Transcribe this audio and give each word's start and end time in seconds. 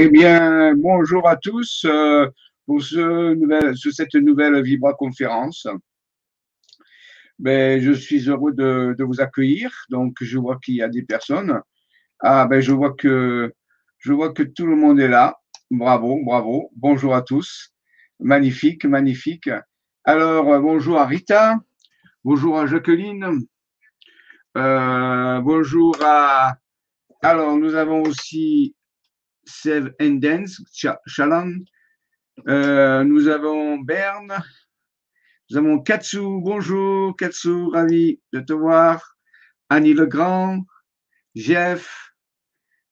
Eh 0.00 0.10
bien, 0.10 0.76
bonjour 0.76 1.28
à 1.28 1.34
tous 1.34 1.84
euh, 1.84 2.28
pour 2.66 2.80
ce 2.80 3.34
nouvelle, 3.34 3.74
cette 3.76 4.14
nouvelle 4.14 4.62
Vibra 4.62 4.94
conférence. 4.94 5.66
Ben, 7.40 7.80
je 7.80 7.90
suis 7.90 8.28
heureux 8.28 8.52
de, 8.52 8.94
de, 8.96 9.02
vous 9.02 9.20
accueillir. 9.20 9.72
Donc, 9.90 10.14
je 10.20 10.38
vois 10.38 10.60
qu'il 10.62 10.76
y 10.76 10.82
a 10.82 10.88
des 10.88 11.02
personnes. 11.02 11.60
Ah, 12.20 12.46
ben, 12.46 12.60
je 12.60 12.70
vois 12.70 12.92
que 12.92 13.52
je 13.98 14.12
vois 14.12 14.32
que 14.32 14.44
tout 14.44 14.66
le 14.66 14.76
monde 14.76 15.00
est 15.00 15.08
là. 15.08 15.36
Bravo, 15.68 16.22
bravo. 16.24 16.70
Bonjour 16.76 17.16
à 17.16 17.22
tous. 17.22 17.74
Magnifique, 18.20 18.84
magnifique. 18.84 19.50
Alors, 20.04 20.60
bonjour 20.60 20.98
à 20.98 21.06
Rita. 21.06 21.56
Bonjour 22.22 22.56
à 22.56 22.66
Jacqueline. 22.66 23.40
Euh, 24.56 25.40
bonjour 25.40 25.96
à. 26.04 26.56
Alors, 27.20 27.56
nous 27.56 27.74
avons 27.74 28.02
aussi 28.02 28.76
Save 29.48 29.92
Dance, 30.00 30.62
Chaland. 31.06 31.64
Euh, 32.46 33.02
nous 33.04 33.28
avons 33.28 33.78
Berne. 33.78 34.42
Nous 35.50 35.56
avons 35.56 35.80
Katsu. 35.80 36.18
Bonjour, 36.18 37.16
Katsu, 37.16 37.68
ravi 37.72 38.20
de 38.32 38.40
te 38.40 38.52
voir. 38.52 39.16
Annie 39.70 39.94
Legrand. 39.94 40.64
Jeff. 41.34 42.12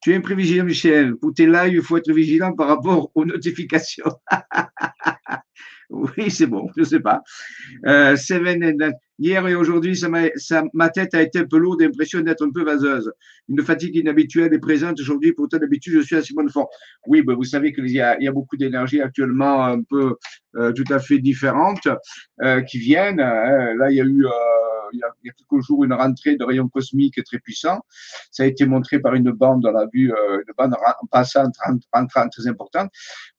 Tu 0.00 0.14
es 0.14 0.20
prévigilant, 0.20 0.64
Michel. 0.64 1.16
Pour 1.16 1.34
tes 1.34 1.46
lives, 1.46 1.74
il 1.74 1.82
faut 1.82 1.96
être 1.96 2.12
vigilant 2.12 2.54
par 2.54 2.68
rapport 2.68 3.10
aux 3.14 3.24
notifications. 3.24 4.12
oui, 5.90 6.30
c'est 6.30 6.46
bon, 6.46 6.68
je 6.76 6.80
ne 6.80 6.86
sais 6.86 7.00
pas. 7.00 7.22
Euh, 7.86 8.16
Hier 9.18 9.48
et 9.48 9.54
aujourd'hui, 9.54 9.98
ma 10.74 10.88
tête 10.90 11.14
a 11.14 11.22
été 11.22 11.38
un 11.38 11.46
peu 11.46 11.56
lourde, 11.56 11.80
l'impression 11.80 12.20
d'être 12.20 12.44
un 12.44 12.50
peu 12.50 12.64
vaseuse. 12.64 13.10
Une 13.48 13.62
fatigue 13.62 13.96
inhabituelle 13.96 14.52
est 14.52 14.58
présente 14.58 15.00
aujourd'hui. 15.00 15.32
Pourtant, 15.32 15.56
d'habitude, 15.56 15.94
je 15.94 16.00
suis 16.00 16.16
assez 16.16 16.34
bonne 16.34 16.50
forme. 16.50 16.66
Oui, 17.06 17.22
ben, 17.22 17.34
vous 17.34 17.44
savez 17.44 17.72
qu'il 17.72 17.88
y 17.88 18.00
a, 18.00 18.32
beaucoup 18.32 18.58
d'énergie 18.58 19.00
actuellement 19.00 19.64
un 19.64 19.82
peu 19.82 20.16
euh, 20.56 20.72
tout 20.72 20.84
à 20.90 20.98
fait 20.98 21.18
différentes 21.18 21.88
euh, 22.42 22.60
qui 22.60 22.78
viennent. 22.78 23.20
Hein. 23.20 23.74
Là, 23.78 23.90
il 23.90 23.96
y 23.96 24.00
a 24.02 24.04
eu 24.04 24.26
il, 24.92 24.98
y 24.98 25.02
a, 25.02 25.32
quelques 25.32 25.64
jours 25.64 25.84
une 25.84 25.92
rentrée 25.92 26.36
de 26.36 26.44
rayons 26.44 26.68
cosmiques 26.68 27.22
très 27.24 27.38
puissant. 27.38 27.80
Ça 28.30 28.42
a 28.42 28.46
été 28.46 28.66
montré 28.66 28.98
par 28.98 29.14
une 29.14 29.30
bande 29.30 29.62
dans 29.62 29.72
la 29.72 29.86
vue, 29.92 30.12
euh, 30.12 30.42
une 30.46 30.54
bande 30.56 30.76
passante 31.10 31.54
rentrante 31.92 32.32
très 32.32 32.46
importante. 32.46 32.90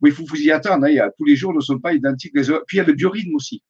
Oui, 0.01 0.11
il 0.11 0.15
faut 0.15 0.25
vous 0.25 0.41
y 0.41 0.51
attendre. 0.51 0.85
Hein. 0.85 0.89
Il 0.89 0.95
y 0.95 0.99
a, 0.99 1.11
tous 1.17 1.25
les 1.25 1.35
jours 1.35 1.53
ne 1.53 1.59
sont 1.59 1.79
pas 1.79 1.93
identiques. 1.93 2.33
Puis 2.33 2.43
il 2.73 2.77
y 2.77 2.79
a 2.79 2.83
le 2.83 2.93
biorythme 2.93 3.35
aussi. 3.35 3.63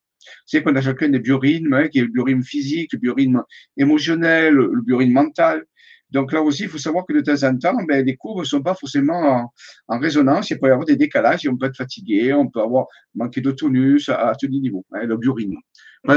C'est 0.46 0.62
qu'on 0.62 0.76
a 0.76 0.82
chacun 0.82 1.10
des 1.10 1.20
biorythmes, 1.20 1.74
hein, 1.74 1.88
qui 1.88 2.00
est 2.00 2.02
le 2.02 2.10
biorythme 2.10 2.44
physique, 2.44 2.92
le 2.94 3.00
biorythme 3.00 3.44
émotionnel, 3.78 4.54
le 4.54 4.82
biorythme 4.82 5.14
mental. 5.14 5.66
Donc 6.12 6.32
là 6.32 6.42
aussi, 6.42 6.64
il 6.64 6.70
faut 6.70 6.78
savoir 6.78 7.06
que 7.06 7.14
de 7.14 7.20
temps 7.20 7.48
en 7.48 7.58
temps, 7.58 7.84
ben, 7.88 8.06
les 8.06 8.16
courbes 8.16 8.40
ne 8.40 8.46
sont 8.46 8.62
pas 8.62 8.76
forcément 8.76 9.52
en, 9.88 10.00
résonance. 10.00 10.50
Il 10.50 10.60
peut 10.60 10.68
y 10.68 10.72
avoir 10.72 10.86
des 10.86 10.96
décalages, 10.96 11.48
on 11.50 11.58
peut 11.58 11.66
être 11.66 11.76
fatigué, 11.76 12.34
on 12.34 12.48
peut 12.48 12.62
avoir 12.62 12.86
manqué 13.14 13.42
de 13.42 13.52
tonus 13.52 14.10
à, 14.10 14.34
ce 14.40 14.48
niveau, 14.48 14.86
hein, 14.94 15.04
le 15.04 15.18
biorythme. 15.18 15.58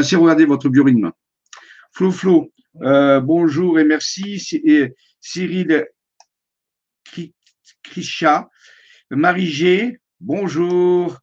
si 0.02 0.14
vous 0.14 0.22
regardez 0.22 0.44
votre 0.44 0.68
biorythme. 0.68 1.10
Flo 1.92 2.12
Flo, 2.12 2.52
euh, 2.82 3.20
bonjour 3.20 3.78
et 3.78 3.84
merci. 3.84 4.38
Cyril 5.20 5.86
Krisha, 7.82 8.48
Marie 9.10 9.46
G, 9.46 9.98
bonjour. 10.20 11.18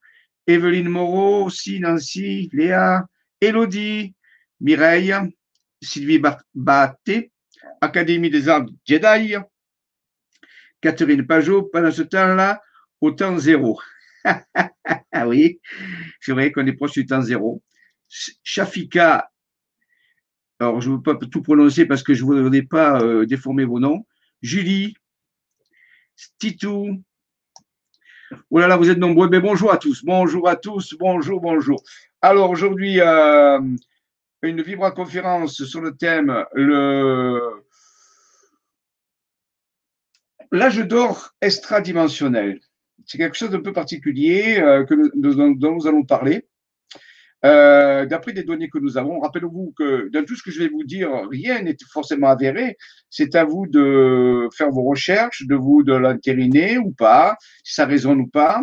Evelyne 0.48 0.88
Moreau 0.88 1.46
aussi, 1.46 1.80
Nancy, 1.80 2.50
Léa, 2.54 3.06
Elodie, 3.42 4.16
Mireille, 4.62 5.14
Sylvie 5.82 6.22
Baté, 6.56 7.32
Académie 7.82 8.30
des 8.30 8.48
arts 8.48 8.66
Jedi, 8.86 9.36
Catherine 10.80 11.28
Pajot, 11.28 11.64
pendant 11.64 11.92
ce 11.92 12.04
temps-là, 12.04 12.62
au 13.02 13.12
temps 13.12 13.38
zéro. 13.38 13.80
ah 14.24 15.28
oui, 15.28 15.60
c'est 16.22 16.32
vrai 16.32 16.52
qu'on 16.52 16.66
est 16.66 16.74
proche 16.74 16.94
du 16.94 17.06
temps 17.06 17.22
zéro. 17.22 17.62
Shafika, 18.08 19.30
alors 20.60 20.82
je 20.82 20.90
ne 20.90 20.96
veux 20.96 21.02
pas 21.02 21.16
tout 21.16 21.42
prononcer 21.42 21.86
parce 21.86 22.04
que 22.04 22.14
je 22.14 22.24
ne 22.24 22.42
voudrais 22.42 22.64
pas 22.64 23.02
euh, 23.02 23.26
déformer 23.26 23.66
vos 23.66 23.80
noms. 23.80 24.06
Julie, 24.42 24.96
Titou, 26.40 27.04
Oh 28.52 28.60
là 28.60 28.68
là, 28.68 28.78
vous 28.78 28.90
êtes 28.90 28.98
nombreux. 28.98 29.30
Mais 29.30 29.40
bonjour 29.40 29.72
à 29.72 29.78
tous. 29.78 30.04
Bonjour 30.04 30.48
à 30.50 30.56
tous. 30.56 30.96
Bonjour, 31.00 31.40
bonjour. 31.40 31.82
Alors 32.22 32.50
aujourd'hui, 32.50 33.00
euh, 33.00 33.60
une 34.42 34.62
vibra 34.62 34.92
conférence 34.92 35.64
sur 35.64 35.82
le 35.82 35.96
thème 35.96 36.46
le 36.54 37.64
l'âge 40.52 40.80
d'or 40.80 41.34
extradimensionnel. 41.42 42.60
C'est 43.06 43.18
quelque 43.18 43.38
chose 43.38 43.52
d'un 43.52 43.62
peu 43.62 43.74
particulier 43.74 44.60
euh, 44.60 44.86
que 44.86 44.96
dont 45.16 45.76
nous 45.76 45.88
allons 45.88 46.04
parler. 46.04 46.48
Euh, 47.46 48.06
d'après 48.06 48.34
des 48.34 48.44
données 48.44 48.70
que 48.70 48.80
nous 48.80 48.98
avons, 48.98 49.20
rappelez-vous 49.20 49.74
que 49.78 50.10
dans 50.10 50.26
tout 50.26 50.36
ce 50.36 50.44
que 50.44 50.52
je 50.52 50.60
vais 50.60 50.70
vous 50.70 50.84
dire, 50.84 51.10
rien 51.30 51.62
n'est 51.62 51.76
forcément 51.92 52.28
avéré. 52.28 52.78
C'est 53.10 53.36
à 53.36 53.44
vous 53.46 53.68
de 53.68 54.48
faire 54.58 54.72
vos 54.72 54.84
recherches, 54.84 55.46
de 55.46 55.56
vous 55.56 55.84
de 55.84 55.94
l'intériner 55.94 56.78
ou 56.78 56.92
pas, 56.92 57.36
si 57.64 57.74
ça 57.74 57.86
résonne 57.86 58.22
ou 58.22 58.28
pas. 58.28 58.62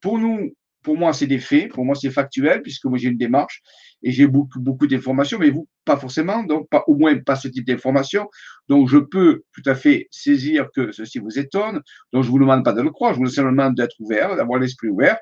Pour 0.00 0.18
nous, 0.18 0.52
pour 0.82 0.96
moi, 0.96 1.12
c'est 1.12 1.26
des 1.26 1.38
faits. 1.38 1.70
Pour 1.72 1.84
moi, 1.84 1.94
c'est 1.94 2.10
factuel 2.10 2.62
puisque 2.62 2.84
moi 2.86 2.98
j'ai 2.98 3.08
une 3.08 3.18
démarche 3.18 3.62
et 4.02 4.10
j'ai 4.12 4.26
beaucoup, 4.26 4.60
beaucoup 4.60 4.86
d'informations, 4.86 5.38
mais 5.38 5.50
vous, 5.50 5.66
pas 5.84 5.96
forcément, 5.96 6.42
donc 6.42 6.68
pas, 6.68 6.84
au 6.86 6.94
moins 6.94 7.18
pas 7.18 7.36
ce 7.36 7.48
type 7.48 7.66
d'informations. 7.66 8.28
Donc, 8.68 8.88
je 8.88 8.98
peux 8.98 9.42
tout 9.52 9.62
à 9.66 9.74
fait 9.74 10.06
saisir 10.10 10.68
que 10.74 10.92
ceci 10.92 11.18
vous 11.18 11.38
étonne. 11.38 11.80
Donc, 12.12 12.24
je 12.24 12.30
vous 12.30 12.38
demande 12.38 12.64
pas 12.64 12.72
de 12.72 12.82
le 12.82 12.90
croire, 12.90 13.14
je 13.14 13.18
vous 13.18 13.26
demande 13.26 13.74
d'être 13.74 13.96
ouvert, 13.98 14.36
d'avoir 14.36 14.60
l'esprit 14.60 14.88
ouvert. 14.88 15.18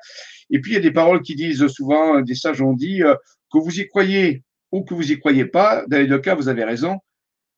Et 0.49 0.61
puis, 0.61 0.71
il 0.71 0.73
y 0.75 0.77
a 0.77 0.81
des 0.81 0.91
paroles 0.91 1.21
qui 1.21 1.35
disent 1.35 1.65
souvent, 1.67 2.21
des 2.21 2.35
sages 2.35 2.61
ont 2.61 2.73
dit, 2.73 3.03
euh, 3.03 3.15
que 3.51 3.57
vous 3.59 3.79
y 3.79 3.87
croyez 3.87 4.43
ou 4.71 4.83
que 4.83 4.93
vous 4.93 5.11
y 5.11 5.19
croyez 5.19 5.45
pas, 5.45 5.85
dans 5.87 5.97
les 5.97 6.07
deux 6.07 6.19
cas, 6.19 6.35
vous 6.35 6.49
avez 6.49 6.63
raison. 6.63 6.99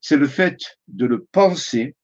C'est 0.02 0.18
le 0.18 0.28
fait 0.28 0.58
de 0.88 1.06
le 1.06 1.26
penser 1.32 1.96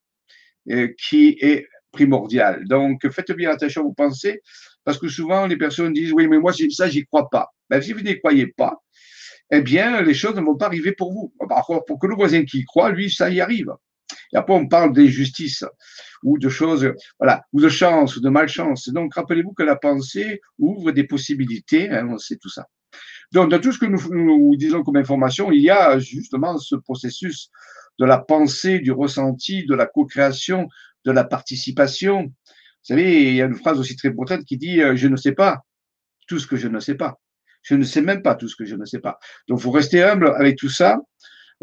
euh, 0.69 0.89
qui 0.97 1.37
est 1.39 1.67
primordial. 1.91 2.67
Donc, 2.67 3.09
faites 3.09 3.31
bien 3.31 3.51
attention 3.51 3.81
à 3.81 3.83
vos 3.85 3.93
pensées, 3.93 4.41
parce 4.83 4.97
que 4.97 5.07
souvent, 5.07 5.47
les 5.47 5.57
personnes 5.57 5.93
disent, 5.93 6.11
oui, 6.11 6.27
mais 6.27 6.39
moi, 6.39 6.51
ça, 6.71 6.89
j'y 6.89 7.05
crois 7.05 7.29
pas. 7.29 7.47
Ben, 7.69 7.81
si 7.81 7.93
vous 7.93 8.01
n'y 8.01 8.17
croyez 8.19 8.47
pas, 8.47 8.83
eh 9.51 9.61
bien, 9.61 10.01
les 10.01 10.13
choses 10.13 10.35
ne 10.35 10.41
vont 10.41 10.55
pas 10.55 10.65
arriver 10.65 10.91
pour 10.91 11.13
vous. 11.13 11.33
Par 11.47 11.65
pour 11.85 11.99
que 11.99 12.07
le 12.07 12.15
voisin 12.15 12.45
qui 12.45 12.59
y 12.59 12.65
croit, 12.65 12.91
lui, 12.91 13.09
ça 13.09 13.29
y 13.29 13.41
arrive. 13.41 13.71
Et 14.33 14.37
après, 14.37 14.53
on 14.53 14.67
parle 14.67 14.93
d'injustice 14.93 15.63
ou 16.23 16.37
de 16.37 16.49
choses, 16.49 16.91
voilà, 17.19 17.43
ou 17.53 17.61
de 17.61 17.69
chance 17.69 18.17
ou 18.17 18.21
de 18.21 18.29
malchance. 18.29 18.89
Donc, 18.89 19.13
rappelez-vous 19.15 19.53
que 19.53 19.63
la 19.63 19.75
pensée 19.75 20.41
ouvre 20.57 20.91
des 20.91 21.03
possibilités, 21.03 21.89
hein, 21.89 22.07
on 22.09 22.17
sait 22.17 22.37
tout 22.37 22.49
ça. 22.49 22.65
Donc, 23.31 23.51
dans 23.51 23.59
tout 23.59 23.71
ce 23.71 23.79
que 23.79 23.85
nous, 23.85 24.01
nous, 24.11 24.55
disons 24.55 24.83
comme 24.83 24.97
information, 24.97 25.51
il 25.51 25.61
y 25.61 25.69
a 25.69 25.99
justement 25.99 26.57
ce 26.57 26.75
processus 26.75 27.49
de 27.99 28.05
la 28.05 28.17
pensée, 28.17 28.79
du 28.79 28.91
ressenti, 28.91 29.65
de 29.65 29.75
la 29.75 29.85
co-création, 29.85 30.67
de 31.05 31.11
la 31.11 31.23
participation. 31.23 32.23
Vous 32.23 32.33
savez, 32.83 33.29
il 33.29 33.35
y 33.35 33.41
a 33.41 33.45
une 33.45 33.55
phrase 33.55 33.79
aussi 33.79 33.95
très 33.95 34.09
importante 34.09 34.43
qui 34.45 34.57
dit 34.57 34.81
euh, 34.81 34.95
Je 34.95 35.07
ne 35.07 35.15
sais 35.15 35.31
pas 35.31 35.61
tout 36.27 36.39
ce 36.39 36.47
que 36.47 36.55
je 36.55 36.67
ne 36.67 36.79
sais 36.79 36.95
pas. 36.95 37.19
Je 37.65 37.75
ne 37.75 37.83
sais 37.83 38.01
même 38.01 38.21
pas 38.21 38.35
tout 38.35 38.47
ce 38.47 38.55
que 38.55 38.63
je 38.63 38.75
ne 38.75 38.85
sais 38.85 38.99
pas. 38.99 39.19
Donc, 39.47 39.59
faut 39.59 39.71
rester 39.71 40.03
humble 40.03 40.33
avec 40.37 40.55
tout 40.55 40.69
ça. 40.69 40.99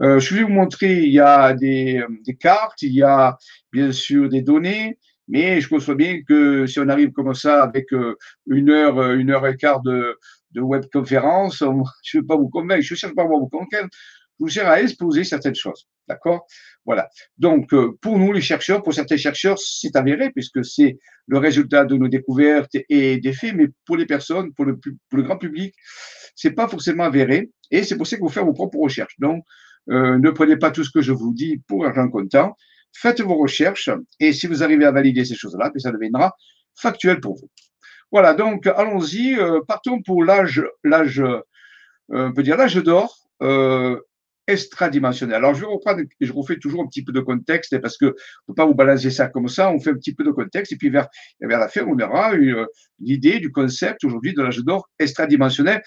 Euh, 0.01 0.19
je 0.19 0.35
vais 0.35 0.43
vous 0.43 0.49
montrer, 0.49 1.03
il 1.05 1.13
y 1.13 1.21
a 1.21 1.55
des, 1.55 2.03
des, 2.25 2.35
cartes, 2.35 2.83
il 2.83 2.93
y 2.93 3.03
a 3.03 3.37
bien 3.73 3.93
sûr 3.93 4.29
des 4.29 4.43
données, 4.43 4.99
mais 5.29 5.61
je 5.61 5.69
conçois 5.69 5.95
bien 5.95 6.23
que 6.27 6.67
si 6.67 6.81
on 6.81 6.89
arrive 6.89 7.13
comme 7.13 7.35
ça 7.35 7.63
avec 7.63 7.93
euh, 7.93 8.17
une 8.47 8.71
heure, 8.71 8.99
euh, 8.99 9.17
une 9.17 9.31
heure 9.31 9.47
et 9.47 9.57
quart 9.57 9.81
de, 9.83 10.19
de 10.53 10.61
webconférence, 10.61 11.59
je 12.03 12.17
ne 12.17 12.23
vais 12.23 12.27
pas 12.27 12.37
vous 12.37 12.49
convaincre, 12.49 12.83
je 12.83 12.95
ne 12.95 12.99
cherche 12.99 13.15
pas 13.15 13.23
à 13.23 13.27
vous 13.27 13.49
convaincre, 13.49 13.89
vous 14.43 14.49
cherche 14.49 14.69
à 14.69 14.83
exposer 14.83 15.25
certaines 15.25 15.55
choses. 15.55 15.87
D'accord? 16.09 16.47
Voilà. 16.85 17.09
Donc, 17.39 17.73
euh, 17.73 17.97
pour 18.01 18.19
nous, 18.19 18.33
les 18.33 18.41
chercheurs, 18.41 18.83
pour 18.83 18.93
certains 18.93 19.17
chercheurs, 19.17 19.57
c'est 19.59 19.95
avéré, 19.95 20.31
puisque 20.31 20.65
c'est 20.65 20.99
le 21.27 21.39
résultat 21.39 21.85
de 21.85 21.97
nos 21.97 22.09
découvertes 22.09 22.77
et 22.89 23.19
des 23.19 23.33
faits, 23.33 23.55
mais 23.55 23.69
pour 23.87 23.97
les 23.97 24.07
personnes, 24.07 24.53
pour 24.55 24.65
le, 24.65 24.79
grand 25.23 25.39
public, 25.39 25.75
c'est 26.35 26.51
pas 26.51 26.67
forcément 26.67 27.05
avéré. 27.05 27.51
Et 27.71 27.85
c'est 27.85 27.97
pour 27.97 28.07
ça 28.07 28.17
qu'il 28.17 28.25
faut 28.27 28.33
faire 28.33 28.45
vos 28.45 28.53
propres 28.53 28.79
recherches. 28.79 29.15
Donc, 29.19 29.45
euh, 29.91 30.19
ne 30.19 30.31
prenez 30.31 30.57
pas 30.57 30.71
tout 30.73 30.85
ce 30.85 30.91
que 30.91 31.03
je 31.03 31.13
vous 31.13 31.33
dis 31.33 31.63
pour 31.69 31.87
argent 31.87 32.09
comptant. 32.09 32.57
Faites 32.93 33.21
vos 33.21 33.37
recherches. 33.37 33.91
Et 34.19 34.33
si 34.33 34.49
vous 34.49 34.63
arrivez 34.63 34.85
à 34.85 34.91
valider 34.91 35.25
ces 35.25 35.37
choses-là, 35.37 35.71
puis 35.71 35.81
ça 35.81 35.93
deviendra 35.93 36.35
factuel 36.75 37.21
pour 37.21 37.37
vous. 37.37 37.49
Voilà. 38.11 38.35
Donc, 38.35 38.67
allons-y. 38.67 39.39
Euh, 39.39 39.61
partons 39.69 40.03
pour 40.03 40.25
l'âge, 40.25 40.65
l'âge, 40.83 41.23
on 42.09 42.33
peut 42.33 42.43
dire 42.43 42.57
l'âge 42.57 42.75
d'or. 42.75 43.17
Extradimensionnel. 44.47 45.37
Alors, 45.37 45.55
je 45.55 45.61
vais 45.61 45.67
reprendre, 45.67 46.03
je 46.21 46.33
refais 46.33 46.59
toujours 46.59 46.83
un 46.83 46.87
petit 46.87 47.05
peu 47.05 47.13
de 47.13 47.21
contexte 47.21 47.79
parce 47.81 47.97
que 47.97 48.15
faut 48.47 48.55
pas 48.55 48.67
vous 48.67 48.75
balancer 48.75 49.11
ça 49.11 49.29
comme 49.29 49.49
ça. 49.49 49.71
On 49.71 49.79
fait 49.79 49.91
un 49.91 49.95
petit 49.95 50.15
peu 50.15 50.25
de 50.25 50.31
contexte 50.31 50.73
et 50.73 50.77
puis 50.77 50.91
vers, 50.91 51.09
vers 51.41 51.59
la 51.59 51.69
fin, 51.69 51.83
on 51.83 51.99
aura 51.99 52.33
l'idée 52.99 53.39
du 53.39 53.53
concept 53.53 54.05
aujourd'hui 54.05 54.35
de 54.35 54.43
l'âge 54.43 54.59
d'or 54.59 54.89
extradimensionnel. 54.99 55.83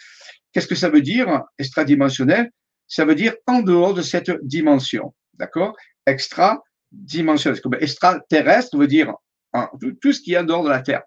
Qu'est-ce 0.51 0.67
que 0.67 0.75
ça 0.75 0.89
veut 0.89 1.01
dire, 1.01 1.43
extradimensionnel? 1.59 2.49
Ça 2.87 3.03
veut 3.03 3.15
dire 3.15 3.33
en 3.47 3.61
dehors 3.61 3.93
de 3.93 4.01
cette 4.01 4.31
dimension. 4.43 5.13
D'accord? 5.33 5.75
Extra-dimensionnel. 6.05 7.59
Comme 7.61 7.75
extraterrestre 7.79 8.77
veut 8.77 8.87
dire 8.87 9.13
Hein, 9.55 9.69
tout, 10.01 10.11
ce 10.11 10.19
qui 10.19 10.33
est 10.33 10.37
en 10.37 10.43
dehors 10.43 10.65
de 10.65 10.69
la 10.69 10.81
Terre. 10.81 11.03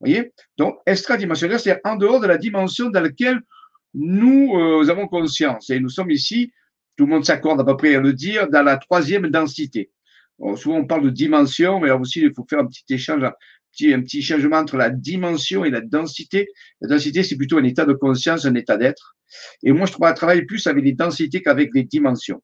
Vous 0.00 0.10
voyez? 0.10 0.34
Donc, 0.58 0.76
extradimensionnel, 0.84 1.58
c'est 1.58 1.80
en 1.82 1.96
dehors 1.96 2.20
de 2.20 2.26
la 2.26 2.36
dimension 2.36 2.90
dans 2.90 3.00
laquelle 3.00 3.40
nous 3.94 4.54
euh, 4.56 4.88
avons 4.88 5.06
conscience. 5.06 5.70
Et 5.70 5.80
nous 5.80 5.88
sommes 5.88 6.10
ici, 6.10 6.52
tout 6.96 7.04
le 7.04 7.10
monde 7.10 7.24
s'accorde 7.24 7.60
à 7.60 7.64
peu 7.64 7.76
près 7.76 7.94
à 7.94 8.00
le 8.00 8.12
dire, 8.12 8.48
dans 8.48 8.62
la 8.62 8.76
troisième 8.76 9.28
densité. 9.28 9.90
souvent, 10.56 10.78
on 10.78 10.86
parle 10.86 11.04
de 11.04 11.10
dimension, 11.10 11.80
mais 11.80 11.90
aussi, 11.90 12.20
il 12.20 12.32
faut 12.34 12.46
faire 12.48 12.60
un 12.60 12.66
petit 12.66 12.84
échange, 12.90 13.22
un 13.24 13.32
petit, 13.72 13.92
un 13.92 14.00
petit 14.00 14.22
changement 14.22 14.58
entre 14.58 14.76
la 14.76 14.90
dimension 14.90 15.64
et 15.64 15.70
la 15.70 15.80
densité. 15.80 16.48
La 16.80 16.88
densité, 16.88 17.22
c'est 17.22 17.36
plutôt 17.36 17.58
un 17.58 17.64
état 17.64 17.84
de 17.84 17.92
conscience, 17.92 18.44
un 18.44 18.54
état 18.54 18.76
d'être. 18.76 19.16
Et 19.62 19.72
moi, 19.72 19.86
je 19.86 19.92
travaille 20.14 20.44
plus 20.44 20.66
avec 20.66 20.84
les 20.84 20.92
densités 20.92 21.42
qu'avec 21.42 21.70
les 21.74 21.84
dimensions. 21.84 22.42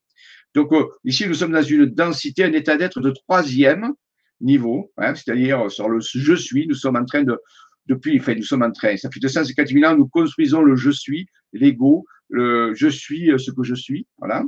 Donc, 0.55 0.73
euh, 0.73 0.87
ici, 1.05 1.29
nous 1.29 1.35
sommes 1.35 1.53
dans 1.53 1.63
une 1.63 1.87
densité, 1.87 2.45
un 2.45 2.53
état 2.53 2.77
d'être 2.77 3.01
de 3.01 3.11
troisième 3.11 3.93
niveau, 4.41 4.93
hein, 4.97 5.15
c'est-à-dire 5.15 5.71
sur 5.71 5.89
le 5.89 6.01
je 6.01 6.35
suis, 6.35 6.67
nous 6.67 6.75
sommes 6.75 6.97
en 6.97 7.05
train 7.05 7.23
de, 7.23 7.39
depuis, 7.89 8.19
enfin, 8.21 8.35
nous 8.35 8.43
sommes 8.43 8.63
en 8.63 8.71
train, 8.71 8.97
ça 8.97 9.11
fait 9.11 9.21
250 9.21 9.69
000 9.69 9.91
ans, 9.91 9.97
nous 9.97 10.09
construisons 10.09 10.63
le 10.63 10.77
je 10.77 10.91
suis, 10.91 11.27
l'ego, 11.53 12.07
le 12.29 12.75
je 12.75 12.89
suis 12.89 13.31
euh, 13.31 13.39
ce 13.39 13.51
que 13.51 13.63
je 13.63 13.75
suis, 13.75 14.07
voilà. 14.19 14.45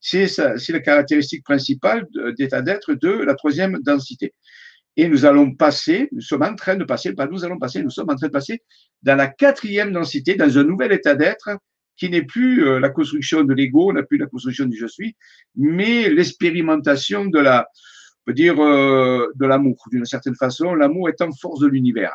C'est 0.00 0.28
la 0.68 0.80
caractéristique 0.80 1.42
principale 1.42 2.06
d'état 2.38 2.62
d'être 2.62 2.94
de 2.94 3.08
la 3.08 3.34
troisième 3.34 3.78
densité. 3.82 4.34
Et 4.96 5.08
nous 5.08 5.24
allons 5.24 5.54
passer, 5.54 6.08
nous 6.12 6.20
sommes 6.20 6.42
en 6.42 6.54
train 6.54 6.76
de 6.76 6.84
passer, 6.84 7.12
pas 7.12 7.26
nous 7.26 7.44
allons 7.44 7.58
passer, 7.58 7.82
nous 7.82 7.90
sommes 7.90 8.10
en 8.10 8.14
train 8.14 8.28
de 8.28 8.32
passer 8.32 8.62
dans 9.02 9.16
la 9.16 9.26
quatrième 9.26 9.92
densité, 9.92 10.36
dans 10.36 10.58
un 10.58 10.64
nouvel 10.64 10.92
état 10.92 11.14
d'être 11.14 11.50
qui 11.96 12.08
n'est 12.10 12.22
plus 12.22 12.66
euh, 12.66 12.78
la 12.78 12.90
construction 12.90 13.42
de 13.42 13.52
l'ego, 13.52 13.92
n'a 13.92 14.02
plus 14.02 14.18
la 14.18 14.26
construction 14.26 14.66
du 14.66 14.76
je 14.76 14.86
suis, 14.86 15.16
mais 15.56 16.08
l'expérimentation 16.08 17.26
de 17.26 17.38
la, 17.38 17.66
on 17.66 18.24
peut 18.26 18.34
dire, 18.34 18.60
euh, 18.60 19.26
de 19.34 19.46
l'amour, 19.46 19.82
d'une 19.90 20.04
certaine 20.04 20.34
façon, 20.34 20.74
l'amour 20.74 21.08
étant 21.08 21.30
force 21.32 21.60
de 21.60 21.66
l'univers. 21.66 22.12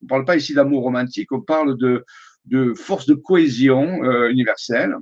On 0.00 0.04
ne 0.04 0.08
parle 0.08 0.24
pas 0.24 0.36
ici 0.36 0.54
d'amour 0.54 0.82
romantique, 0.82 1.32
on 1.32 1.40
parle 1.40 1.76
de, 1.76 2.04
de 2.44 2.74
force 2.74 3.06
de 3.06 3.14
cohésion 3.14 4.04
euh, 4.04 4.30
universelle. 4.30 4.94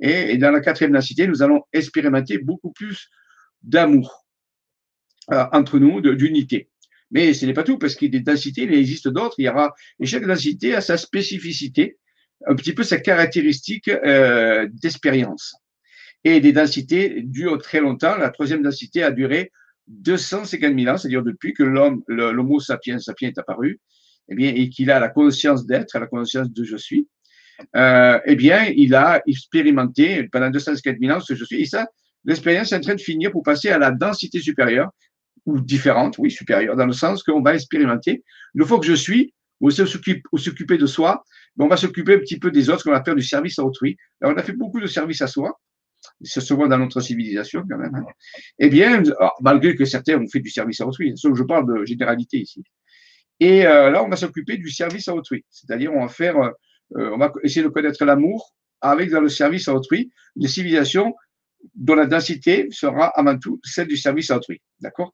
Et, 0.00 0.38
dans 0.38 0.50
la 0.50 0.60
quatrième 0.60 0.92
densité, 0.92 1.26
nous 1.26 1.42
allons 1.42 1.62
expérimenter 1.72 2.38
beaucoup 2.38 2.72
plus 2.72 3.10
d'amour 3.62 4.26
entre 5.28 5.78
nous, 5.78 6.00
d'unité. 6.00 6.70
Mais 7.10 7.34
ce 7.34 7.44
n'est 7.44 7.52
pas 7.52 7.62
tout, 7.62 7.78
parce 7.78 7.94
qu'il 7.94 8.12
y 8.12 8.16
a 8.16 8.18
des 8.18 8.24
densités, 8.24 8.62
il 8.62 8.74
existe 8.74 9.08
d'autres. 9.08 9.34
Il 9.38 9.44
y 9.44 9.48
aura, 9.48 9.74
et 10.00 10.06
chaque 10.06 10.26
densité 10.26 10.74
a 10.74 10.80
sa 10.80 10.96
spécificité 10.96 11.98
un 12.46 12.54
petit 12.54 12.72
peu 12.72 12.82
sa 12.82 12.98
caractéristique 12.98 13.88
euh, 13.88 14.68
d'expérience. 14.72 15.54
Et 16.24 16.40
des 16.40 16.52
densités 16.52 17.22
durent 17.22 17.58
très 17.58 17.80
longtemps. 17.80 18.16
La 18.16 18.30
troisième 18.30 18.62
densité 18.62 19.02
a 19.02 19.10
duré 19.10 19.52
250 19.88 20.78
000 20.78 20.92
ans, 20.92 20.96
c'est-à-dire 20.96 21.22
depuis 21.22 21.52
que 21.52 21.62
l'homme, 21.62 22.02
l'homo 22.06 22.60
sapiens 22.60 22.98
sapiens 22.98 23.28
est 23.28 23.38
apparu, 23.38 23.80
eh 24.30 24.34
bien, 24.34 24.52
et 24.54 24.68
qu'il 24.68 24.90
a 24.90 25.00
la 25.00 25.08
conscience 25.08 25.66
d'être, 25.66 25.98
la 25.98 26.06
conscience 26.06 26.50
de 26.50 26.64
je 26.64 26.76
suis, 26.76 27.08
euh, 27.76 28.18
eh 28.24 28.36
bien, 28.36 28.64
il 28.74 28.94
a 28.94 29.22
expérimenté 29.26 30.28
pendant 30.30 30.50
250 30.50 30.96
000 31.00 31.16
ans 31.16 31.20
ce 31.20 31.34
je 31.34 31.44
suis. 31.44 31.60
Et 31.60 31.66
ça, 31.66 31.86
l'expérience 32.24 32.72
est 32.72 32.76
en 32.76 32.80
train 32.80 32.94
de 32.94 33.00
finir 33.00 33.30
pour 33.32 33.42
passer 33.42 33.68
à 33.68 33.78
la 33.78 33.90
densité 33.90 34.40
supérieure, 34.40 34.90
ou 35.46 35.60
différente, 35.60 36.16
oui, 36.18 36.30
supérieure, 36.30 36.76
dans 36.76 36.86
le 36.86 36.92
sens 36.92 37.22
qu'on 37.22 37.42
va 37.42 37.54
expérimenter. 37.54 38.22
Une 38.54 38.64
fois 38.64 38.78
que 38.78 38.86
je 38.86 38.94
suis, 38.94 39.34
ou 39.60 39.70
s'occuper 39.70 40.78
de 40.78 40.86
soi, 40.86 41.22
on 41.58 41.68
va 41.68 41.76
s'occuper 41.76 42.14
un 42.14 42.18
petit 42.18 42.38
peu 42.38 42.50
des 42.50 42.70
autres, 42.70 42.84
qu'on 42.84 42.92
va 42.92 43.04
faire 43.04 43.14
du 43.14 43.22
service 43.22 43.58
à 43.58 43.64
autrui. 43.64 43.96
Alors, 44.20 44.34
on 44.34 44.38
a 44.38 44.42
fait 44.42 44.52
beaucoup 44.52 44.80
de 44.80 44.86
service 44.86 45.20
à 45.20 45.26
soi, 45.26 45.58
ça 46.22 46.40
se 46.40 46.54
dans 46.54 46.78
notre 46.78 47.00
civilisation 47.00 47.62
quand 47.68 47.76
même. 47.76 47.94
Hein. 47.94 48.04
Eh 48.58 48.70
bien, 48.70 49.02
malgré 49.40 49.74
que 49.74 49.84
certains 49.84 50.18
ont 50.18 50.26
fait 50.28 50.40
du 50.40 50.50
service 50.50 50.80
à 50.80 50.86
autrui, 50.86 51.14
je 51.14 51.42
parle 51.42 51.66
de 51.66 51.84
généralité 51.84 52.38
ici. 52.38 52.62
Et 53.40 53.66
euh, 53.66 53.90
là, 53.90 54.04
on 54.04 54.08
va 54.08 54.16
s'occuper 54.16 54.58
du 54.58 54.70
service 54.70 55.08
à 55.08 55.14
autrui, 55.14 55.44
c'est-à-dire 55.50 55.92
on 55.92 56.02
va 56.02 56.08
faire, 56.08 56.36
euh, 56.38 56.52
on 56.92 57.18
va 57.18 57.32
essayer 57.42 57.62
de 57.62 57.68
connaître 57.68 58.04
l'amour 58.04 58.54
avec 58.82 59.10
dans 59.10 59.20
le 59.20 59.28
service 59.28 59.66
à 59.68 59.74
autrui, 59.74 60.10
une 60.36 60.46
civilisation 60.46 61.14
dont 61.74 61.94
la 61.94 62.06
densité 62.06 62.68
sera 62.70 63.06
avant 63.08 63.38
tout 63.38 63.60
celle 63.64 63.86
du 63.86 63.96
service 63.96 64.30
à 64.30 64.36
autrui. 64.36 64.60
D'accord? 64.80 65.12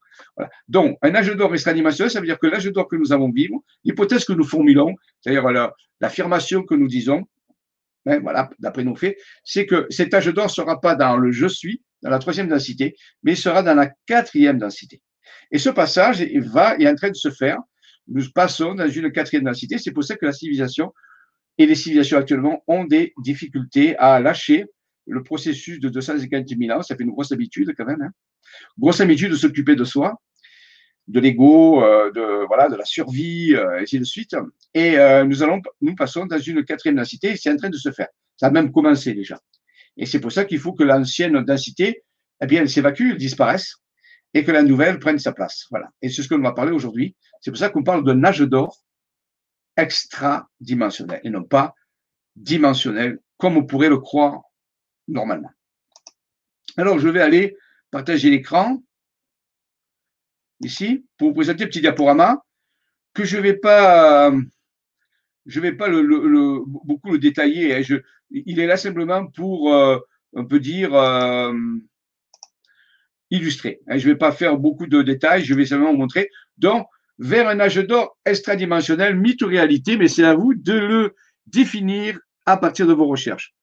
Donc, 0.69 0.97
un 1.03 1.15
âge 1.15 1.35
d'or 1.35 1.53
extra-dimensionnel, 1.53 2.11
ça 2.11 2.21
veut 2.21 2.27
dire 2.27 2.39
que 2.39 2.47
l'âge 2.47 2.67
d'or 2.67 2.89
que 2.89 2.97
nous 2.97 3.13
avons 3.13 3.31
vivre, 3.31 3.57
l'hypothèse 3.85 4.25
que 4.25 4.33
nous 4.33 4.45
formulons, 4.45 4.95
c'est-à-dire 5.21 5.73
l'affirmation 6.01 6.63
que 6.63 6.75
nous 6.75 6.87
disons, 6.87 7.25
hein, 8.07 8.21
voilà, 8.21 8.49
d'après 8.61 8.85
nos 8.85 8.95
faits, 8.95 9.17
c'est 9.45 9.67
que 9.67 9.87
cet 9.91 10.15
âge 10.15 10.27
d'or 10.27 10.47
ne 10.47 10.51
sera 10.51 10.81
pas 10.81 10.95
dans 10.95 11.17
le 11.17 11.33
je 11.33 11.49
suis, 11.49 11.83
dans 12.03 12.11
la 12.11 12.19
troisième 12.19 12.49
densité, 12.49 12.95
mais 13.23 13.33
il 13.33 13.37
sera 13.37 13.63
dans 13.63 13.75
la 13.75 13.91
quatrième 14.07 14.59
densité. 14.59 15.03
Et 15.51 15.59
ce 15.59 15.71
passage 15.71 16.23
va, 16.37 16.77
est 16.77 16.89
en 16.89 16.95
train 16.95 17.11
de 17.11 17.17
se 17.17 17.31
faire. 17.31 17.59
Nous 18.09 18.31
passons 18.35 18.75
dans 18.75 18.89
une 18.89 19.11
quatrième 19.11 19.45
densité. 19.45 19.79
C'est 19.79 19.93
pour 19.93 20.05
ça 20.05 20.17
que 20.17 20.27
la 20.27 20.33
civilisation 20.33 20.93
et 21.59 21.67
les 21.67 21.75
civilisations 21.75 22.19
actuellement 22.19 22.63
ont 22.67 22.85
des 22.85 23.15
difficultés 23.19 23.97
à 23.97 24.21
lâcher 24.21 24.67
le 25.07 25.23
processus 25.23 25.81
de 25.81 25.89
250 25.89 26.49
000 26.49 26.77
ans, 26.77 26.83
ça 26.83 26.97
fait 26.97 27.05
une 27.05 27.11
grosse 27.11 27.33
habitude 27.33 27.73
quand 27.77 27.85
même. 27.85 28.03
Hein. 28.03 28.11
Grosse 28.79 29.01
habitude 29.01 29.31
de 29.31 29.37
s'occuper 29.37 29.77
de 29.77 29.85
soi, 29.85 30.21
de 31.09 31.21
l'ego, 31.21 31.83
euh, 31.83 32.11
de 32.11 32.47
voilà, 32.47 32.69
de 32.69 32.77
la 32.77 32.85
survie, 32.85 33.55
euh, 33.55 33.79
et 33.79 33.83
ainsi 33.83 33.99
de 33.99 34.05
suite. 34.05 34.35
Et 34.75 34.99
euh, 34.99 35.25
nous 35.25 35.43
allons, 35.43 35.61
nous 35.81 35.95
passons 35.95 36.27
dans 36.27 36.39
une 36.39 36.65
quatrième 36.65 36.97
densité, 36.97 37.37
c'est 37.37 37.51
en 37.51 37.57
train 37.57 37.71
de 37.71 37.77
se 37.77 37.93
faire. 37.93 38.09
Ça 38.37 38.49
a 38.49 38.51
même 38.51 38.73
commencé 38.73 39.15
déjà. 39.15 39.39
Et 39.97 40.07
c'est 40.07 40.21
pour 40.21 40.33
ça 40.33 40.45
qu'il 40.45 40.59
faut 40.59 40.73
que 40.73 40.83
l'ancienne 40.83 41.43
densité, 41.45 42.03
eh 42.43 42.47
bien, 42.47 42.63
elle 42.63 42.69
s'évacue, 42.69 43.11
elle 43.13 43.17
disparaisse, 43.17 43.77
et 44.35 44.45
que 44.45 44.51
la 44.51 44.63
nouvelle 44.63 44.99
prenne 44.99 45.19
sa 45.19 45.33
place. 45.33 45.67
Voilà. 45.71 45.89
Et 46.03 46.09
c'est 46.09 46.23
ce 46.23 46.29
que 46.29 46.35
l'on 46.35 46.43
va 46.43 46.53
parler 46.53 46.73
aujourd'hui. 46.73 47.17
C'est 47.47 47.53
pour 47.53 47.61
ça 47.61 47.69
qu'on 47.69 47.85
parle 47.85 48.03
de 48.03 48.13
nage 48.13 48.41
d'or 48.41 48.77
extra-dimensionnel 49.77 51.21
et 51.23 51.31
non 51.31 51.45
pas 51.45 51.77
dimensionnel, 52.35 53.21
comme 53.37 53.57
on 53.57 53.65
pourrait 53.65 53.89
le 53.89 53.99
croire 53.99 54.43
normalement. 55.07 55.53
Alors, 56.77 56.99
je 56.99 57.09
vais 57.09 57.21
aller 57.21 57.57
partager 57.93 58.31
l'écran 58.31 58.83
ici 60.59 61.07
pour 61.19 61.29
vous 61.29 61.35
présenter 61.35 61.63
un 61.63 61.67
petit 61.69 61.81
diaporama 61.81 62.45
que 63.15 63.23
je 63.25 63.39
vais 63.39 63.55
pas 63.55 64.33
je 65.47 65.61
vais 65.61 65.73
pas 65.73 65.89
beaucoup 65.89 67.13
le 67.13 67.19
détailler. 67.19 67.77
Hein. 67.77 68.01
Il 68.31 68.59
est 68.59 68.67
là 68.67 68.77
simplement 68.77 69.25
pour, 69.25 69.73
euh, 69.73 70.01
on 70.33 70.47
peut 70.47 70.59
dire, 70.59 70.93
euh, 70.97 71.55
illustrer. 73.31 73.83
Hein. 73.87 73.99
Je 73.99 74.09
ne 74.09 74.15
vais 74.15 74.19
pas 74.19 74.33
faire 74.33 74.59
beaucoup 74.59 74.89
de 74.89 75.01
détails, 75.03 75.45
je 75.45 75.55
vais 75.55 75.65
simplement 75.65 75.93
vous 75.93 75.99
montrer. 75.99 76.29
Donc, 76.59 76.89
vers 77.19 77.49
un 77.49 77.61
âge 77.61 77.77
d'or 77.77 78.17
extradimensionnel, 78.25 79.17
mythe 79.17 79.43
ou 79.43 79.47
réalité, 79.47 79.97
mais 79.97 80.09
c'est 80.09 80.25
à 80.25 80.35
vous 80.35 80.55
de 80.55 80.73
le 80.73 81.15
définir 81.47 82.19
à 82.45 82.57
partir 82.57 82.87
de 82.87 82.93
vos 82.93 83.07
recherches. 83.07 83.55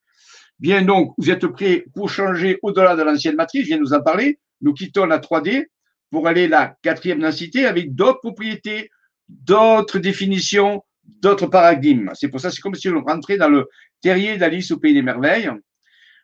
Bien 0.59 0.81
donc, 0.81 1.13
vous 1.17 1.29
êtes 1.29 1.45
prêts 1.47 1.85
pour 1.93 2.09
changer 2.09 2.59
au-delà 2.61 2.95
de 2.95 3.03
l'ancienne 3.03 3.35
matrice, 3.35 3.63
je 3.63 3.67
viens 3.67 3.77
de 3.77 3.81
nous 3.81 3.93
en 3.93 4.01
parler. 4.01 4.39
Nous 4.61 4.73
quittons 4.73 5.05
la 5.05 5.19
3D 5.19 5.65
pour 6.09 6.27
aller 6.27 6.47
la 6.47 6.75
quatrième 6.81 7.19
densité 7.19 7.65
avec 7.65 7.95
d'autres 7.95 8.19
propriétés, 8.19 8.89
d'autres 9.27 9.99
définitions, 9.99 10.83
d'autres 11.03 11.47
paradigmes. 11.47 12.11
C'est 12.13 12.29
pour 12.29 12.39
ça, 12.39 12.51
c'est 12.51 12.61
comme 12.61 12.75
si 12.75 12.87
on 12.89 13.03
rentrait 13.03 13.37
dans 13.37 13.49
le 13.49 13.67
terrier 14.01 14.37
d'Alice 14.37 14.71
au 14.71 14.77
Pays 14.77 14.93
des 14.93 15.01
Merveilles. 15.01 15.49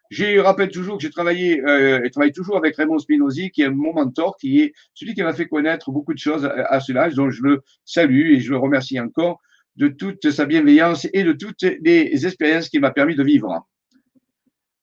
Je 0.09 0.39
rappelle 0.39 0.69
toujours 0.69 0.97
que 0.97 1.03
j'ai 1.03 1.11
travaillé 1.11 1.61
euh, 1.61 2.01
et 2.03 2.09
travaille 2.09 2.31
toujours 2.31 2.57
avec 2.57 2.75
Raymond 2.75 2.97
Spinozzi, 2.97 3.51
qui 3.51 3.61
est 3.61 3.69
mon 3.69 3.93
mentor, 3.93 4.37
qui 4.37 4.61
est 4.61 4.73
celui 4.93 5.13
qui 5.13 5.21
m'a 5.21 5.33
fait 5.33 5.47
connaître 5.47 5.91
beaucoup 5.91 6.13
de 6.13 6.19
choses 6.19 6.45
à, 6.45 6.65
à 6.65 6.79
cela. 6.79 7.09
Donc, 7.09 7.29
je 7.31 7.43
le 7.43 7.61
salue 7.85 8.33
et 8.33 8.39
je 8.39 8.49
le 8.51 8.57
remercie 8.57 8.99
encore 8.99 9.39
de 9.75 9.87
toute 9.87 10.29
sa 10.31 10.45
bienveillance 10.45 11.07
et 11.13 11.23
de 11.23 11.31
toutes 11.31 11.61
les 11.61 12.25
expériences 12.25 12.69
qu'il 12.69 12.81
m'a 12.81 12.91
permis 12.91 13.15
de 13.15 13.23
vivre. 13.23 13.65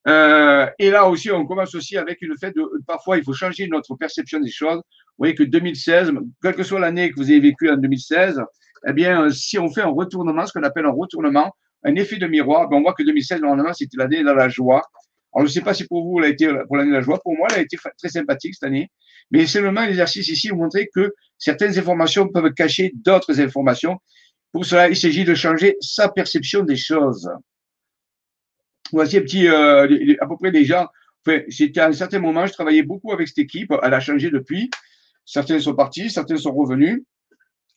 Euh, 0.09 0.67
et 0.79 0.91
là 0.91 1.09
aussi, 1.09 1.31
on 1.31 1.47
commence 1.47 1.75
aussi 1.75 1.97
avec 1.97 2.19
le 2.21 2.37
fait 2.37 2.55
de 2.55 2.65
parfois 2.87 3.19
il 3.19 3.25
faut 3.25 3.33
changer 3.33 3.67
notre 3.67 3.97
perception 3.97 4.39
des 4.41 4.51
choses. 4.51 4.77
Vous 4.77 5.23
voyez 5.23 5.35
que 5.35 5.43
2016, 5.43 6.13
quelle 6.43 6.55
que 6.55 6.63
soit 6.63 6.79
l'année 6.79 7.11
que 7.11 7.17
vous 7.17 7.31
avez 7.31 7.41
vécu 7.41 7.69
en 7.71 7.77
2016, 7.77 8.41
eh 8.89 8.93
bien, 8.93 9.29
si 9.31 9.59
on 9.59 9.69
fait 9.73 9.83
un 9.83 9.89
retournement, 9.89 10.47
ce 10.47 10.53
qu'on 10.53 10.63
appelle 10.63 10.87
un 10.87 10.93
retournement, 10.93 11.55
un 11.83 11.95
effet 11.97 12.19
de 12.19 12.27
miroir, 12.27 12.69
ben 12.69 12.77
on 12.77 12.83
voit 12.83 12.95
que 12.95 13.03
2016, 13.03 13.41
normalement, 13.41 13.73
c'était 13.73 13.97
l'année 13.97 14.23
de 14.23 14.31
la 14.31 14.49
joie. 14.49 14.83
Alors, 15.35 15.47
je 15.47 15.51
ne 15.51 15.55
sais 15.55 15.61
pas 15.61 15.75
si 15.75 15.87
pour 15.87 16.05
vous, 16.05 16.19
elle 16.19 16.27
a 16.27 16.29
été 16.29 16.49
pour 16.67 16.77
l'année 16.77 16.91
de 16.91 16.97
la 16.97 17.03
joie. 17.03 17.21
Pour 17.23 17.37
moi, 17.37 17.49
elle 17.51 17.59
a 17.59 17.63
été 17.63 17.77
très 17.77 18.09
sympathique 18.09 18.55
cette 18.55 18.67
année. 18.67 18.91
Mais 19.31 19.47
seulement 19.47 19.85
l'exercice 19.85 20.29
ici 20.29 20.49
vous 20.49 20.57
montrer 20.57 20.89
que 20.95 21.13
certaines 21.37 21.79
informations 21.79 22.29
peuvent 22.29 22.53
cacher 22.53 22.93
d'autres 22.95 23.41
informations. 23.41 23.99
Pour 24.53 24.65
cela, 24.65 24.89
il 24.89 24.97
s'agit 24.97 25.25
de 25.25 25.35
changer 25.35 25.77
sa 25.81 26.09
perception 26.09 26.63
des 26.63 26.77
choses 26.77 27.29
voici 28.93 29.19
un 29.19 29.21
petit, 29.23 29.49
euh, 29.49 30.17
à 30.21 30.27
peu 30.27 30.37
près 30.37 30.65
gens. 30.65 30.87
Enfin, 31.27 31.41
c'était 31.49 31.81
à 31.81 31.87
un 31.87 31.93
certain 31.93 32.19
moment, 32.19 32.47
je 32.47 32.53
travaillais 32.53 32.83
beaucoup 32.83 33.13
avec 33.13 33.29
cette 33.29 33.39
équipe. 33.39 33.73
Elle 33.83 33.95
a 33.95 34.01
changé 34.01 34.31
depuis. 34.31 34.71
Certains 35.25 35.59
sont 35.59 35.75
partis, 35.75 36.11
certains 36.11 36.37
sont 36.37 36.53
revenus. 36.53 37.03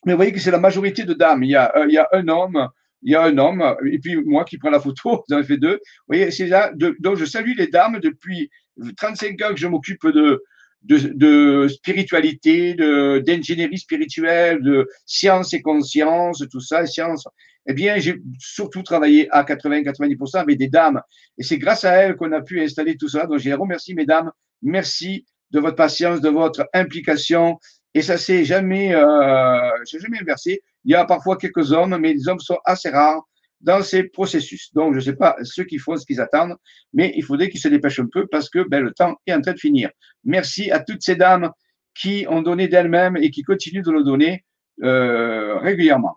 Mais 0.06 0.12
vous 0.12 0.16
voyez 0.16 0.32
que 0.32 0.38
c'est 0.38 0.52
la 0.52 0.58
majorité 0.58 1.04
de 1.04 1.14
dames. 1.14 1.42
Il 1.42 1.50
y 1.50 1.56
a, 1.56 1.76
euh, 1.76 1.86
il 1.88 1.92
y 1.92 1.98
a 1.98 2.08
un 2.12 2.28
homme, 2.28 2.68
il 3.02 3.12
y 3.12 3.14
a 3.14 3.22
un 3.22 3.38
homme, 3.38 3.76
et 3.90 3.98
puis 3.98 4.16
moi 4.16 4.44
qui 4.44 4.58
prends 4.58 4.70
la 4.70 4.80
photo, 4.80 5.24
vous 5.28 5.36
en 5.36 5.42
fait 5.42 5.56
deux. 5.56 5.74
Vous 5.74 6.08
voyez, 6.08 6.30
c'est 6.30 6.46
là. 6.46 6.72
donc, 6.74 7.16
je 7.16 7.24
salue 7.24 7.52
les 7.56 7.68
dames 7.68 7.98
depuis 8.00 8.50
35 8.96 9.42
ans 9.42 9.50
que 9.50 9.60
je 9.60 9.66
m'occupe 9.66 10.06
de, 10.06 10.42
de, 10.82 10.98
de 11.14 11.68
spiritualité, 11.68 12.74
d'ingénierie 12.74 13.78
spirituelle, 13.78 14.62
de 14.62 14.88
science 15.06 15.52
et 15.52 15.62
conscience, 15.62 16.44
tout 16.50 16.60
ça, 16.60 16.86
science. 16.86 17.26
Eh 17.66 17.74
bien, 17.74 17.98
j'ai 17.98 18.16
surtout 18.38 18.82
travaillé 18.82 19.28
à 19.30 19.44
80-90% 19.44 20.38
avec 20.38 20.58
des 20.58 20.68
dames. 20.68 21.00
Et 21.38 21.42
c'est 21.42 21.58
grâce 21.58 21.84
à 21.84 21.92
elles 21.92 22.16
qu'on 22.16 22.32
a 22.32 22.40
pu 22.40 22.60
installer 22.60 22.96
tout 22.96 23.08
ça. 23.08 23.26
Donc, 23.26 23.38
je 23.38 23.44
les 23.44 23.54
remercie, 23.54 23.94
mesdames. 23.94 24.30
Merci 24.62 25.26
de 25.50 25.60
votre 25.60 25.76
patience, 25.76 26.20
de 26.20 26.30
votre 26.30 26.66
implication. 26.72 27.58
Et 27.94 28.02
ça 28.02 28.16
s'est 28.16 28.44
jamais, 28.44 28.94
euh, 28.94 29.70
jamais 29.84 30.20
inversé. 30.20 30.62
Il 30.84 30.92
y 30.92 30.94
a 30.94 31.04
parfois 31.04 31.36
quelques 31.36 31.72
hommes, 31.72 31.96
mais 31.98 32.12
les 32.12 32.28
hommes 32.28 32.40
sont 32.40 32.58
assez 32.64 32.88
rares 32.88 33.22
dans 33.60 33.82
ces 33.82 34.04
processus. 34.04 34.72
Donc, 34.72 34.92
je 34.94 34.98
ne 34.98 35.04
sais 35.04 35.16
pas 35.16 35.36
ceux 35.42 35.64
qui 35.64 35.78
font 35.78 35.96
ce 35.96 36.06
qu'ils 36.06 36.20
attendent, 36.20 36.56
mais 36.92 37.12
il 37.16 37.22
faudrait 37.22 37.50
qu'ils 37.50 37.60
se 37.60 37.68
dépêchent 37.68 38.00
un 38.00 38.08
peu 38.10 38.26
parce 38.26 38.48
que 38.48 38.66
ben, 38.68 38.82
le 38.82 38.92
temps 38.92 39.16
est 39.26 39.34
en 39.34 39.40
train 39.40 39.52
de 39.52 39.58
finir. 39.58 39.90
Merci 40.24 40.70
à 40.70 40.80
toutes 40.80 41.02
ces 41.02 41.16
dames 41.16 41.50
qui 41.94 42.26
ont 42.28 42.42
donné 42.42 42.68
d'elles-mêmes 42.68 43.16
et 43.16 43.30
qui 43.30 43.42
continuent 43.42 43.82
de 43.82 43.92
le 43.92 44.02
donner 44.02 44.44
euh, 44.82 45.58
régulièrement. 45.58 46.16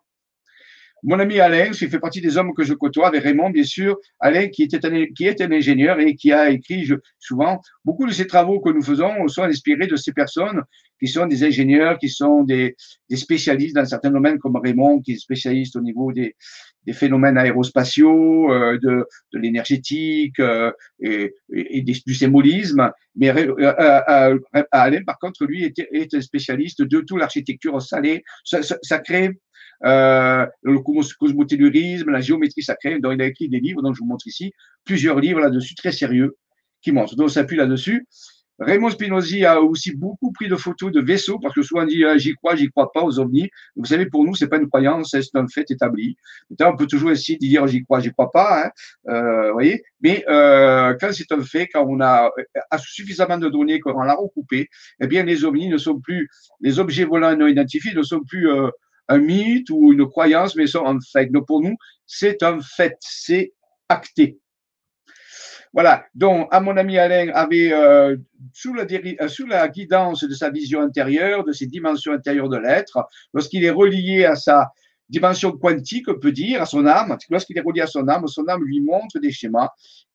Mon 1.04 1.20
ami 1.20 1.40
Alain, 1.40 1.72
qui 1.72 1.88
fait 1.90 2.00
partie 2.00 2.22
des 2.22 2.38
hommes 2.38 2.54
que 2.54 2.64
je 2.64 2.74
côtoie, 2.74 3.08
avec 3.08 3.24
Raymond, 3.24 3.50
bien 3.50 3.64
sûr. 3.64 3.98
Alain, 4.20 4.48
qui, 4.48 4.64
était 4.64 4.86
un, 4.86 5.06
qui 5.08 5.26
est 5.26 5.42
un 5.42 5.52
ingénieur 5.52 6.00
et 6.00 6.16
qui 6.16 6.32
a 6.32 6.50
écrit 6.50 6.90
souvent, 7.20 7.60
beaucoup 7.84 8.08
de 8.08 8.14
ces 8.14 8.26
travaux 8.26 8.62
que 8.62 8.70
nous 8.70 8.82
faisons 8.82 9.28
sont 9.28 9.44
inspirés 9.44 9.88
de 9.88 9.98
ces 9.98 10.14
personnes 10.14 10.62
qui 11.00 11.10
sont 11.10 11.26
des 11.26 11.44
ingénieurs, 11.44 11.98
qui 11.98 12.08
sont 12.10 12.44
des, 12.44 12.76
des 13.10 13.18
spécialistes 13.18 13.76
dans 13.76 13.86
certains 13.86 14.12
domaines, 14.12 14.40
comme 14.40 14.56
Raymond, 14.56 15.02
qui 15.02 15.14
est 15.14 15.18
spécialiste 15.18 15.76
au 15.76 15.82
niveau 15.82 16.14
des, 16.14 16.36
des 16.86 16.94
phénomènes 16.94 17.38
aérospatiaux, 17.38 18.52
euh, 18.52 18.78
de, 18.82 19.06
de 19.34 19.40
l'énergétique 19.40 20.40
euh, 20.40 20.72
et, 21.02 21.34
et, 21.50 21.82
du 21.82 22.14
symbolisme. 22.14 22.90
Mais 23.18 23.30
euh, 23.30 23.54
euh, 23.60 24.40
Alain, 24.72 25.04
par 25.04 25.20
contre, 25.20 25.46
lui, 25.46 25.66
est, 25.66 25.78
est 25.92 26.14
un 26.14 26.22
spécialiste 26.22 26.82
de 26.82 27.02
toute 27.02 27.20
l'architecture 27.20 27.82
salée, 27.82 28.24
sacrée, 28.44 29.32
euh, 29.86 30.46
le 30.62 30.80
cosmotellurisme, 30.80 32.10
la 32.10 32.22
géométrie 32.22 32.63
sacrée. 32.63 33.00
Donc, 33.00 33.13
il 33.16 33.22
a 33.22 33.25
écrit 33.25 33.50
des 33.50 33.60
livres, 33.60 33.82
dont 33.82 33.94
je 33.94 34.00
vous 34.00 34.08
montre 34.08 34.28
ici, 34.28 34.54
plusieurs 34.86 35.20
livres 35.20 35.40
là-dessus, 35.40 35.75
très 35.75 35.92
sérieux, 35.92 36.38
qui 36.82 36.92
montrent. 36.92 37.16
Donc, 37.16 37.25
on 37.25 37.30
s'appuie 37.30 37.58
là-dessus. 37.58 38.08
Raymond 38.60 38.92
Spinozzi 38.92 39.46
a 39.46 39.60
aussi 39.62 39.96
beaucoup 39.96 40.32
pris 40.32 40.48
de 40.48 40.56
photos 40.56 40.92
de 40.92 41.02
vaisseaux, 41.02 41.40
parce 41.40 41.56
que 41.56 41.63
souvent 41.63 41.84
on 41.84 41.86
dit 41.86 42.06
ah, 42.06 42.18
j'y 42.18 42.34
crois, 42.36 42.56
j'y 42.56 42.70
crois 42.70 42.92
pas 42.92 43.02
aux 43.02 43.20
ovnis. 43.20 43.50
Vous 43.75 43.86
savez, 43.86 44.06
pour 44.06 44.24
nous, 44.24 44.36
c'est 44.36 44.48
pas 44.48 44.58
une 44.58 44.68
croyance, 44.68 45.10
c'est 45.12 45.36
un 45.36 45.48
fait 45.48 45.70
établi. 45.72 46.16
on 46.62 46.75
peut 46.75 46.86
toujours 46.86 47.12
essayer 47.12 47.38
de 47.38 47.46
dire 47.46 47.66
j'y 47.68 47.84
crois, 47.84 48.00
j'y 48.00 48.12
crois 48.12 48.32
pas, 48.32 48.66
hein, 48.66 48.70
euh, 49.10 49.52
voyez. 49.54 49.84
Mais 50.02 50.24
euh, 50.30 50.96
quand 51.00 51.12
c'est 51.12 51.32
un 51.32 51.42
fait, 51.42 51.68
quand 51.68 51.86
on 51.88 52.00
a, 52.00 52.30
a 52.70 52.78
suffisamment 52.78 53.40
de 53.40 53.50
données, 53.50 53.80
qu'on 53.80 54.04
l'a 54.04 54.16
recoupé, 54.16 54.70
eh 55.02 55.08
bien 55.08 55.24
les 55.24 55.46
ovnis 55.46 55.70
ne 55.70 55.78
sont 55.78 56.00
plus, 56.00 56.30
les 56.62 56.80
objets 56.80 57.06
volants 57.06 57.36
non 57.36 57.48
identifiés 57.48 57.94
ne 57.96 58.04
sont 58.04 58.22
plus 58.22 58.50
euh, 58.50 58.70
un 59.10 59.20
mythe 59.20 59.70
ou 59.70 59.94
une 59.94 60.08
croyance, 60.08 60.56
mais 60.56 60.68
sont 60.68 60.86
un 60.86 61.00
fait. 61.00 61.32
Donc 61.32 61.48
pour 61.48 61.62
nous, 61.62 61.76
c'est 62.06 62.44
un 62.44 62.60
fait, 62.62 62.96
c'est 63.00 63.54
acté. 63.90 64.40
Voilà, 65.74 66.06
donc 66.14 66.48
à 66.52 66.60
mon 66.60 66.78
ami 66.78 67.00
Alain 67.00 67.30
avait, 67.34 67.74
euh, 67.74 68.16
sous, 68.54 68.76
la, 68.76 68.84
euh, 68.84 69.28
sous 69.28 69.48
la 69.48 69.68
guidance 69.68 70.24
de 70.24 70.34
sa 70.34 70.52
vision 70.52 70.82
intérieure, 70.82 71.44
de 71.44 71.52
ses 71.52 71.66
dimensions 71.66 72.14
intérieures 72.14 72.50
de 72.50 72.58
l'être, 72.58 73.08
lorsqu'il 73.34 73.64
est 73.64 73.72
relié 73.72 74.24
à 74.24 74.36
sa 74.36 74.70
dimension 75.10 75.52
quantique, 75.52 76.08
on 76.10 76.20
peut 76.20 76.32
dire, 76.32 76.62
à 76.62 76.68
son 76.68 76.86
âme, 76.86 77.18
lorsqu'il 77.30 77.58
est 77.58 77.62
relié 77.62 77.82
à 77.82 77.88
son 77.88 78.08
âme, 78.08 78.28
son 78.28 78.48
âme 78.48 78.64
lui 78.64 78.82
montre 78.82 79.20
des 79.20 79.32
schémas 79.32 79.70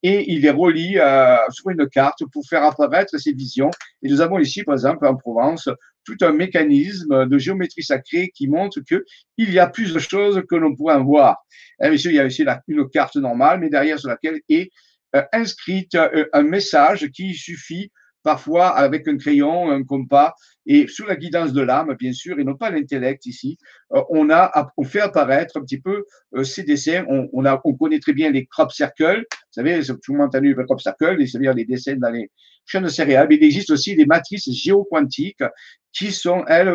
et 0.04 0.32
il 0.32 0.42
les 0.42 0.50
relie 0.50 0.98
euh, 0.98 1.36
sur 1.50 1.70
une 1.70 1.88
carte 1.88 2.22
pour 2.32 2.44
faire 2.48 2.62
apparaître 2.62 3.18
ses 3.18 3.32
visions. 3.32 3.70
Et 4.02 4.08
nous 4.08 4.20
avons 4.20 4.38
ici, 4.38 4.62
par 4.62 4.74
exemple, 4.74 5.06
en 5.06 5.16
Provence, 5.16 5.68
tout 6.08 6.24
un 6.24 6.32
mécanisme 6.32 7.26
de 7.26 7.38
géométrie 7.38 7.82
sacrée 7.82 8.30
qui 8.34 8.48
montre 8.48 8.80
que 8.80 9.04
il 9.36 9.52
y 9.52 9.58
a 9.58 9.66
plus 9.66 9.92
de 9.92 9.98
choses 9.98 10.42
que 10.48 10.56
l'on 10.56 10.74
pourrait 10.74 10.94
en 10.94 11.04
voir. 11.04 11.36
Eh, 11.82 11.94
il 11.94 12.12
y 12.12 12.18
a 12.18 12.26
ici 12.26 12.44
une 12.66 12.88
carte 12.88 13.16
normale, 13.16 13.60
mais 13.60 13.68
derrière 13.68 13.98
sur 13.98 14.08
laquelle 14.08 14.40
est 14.48 14.70
euh, 15.14 15.22
inscrite 15.32 15.94
euh, 15.94 16.26
un 16.32 16.42
message 16.42 17.08
qui 17.08 17.34
suffit 17.34 17.92
parfois 18.28 18.68
avec 18.68 19.08
un 19.08 19.16
crayon, 19.16 19.70
un 19.70 19.84
compas, 19.84 20.34
et 20.66 20.86
sous 20.86 21.06
la 21.06 21.16
guidance 21.16 21.54
de 21.54 21.62
l'âme, 21.62 21.96
bien 21.98 22.12
sûr, 22.12 22.38
et 22.38 22.44
non 22.44 22.56
pas 22.56 22.68
l'intellect 22.70 23.24
ici, 23.24 23.56
euh, 23.94 24.02
on 24.10 24.28
a 24.28 24.70
fait 24.84 25.00
apparaître 25.00 25.56
un 25.56 25.62
petit 25.62 25.80
peu 25.80 26.04
ces 26.42 26.62
dessins. 26.62 27.06
On, 27.08 27.26
on, 27.32 27.46
a, 27.46 27.58
on 27.64 27.72
connaît 27.72 28.00
très 28.00 28.12
bien 28.12 28.30
les 28.30 28.44
crop 28.44 28.70
circles. 28.70 29.24
Vous 29.30 29.62
savez, 29.62 29.80
tout 29.82 30.12
le 30.12 30.18
monde 30.18 30.26
entendu 30.26 30.54
les 30.54 30.64
crop 30.66 30.78
circles, 30.78 31.26
c'est-à-dire 31.26 31.54
les 31.54 31.64
dessins 31.64 31.96
dans 31.96 32.10
les 32.10 32.30
chaînes 32.66 32.84
de 32.84 32.88
céréales. 32.88 33.28
Mais 33.30 33.36
il 33.36 33.44
existe 33.44 33.70
aussi 33.70 33.96
des 33.96 34.04
matrices 34.04 34.50
géoquantiques 34.52 35.44
qui 35.90 36.12
sont, 36.12 36.44
elles, 36.48 36.70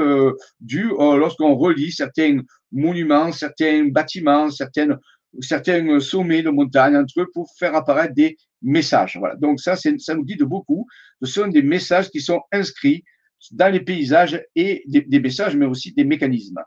dues 0.60 0.90
lorsqu'on 0.98 1.54
relie 1.54 1.92
certains 1.92 2.40
monuments, 2.72 3.32
certains 3.32 3.90
bâtiments, 3.90 4.50
certaines 4.50 4.98
certains 5.40 6.00
sommets 6.00 6.44
de 6.44 6.50
montagne 6.50 6.96
entre 6.96 7.22
eux 7.22 7.28
pour 7.34 7.52
faire 7.58 7.76
apparaître 7.76 8.14
des 8.14 8.38
messages. 8.62 9.18
Voilà. 9.18 9.36
Donc 9.36 9.60
ça, 9.60 9.76
ça 9.76 10.16
nous 10.16 10.24
guide 10.24 10.44
beaucoup. 10.44 10.88
Ce 11.22 11.32
sont 11.32 11.48
des 11.48 11.62
messages 11.62 12.10
qui 12.10 12.22
sont 12.22 12.42
inscrits 12.52 13.04
dans 13.52 13.72
les 13.72 13.82
paysages 13.82 14.42
et 14.56 14.84
des, 14.88 15.20
messages, 15.20 15.56
mais 15.56 15.66
aussi 15.66 15.94
des 15.94 16.06
mécanismes. 16.06 16.62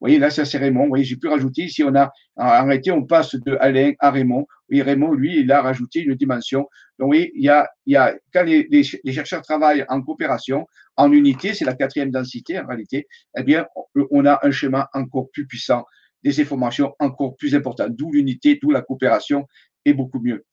Vous 0.00 0.06
voyez, 0.06 0.18
là, 0.18 0.30
ça 0.30 0.44
c'est 0.44 0.58
Raymond. 0.58 0.84
Vous 0.84 0.88
voyez, 0.90 1.04
j'ai 1.04 1.16
pu 1.16 1.26
rajouter 1.26 1.62
ici, 1.62 1.82
on 1.82 1.94
a 1.94 2.12
arrêté, 2.36 2.92
on 2.92 3.04
passe 3.04 3.34
de 3.34 3.56
Alain 3.60 3.92
à 3.98 4.10
Raymond. 4.10 4.46
Oui, 4.70 4.80
Raymond, 4.80 5.12
lui, 5.12 5.40
il 5.40 5.50
a 5.50 5.60
rajouté 5.60 6.00
une 6.00 6.14
dimension. 6.14 6.68
Donc, 6.98 7.10
oui, 7.10 7.32
il 7.34 7.44
y 7.44 7.48
a, 7.48 7.68
il 7.86 7.94
y 7.94 7.96
a 7.96 8.14
quand 8.32 8.44
les, 8.44 8.82
chercheurs 8.84 9.42
travaillent 9.42 9.84
en 9.88 10.00
coopération, 10.02 10.66
en 10.96 11.10
unité, 11.10 11.52
c'est 11.52 11.64
la 11.64 11.74
quatrième 11.74 12.10
densité 12.10 12.58
en 12.60 12.66
réalité, 12.66 13.08
eh 13.36 13.42
bien, 13.42 13.66
on 14.10 14.24
a 14.24 14.38
un 14.42 14.50
schéma 14.50 14.88
encore 14.92 15.30
plus 15.32 15.46
puissant 15.46 15.84
des 16.22 16.40
informations 16.40 16.94
encore 16.98 17.36
plus 17.36 17.54
importantes, 17.54 17.94
d'où 17.94 18.12
l'unité, 18.12 18.58
d'où 18.60 18.70
la 18.70 18.82
coopération 18.82 19.46
est 19.84 19.94
beaucoup 19.94 20.20
mieux. 20.20 20.44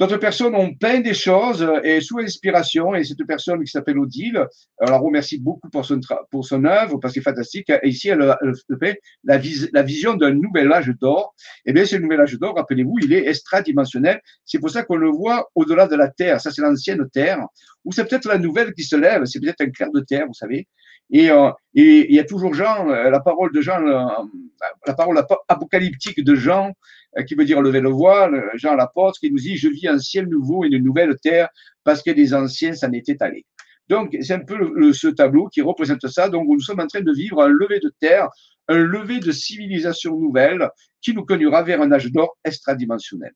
D'autres 0.00 0.16
personnes 0.16 0.54
ont 0.54 0.74
peint 0.74 1.00
des 1.00 1.12
choses 1.12 1.62
euh, 1.62 1.82
et 1.84 2.00
sous 2.00 2.20
inspiration, 2.20 2.94
et 2.94 3.04
cette 3.04 3.22
personne 3.26 3.62
qui 3.62 3.70
s'appelle 3.70 3.98
Odile, 3.98 4.46
alors 4.78 4.92
la 4.92 4.96
remercie 4.96 5.38
beaucoup 5.38 5.68
pour 5.68 5.84
son, 5.84 6.00
pour 6.30 6.46
son 6.46 6.64
œuvre, 6.64 6.96
parce 6.96 7.12
qu'elle 7.12 7.20
est 7.20 7.24
fantastique. 7.24 7.70
Et 7.82 7.88
ici, 7.88 8.08
elle, 8.08 8.34
elle 8.40 8.78
fait 8.78 8.98
la, 9.24 9.38
la 9.74 9.82
vision 9.82 10.14
d'un 10.14 10.32
nouvel 10.32 10.72
âge 10.72 10.90
d'or. 10.98 11.34
Et 11.66 11.70
eh 11.70 11.72
bien, 11.74 11.84
ce 11.84 11.96
nouvel 11.96 12.22
âge 12.22 12.32
d'or, 12.38 12.56
rappelez-vous, 12.56 12.96
il 13.02 13.12
est 13.12 13.28
extradimensionnel. 13.28 14.22
C'est 14.46 14.58
pour 14.58 14.70
ça 14.70 14.84
qu'on 14.84 14.96
le 14.96 15.10
voit 15.10 15.50
au-delà 15.54 15.86
de 15.86 15.96
la 15.96 16.08
Terre. 16.08 16.40
Ça, 16.40 16.50
c'est 16.50 16.62
l'ancienne 16.62 17.06
Terre. 17.12 17.44
Ou 17.84 17.92
c'est 17.92 18.08
peut-être 18.08 18.26
la 18.26 18.38
nouvelle 18.38 18.72
qui 18.72 18.84
se 18.84 18.96
lève. 18.96 19.26
C'est 19.26 19.38
peut-être 19.38 19.60
un 19.60 19.70
clair 19.70 19.90
de 19.92 20.00
terre, 20.00 20.26
vous 20.26 20.32
savez. 20.32 20.66
Et, 21.10 21.30
euh, 21.30 21.50
et 21.74 22.08
il 22.08 22.14
y 22.14 22.20
a 22.20 22.24
toujours 22.24 22.54
Jean, 22.54 22.88
euh, 22.88 23.10
la 23.10 23.20
parole 23.20 23.52
de 23.52 23.60
Jean, 23.60 23.80
la 23.80 24.94
parole 24.94 25.20
apocalyptique 25.48 26.22
de 26.22 26.34
Jean, 26.34 26.72
euh, 27.18 27.22
qui 27.24 27.34
veut 27.34 27.44
dire 27.44 27.60
lever 27.60 27.80
le 27.80 27.90
voile, 27.90 28.50
Jean 28.54 28.74
l'apôtre, 28.74 29.18
qui 29.18 29.30
nous 29.30 29.38
dit 29.38 29.56
Je 29.56 29.68
vis 29.68 29.88
un 29.88 29.98
ciel 29.98 30.28
nouveau 30.28 30.64
et 30.64 30.68
une 30.68 30.84
nouvelle 30.84 31.16
terre 31.20 31.48
parce 31.84 32.02
que 32.02 32.10
les 32.10 32.34
anciens 32.34 32.74
s'en 32.74 32.92
étaient 32.92 33.22
allés. 33.22 33.44
Donc, 33.88 34.16
c'est 34.20 34.34
un 34.34 34.44
peu 34.44 34.92
ce 34.92 35.08
tableau 35.08 35.48
qui 35.48 35.62
représente 35.62 36.06
ça. 36.06 36.28
Donc, 36.28 36.46
nous 36.48 36.60
sommes 36.60 36.78
en 36.78 36.86
train 36.86 37.00
de 37.00 37.12
vivre 37.12 37.42
un 37.42 37.48
lever 37.48 37.80
de 37.80 37.92
terre, 38.00 38.28
un 38.68 38.78
lever 38.78 39.18
de 39.18 39.32
civilisation 39.32 40.16
nouvelle 40.16 40.70
qui 41.00 41.12
nous 41.12 41.24
conduira 41.24 41.64
vers 41.64 41.82
un 41.82 41.90
âge 41.90 42.12
d'or 42.12 42.36
extradimensionnel 42.44 43.32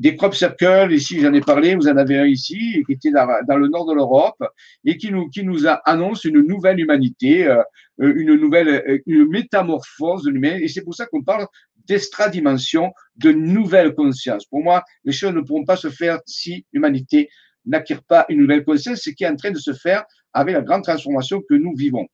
des 0.00 0.16
crop 0.16 0.34
circles, 0.34 0.92
ici 0.92 1.20
j'en 1.20 1.34
ai 1.34 1.42
parlé, 1.42 1.74
vous 1.74 1.86
en 1.86 1.96
avez 1.98 2.18
un 2.18 2.24
ici, 2.24 2.82
qui 2.86 2.92
était 2.92 3.10
dans, 3.10 3.56
le 3.56 3.68
nord 3.68 3.86
de 3.86 3.94
l'Europe, 3.94 4.42
et 4.86 4.96
qui 4.96 5.12
nous, 5.12 5.28
qui 5.28 5.44
nous 5.44 5.66
annonce 5.84 6.24
une 6.24 6.40
nouvelle 6.40 6.80
humanité, 6.80 7.46
euh, 7.46 7.62
une 7.98 8.34
nouvelle 8.34 8.68
euh, 8.68 8.98
une 9.04 9.28
métamorphose 9.28 10.24
de 10.24 10.30
l'humain, 10.30 10.56
et 10.58 10.68
c'est 10.68 10.82
pour 10.82 10.94
ça 10.94 11.04
qu'on 11.04 11.22
parle 11.22 11.46
d'extradimension, 11.86 12.92
de 13.16 13.30
nouvelle 13.30 13.94
conscience. 13.94 14.46
Pour 14.46 14.62
moi, 14.62 14.82
les 15.04 15.12
choses 15.12 15.34
ne 15.34 15.42
pourront 15.42 15.66
pas 15.66 15.76
se 15.76 15.90
faire 15.90 16.18
si 16.24 16.64
l'humanité 16.72 17.28
n'acquiert 17.66 18.02
pas 18.02 18.24
une 18.30 18.40
nouvelle 18.40 18.64
conscience, 18.64 19.00
ce 19.02 19.10
qui 19.10 19.24
est 19.24 19.28
en 19.28 19.36
train 19.36 19.50
de 19.50 19.58
se 19.58 19.74
faire 19.74 20.04
avec 20.32 20.54
la 20.54 20.62
grande 20.62 20.82
transformation 20.82 21.42
que 21.46 21.54
nous 21.54 21.74
vivons. 21.76 22.06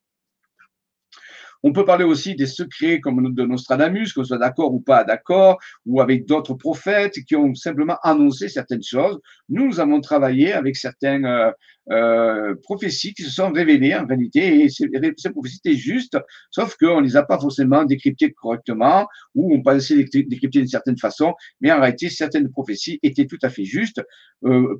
On 1.63 1.71
peut 1.71 1.85
parler 1.85 2.03
aussi 2.03 2.35
des 2.35 2.45
secrets 2.45 2.99
comme 2.99 3.33
de 3.33 3.45
Nostradamus, 3.45 4.13
qu'on 4.13 4.23
soit 4.23 4.37
d'accord 4.37 4.73
ou 4.73 4.79
pas 4.79 5.03
d'accord, 5.03 5.59
ou 5.85 6.01
avec 6.01 6.25
d'autres 6.25 6.53
prophètes 6.53 7.19
qui 7.27 7.35
ont 7.35 7.53
simplement 7.55 7.97
annoncé 8.03 8.49
certaines 8.49 8.83
choses. 8.83 9.19
Nous, 9.49 9.67
nous 9.67 9.79
avons 9.79 10.01
travaillé 10.01 10.53
avec 10.53 10.75
certaines 10.75 11.25
euh, 11.25 11.51
euh, 11.91 12.55
prophéties 12.63 13.13
qui 13.13 13.23
se 13.23 13.29
sont 13.29 13.51
révélées 13.51 13.95
en 13.95 14.05
réalité, 14.05 14.63
et 14.63 14.69
ces, 14.69 14.89
ces 15.17 15.29
prophéties 15.29 15.59
étaient 15.63 15.77
justes, 15.77 16.17
sauf 16.51 16.75
qu'on 16.77 17.01
ne 17.01 17.05
les 17.05 17.15
a 17.15 17.23
pas 17.23 17.39
forcément 17.39 17.85
décryptées 17.85 18.31
correctement, 18.33 19.07
ou 19.35 19.53
on 19.53 19.61
pensait 19.61 19.95
les 19.95 20.23
décrypter 20.23 20.59
d'une 20.59 20.67
certaine 20.67 20.97
façon, 20.97 21.33
mais 21.61 21.71
en 21.71 21.79
réalité, 21.79 22.09
certaines 22.09 22.49
prophéties 22.49 22.99
étaient 23.03 23.25
tout 23.25 23.39
à 23.41 23.49
fait 23.49 23.65
justes. 23.65 24.01
Euh, 24.43 24.75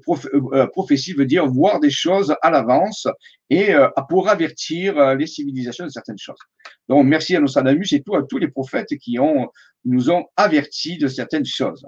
euh 0.54 0.68
prophétie 0.68 1.14
veut 1.14 1.26
dire 1.26 1.48
voir 1.48 1.80
des 1.80 1.90
choses 1.90 2.36
à 2.42 2.52
l'avance 2.52 3.08
et 3.50 3.74
pour 4.10 4.30
avertir 4.30 5.16
les 5.16 5.26
civilisations 5.26 5.86
de 5.86 5.90
certaines 5.90 6.18
choses. 6.18 6.38
Donc, 6.90 7.06
merci 7.06 7.36
à 7.36 7.40
Nostradamus 7.40 7.92
et 7.94 8.02
tout, 8.02 8.16
à 8.16 8.24
tous 8.24 8.38
les 8.38 8.50
prophètes 8.50 8.96
qui 9.02 9.18
nous 9.86 10.10
ont 10.12 10.26
avertis 10.36 10.98
de 10.98 11.08
certaines 11.08 11.46
choses. 11.46 11.86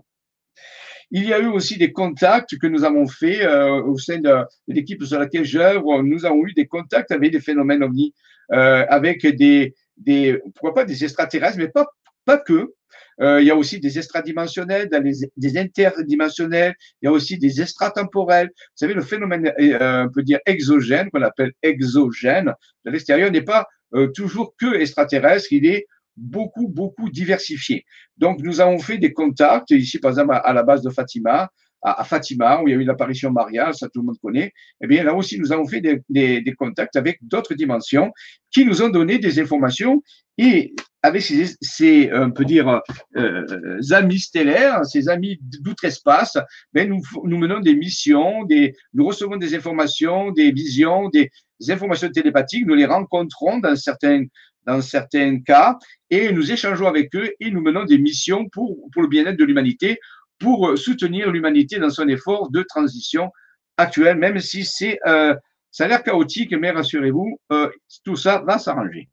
Il 1.12 1.26
y 1.26 1.34
a 1.34 1.40
eu 1.40 1.48
aussi 1.48 1.78
des 1.78 1.92
contacts 1.92 2.58
que 2.58 2.68
nous 2.68 2.84
avons 2.84 3.08
faits 3.08 3.42
euh, 3.42 3.82
au 3.84 3.98
sein 3.98 4.20
de, 4.20 4.44
l'équipe 4.68 5.04
sur 5.04 5.20
laquelle 5.20 5.46
j'œuvre. 5.46 6.04
Nous 6.04 6.26
avons 6.26 6.46
eu 6.46 6.54
des 6.54 6.68
contacts 6.68 7.12
avec 7.12 7.32
des 7.32 7.40
phénomènes 7.40 7.84
ovnis, 7.84 8.14
euh, 8.52 8.86
avec 8.90 9.26
des, 9.26 9.74
des, 9.98 10.40
pourquoi 10.56 10.74
pas 10.74 10.86
des 10.86 11.04
extraterrestres, 11.04 11.58
mais 11.58 11.68
pas, 11.68 11.88
pas 12.26 12.38
que. 12.38 12.74
Euh, 13.22 13.42
il 13.42 13.48
y 13.48 13.52
a 13.52 13.56
aussi 13.56 13.80
des 13.80 13.98
extradimensionnels, 13.98 14.90
des 15.36 15.58
interdimensionnels, 15.58 16.74
il 17.02 17.06
y 17.06 17.08
a 17.10 17.12
aussi 17.12 17.38
des 17.38 17.62
extratemporels. 17.62 18.48
Vous 18.48 18.76
savez, 18.76 18.94
le 18.94 19.02
phénomène, 19.02 19.52
euh, 19.60 20.06
on 20.06 20.10
peut 20.10 20.24
dire 20.24 20.40
exogène, 20.46 21.10
qu'on 21.10 21.22
appelle 21.22 21.52
exogène, 21.62 22.54
de 22.86 22.92
l'extérieur, 22.92 23.32
n'est 23.32 23.42
pas 23.42 23.68
euh, 23.94 24.08
toujours 24.08 24.56
que 24.58 24.74
extraterrestre, 24.76 25.52
il 25.52 25.66
est 25.66 25.86
beaucoup, 26.18 26.68
beaucoup 26.68 27.10
diversifié. 27.10 27.86
Donc, 28.18 28.40
nous 28.42 28.62
avons 28.62 28.80
fait 28.80 28.98
des 28.98 29.14
contacts, 29.14 29.72
ici, 29.72 30.00
par 30.00 30.12
exemple, 30.12 30.40
à 30.44 30.54
la 30.54 30.64
base 30.64 30.82
de 30.82 30.90
Fatima, 30.90 31.50
à, 31.82 32.04
Fatima, 32.04 32.62
où 32.62 32.68
il 32.68 32.72
y 32.72 32.78
a 32.78 32.78
eu 32.78 32.84
l'apparition 32.84 33.32
Maria, 33.32 33.72
ça 33.74 33.88
tout 33.88 34.02
le 34.02 34.08
monde 34.08 34.20
connaît, 34.22 34.52
eh 34.82 34.88
bien 34.88 35.04
là 35.04 35.14
aussi, 35.14 35.40
nous 35.40 35.52
avons 35.52 35.66
fait 35.66 35.82
des, 35.82 36.54
contacts 36.58 36.96
avec 36.96 37.20
d'autres 37.22 37.54
dimensions 37.54 38.12
qui 38.52 38.66
nous 38.66 38.82
ont 38.82 38.90
donné 38.90 39.18
des 39.18 39.40
informations 39.40 40.02
et 40.38 40.74
avec 41.02 41.22
ces, 41.22 41.56
ces 41.62 42.10
on 42.14 42.32
peut 42.32 42.44
dire, 42.44 42.82
euh, 43.16 43.80
amis 43.92 44.20
stellaires, 44.20 44.86
ces 44.86 45.08
amis 45.08 45.40
d'outre-espace, 45.62 46.38
ben 46.74 46.90
nous, 46.90 47.38
menons 47.38 47.60
des 47.60 47.76
missions, 47.76 48.46
nous 48.94 49.06
recevons 49.06 49.38
des 49.38 49.56
informations, 49.56 50.32
des 50.32 50.52
visions, 50.52 51.10
des, 51.10 51.30
informations 51.70 52.10
télépathiques, 52.10 52.66
nous 52.66 52.76
les 52.76 52.86
rencontrons 52.86 53.60
dans 53.60 53.76
certains, 53.76 54.26
dans 54.70 54.82
certains 54.82 55.40
cas 55.42 55.78
et 56.10 56.32
nous 56.32 56.52
échangeons 56.52 56.88
avec 56.88 57.16
eux 57.16 57.32
et 57.40 57.50
nous 57.52 57.62
menons 57.62 57.86
des 57.86 57.98
missions 57.98 58.48
pour, 58.50 58.78
pour 58.92 59.02
le 59.02 59.08
bien-être 59.08 59.38
de 59.38 59.46
l'humanité 59.46 60.00
pour 60.40 60.78
soutenir 60.78 61.32
l'humanité 61.32 61.80
dans 61.80 61.90
son 61.90 62.08
effort 62.08 62.50
de 62.50 62.64
transition 62.64 63.32
actuel, 63.78 64.18
même 64.18 64.40
si 64.40 64.64
c'est, 64.66 65.00
euh, 65.06 65.36
ça 65.72 65.86
a 65.86 65.88
l'air 65.88 66.04
chaotique, 66.04 66.54
mais 66.54 66.72
rassurez-vous, 66.72 67.40
euh, 67.52 67.70
tout 68.06 68.16
ça 68.16 68.44
va 68.46 68.58
s'arranger. 68.58 69.10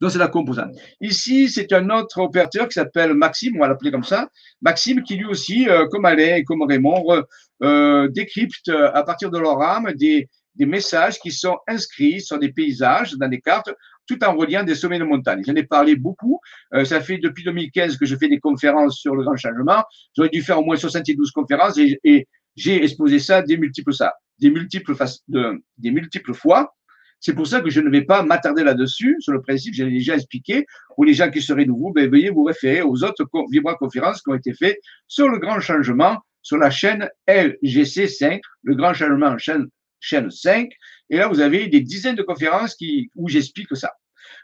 Donc, 0.00 0.10
c'est 0.10 0.18
la 0.18 0.28
composante. 0.28 0.74
Ici, 1.00 1.50
c'est 1.50 1.72
un 1.74 1.90
autre 1.90 2.20
opérateur 2.20 2.68
qui 2.68 2.74
s'appelle 2.74 3.12
Maxime, 3.12 3.56
on 3.56 3.60
va 3.60 3.68
l'appeler 3.68 3.90
comme 3.90 4.04
ça. 4.04 4.28
Maxime, 4.62 5.02
qui 5.02 5.16
lui 5.16 5.26
aussi, 5.26 5.68
euh, 5.68 5.86
comme 5.88 6.06
Alain 6.06 6.36
et 6.36 6.44
comme 6.44 6.62
Raymond, 6.62 7.22
euh, 7.62 8.08
décrypte 8.08 8.70
à 8.70 9.02
partir 9.02 9.30
de 9.30 9.38
leur 9.38 9.60
âme 9.60 9.92
des, 9.92 10.26
des 10.54 10.66
messages 10.66 11.18
qui 11.20 11.30
sont 11.30 11.58
inscrits 11.66 12.20
sur 12.20 12.38
des 12.38 12.50
paysages, 12.50 13.12
dans 13.14 13.28
des 13.28 13.40
cartes, 13.40 13.70
tout 14.08 14.22
en 14.24 14.34
reliant 14.34 14.64
des 14.64 14.74
sommets 14.74 14.98
de 14.98 15.04
montagne. 15.04 15.42
J'en 15.46 15.54
ai 15.54 15.62
parlé 15.62 15.94
beaucoup. 15.94 16.40
Euh, 16.74 16.84
ça 16.84 17.00
fait 17.00 17.18
depuis 17.18 17.44
2015 17.44 17.96
que 17.96 18.06
je 18.06 18.16
fais 18.16 18.28
des 18.28 18.40
conférences 18.40 18.98
sur 18.98 19.14
le 19.14 19.22
grand 19.22 19.36
changement. 19.36 19.84
J'aurais 20.16 20.30
dû 20.30 20.42
faire 20.42 20.58
au 20.58 20.64
moins 20.64 20.76
72 20.76 21.30
conférences 21.30 21.78
et, 21.78 22.26
j'ai 22.56 22.82
exposé 22.82 23.20
ça 23.20 23.40
des 23.40 23.56
multiples 23.56 23.94
ça, 23.94 24.14
des 24.40 24.50
multiples 24.50 24.92
de, 25.28 25.62
des 25.76 25.92
multiples 25.92 26.34
fois. 26.34 26.74
C'est 27.20 27.32
pour 27.32 27.46
ça 27.46 27.60
que 27.60 27.70
je 27.70 27.80
ne 27.80 27.88
vais 27.88 28.02
pas 28.02 28.24
m'attarder 28.24 28.64
là-dessus. 28.64 29.16
Sur 29.20 29.32
le 29.32 29.42
principe, 29.42 29.74
j'ai 29.74 29.88
déjà 29.88 30.16
expliqué. 30.16 30.66
Pour 30.96 31.04
les 31.04 31.14
gens 31.14 31.30
qui 31.30 31.40
seraient 31.40 31.66
nouveaux, 31.66 31.92
ben, 31.92 32.10
veuillez 32.10 32.30
vous 32.30 32.42
référer 32.42 32.82
aux 32.82 33.04
autres 33.04 33.28
vibra-conférences 33.52 34.22
qui 34.22 34.30
ont 34.30 34.34
été 34.34 34.52
faites 34.54 34.78
sur 35.06 35.28
le 35.28 35.38
grand 35.38 35.60
changement 35.60 36.18
sur 36.42 36.56
la 36.56 36.70
chaîne 36.70 37.08
LGC5, 37.28 38.40
le 38.62 38.74
grand 38.74 38.94
changement 38.94 39.36
chaîne 39.38 39.68
chaîne 40.00 40.30
5. 40.30 40.70
Et 41.10 41.16
là, 41.16 41.28
vous 41.28 41.40
avez 41.40 41.68
des 41.68 41.80
dizaines 41.80 42.16
de 42.16 42.22
conférences 42.22 42.74
qui, 42.74 43.10
où 43.14 43.28
j'explique 43.28 43.74
ça. 43.76 43.92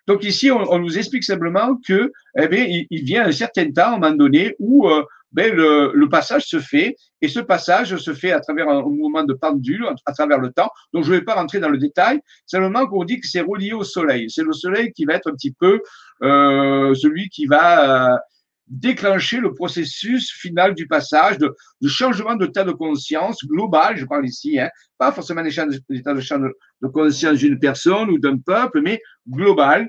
Donc 0.07 0.25
ici, 0.25 0.51
on, 0.51 0.79
nous 0.79 0.99
explique 0.99 1.25
simplement 1.25 1.79
que, 1.87 2.13
eh 2.39 2.49
bien, 2.49 2.67
il, 2.69 3.05
vient 3.05 3.27
un 3.27 3.33
certain 3.33 3.71
temps, 3.71 3.93
à 3.93 3.97
un 3.97 3.99
moment 3.99 4.15
donné, 4.15 4.55
où 4.59 4.89
euh, 4.89 5.03
ben, 5.33 5.53
le, 5.53 6.09
passage 6.09 6.45
se 6.45 6.61
fait, 6.61 6.97
et 7.21 7.29
ce 7.29 7.41
passage 7.41 7.97
se 7.97 8.15
fait 8.15 8.33
à 8.33 8.41
travers 8.41 8.69
un 8.69 8.83
mouvement 8.83 9.25
de 9.25 9.35
pendule, 9.35 9.87
à 10.07 10.13
travers 10.13 10.39
le 10.39 10.53
temps. 10.53 10.71
Donc 10.93 11.05
je 11.05 11.13
ne 11.13 11.17
vais 11.17 11.25
pas 11.25 11.35
rentrer 11.35 11.59
dans 11.59 11.69
le 11.69 11.79
détail, 11.79 12.21
simplement 12.47 12.87
qu'on 12.87 13.05
dit 13.05 13.21
que 13.21 13.27
c'est 13.27 13.41
relié 13.41 13.73
au 13.73 13.83
Soleil. 13.83 14.31
C'est 14.31 14.45
le 14.45 14.53
Soleil 14.53 14.93
qui 14.93 15.05
va 15.05 15.15
être 15.15 15.29
un 15.29 15.35
petit 15.35 15.53
peu 15.53 15.81
euh, 16.23 16.95
celui 16.95 17.29
qui 17.31 17.47
va 17.47 18.13
euh, 18.13 18.17
déclencher 18.67 19.39
le 19.39 19.55
processus 19.55 20.31
final 20.31 20.75
du 20.75 20.87
passage, 20.87 21.39
de, 21.39 21.55
de 21.81 21.89
changement 21.89 22.35
de 22.35 22.73
conscience 22.73 23.45
global, 23.45 23.97
je 23.97 24.05
parle 24.05 24.27
ici, 24.27 24.59
hein, 24.59 24.71
pas 24.99 25.13
forcément 25.13 25.43
l'état 25.43 25.67
de, 25.67 25.73
de, 25.73 26.55
de 26.83 26.89
conscience 26.89 27.39
d'une 27.39 27.59
personne 27.59 28.11
ou 28.11 28.19
d'un 28.19 28.39
peuple, 28.39 28.81
mais 28.81 29.01
global, 29.29 29.89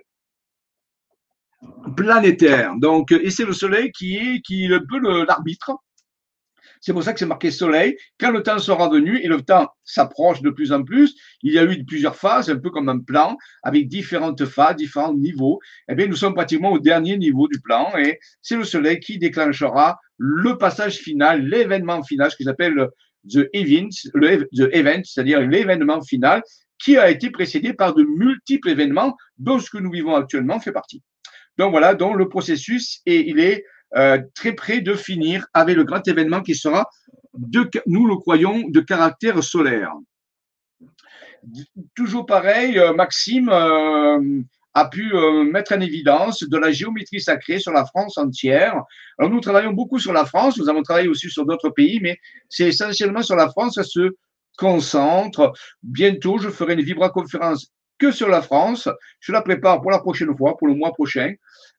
planétaire. 1.96 2.74
Donc, 2.78 3.12
et 3.12 3.30
c'est 3.30 3.46
le 3.46 3.54
Soleil 3.54 3.92
qui 3.92 4.18
est, 4.18 4.42
qui 4.42 4.66
est 4.66 4.74
un 4.74 4.82
peu 4.88 5.00
l'arbitre 5.26 5.72
c'est 6.82 6.94
pour 6.94 7.04
ça 7.04 7.14
que 7.14 7.20
c'est 7.20 7.26
marqué 7.26 7.52
soleil. 7.52 7.98
Quand 8.20 8.32
le 8.32 8.44
temps 8.44 8.60
sera 8.60 8.90
venu, 8.90 9.20
et 9.20 9.28
le 9.28 9.42
temps 9.42 9.70
s'approche 9.84 10.42
de 10.42 10.50
plus 10.50 10.72
en 10.72 10.84
plus, 10.84 11.16
il 11.42 11.54
y 11.54 11.60
a 11.60 11.64
eu 11.64 11.84
plusieurs 11.86 12.16
phases, 12.16 12.50
un 12.50 12.58
peu 12.58 12.70
comme 12.70 12.90
un 12.90 13.00
plan, 13.00 13.38
avec 13.64 13.88
différentes 13.88 14.46
phases, 14.46 14.76
différents 14.76 15.14
niveaux. 15.14 15.60
Eh 15.90 15.96
bien, 15.96 16.08
nous 16.08 16.16
sommes 16.16 16.34
pratiquement 16.34 16.72
au 16.72 16.80
dernier 16.80 17.18
niveau 17.18 17.48
du 17.48 17.60
plan, 17.62 17.92
et 17.98 18.20
c'est 18.42 18.58
le 18.58 18.64
soleil 18.64 19.00
qui 19.00 19.18
déclenchera 19.18 20.00
le 20.18 20.58
passage 20.58 20.98
final, 20.98 21.46
l'événement 21.46 22.04
final, 22.04 22.32
ce 22.32 22.38
qu'ils 22.38 22.50
appellent 22.50 22.88
the 23.28 23.50
event, 23.54 23.90
le 24.14 24.48
the 24.54 24.70
event, 24.74 25.02
c'est-à-dire 25.04 25.42
l'événement 25.42 26.02
final, 26.02 26.42
qui 26.78 26.98
a 26.98 27.10
été 27.10 27.30
précédé 27.30 27.74
par 27.74 27.94
de 27.94 28.04
multiples 28.04 28.70
événements 28.70 29.16
dont 29.38 29.60
ce 29.60 29.70
que 29.70 29.78
nous 29.78 29.92
vivons 29.92 30.16
actuellement 30.16 30.60
fait 30.60 30.72
partie. 30.72 31.02
Donc 31.58 31.72
voilà, 31.72 31.96
donc 31.96 32.18
le 32.18 32.28
processus, 32.28 33.02
et 33.06 33.30
il 33.30 33.40
est 33.40 33.64
euh, 33.98 34.20
très 34.34 34.54
près 34.54 34.82
de 34.82 34.94
finir 34.94 35.46
avec 35.54 35.76
le 35.76 35.84
grand 35.84 36.06
événement 36.08 36.42
qui 36.42 36.56
sera, 36.56 36.90
de, 37.34 37.70
nous 37.86 38.08
le 38.08 38.16
croyons, 38.18 38.64
de 38.68 38.80
caractère 38.82 39.44
solaire. 39.44 39.94
Toujours 41.96 42.26
pareil, 42.26 42.78
euh, 42.78 42.94
Maxime 42.94 43.50
euh, 43.50 44.42
a 44.74 44.90
pu 44.90 45.14
mettre 45.50 45.74
en 45.74 45.80
évidence 45.80 46.44
de 46.44 46.58
la 46.58 46.72
géométrie 46.74 47.22
sacrée 47.22 47.60
sur 47.60 47.72
la 47.72 47.86
France 47.86 48.18
entière. 48.18 48.82
Alors 49.18 49.32
nous 49.32 49.40
travaillons 49.40 49.72
beaucoup 49.72 50.00
sur 50.00 50.12
la 50.12 50.26
France, 50.26 50.58
nous 50.58 50.68
avons 50.68 50.84
travaillé 50.84 51.08
aussi 51.08 51.30
sur 51.30 51.46
d'autres 51.46 51.70
pays, 51.70 52.00
mais 52.02 52.18
c'est 52.50 52.68
essentiellement 52.68 53.24
sur 53.24 53.38
la 53.38 53.48
France, 53.48 53.76
ça 53.76 53.84
se 53.84 54.10
concentre. 54.58 55.54
Bientôt, 55.82 56.40
je 56.40 56.50
ferai 56.50 56.74
une 56.74 56.82
vibra-conférence 56.82 57.72
que 57.98 58.12
sur 58.12 58.28
la 58.30 58.42
France. 58.42 58.90
Je 59.20 59.32
la 59.32 59.42
prépare 59.42 59.82
pour 59.82 59.92
la 59.92 60.00
prochaine 60.00 60.36
fois, 60.36 60.58
pour 60.58 60.68
le 60.68 60.76
mois 60.76 60.92
prochain. 60.94 61.34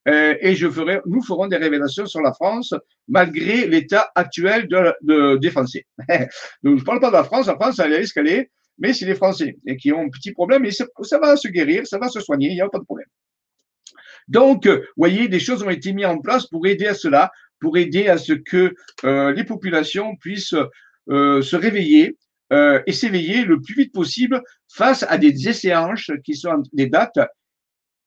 Euh, 0.08 0.34
et 0.40 0.54
je 0.54 0.70
ferai, 0.70 1.00
nous 1.06 1.22
ferons 1.22 1.46
des 1.46 1.56
révélations 1.56 2.06
sur 2.06 2.20
la 2.20 2.32
France 2.32 2.74
malgré 3.08 3.66
l'état 3.66 4.10
actuel 4.14 4.68
de, 4.68 4.94
de, 5.02 5.36
des 5.36 5.50
Français. 5.50 5.86
Donc, 6.62 6.76
je 6.76 6.80
ne 6.80 6.84
parle 6.84 7.00
pas 7.00 7.08
de 7.08 7.14
la 7.14 7.24
France. 7.24 7.46
La 7.46 7.56
France, 7.56 7.78
elle 7.78 7.92
est 7.92 8.16
est, 8.28 8.50
mais 8.78 8.92
c'est 8.92 9.06
les 9.06 9.14
Français 9.14 9.56
et 9.66 9.76
qui 9.76 9.92
ont 9.92 10.00
un 10.00 10.08
petit 10.08 10.32
problème. 10.32 10.64
Et 10.64 10.70
ça, 10.70 10.86
va 11.18 11.36
se 11.36 11.48
guérir, 11.48 11.86
ça 11.86 11.98
va 11.98 12.08
se 12.08 12.20
soigner, 12.20 12.48
il 12.48 12.54
n'y 12.54 12.60
a 12.60 12.68
pas 12.68 12.78
de 12.78 12.84
problème. 12.84 13.08
Donc, 14.28 14.66
vous 14.66 14.82
voyez, 14.96 15.28
des 15.28 15.38
choses 15.38 15.62
ont 15.62 15.70
été 15.70 15.92
mises 15.92 16.06
en 16.06 16.18
place 16.18 16.46
pour 16.46 16.66
aider 16.66 16.86
à 16.86 16.94
cela, 16.94 17.30
pour 17.60 17.76
aider 17.76 18.08
à 18.08 18.18
ce 18.18 18.32
que 18.32 18.74
euh, 19.04 19.32
les 19.32 19.44
populations 19.44 20.16
puissent 20.16 20.54
euh, 21.08 21.42
se 21.42 21.56
réveiller 21.56 22.16
euh, 22.52 22.82
et 22.86 22.92
s'éveiller 22.92 23.44
le 23.44 23.60
plus 23.60 23.74
vite 23.74 23.92
possible 23.92 24.42
face 24.68 25.04
à 25.08 25.18
des 25.18 25.48
échéances 25.48 26.10
qui 26.24 26.34
sont 26.34 26.62
des 26.72 26.88
dates, 26.88 27.18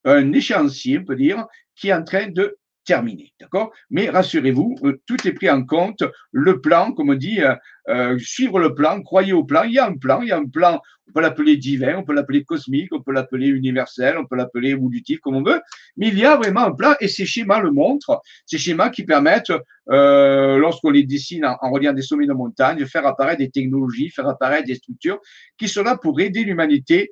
un 0.06 0.32
échéancier, 0.32 1.00
on 1.00 1.06
peut 1.06 1.16
dire, 1.16 1.46
qui 1.76 1.90
est 1.90 1.94
en 1.94 2.04
train 2.04 2.28
de 2.28 2.58
terminé. 2.90 3.34
D'accord? 3.40 3.72
Mais 3.92 4.10
rassurez-vous, 4.10 4.76
euh, 4.84 5.00
tout 5.06 5.28
est 5.28 5.34
pris 5.34 5.48
en 5.48 5.64
compte. 5.64 6.04
Le 6.32 6.60
plan, 6.60 6.92
comme 6.92 7.12
on 7.12 7.14
dit, 7.14 7.40
euh, 7.40 7.54
euh, 7.88 8.18
suivre 8.18 8.58
le 8.58 8.74
plan, 8.74 9.04
croyez 9.04 9.32
au 9.32 9.44
plan. 9.44 9.62
Il 9.62 9.74
y 9.74 9.78
a 9.78 9.86
un 9.86 9.96
plan, 9.96 10.22
il 10.24 10.30
y 10.30 10.32
a 10.32 10.38
un 10.38 10.48
plan, 10.48 10.82
on 11.08 11.12
peut 11.12 11.22
l'appeler 11.22 11.56
divin, 11.56 11.98
on 11.98 12.04
peut 12.04 12.14
l'appeler 12.14 12.44
cosmique, 12.44 12.92
on 12.92 13.04
peut 13.04 13.12
l'appeler 13.12 13.46
universel, 13.46 14.18
on 14.18 14.26
peut 14.26 14.36
l'appeler 14.36 14.70
évolutif, 14.70 15.20
comme 15.20 15.36
on 15.36 15.44
veut. 15.44 15.62
Mais 15.98 16.08
il 16.08 16.18
y 16.18 16.26
a 16.26 16.36
vraiment 16.36 16.62
un 16.62 16.72
plan 16.72 16.96
et 17.00 17.08
ces 17.08 17.28
schémas 17.28 17.60
le 17.60 17.70
montrent. 17.70 18.24
Ces 18.48 18.58
schémas 18.58 18.90
qui 18.90 19.04
permettent, 19.04 19.54
lorsqu'on 19.88 20.90
les 20.90 21.04
dessine 21.04 21.46
en, 21.46 21.72
reliant 21.72 21.94
des 21.94 22.02
sommets 22.02 22.26
de 22.26 22.34
montagne, 22.34 22.80
de 22.80 22.86
faire 22.86 23.06
apparaître 23.06 23.40
des 23.40 23.52
technologies, 23.52 24.10
faire 24.10 24.28
apparaître 24.28 24.66
des 24.66 24.76
structures 24.76 25.20
qui 25.60 25.68
sont 25.68 25.84
là 25.84 25.96
pour 25.96 26.20
aider 26.20 26.44
l'humanité 26.44 27.12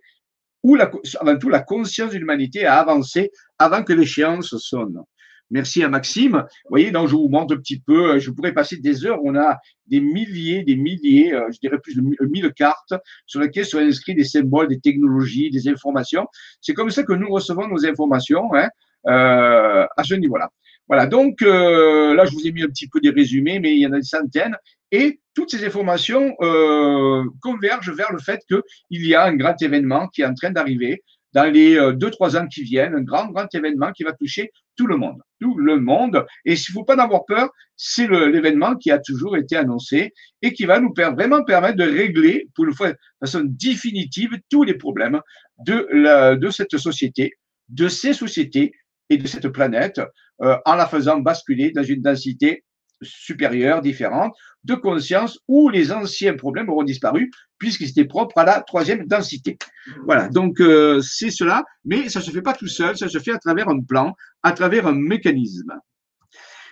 ou 0.64 0.76
avant 0.76 1.38
tout 1.38 1.50
la 1.50 1.62
conscience 1.62 2.12
de 2.12 2.18
l'humanité 2.18 2.66
à 2.66 2.80
avancer 2.80 3.32
avant 3.60 3.84
que 3.84 3.94
l'échéance 3.94 4.58
sonne. 4.58 5.04
Merci 5.50 5.84
à 5.84 5.90
Maxime. 5.90 6.44
Vous 6.66 6.70
voyez, 6.70 6.92
donc 6.92 7.08
je 7.08 7.16
vous 7.16 7.30
montre 7.30 7.56
un 7.56 7.58
petit 7.58 7.80
peu, 7.80 8.12
euh, 8.12 8.20
je 8.20 8.32
pourrais 8.32 8.54
passer 8.54 8.78
des 8.78 9.06
heures, 9.06 9.20
on 9.24 9.36
a 9.36 9.58
des 9.88 10.02
milliers, 10.02 10.64
des 10.64 10.76
milliers, 10.76 11.34
euh, 11.34 11.48
je 11.52 11.60
dirais 11.60 11.80
plus 11.80 11.96
de 11.96 12.02
mille 12.02 12.52
cartes 12.54 12.94
sur 13.26 13.40
lesquelles 13.40 13.66
sont 13.66 13.78
inscrits 13.78 14.16
des 14.16 14.26
symboles, 14.26 14.68
des 14.68 14.80
technologies, 14.80 15.50
des 15.50 15.70
informations. 15.70 16.28
C'est 16.62 16.74
comme 16.74 16.90
ça 16.90 17.04
que 17.04 17.14
nous 17.14 17.30
recevons 17.30 17.68
nos 17.68 17.86
informations 17.86 18.54
hein, 18.54 18.70
euh, 19.08 19.86
à 19.96 20.04
ce 20.04 20.16
niveau-là. 20.16 20.50
Voilà, 20.88 21.06
donc 21.06 21.42
euh, 21.42 22.14
là, 22.14 22.26
je 22.26 22.32
vous 22.32 22.48
ai 22.48 22.52
mis 22.52 22.64
un 22.64 22.68
petit 22.68 22.88
peu 22.88 23.02
des 23.02 23.10
résumés, 23.10 23.60
mais 23.60 23.76
il 23.76 23.80
y 23.80 23.88
en 23.88 23.92
a 23.92 23.98
des 23.98 24.04
centaines. 24.04 24.56
Et 24.92 25.20
toutes 25.34 25.52
ces 25.52 25.66
informations 25.66 26.34
euh, 26.42 27.24
convergent 27.42 27.92
vers 27.92 28.12
le 28.14 28.20
fait 28.20 28.42
qu'il 28.48 29.06
y 29.06 29.14
a 29.14 29.26
un 29.26 29.36
grand 29.36 29.62
événement 29.62 30.08
qui 30.08 30.22
est 30.22 30.26
en 30.26 30.34
train 30.34 30.52
d'arriver, 30.52 31.04
dans 31.34 31.52
les 31.52 31.78
euh, 31.78 31.94
deux, 31.94 32.10
trois 32.10 32.38
ans 32.38 32.48
qui 32.48 32.64
viennent, 32.64 32.96
un 32.96 33.02
grand, 33.02 33.28
grand 33.28 33.54
événement 33.54 33.92
qui 33.92 34.04
va 34.04 34.14
toucher 34.14 34.52
tout 34.76 34.88
le 34.88 34.98
monde. 34.98 35.22
Tout 35.40 35.58
le 35.58 35.80
monde. 35.80 36.26
Et 36.46 36.56
s'il 36.56 36.74
ne 36.74 36.80
faut 36.80 36.86
pas 36.86 36.96
en 36.96 37.00
avoir 37.00 37.26
peur, 37.26 37.50
c'est 37.76 38.08
l'événement 38.08 38.76
qui 38.76 38.92
a 38.92 39.00
toujours 39.00 39.38
été 39.38 39.56
annoncé 39.56 40.14
et 40.42 40.54
qui 40.54 40.66
va 40.66 40.80
nous 40.80 40.94
vraiment 40.96 41.44
permettre 41.44 41.78
de 41.78 41.84
régler, 41.84 42.48
pour 42.56 42.66
une 42.66 42.74
fois, 42.74 42.92
de 42.92 42.98
façon 43.20 43.42
définitive, 43.44 44.32
tous 44.50 44.64
les 44.64 44.74
problèmes 44.76 45.20
de, 45.66 45.88
la, 45.92 46.36
de 46.36 46.50
cette 46.50 46.78
société, 46.78 47.34
de 47.70 47.88
ces 47.88 48.14
sociétés 48.14 48.72
et 49.10 49.18
de 49.18 49.28
cette 49.28 49.50
planète, 49.50 50.02
euh, 50.42 50.58
en 50.66 50.76
la 50.76 50.88
faisant 50.88 51.20
basculer 51.20 51.72
dans 51.72 51.84
une 51.84 52.02
densité 52.02 52.64
supérieure, 53.02 53.82
différente, 53.82 54.36
de 54.64 54.76
conscience 54.76 55.40
où 55.48 55.70
les 55.70 55.92
anciens 55.92 56.36
problèmes 56.36 56.70
auront 56.70 56.84
disparu 56.84 57.32
puisqu'ils 57.58 57.90
étaient 57.90 58.06
propres 58.06 58.38
à 58.38 58.46
la 58.46 58.62
troisième 58.62 59.06
densité. 59.06 59.58
Voilà, 60.06 60.28
donc 60.30 60.60
euh, 60.60 61.02
c'est 61.02 61.32
cela, 61.32 61.64
mais 61.86 62.10
ça 62.10 62.22
se 62.22 62.32
fait 62.32 62.42
pas 62.42 62.54
tout 62.54 62.68
seul, 62.68 62.98
ça 62.98 63.10
se 63.10 63.20
fait 63.20 63.32
à 63.32 63.40
travers 63.40 63.70
un 63.70 63.82
plan, 63.82 64.14
à 64.44 64.52
travers 64.52 64.88
un 64.88 64.96
mécanisme. 64.96 65.74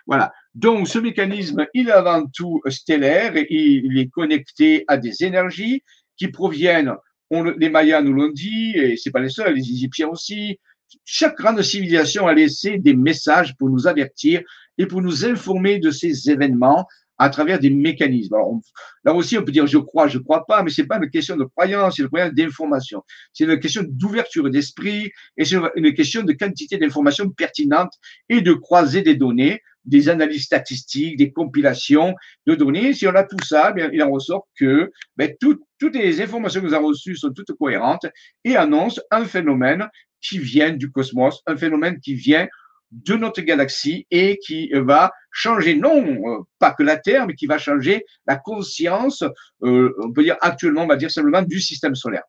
Voilà, 0.07 0.31
donc 0.53 0.88
ce 0.88 0.99
mécanisme, 0.99 1.65
il 1.73 1.89
est 1.89 1.93
avant 1.93 2.25
tout 2.27 2.61
stellaire 2.67 3.35
et 3.35 3.47
il 3.49 3.97
est 3.97 4.09
connecté 4.09 4.83
à 4.88 4.97
des 4.97 5.23
énergies 5.23 5.83
qui 6.17 6.27
proviennent, 6.27 6.93
on, 7.31 7.43
les 7.43 7.69
Mayas 7.69 8.01
nous 8.01 8.13
l'ont 8.13 8.31
dit, 8.31 8.73
et 8.75 8.97
c'est 8.97 9.09
pas 9.09 9.19
les 9.19 9.29
seuls, 9.29 9.55
les 9.55 9.67
Égyptiens 9.67 10.09
aussi, 10.09 10.59
chaque 11.03 11.38
grande 11.38 11.62
civilisation 11.62 12.27
a 12.27 12.34
laissé 12.34 12.77
des 12.77 12.95
messages 12.95 13.55
pour 13.58 13.69
nous 13.69 13.88
avertir 13.88 14.41
et 14.77 14.86
pour 14.86 15.01
nous 15.01 15.25
informer 15.25 15.79
de 15.79 15.91
ces 15.91 16.29
événements 16.29 16.88
à 17.17 17.29
travers 17.29 17.60
des 17.60 17.69
mécanismes. 17.69 18.36
Alors, 18.36 18.60
là 19.03 19.13
aussi, 19.13 19.38
on 19.38 19.43
peut 19.43 19.51
dire 19.51 19.67
je 19.67 19.77
crois, 19.77 20.08
je 20.08 20.17
crois 20.17 20.45
pas, 20.45 20.63
mais 20.63 20.69
c'est 20.69 20.86
pas 20.86 20.97
une 20.97 21.10
question 21.10 21.36
de 21.36 21.45
croyance, 21.45 21.95
c'est 21.95 22.03
une 22.03 22.10
question 22.10 22.34
d'information. 22.34 23.03
C'est 23.34 23.45
une 23.45 23.60
question 23.60 23.84
d'ouverture 23.88 24.49
d'esprit 24.49 25.12
et 25.38 25.45
c'est 25.45 25.58
une 25.75 25.93
question 25.93 26.23
de 26.23 26.34
quantité 26.34 26.77
d'informations 26.77 27.29
pertinentes 27.29 27.93
et 28.29 28.41
de 28.41 28.53
croiser 28.53 29.01
des 29.01 29.15
données, 29.15 29.62
des 29.86 30.10
analyses 30.10 30.43
statistiques, 30.43 31.17
des 31.17 31.31
compilations 31.31 32.15
de 32.47 32.55
données. 32.55 32.93
Si 32.93 33.08
on 33.08 33.15
a 33.15 33.23
tout 33.23 33.38
ça, 33.45 33.71
bien, 33.71 33.89
il 33.93 34.01
en 34.03 34.12
ressort 34.12 34.47
que 34.58 34.91
ben, 35.15 35.34
toutes 35.39 35.95
les 35.95 36.21
informations 36.21 36.60
que 36.60 36.65
nous 36.65 36.73
avons 36.73 36.88
reçues 36.88 37.15
sont 37.15 37.31
toutes 37.31 37.53
cohérentes 37.53 38.08
et 38.43 38.55
annoncent 38.55 39.01
un 39.12 39.25
phénomène 39.25 39.88
qui 40.27 40.39
vient 40.39 40.71
du 40.71 40.91
cosmos, 40.91 41.41
un 41.45 41.57
phénomène 41.57 41.99
qui 41.99 42.15
vient 42.15 42.47
de 42.91 43.15
notre 43.15 43.41
galaxie 43.41 44.07
et 44.11 44.38
qui 44.38 44.71
va 44.73 45.11
changer, 45.31 45.75
non 45.75 46.05
euh, 46.05 46.43
pas 46.59 46.71
que 46.71 46.83
la 46.83 46.97
Terre, 46.97 47.27
mais 47.27 47.33
qui 47.33 47.45
va 47.45 47.57
changer 47.57 48.05
la 48.25 48.38
conscience, 48.38 49.23
euh, 49.63 49.93
on 50.01 50.11
peut 50.13 50.23
dire 50.23 50.38
actuellement, 50.41 50.83
on 50.83 50.88
va 50.88 50.95
dire 50.95 51.11
simplement 51.11 51.41
du 51.41 51.59
système 51.59 51.95
solaire. 51.95 52.23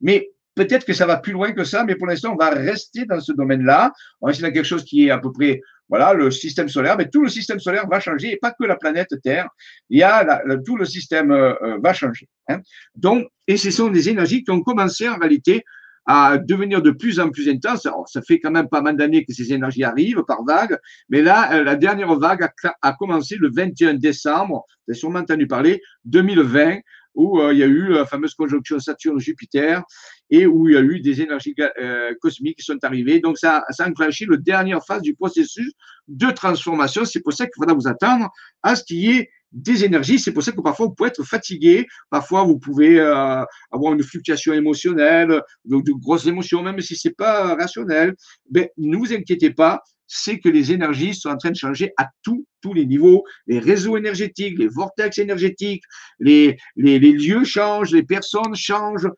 Mais 0.00 0.30
peut-être 0.54 0.84
que 0.84 0.92
ça 0.92 1.06
va 1.06 1.18
plus 1.18 1.32
loin 1.32 1.52
que 1.52 1.62
ça, 1.62 1.84
mais 1.84 1.94
pour 1.94 2.06
l'instant, 2.06 2.32
on 2.32 2.36
va 2.36 2.50
rester 2.50 3.04
dans 3.04 3.20
ce 3.20 3.32
domaine-là. 3.32 3.92
On 4.20 4.26
va 4.26 4.30
rester 4.30 4.42
dans 4.42 4.52
quelque 4.52 4.66
chose 4.66 4.84
qui 4.84 5.06
est 5.06 5.10
à 5.10 5.18
peu 5.18 5.30
près, 5.30 5.60
voilà, 5.88 6.14
le 6.14 6.30
système 6.30 6.68
solaire, 6.68 6.96
mais 6.96 7.08
tout 7.08 7.22
le 7.22 7.28
système 7.28 7.60
solaire 7.60 7.86
va 7.88 8.00
changer, 8.00 8.32
et 8.32 8.36
pas 8.36 8.50
que 8.50 8.64
la 8.64 8.76
planète 8.76 9.14
Terre. 9.22 9.48
Il 9.88 9.98
y 9.98 10.02
a 10.02 10.42
tout 10.66 10.76
le 10.76 10.84
système 10.84 11.30
euh, 11.30 11.78
va 11.82 11.92
changer. 11.92 12.28
Hein. 12.48 12.60
Donc, 12.96 13.28
et 13.46 13.56
ce 13.56 13.70
sont 13.70 13.88
des 13.88 14.08
énergies 14.08 14.42
qui 14.42 14.50
ont 14.50 14.62
commencé 14.62 15.08
en 15.08 15.16
réalité 15.16 15.62
à 16.10 16.38
devenir 16.38 16.80
de 16.80 16.90
plus 16.90 17.20
en 17.20 17.28
plus 17.28 17.50
intense. 17.50 17.86
ça 18.06 18.22
fait 18.22 18.40
quand 18.40 18.50
même 18.50 18.68
pas 18.70 18.80
mal 18.80 18.96
d'années 18.96 19.26
que 19.26 19.34
ces 19.34 19.52
énergies 19.52 19.84
arrivent 19.84 20.24
par 20.26 20.42
vague, 20.42 20.78
mais 21.10 21.20
là, 21.20 21.52
euh, 21.52 21.62
la 21.62 21.76
dernière 21.76 22.18
vague 22.18 22.48
a, 22.80 22.92
commencé 22.94 23.36
le 23.36 23.50
21 23.50 23.94
décembre, 23.94 24.64
vous 24.66 24.92
avez 24.92 24.98
sûrement 24.98 25.18
entendu 25.18 25.46
parler, 25.46 25.82
2020, 26.06 26.78
où 27.14 27.40
euh, 27.40 27.52
il 27.52 27.58
y 27.58 27.62
a 27.62 27.66
eu 27.66 27.88
la 27.88 28.06
fameuse 28.06 28.32
conjonction 28.32 28.78
Saturne-Jupiter 28.78 29.82
et 30.30 30.46
où 30.46 30.66
il 30.68 30.74
y 30.74 30.78
a 30.78 30.80
eu 30.80 31.00
des 31.00 31.20
énergies 31.20 31.54
euh, 31.78 32.14
cosmiques 32.22 32.58
qui 32.58 32.64
sont 32.64 32.78
arrivées. 32.82 33.20
Donc, 33.20 33.36
ça, 33.36 33.64
ça 33.70 33.84
a 33.84 33.88
enclenché 33.88 34.24
la 34.24 34.38
dernière 34.38 34.82
phase 34.86 35.02
du 35.02 35.14
processus 35.14 35.72
de 36.06 36.30
transformation. 36.30 37.04
C'est 37.04 37.20
pour 37.20 37.34
ça 37.34 37.44
qu'il 37.44 37.54
faudra 37.56 37.74
vous 37.74 37.86
attendre 37.86 38.30
à 38.62 38.76
ce 38.76 38.84
qu'il 38.84 38.98
y 38.98 39.10
ait 39.10 39.30
des 39.52 39.84
énergies. 39.84 40.18
C'est 40.18 40.32
pour 40.32 40.42
ça 40.42 40.52
que 40.52 40.60
parfois 40.60 40.86
vous 40.86 40.94
pouvez 40.94 41.08
être 41.08 41.24
fatigué, 41.24 41.86
parfois 42.10 42.44
vous 42.44 42.58
pouvez 42.58 42.98
euh, 43.00 43.42
avoir 43.70 43.94
une 43.94 44.02
fluctuation 44.02 44.52
émotionnelle, 44.52 45.42
donc 45.64 45.84
de 45.84 45.92
grosses 45.92 46.26
émotions, 46.26 46.62
même 46.62 46.80
si 46.80 46.96
c'est 46.96 47.16
pas 47.16 47.54
rationnel. 47.54 48.14
Ben, 48.50 48.68
ne 48.76 48.96
vous 48.96 49.12
inquiétez 49.12 49.50
pas, 49.50 49.82
c'est 50.06 50.38
que 50.38 50.48
les 50.48 50.72
énergies 50.72 51.14
sont 51.14 51.28
en 51.28 51.36
train 51.36 51.50
de 51.50 51.56
changer 51.56 51.92
à 51.98 52.08
tous 52.22 52.44
tous 52.60 52.74
les 52.74 52.86
niveaux, 52.86 53.22
les 53.46 53.60
réseaux 53.60 53.96
énergétiques, 53.96 54.58
les 54.58 54.66
vortex 54.66 55.18
énergétiques, 55.18 55.84
les, 56.18 56.56
les, 56.74 56.98
les 56.98 57.12
lieux 57.12 57.44
changent, 57.44 57.92
les 57.92 58.02
personnes 58.02 58.56
changent, 58.56 59.08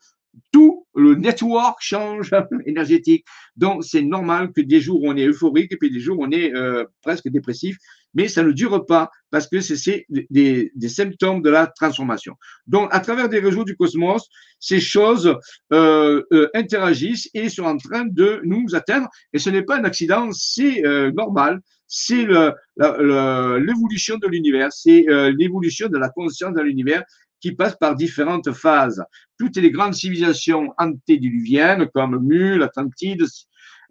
tout 0.51 0.85
le 0.95 1.15
network 1.15 1.77
change 1.81 2.31
énergétique. 2.65 3.25
Donc, 3.55 3.83
c'est 3.83 4.01
normal 4.01 4.51
que 4.53 4.61
des 4.61 4.79
jours 4.79 5.01
on 5.03 5.15
est 5.15 5.25
euphorique 5.25 5.71
et 5.71 5.77
puis 5.77 5.91
des 5.91 5.99
jours 5.99 6.17
on 6.19 6.31
est 6.31 6.53
euh, 6.53 6.85
presque 7.01 7.29
dépressif 7.29 7.77
mais 8.13 8.27
ça 8.27 8.43
ne 8.43 8.51
dure 8.51 8.85
pas 8.85 9.09
parce 9.29 9.47
que 9.47 9.61
c'est 9.61 10.05
des, 10.09 10.71
symptômes 10.87 11.41
de 11.41 11.49
la 11.49 11.67
transformation. 11.67 12.35
Donc, 12.67 12.89
à 12.91 12.99
travers 12.99 13.29
des 13.29 13.39
réseaux 13.39 13.63
du 13.63 13.75
cosmos, 13.75 14.27
ces 14.59 14.79
choses 14.79 15.35
euh, 15.73 16.21
euh, 16.33 16.49
interagissent 16.53 17.29
et 17.33 17.49
sont 17.49 17.63
en 17.63 17.77
train 17.77 18.05
de 18.05 18.41
nous 18.43 18.75
atteindre. 18.75 19.07
Et 19.33 19.39
ce 19.39 19.49
n'est 19.49 19.63
pas 19.63 19.77
un 19.77 19.85
accident, 19.85 20.29
c'est 20.31 20.85
euh, 20.85 21.11
normal. 21.11 21.61
C'est 21.93 22.25
l'évolution 22.25 24.17
de 24.17 24.27
l'univers, 24.27 24.71
c'est 24.71 25.05
l'évolution 25.37 25.89
de 25.89 25.97
la 25.97 26.07
conscience 26.07 26.53
dans 26.53 26.63
l'univers 26.63 27.03
qui 27.41 27.51
passe 27.51 27.75
par 27.75 27.95
différentes 27.95 28.53
phases. 28.53 29.03
Toutes 29.37 29.57
les 29.57 29.71
grandes 29.71 29.95
civilisations 29.95 30.73
antédiluviennes, 30.77 31.89
comme 31.93 32.25
Mule, 32.25 32.63
Atlantide, 32.63 33.25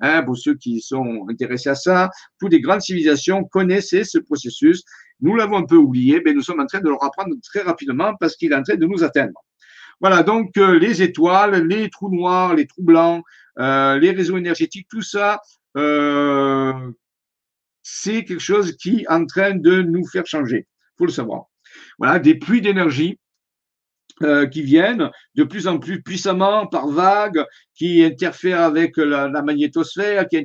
Hein, 0.00 0.22
pour 0.22 0.36
ceux 0.38 0.54
qui 0.54 0.80
sont 0.80 1.26
intéressés 1.28 1.68
à 1.68 1.74
ça, 1.74 2.10
toutes 2.38 2.52
les 2.52 2.60
grandes 2.60 2.80
civilisations 2.80 3.44
connaissaient 3.44 4.04
ce 4.04 4.18
processus. 4.18 4.82
Nous 5.20 5.36
l'avons 5.36 5.58
un 5.58 5.66
peu 5.66 5.76
oublié, 5.76 6.22
mais 6.24 6.32
nous 6.32 6.42
sommes 6.42 6.60
en 6.60 6.66
train 6.66 6.80
de 6.80 6.88
le 6.88 6.94
reprendre 6.94 7.34
très 7.42 7.60
rapidement 7.60 8.14
parce 8.18 8.36
qu'il 8.36 8.52
est 8.52 8.56
en 8.56 8.62
train 8.62 8.76
de 8.76 8.86
nous 8.86 9.04
atteindre. 9.04 9.44
Voilà, 10.00 10.22
donc 10.22 10.56
euh, 10.56 10.78
les 10.78 11.02
étoiles, 11.02 11.66
les 11.66 11.90
trous 11.90 12.10
noirs, 12.10 12.54
les 12.54 12.66
trous 12.66 12.82
blancs, 12.82 13.22
euh, 13.58 13.98
les 13.98 14.12
réseaux 14.12 14.38
énergétiques, 14.38 14.88
tout 14.88 15.02
ça, 15.02 15.40
euh, 15.76 16.72
c'est 17.82 18.24
quelque 18.24 18.40
chose 18.40 18.76
qui 18.76 19.00
est 19.00 19.10
en 19.10 19.26
train 19.26 19.54
de 19.54 19.82
nous 19.82 20.06
faire 20.06 20.26
changer. 20.26 20.66
faut 20.96 21.04
le 21.04 21.12
savoir. 21.12 21.44
Voilà, 21.98 22.18
des 22.18 22.34
pluies 22.34 22.62
d'énergie 22.62 23.18
euh, 24.22 24.46
qui 24.46 24.62
viennent 24.62 25.10
de 25.34 25.44
plus 25.44 25.66
en 25.66 25.78
plus 25.78 26.02
puissamment 26.02 26.66
par 26.66 26.88
vagues, 26.88 27.42
qui 27.74 28.04
interfèrent 28.04 28.60
avec 28.60 28.96
la, 28.98 29.28
magnétosphère, 29.42 30.28
qui, 30.28 30.36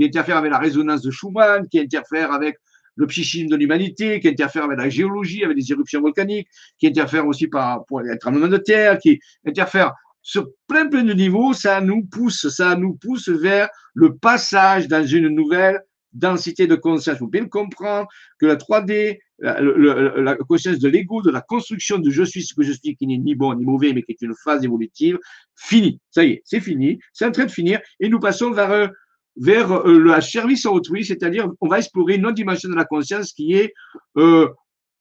interfèrent 0.00 0.36
avec 0.36 0.50
la 0.50 0.58
résonance 0.58 1.02
de 1.02 1.10
Schumann, 1.10 1.66
qui 1.68 1.78
interfèrent 1.78 2.32
avec 2.32 2.58
le 2.96 3.06
psychisme 3.06 3.48
de 3.48 3.56
l'humanité, 3.56 4.20
qui 4.20 4.28
interfèrent 4.28 4.64
avec 4.64 4.78
la 4.78 4.88
géologie, 4.88 5.42
avec 5.42 5.56
les 5.56 5.72
éruptions 5.72 6.00
volcaniques, 6.00 6.48
qui 6.78 6.86
interfèrent 6.86 7.26
aussi 7.26 7.48
par, 7.48 7.84
pour 7.86 8.00
les 8.00 8.18
tremblements 8.18 8.48
de 8.48 8.58
terre, 8.58 8.98
qui 8.98 9.18
interfèrent 9.46 9.92
sur 10.20 10.48
plein 10.66 10.88
plein 10.88 11.04
de 11.04 11.12
niveaux, 11.12 11.52
ça 11.52 11.80
nous 11.80 12.04
pousse, 12.04 12.48
ça 12.48 12.76
nous 12.76 12.94
pousse 12.94 13.28
vers 13.28 13.68
le 13.94 14.16
passage 14.16 14.88
dans 14.88 15.06
une 15.06 15.28
nouvelle 15.28 15.80
densité 16.14 16.66
de 16.66 16.74
conscience. 16.74 17.18
Vous 17.18 17.26
pouvez 17.26 17.40
le 17.40 17.48
comprendre 17.48 18.08
que 18.38 18.46
la 18.46 18.56
3D, 18.56 19.18
la, 19.40 20.36
conscience 20.48 20.78
de 20.78 20.88
l'ego, 20.88 21.22
de 21.22 21.30
la 21.30 21.40
construction 21.40 21.98
de 21.98 22.10
je 22.10 22.22
suis 22.22 22.42
ce 22.42 22.54
que 22.54 22.62
je 22.62 22.72
suis, 22.72 22.96
qui 22.96 23.06
n'est 23.06 23.18
ni 23.18 23.34
bon 23.34 23.54
ni 23.54 23.64
mauvais, 23.64 23.92
mais 23.92 24.02
qui 24.02 24.12
est 24.12 24.22
une 24.22 24.34
phase 24.42 24.64
évolutive, 24.64 25.18
fini. 25.56 26.00
Ça 26.10 26.24
y 26.24 26.32
est, 26.32 26.42
c'est 26.44 26.60
fini, 26.60 26.98
c'est 27.12 27.26
en 27.26 27.32
train 27.32 27.44
de 27.44 27.50
finir, 27.50 27.80
et 28.00 28.08
nous 28.08 28.20
passons 28.20 28.52
vers, 28.52 28.70
euh, 28.70 28.86
vers 29.36 29.72
euh, 29.72 29.98
le 29.98 30.20
service 30.20 30.66
à 30.66 30.70
autrui, 30.70 31.04
c'est-à-dire 31.04 31.50
on 31.60 31.68
va 31.68 31.78
explorer 31.78 32.14
une 32.14 32.26
autre 32.26 32.36
dimension 32.36 32.68
de 32.68 32.76
la 32.76 32.84
conscience 32.84 33.32
qui 33.32 33.54
est 33.54 33.74
euh, 34.16 34.48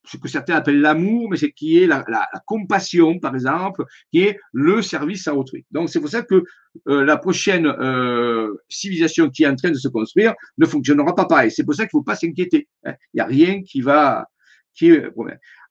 ce 0.05 0.17
que 0.17 0.27
certains 0.27 0.55
appellent 0.55 0.81
l'amour, 0.81 1.29
mais 1.29 1.37
c'est 1.37 1.51
qui 1.51 1.79
est 1.79 1.87
la, 1.87 2.03
compassion, 2.45 3.19
par 3.19 3.33
exemple, 3.33 3.85
qui 4.11 4.21
est 4.23 4.39
le 4.51 4.81
service 4.81 5.27
à 5.27 5.35
autrui. 5.35 5.65
Donc 5.71 5.89
c'est 5.89 5.99
pour 5.99 6.09
ça 6.09 6.23
que 6.23 6.43
euh, 6.87 7.05
la 7.05 7.17
prochaine 7.17 7.67
euh, 7.67 8.53
civilisation 8.69 9.29
qui 9.29 9.43
est 9.43 9.47
en 9.47 9.55
train 9.55 9.71
de 9.71 9.77
se 9.77 9.87
construire 9.87 10.33
ne 10.57 10.65
fonctionnera 10.65 11.15
pas 11.15 11.25
pareil. 11.25 11.51
C'est 11.51 11.63
pour 11.63 11.75
ça 11.75 11.83
qu'il 11.83 11.97
ne 11.97 12.01
faut 12.01 12.03
pas 12.03 12.15
s'inquiéter. 12.15 12.67
Hein. 12.85 12.93
Il 13.13 13.17
n'y 13.17 13.21
a 13.21 13.25
rien 13.25 13.61
qui 13.61 13.81
va 13.81 14.27
qui 14.73 14.89
est 14.89 15.03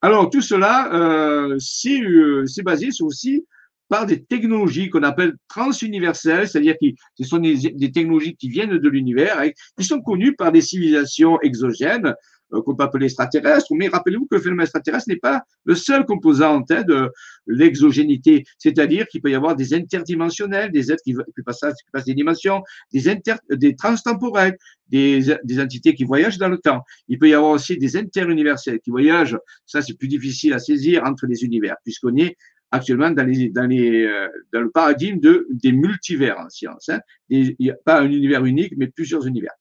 Alors 0.01 0.29
tout 0.29 0.41
cela, 0.41 0.93
euh, 0.93 1.57
euh 1.57 2.45
c'est 2.47 2.63
basé 2.63 2.91
sur 2.91 3.05
aussi 3.05 3.45
par 3.89 4.05
des 4.05 4.23
technologies 4.23 4.89
qu'on 4.89 5.03
appelle 5.03 5.33
transuniverselles, 5.47 6.47
c'est-à-dire 6.47 6.75
que 6.81 6.87
ce 7.19 7.23
sont 7.25 7.37
des, 7.37 7.91
technologies 7.91 8.35
qui 8.35 8.49
viennent 8.49 8.77
de 8.77 8.89
l'univers 8.89 9.41
et 9.43 9.53
qui 9.77 9.85
sont 9.85 10.01
connues 10.01 10.35
par 10.35 10.51
des 10.51 10.61
civilisations 10.61 11.39
exogènes 11.41 12.07
euh, 12.07 12.13
qu'on 12.61 12.75
peut 12.75 12.83
appeler 12.83 13.05
extraterrestre, 13.05 13.67
mais 13.71 13.87
rappelez-vous 13.87 14.25
que 14.25 14.35
le 14.35 14.41
phénomène 14.41 14.63
extraterrestre 14.63 15.09
n'est 15.09 15.17
pas 15.17 15.43
le 15.65 15.75
seul 15.75 16.05
composant 16.05 16.61
de 16.61 17.11
l'exogénité, 17.47 18.43
c'est-à-dire 18.57 19.07
qu'il 19.07 19.21
peut 19.21 19.31
y 19.31 19.35
avoir 19.35 19.55
des 19.55 19.73
interdimensionnels, 19.73 20.71
des 20.71 20.91
êtres 20.91 21.03
qui, 21.03 21.15
passent, 21.45 21.59
qui 21.59 21.91
passent, 21.91 22.05
des 22.05 22.13
dimensions, 22.13 22.63
des, 22.91 23.09
inter, 23.09 23.35
des 23.51 23.75
transtemporels, 23.75 24.57
des, 24.89 25.35
des, 25.43 25.59
entités 25.59 25.95
qui 25.95 26.03
voyagent 26.03 26.37
dans 26.37 26.49
le 26.49 26.57
temps. 26.57 26.83
Il 27.07 27.17
peut 27.17 27.29
y 27.29 27.33
avoir 27.33 27.51
aussi 27.51 27.77
des 27.77 27.97
interuniversels 27.97 28.79
qui 28.79 28.91
voyagent, 28.91 29.37
ça 29.65 29.81
c'est 29.81 29.97
plus 29.97 30.07
difficile 30.07 30.53
à 30.53 30.59
saisir 30.59 31.03
entre 31.05 31.25
les 31.25 31.43
univers, 31.43 31.75
puisqu'on 31.83 32.15
est 32.17 32.37
actuellement 32.73 33.11
dans, 33.11 33.25
les, 33.25 33.49
dans, 33.49 33.67
les, 33.67 34.03
euh, 34.03 34.27
dans 34.51 34.61
le 34.61 34.71
paradigme 34.71 35.19
de, 35.19 35.47
des 35.51 35.71
multivers 35.71 36.39
en 36.39 36.49
science. 36.49 36.89
Hein. 36.89 36.99
Il 37.29 37.55
n'y 37.59 37.69
a 37.69 37.75
pas 37.85 38.01
un 38.01 38.11
univers 38.11 38.43
unique, 38.45 38.73
mais 38.77 38.87
plusieurs 38.87 39.27
univers. 39.27 39.53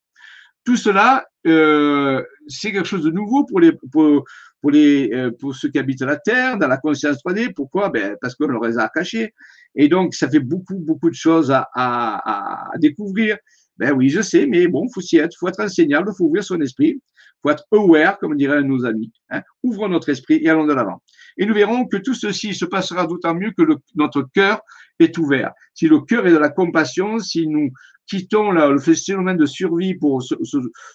Tout 0.64 0.76
cela, 0.76 1.26
euh, 1.46 2.22
c'est 2.46 2.72
quelque 2.72 2.86
chose 2.86 3.04
de 3.04 3.10
nouveau 3.10 3.44
pour 3.44 3.60
les, 3.60 3.72
pour, 3.90 4.24
pour, 4.60 4.70
les, 4.70 5.10
euh, 5.12 5.30
pour 5.38 5.54
ceux 5.54 5.68
qui 5.68 5.78
habitent 5.78 6.02
la 6.02 6.16
Terre, 6.16 6.58
dans 6.58 6.68
la 6.68 6.78
conscience 6.78 7.18
3D. 7.24 7.52
Pourquoi? 7.54 7.88
Ben, 7.90 8.16
Parce 8.20 8.34
qu'on 8.34 8.46
leur 8.46 8.64
a 8.78 8.88
cachés. 8.88 9.34
Et 9.74 9.88
donc, 9.88 10.14
ça 10.14 10.28
fait 10.28 10.40
beaucoup, 10.40 10.78
beaucoup 10.78 11.10
de 11.10 11.14
choses 11.14 11.50
à, 11.50 11.68
à, 11.74 12.74
à 12.74 12.78
découvrir. 12.78 13.36
Ben 13.78 13.92
oui, 13.92 14.10
je 14.10 14.20
sais, 14.20 14.46
mais 14.46 14.68
bon, 14.68 14.86
faut 14.92 15.00
s'y 15.00 15.16
être, 15.16 15.34
faut 15.38 15.48
être 15.48 15.60
enseignable, 15.60 16.12
faut 16.16 16.26
ouvrir 16.26 16.44
son 16.44 16.60
esprit, 16.60 17.00
faut 17.42 17.50
être 17.50 17.64
aware, 17.72 18.18
comme 18.18 18.36
diraient 18.36 18.62
nos 18.62 18.84
amis. 18.84 19.10
Hein. 19.30 19.42
Ouvrons 19.62 19.88
notre 19.88 20.10
esprit 20.10 20.38
et 20.42 20.48
allons 20.50 20.66
de 20.66 20.74
l'avant. 20.74 21.02
Et 21.38 21.46
nous 21.46 21.54
verrons 21.54 21.86
que 21.86 21.96
tout 21.96 22.14
ceci 22.14 22.54
se 22.54 22.64
passera 22.64 23.06
d'autant 23.06 23.34
mieux 23.34 23.52
que 23.56 23.62
notre 23.94 24.22
cœur 24.34 24.60
est 24.98 25.16
ouvert. 25.18 25.52
Si 25.74 25.88
le 25.88 26.00
cœur 26.00 26.26
est 26.26 26.32
de 26.32 26.38
la 26.38 26.50
compassion, 26.50 27.18
si 27.18 27.48
nous 27.48 27.70
quittons 28.06 28.50
le 28.50 28.78
phénomène 28.78 29.36
de 29.36 29.46
survie 29.46 29.94
pour 29.94 30.22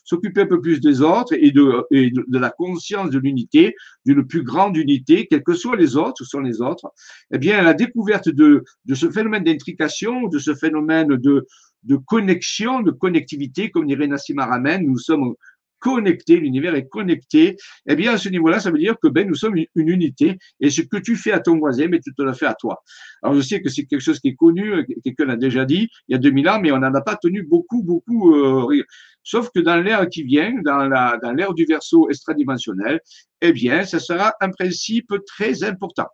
s'occuper 0.03 0.41
un 0.41 0.45
peu 0.45 0.61
plus 0.61 0.79
des 0.79 1.01
autres 1.01 1.33
et 1.33 1.51
de, 1.51 1.83
et 1.91 2.11
de, 2.11 2.37
la 2.37 2.49
conscience 2.49 3.09
de 3.09 3.19
l'unité, 3.19 3.75
d'une 4.05 4.25
plus 4.25 4.43
grande 4.43 4.77
unité, 4.77 5.27
quels 5.27 5.43
que 5.43 5.53
soient 5.53 5.75
les 5.75 5.95
autres, 5.95 6.19
ce 6.19 6.25
sont 6.25 6.41
les 6.41 6.61
autres, 6.61 6.91
eh 7.31 7.37
bien, 7.37 7.61
la 7.63 7.73
découverte 7.73 8.29
de, 8.29 8.63
de 8.85 8.95
ce 8.95 9.09
phénomène 9.09 9.43
d'intrication, 9.43 10.27
de 10.27 10.39
ce 10.39 10.53
phénomène 10.53 11.07
de, 11.07 11.47
de 11.83 11.95
connexion, 11.95 12.81
de 12.81 12.91
connectivité, 12.91 13.71
comme 13.71 13.87
dirait 13.87 14.07
Nassim 14.07 14.39
Aramen, 14.39 14.85
nous 14.85 14.97
sommes 14.97 15.33
connecté, 15.79 16.37
l'univers 16.37 16.75
est 16.75 16.87
connecté, 16.87 17.57
eh 17.87 17.95
bien, 17.95 18.13
à 18.13 18.17
ce 18.17 18.29
niveau-là, 18.29 18.59
ça 18.59 18.71
veut 18.71 18.77
dire 18.79 18.95
que 19.01 19.07
ben, 19.07 19.27
nous 19.27 19.35
sommes 19.35 19.55
une, 19.55 19.89
unité 19.89 20.37
et 20.59 20.69
ce 20.69 20.81
que 20.81 20.97
tu 20.97 21.15
fais 21.15 21.31
à 21.31 21.39
ton 21.39 21.57
voisin, 21.57 21.87
mais 21.87 21.99
tu 21.99 22.13
te 22.13 22.21
le 22.21 22.33
fais 22.33 22.45
à 22.45 22.53
toi. 22.53 22.83
Alors, 23.21 23.35
je 23.35 23.41
sais 23.41 23.61
que 23.61 23.69
c'est 23.69 23.85
quelque 23.85 24.01
chose 24.01 24.19
qui 24.19 24.29
est 24.29 24.35
connu, 24.35 24.85
quelqu'un 25.03 25.25
l'a 25.25 25.35
déjà 25.35 25.65
dit 25.65 25.89
il 26.07 26.13
y 26.13 26.15
a 26.15 26.17
2000 26.17 26.49
ans, 26.49 26.59
mais 26.59 26.71
on 26.71 26.79
n'en 26.79 26.93
a 26.93 27.01
pas 27.01 27.15
tenu 27.15 27.43
beaucoup, 27.43 27.83
beaucoup. 27.83 28.35
Euh, 28.35 28.83
sauf 29.23 29.49
que 29.53 29.59
dans 29.59 29.77
l'ère 29.77 30.07
qui 30.09 30.23
vient, 30.23 30.53
dans 30.63 30.87
la 30.87 31.17
dans 31.21 31.31
l'ère 31.31 31.53
du 31.53 31.65
verso 31.65 32.09
extradimensionnel, 32.09 32.99
eh 33.41 33.51
bien, 33.51 33.83
ça 33.83 33.99
sera 33.99 34.33
un 34.41 34.49
principe 34.49 35.13
très 35.25 35.63
important. 35.63 36.07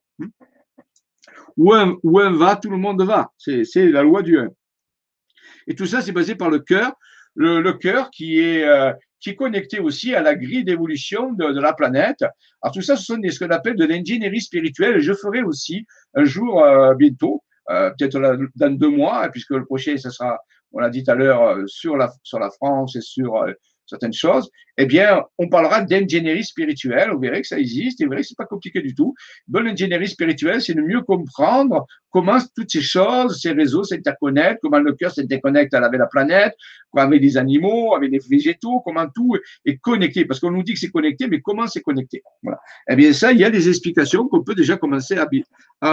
Où 1.56 1.74
un, 1.74 1.98
où 2.04 2.20
un 2.20 2.32
va, 2.32 2.56
tout 2.56 2.70
le 2.70 2.78
monde 2.78 3.04
va. 3.04 3.32
C'est 3.38 3.64
la 3.90 4.02
loi 4.02 4.24
du 4.24 4.40
1. 4.40 4.50
Et 5.68 5.76
tout 5.76 5.86
ça, 5.86 6.02
c'est 6.02 6.12
basé 6.12 6.36
par 6.36 6.50
le 6.50 6.60
cœur, 6.60 6.94
le, 7.36 7.62
le 7.62 7.74
cœur 7.74 8.10
qui 8.12 8.40
est, 8.40 8.64
euh, 8.64 8.92
qui 9.24 9.30
est 9.30 9.36
connecté 9.36 9.80
aussi 9.80 10.14
à 10.14 10.22
la 10.22 10.36
grille 10.36 10.66
d'évolution 10.66 11.32
de, 11.32 11.54
de, 11.54 11.62
la 11.62 11.74
planète. 11.74 12.24
Alors 12.62 12.74
tout 12.74 12.82
ça, 12.82 12.98
ce 12.98 13.06
sont 13.06 13.18
ce 13.24 13.40
qu'on 13.40 13.52
appelle 13.52 13.78
de 13.78 13.86
l'ingénierie 13.86 14.42
spirituelle. 14.42 15.00
Je 15.00 15.14
ferai 15.14 15.42
aussi 15.44 15.88
un 16.14 16.26
jour 16.26 16.64
euh, 16.64 16.94
bientôt, 16.94 17.42
euh, 17.70 17.90
peut-être 17.98 18.20
dans 18.56 18.78
deux 18.78 18.90
mois, 18.90 19.30
puisque 19.30 19.52
le 19.52 19.64
prochain, 19.64 19.96
ce 19.98 20.10
sera, 20.10 20.38
on 20.74 20.80
l'a 20.80 20.90
dit 20.90 21.06
tout 21.06 21.12
à 21.12 21.16
l'heure, 21.16 21.42
euh, 21.42 21.64
sur 21.68 21.96
la, 21.96 22.12
sur 22.22 22.38
la 22.38 22.50
France 22.50 22.98
et 22.98 23.02
sur 23.02 23.38
euh, 23.38 23.54
certaines 23.94 24.14
choses, 24.14 24.50
eh 24.78 24.86
bien, 24.86 25.24
on 25.38 25.48
parlera 25.48 25.82
d'ingénierie 25.82 26.44
spirituelle. 26.44 27.12
Vous 27.12 27.20
verrez 27.20 27.42
que 27.42 27.48
ça 27.48 27.60
existe 27.60 28.02
et 28.02 28.06
vous 28.06 28.10
verrez 28.10 28.24
que 28.24 28.28
c'est 28.28 28.38
pas 28.38 28.46
compliqué 28.46 28.82
du 28.82 28.96
tout. 28.96 29.14
Bonne 29.48 29.68
ingénierie 29.68 30.08
spirituelle, 30.08 30.62
c'est 30.62 30.74
de 30.74 30.82
mieux 30.82 31.02
comprendre 31.02 31.86
comment 32.10 32.40
toutes 32.56 32.72
ces 32.72 32.82
choses, 32.82 33.40
ces 33.40 33.52
réseaux 33.52 33.84
s'interconnectent, 33.84 34.60
comment 34.62 34.80
le 34.80 34.94
cœur 34.94 35.12
s'interconnecte 35.12 35.74
avec 35.74 36.00
la 36.00 36.08
planète, 36.08 36.56
avec 36.96 37.22
les 37.22 37.38
animaux, 37.38 37.96
avec 37.96 38.12
les 38.12 38.20
végétaux, 38.30 38.82
comment 38.82 39.08
tout 39.14 39.36
est 39.66 39.78
connecté. 39.78 40.26
Parce 40.26 40.40
qu'on 40.40 40.52
nous 40.52 40.64
dit 40.64 40.74
que 40.74 40.80
c'est 40.80 40.92
connecté, 40.92 41.28
mais 41.28 41.40
comment 41.42 41.68
c'est 41.68 41.82
connecté? 41.82 42.24
Eh 42.90 42.96
bien, 42.96 43.14
ça, 43.14 43.32
il 43.32 43.40
y 43.40 43.44
a 43.44 43.50
des 43.50 43.70
explications 43.70 44.28
qu'on 44.28 44.44
peut 44.44 44.56
déjà 44.56 44.78
commencer 44.78 45.18
à 45.18 45.28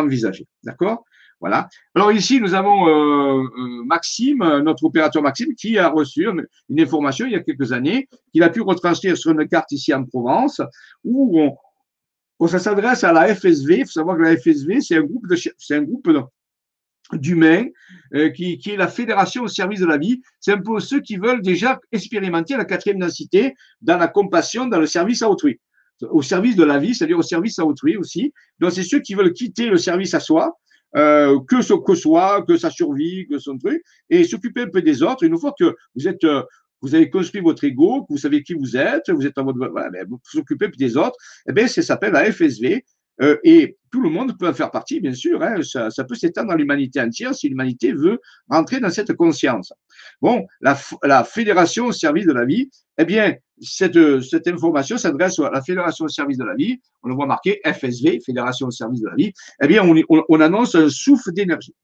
envisager. 0.02 0.46
D'accord? 0.62 1.04
Voilà. 1.40 1.68
Alors 1.94 2.12
ici, 2.12 2.38
nous 2.38 2.52
avons 2.52 2.86
euh, 2.86 3.42
euh, 3.42 3.84
Maxime, 3.84 4.44
notre 4.62 4.84
opérateur 4.84 5.22
Maxime, 5.22 5.54
qui 5.54 5.78
a 5.78 5.88
reçu 5.88 6.26
une 6.28 6.80
information 6.80 7.26
il 7.26 7.32
y 7.32 7.36
a 7.36 7.40
quelques 7.40 7.72
années, 7.72 8.08
qu'il 8.32 8.42
a 8.42 8.50
pu 8.50 8.60
retranscrire 8.60 9.16
sur 9.16 9.30
une 9.32 9.48
carte 9.48 9.72
ici 9.72 9.94
en 9.94 10.04
Provence, 10.04 10.60
où 11.02 11.40
on, 12.38 12.46
ça 12.46 12.58
s'adresse 12.58 13.04
à 13.04 13.12
la 13.12 13.34
FSV. 13.34 13.78
Il 13.78 13.86
faut 13.86 13.92
savoir 13.92 14.18
que 14.18 14.22
la 14.22 14.36
FSV, 14.36 14.82
c'est 14.82 14.96
un 14.96 15.02
groupe 15.02 15.26
de, 15.28 15.36
c'est 15.36 15.76
un 15.76 15.82
groupe 15.82 16.10
d'humains 17.14 17.64
euh, 18.14 18.28
qui, 18.28 18.58
qui 18.58 18.70
est 18.70 18.76
la 18.76 18.88
fédération 18.88 19.42
au 19.42 19.48
service 19.48 19.80
de 19.80 19.86
la 19.86 19.96
vie. 19.96 20.20
C'est 20.40 20.52
un 20.52 20.60
peu 20.60 20.78
ceux 20.78 21.00
qui 21.00 21.16
veulent 21.16 21.42
déjà 21.42 21.80
expérimenter 21.90 22.54
la 22.56 22.66
quatrième 22.66 22.98
densité 22.98 23.54
dans 23.80 23.96
la 23.96 24.08
compassion, 24.08 24.66
dans 24.66 24.78
le 24.78 24.86
service 24.86 25.22
à 25.22 25.30
autrui 25.30 25.58
au 26.08 26.22
service 26.22 26.56
de 26.56 26.64
la 26.64 26.78
vie, 26.78 26.94
c'est-à-dire 26.94 27.18
au 27.18 27.22
service 27.22 27.58
à 27.58 27.66
autrui 27.66 27.96
aussi. 27.98 28.32
Donc, 28.58 28.72
c'est 28.72 28.82
ceux 28.82 29.00
qui 29.00 29.14
veulent 29.14 29.34
quitter 29.34 29.66
le 29.66 29.76
service 29.76 30.14
à 30.14 30.20
soi 30.20 30.58
euh, 30.96 31.38
que 31.48 31.62
ce 31.62 31.74
que 31.74 31.94
soit, 31.94 32.44
que 32.46 32.56
sa 32.56 32.70
survie, 32.70 33.26
que 33.28 33.38
son 33.38 33.58
truc, 33.58 33.82
et 34.08 34.24
s'occuper 34.24 34.62
un 34.62 34.68
peu 34.68 34.82
des 34.82 35.02
autres. 35.02 35.24
Une 35.24 35.38
fois 35.38 35.54
que 35.58 35.74
vous 35.94 36.08
êtes, 36.08 36.24
euh, 36.24 36.42
vous 36.82 36.94
avez 36.94 37.10
construit 37.10 37.40
votre 37.40 37.64
ego, 37.64 38.02
que 38.02 38.12
vous 38.12 38.18
savez 38.18 38.42
qui 38.42 38.54
vous 38.54 38.76
êtes, 38.76 39.10
vous 39.10 39.26
êtes 39.26 39.38
en 39.38 39.44
mode, 39.44 39.56
voilà, 39.56 39.90
ben, 39.90 40.06
vous 40.08 40.18
vous 40.32 40.40
occupez 40.40 40.68
des 40.68 40.96
autres, 40.96 41.16
eh 41.48 41.52
bien, 41.52 41.66
ça 41.66 41.82
s'appelle 41.82 42.12
la 42.12 42.30
FSV. 42.32 42.84
Euh, 43.22 43.36
et 43.44 43.76
tout 43.90 44.00
le 44.00 44.08
monde 44.08 44.38
peut 44.38 44.48
en 44.48 44.54
faire 44.54 44.70
partie, 44.70 44.98
bien 44.98 45.12
sûr. 45.12 45.42
Hein, 45.42 45.62
ça, 45.62 45.90
ça, 45.90 46.04
peut 46.04 46.14
s'étendre 46.14 46.48
dans 46.48 46.54
l'humanité 46.54 47.00
entière 47.00 47.34
si 47.34 47.48
l'humanité 47.48 47.92
veut 47.92 48.18
rentrer 48.48 48.80
dans 48.80 48.88
cette 48.88 49.12
conscience. 49.12 49.74
Bon, 50.20 50.46
la, 50.60 50.74
fédération 51.24 51.86
au 51.86 51.92
service 51.92 52.26
de 52.26 52.32
la 52.32 52.44
vie, 52.44 52.70
eh 52.98 53.04
bien, 53.04 53.34
cette, 53.60 54.20
cette 54.22 54.48
information 54.48 54.98
s'adresse 54.98 55.38
à 55.38 55.50
la 55.50 55.62
Fédération 55.62 56.04
au 56.04 56.08
service 56.08 56.38
de 56.38 56.44
la 56.44 56.54
vie. 56.54 56.80
On 57.02 57.08
le 57.08 57.14
voit 57.14 57.26
marqué 57.26 57.60
FSV, 57.64 58.20
Fédération 58.24 58.66
au 58.66 58.70
service 58.70 59.00
de 59.00 59.08
la 59.08 59.14
vie. 59.14 59.32
Eh 59.62 59.66
bien, 59.66 59.82
on, 59.84 59.94
on, 60.08 60.24
on 60.28 60.40
annonce 60.40 60.74
un 60.74 60.88
souffle 60.88 61.32
d'énergie 61.32 61.74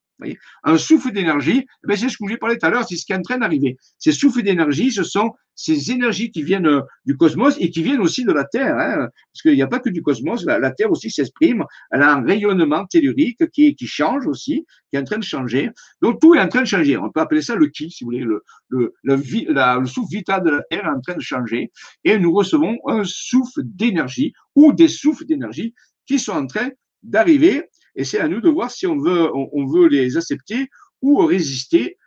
un 0.64 0.78
souffle 0.78 1.12
d'énergie, 1.12 1.66
eh 1.88 1.96
c'est 1.96 2.08
ce 2.08 2.16
que 2.16 2.24
je 2.24 2.28
vous 2.28 2.34
ai 2.34 2.36
parlé 2.38 2.58
tout 2.58 2.66
à 2.66 2.70
l'heure, 2.70 2.86
c'est 2.88 2.96
ce 2.96 3.04
qui 3.04 3.12
est 3.12 3.16
en 3.16 3.22
train 3.22 3.38
d'arriver. 3.38 3.76
Ces 3.98 4.12
souffles 4.12 4.42
d'énergie, 4.42 4.90
ce 4.90 5.02
sont 5.02 5.32
ces 5.54 5.90
énergies 5.90 6.30
qui 6.30 6.42
viennent 6.42 6.66
euh, 6.66 6.82
du 7.06 7.16
cosmos 7.16 7.56
et 7.58 7.70
qui 7.70 7.82
viennent 7.82 8.00
aussi 8.00 8.24
de 8.24 8.32
la 8.32 8.44
Terre, 8.44 8.76
hein, 8.76 9.08
parce 9.32 9.42
qu'il 9.42 9.54
n'y 9.54 9.62
a 9.62 9.66
pas 9.66 9.78
que 9.78 9.88
du 9.88 10.02
cosmos, 10.02 10.44
la, 10.44 10.70
Terre 10.70 10.90
aussi 10.90 11.10
s'exprime, 11.10 11.64
elle 11.90 12.02
a 12.02 12.12
un 12.12 12.22
rayonnement 12.22 12.84
tellurique 12.86 13.50
qui, 13.50 13.74
qui 13.74 13.86
change 13.86 14.26
aussi, 14.26 14.66
qui 14.90 14.96
est 14.96 14.98
en 14.98 15.04
train 15.04 15.18
de 15.18 15.24
changer. 15.24 15.70
Donc 16.02 16.20
tout 16.20 16.34
est 16.34 16.40
en 16.40 16.48
train 16.48 16.60
de 16.60 16.66
changer. 16.66 16.96
On 16.96 17.10
peut 17.10 17.20
appeler 17.20 17.42
ça 17.42 17.54
le 17.54 17.68
ki, 17.68 17.90
si 17.90 18.04
voulez, 18.06 18.20
le, 18.20 18.42
le, 18.68 18.94
le, 19.02 19.16
le 19.16 19.86
souffle 19.86 20.10
vital 20.10 20.42
de 20.44 20.50
la 20.50 20.62
Terre 20.62 20.86
est 20.86 20.96
en 20.96 21.00
train 21.00 21.14
de 21.14 21.20
changer 21.20 21.70
et 22.04 22.18
nous 22.18 22.32
recevons 22.32 22.78
un 22.88 23.04
souffle 23.04 23.60
d'énergie 23.62 24.32
ou 24.54 24.72
des 24.72 24.88
souffles 24.88 25.26
d'énergie 25.26 25.74
qui 26.06 26.18
sont 26.18 26.32
en 26.32 26.46
train 26.46 26.70
d'arriver 27.02 27.68
et 27.96 28.04
c'est 28.04 28.20
à 28.20 28.28
nous 28.28 28.40
de 28.40 28.48
voir 28.48 28.70
si 28.70 28.86
on 28.86 28.98
veut, 28.98 29.28
on, 29.34 29.66
veut 29.66 29.88
les 29.88 30.16
accepter 30.16 30.68
ou 31.02 31.24
résister 31.24 31.98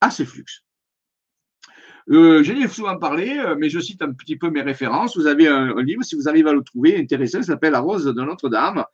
à 0.00 0.10
ces 0.10 0.26
flux. 0.26 0.44
Euh, 2.10 2.42
J'en 2.42 2.56
ai 2.56 2.66
souvent 2.66 2.98
parlé, 2.98 3.38
euh, 3.38 3.54
mais 3.56 3.70
je 3.70 3.78
cite 3.78 4.02
un 4.02 4.12
petit 4.12 4.36
peu 4.36 4.50
mes 4.50 4.62
références. 4.62 5.16
Vous 5.16 5.28
avez 5.28 5.46
un, 5.46 5.80
livre, 5.80 6.02
si 6.02 6.16
vous 6.16 6.28
arrivez 6.28 6.50
à 6.50 6.52
le 6.52 6.62
trouver, 6.62 6.98
intéressant, 6.98 7.42
s'appelle 7.42 7.72
La 7.72 7.80
Rose 7.80 8.04
de 8.04 8.22
Notre-Dame, 8.22 8.84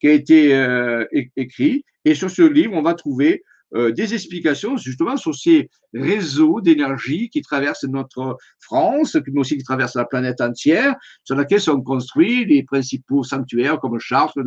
qui 0.00 0.08
a 0.08 0.12
été 0.12 0.54
euh, 0.54 1.06
écrit. 1.36 1.84
Et 2.04 2.14
sur 2.14 2.30
ce 2.30 2.42
livre, 2.42 2.74
on 2.74 2.82
va 2.82 2.92
trouver 2.92 3.42
euh, 3.74 3.92
des 3.92 4.14
explications 4.14 4.76
justement 4.76 5.16
sur 5.16 5.34
ces 5.34 5.68
réseaux 5.92 6.60
d'énergie 6.60 7.28
qui 7.28 7.42
traversent 7.42 7.84
notre 7.84 8.38
France, 8.60 9.16
mais 9.26 9.40
aussi 9.40 9.56
qui 9.56 9.62
traversent 9.62 9.96
la 9.96 10.04
planète 10.04 10.40
entière, 10.40 10.94
sur 11.24 11.36
laquelle 11.36 11.60
sont 11.60 11.80
construits 11.82 12.44
les 12.44 12.62
principaux 12.62 13.24
sanctuaires 13.24 13.78
comme 13.78 13.98
Chartres, 13.98 14.40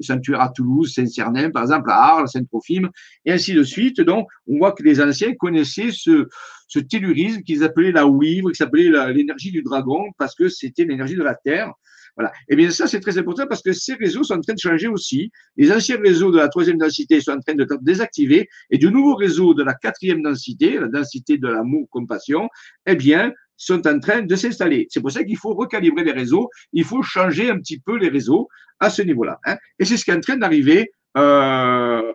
sanctuaire 0.00 0.40
à 0.40 0.48
Toulouse, 0.50 0.92
Saint-Cernin, 0.94 1.50
par 1.50 1.62
exemple, 1.62 1.90
à 1.90 1.96
Arles, 1.96 2.28
Saint-Trophime, 2.28 2.88
et 3.24 3.32
ainsi 3.32 3.52
de 3.52 3.62
suite. 3.62 4.00
Donc, 4.00 4.26
on 4.46 4.58
voit 4.58 4.72
que 4.72 4.82
les 4.82 5.00
anciens 5.00 5.34
connaissaient 5.34 5.90
ce, 5.92 6.26
ce 6.68 6.78
tellurisme 6.78 7.42
qu'ils 7.42 7.64
appelaient 7.64 7.92
la 7.92 8.06
ouivre, 8.06 8.50
qui 8.50 8.56
s'appelait 8.56 8.90
l'énergie 9.12 9.50
du 9.50 9.62
dragon, 9.62 10.04
parce 10.18 10.34
que 10.34 10.48
c'était 10.48 10.84
l'énergie 10.84 11.16
de 11.16 11.22
la 11.22 11.34
Terre. 11.34 11.72
Voilà. 12.16 12.32
Et 12.48 12.54
eh 12.54 12.56
bien 12.56 12.70
ça, 12.70 12.86
c'est 12.86 13.00
très 13.00 13.18
important 13.18 13.46
parce 13.46 13.62
que 13.62 13.72
ces 13.72 13.94
réseaux 13.94 14.24
sont 14.24 14.34
en 14.34 14.40
train 14.40 14.54
de 14.54 14.58
changer 14.58 14.88
aussi. 14.88 15.30
Les 15.56 15.70
anciens 15.70 15.98
réseaux 16.00 16.30
de 16.30 16.38
la 16.38 16.48
troisième 16.48 16.78
densité 16.78 17.20
sont 17.20 17.32
en 17.32 17.40
train 17.40 17.54
de 17.54 17.66
désactiver 17.82 18.48
et 18.70 18.78
du 18.78 18.90
nouveau 18.90 19.14
réseau 19.14 19.52
de 19.52 19.62
la 19.62 19.74
quatrième 19.74 20.22
densité, 20.22 20.78
la 20.78 20.88
densité 20.88 21.36
de 21.36 21.46
l'amour, 21.46 21.86
compassion, 21.90 22.48
eh 22.86 22.94
bien, 22.94 23.32
sont 23.58 23.86
en 23.86 24.00
train 24.00 24.22
de 24.22 24.34
s'installer. 24.34 24.86
C'est 24.90 25.00
pour 25.00 25.10
ça 25.10 25.24
qu'il 25.24 25.36
faut 25.36 25.54
recalibrer 25.54 26.04
les 26.04 26.12
réseaux, 26.12 26.48
il 26.72 26.84
faut 26.84 27.02
changer 27.02 27.50
un 27.50 27.58
petit 27.58 27.80
peu 27.80 27.96
les 27.98 28.08
réseaux 28.08 28.48
à 28.80 28.88
ce 28.88 29.02
niveau-là. 29.02 29.38
Hein. 29.44 29.56
Et 29.78 29.84
c'est 29.84 29.96
ce 29.96 30.04
qui 30.04 30.10
est 30.10 30.14
en 30.14 30.20
train 30.20 30.36
d'arriver 30.36 30.90
euh, 31.16 32.12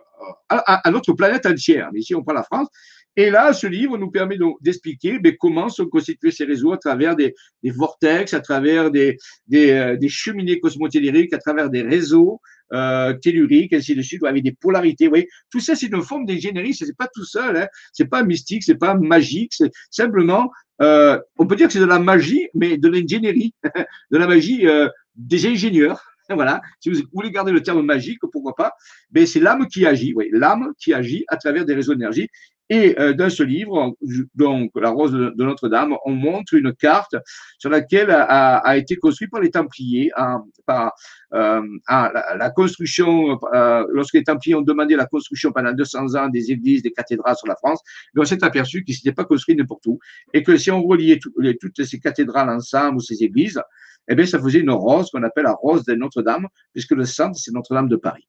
à, 0.48 0.88
à, 0.88 0.90
notre 0.90 1.12
planète 1.12 1.46
entière. 1.46 1.90
Mais 1.92 2.00
ici, 2.00 2.14
on 2.14 2.22
prend 2.22 2.32
la 2.32 2.44
France. 2.44 2.68
Et 3.16 3.30
là, 3.30 3.52
ce 3.52 3.66
livre 3.66 3.98
nous 3.98 4.10
permet 4.10 4.38
d'expliquer 4.60 5.18
ben, 5.18 5.34
comment 5.38 5.68
sont 5.68 5.86
constitués 5.86 6.30
ces 6.30 6.44
réseaux 6.44 6.72
à 6.72 6.78
travers 6.78 7.14
des, 7.14 7.34
vortex, 7.64 8.32
à 8.34 8.40
travers 8.40 8.90
des, 8.90 9.18
des, 9.46 9.70
euh, 9.72 9.96
des 9.96 10.08
cheminées 10.08 10.60
cosmotelluriques, 10.60 11.32
à 11.34 11.38
travers 11.38 11.68
des 11.68 11.82
réseaux 11.82 12.40
euh, 12.72 13.12
telluriques, 13.12 13.74
ainsi 13.74 13.94
de 13.94 14.00
suite, 14.00 14.24
avec 14.24 14.42
des 14.42 14.52
polarités. 14.52 15.08
Vous 15.08 15.16
tout 15.50 15.60
ça, 15.60 15.74
c'est 15.74 15.88
une 15.88 16.02
forme 16.02 16.24
d'ingénierie. 16.24 16.72
C'est 16.72 16.96
pas 16.96 17.08
tout 17.14 17.24
seul. 17.24 17.56
Hein. 17.56 17.66
C'est 17.92 18.08
pas 18.08 18.22
mystique, 18.22 18.62
c'est 18.62 18.76
pas 18.78 18.94
magique. 18.94 19.52
C'est 19.52 19.70
simplement, 19.90 20.50
euh, 20.80 21.18
on 21.36 21.46
peut 21.46 21.54
dire 21.54 21.66
que 21.66 21.72
c'est 21.74 21.80
de 21.80 21.84
la 21.84 21.98
magie, 21.98 22.48
mais 22.54 22.78
de 22.78 22.88
l'ingénierie, 22.88 23.54
de 24.10 24.16
la 24.16 24.26
magie 24.26 24.66
euh, 24.66 24.88
des 25.14 25.46
ingénieurs. 25.46 26.02
voilà, 26.30 26.62
si 26.80 26.88
vous 26.88 27.00
voulez 27.12 27.30
garder 27.30 27.52
le 27.52 27.62
terme 27.62 27.82
magique, 27.82 28.18
pourquoi 28.32 28.54
pas, 28.54 28.72
mais 29.12 29.26
c'est 29.26 29.40
l'âme 29.40 29.66
qui 29.66 29.84
agit, 29.84 30.14
oui, 30.14 30.30
l'âme 30.32 30.72
qui 30.78 30.94
agit 30.94 31.24
à 31.28 31.36
travers 31.36 31.66
des 31.66 31.74
réseaux 31.74 31.94
d'énergie. 31.94 32.28
Et 32.74 32.98
euh, 32.98 33.12
dans 33.12 33.28
ce 33.28 33.42
livre, 33.42 33.94
donc 34.34 34.70
La 34.76 34.88
Rose 34.88 35.12
de, 35.12 35.44
Notre-Dame, 35.44 35.94
on 36.06 36.12
montre 36.12 36.54
une 36.54 36.72
carte 36.72 37.14
sur 37.58 37.68
laquelle 37.68 38.10
a, 38.10 38.56
a 38.56 38.76
été 38.78 38.96
construite 38.96 39.30
par 39.30 39.42
les 39.42 39.50
Templiers, 39.50 40.10
hein, 40.16 40.42
par 40.64 40.94
euh, 41.34 41.60
la, 41.86 42.34
la, 42.38 42.50
construction, 42.50 43.38
euh, 43.52 43.84
lorsque 43.90 44.14
les 44.14 44.24
Templiers 44.24 44.54
ont 44.54 44.62
demandé 44.62 44.96
la 44.96 45.04
construction 45.04 45.52
pendant 45.52 45.74
200 45.74 46.14
ans 46.14 46.30
des 46.30 46.50
églises, 46.50 46.82
des 46.82 46.92
cathédrales 46.92 47.36
sur 47.36 47.46
la 47.46 47.56
France, 47.56 47.82
on 48.16 48.24
s'est 48.24 48.42
aperçu 48.42 48.84
qu'ils 48.84 48.94
n'étaient 48.94 49.14
pas 49.14 49.26
construits 49.26 49.54
n'importe 49.54 49.86
où 49.86 49.98
et 50.32 50.42
que 50.42 50.56
si 50.56 50.70
on 50.70 50.82
reliait 50.82 51.20
toutes 51.60 51.84
ces 51.84 52.00
cathédrales 52.00 52.48
ensemble 52.48 52.96
ou 52.96 53.00
ces 53.00 53.22
églises, 53.22 53.60
eh 54.08 54.14
bien, 54.14 54.24
ça 54.24 54.40
faisait 54.40 54.60
une 54.60 54.70
rose 54.70 55.10
qu'on 55.10 55.22
appelle 55.24 55.44
la 55.44 55.52
rose 55.52 55.84
de 55.84 55.92
Notre-Dame, 55.92 56.48
puisque 56.72 56.92
le 56.92 57.04
centre, 57.04 57.36
c'est 57.36 57.52
Notre-Dame 57.52 57.88
de 57.88 57.96
Paris. 57.96 58.26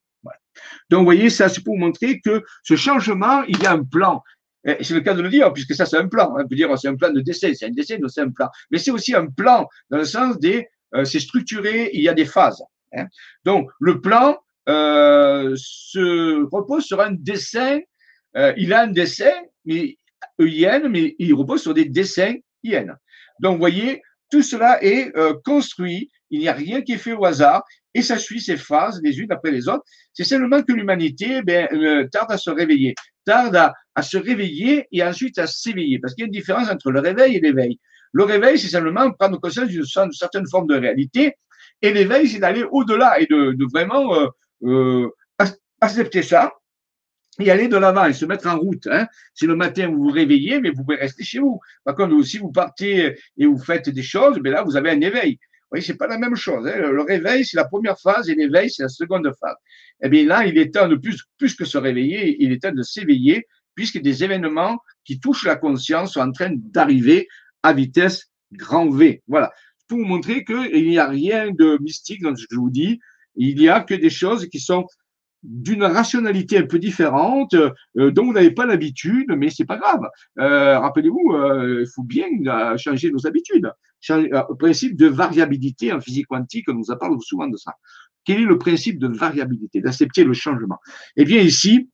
Donc, 0.89 0.99
vous 0.99 1.05
voyez, 1.05 1.29
ça, 1.29 1.49
c'est 1.49 1.63
pour 1.63 1.77
montrer 1.77 2.19
que 2.19 2.43
ce 2.63 2.75
changement, 2.75 3.43
il 3.43 3.61
y 3.61 3.65
a 3.65 3.71
un 3.71 3.83
plan. 3.83 4.23
C'est 4.65 4.91
le 4.91 5.01
cas 5.01 5.13
de 5.13 5.21
le 5.21 5.29
dire, 5.29 5.51
puisque 5.51 5.75
ça, 5.75 5.85
c'est 5.85 5.97
un 5.97 6.07
plan. 6.07 6.33
On 6.37 6.47
peut 6.47 6.55
dire, 6.55 6.69
c'est 6.77 6.87
un 6.87 6.95
plan 6.95 7.11
de 7.11 7.19
décès, 7.19 7.53
c'est 7.53 7.65
un 7.65 7.71
décès, 7.71 7.97
non, 7.97 8.07
c'est 8.07 8.21
un 8.21 8.29
plan. 8.29 8.49
Mais 8.71 8.77
c'est 8.77 8.91
aussi 8.91 9.13
un 9.13 9.27
plan, 9.27 9.67
dans 9.89 9.97
le 9.97 10.05
sens 10.05 10.39
des, 10.39 10.67
euh, 10.95 11.05
c'est 11.05 11.19
structuré, 11.19 11.89
il 11.93 12.01
y 12.01 12.09
a 12.09 12.13
des 12.13 12.25
phases. 12.25 12.63
Hein. 12.95 13.07
Donc, 13.43 13.69
le 13.79 13.99
plan 13.99 14.37
euh, 14.69 15.53
se 15.57 16.43
repose 16.49 16.85
sur 16.85 17.01
un 17.01 17.11
dessin. 17.11 17.79
Euh, 18.37 18.53
il 18.57 18.73
a 18.73 18.81
un 18.81 18.87
dessin, 18.87 19.33
mais 19.65 19.97
mais 20.39 21.15
il 21.19 21.33
repose 21.33 21.61
sur 21.61 21.73
des 21.73 21.85
dessins 21.85 22.35
IN. 22.63 22.95
Donc, 23.39 23.53
vous 23.53 23.59
voyez, 23.59 24.01
tout 24.31 24.41
cela 24.41 24.83
est 24.83 25.11
construit, 25.43 26.09
il 26.29 26.39
n'y 26.39 26.47
a 26.47 26.53
rien 26.53 26.81
qui 26.81 26.93
est 26.93 26.97
fait 26.97 27.13
au 27.13 27.25
hasard, 27.25 27.63
et 27.93 28.01
ça 28.01 28.17
suit 28.17 28.41
ces 28.41 28.57
phases 28.57 28.99
les 29.03 29.19
unes 29.19 29.31
après 29.31 29.51
les 29.51 29.67
autres. 29.67 29.83
C'est 30.13 30.23
seulement 30.23 30.61
que 30.61 30.73
l'humanité 30.73 31.41
eh 31.47 31.73
euh, 31.73 32.07
tarde 32.07 32.31
à 32.31 32.37
se 32.37 32.49
réveiller, 32.49 32.95
tarde 33.25 33.55
à, 33.95 34.01
se 34.01 34.17
réveiller 34.17 34.87
et 34.91 35.03
ensuite 35.03 35.37
à 35.37 35.47
s'éveiller, 35.47 35.99
parce 35.99 36.13
qu'il 36.13 36.23
y 36.23 36.25
a 36.25 36.27
une 36.27 36.33
différence 36.33 36.69
entre 36.69 36.91
le 36.91 36.99
réveil 36.99 37.35
et 37.35 37.39
l'éveil. 37.39 37.79
Le 38.11 38.23
réveil, 38.23 38.59
c'est 38.59 38.69
simplement 38.69 39.11
prendre 39.11 39.39
conscience 39.39 39.67
d'une 39.67 39.85
certaine 40.11 40.47
forme 40.47 40.67
de 40.67 40.75
réalité, 40.75 41.35
et 41.81 41.93
l'éveil, 41.93 42.27
c'est 42.27 42.39
d'aller 42.39 42.63
au-delà 42.71 43.19
et 43.19 43.25
de, 43.25 43.55
vraiment 43.71 44.15
euh, 44.63 45.09
accepter 45.81 46.21
ça 46.21 46.51
y 47.39 47.49
aller 47.49 47.67
de 47.67 47.77
l'avant 47.77 48.05
et 48.05 48.13
se 48.13 48.25
mettre 48.25 48.47
en 48.47 48.57
route. 48.57 48.87
Hein. 48.87 49.07
Si 49.33 49.45
le 49.45 49.55
matin 49.55 49.87
vous 49.87 50.03
vous 50.03 50.11
réveillez, 50.11 50.59
mais 50.59 50.69
vous 50.69 50.83
pouvez 50.83 50.97
rester 50.97 51.23
chez 51.23 51.39
vous. 51.39 51.59
Par 51.83 51.95
contre, 51.95 52.21
si 52.23 52.37
vous 52.37 52.51
partez 52.51 53.17
et 53.37 53.45
vous 53.45 53.57
faites 53.57 53.89
des 53.89 54.03
choses, 54.03 54.39
mais 54.43 54.51
là, 54.51 54.63
vous 54.63 54.75
avez 54.75 54.91
un 54.91 55.01
éveil. 55.01 55.39
Voyez, 55.73 55.83
c'est 55.83 55.97
pas 55.97 56.05
la 56.05 56.19
même 56.19 56.35
chose. 56.35 56.67
Hein. 56.67 56.77
Le 56.77 57.01
réveil, 57.01 57.43
c'est 57.43 57.57
la 57.57 57.65
première 57.65 57.99
phase 57.99 58.29
et 58.29 58.35
l'éveil, 58.35 58.69
c'est 58.69 58.83
la 58.83 58.89
seconde 58.89 59.27
phase. 59.39 59.55
Eh 60.03 60.07
bien, 60.07 60.23
là, 60.23 60.45
il 60.45 60.55
est 60.59 60.71
temps 60.71 60.87
de 60.87 60.95
plus, 60.95 61.55
que 61.55 61.65
se 61.65 61.79
réveiller, 61.79 62.37
il 62.39 62.51
est 62.51 62.61
temps 62.61 62.71
de 62.71 62.83
s'éveiller, 62.83 63.47
puisque 63.73 63.99
des 63.99 64.23
événements 64.23 64.77
qui 65.03 65.19
touchent 65.19 65.45
la 65.45 65.55
conscience 65.55 66.13
sont 66.13 66.19
en 66.19 66.31
train 66.31 66.51
d'arriver 66.53 67.27
à 67.63 67.73
vitesse 67.73 68.27
grand 68.51 68.87
V. 68.91 69.23
Voilà. 69.27 69.51
Pour 69.87 69.97
vous 69.97 70.05
montrer 70.05 70.45
qu'il 70.45 70.87
n'y 70.87 70.99
a 70.99 71.07
rien 71.07 71.49
de 71.49 71.79
mystique 71.81 72.21
dans 72.21 72.35
ce 72.35 72.43
que 72.43 72.53
je 72.53 72.59
vous 72.59 72.69
dis. 72.69 72.99
Il 73.35 73.57
n'y 73.57 73.67
a 73.67 73.81
que 73.81 73.95
des 73.95 74.11
choses 74.11 74.47
qui 74.49 74.59
sont 74.59 74.85
d'une 75.41 75.83
rationalité 75.83 76.59
un 76.59 76.67
peu 76.67 76.77
différente, 76.77 77.55
euh, 77.55 78.11
dont 78.11 78.25
vous 78.25 78.33
n'avez 78.33 78.51
pas 78.51 78.67
l'habitude, 78.67 79.33
mais 79.35 79.49
c'est 79.49 79.65
pas 79.65 79.77
grave. 79.77 80.07
Euh, 80.39 80.77
Rappelez-vous, 80.77 81.33
euh, 81.33 81.81
il 81.81 81.91
faut 81.95 82.03
bien 82.03 82.27
changer 82.77 83.09
nos 83.09 83.25
habitudes. 83.25 83.71
Euh, 84.09 84.43
principe 84.59 84.97
de 84.97 85.07
variabilité 85.07 85.93
en 85.93 86.01
physique 86.01 86.27
quantique, 86.27 86.65
on 86.69 86.73
nous 86.73 86.91
a 86.91 86.97
parlé 86.97 87.15
souvent 87.21 87.47
de 87.47 87.57
ça. 87.57 87.73
Quel 88.25 88.41
est 88.41 88.45
le 88.45 88.57
principe 88.57 88.99
de 88.99 89.07
variabilité, 89.07 89.81
d'accepter 89.81 90.23
le 90.23 90.33
changement? 90.33 90.77
Eh 91.15 91.25
bien, 91.25 91.41
ici, 91.41 91.89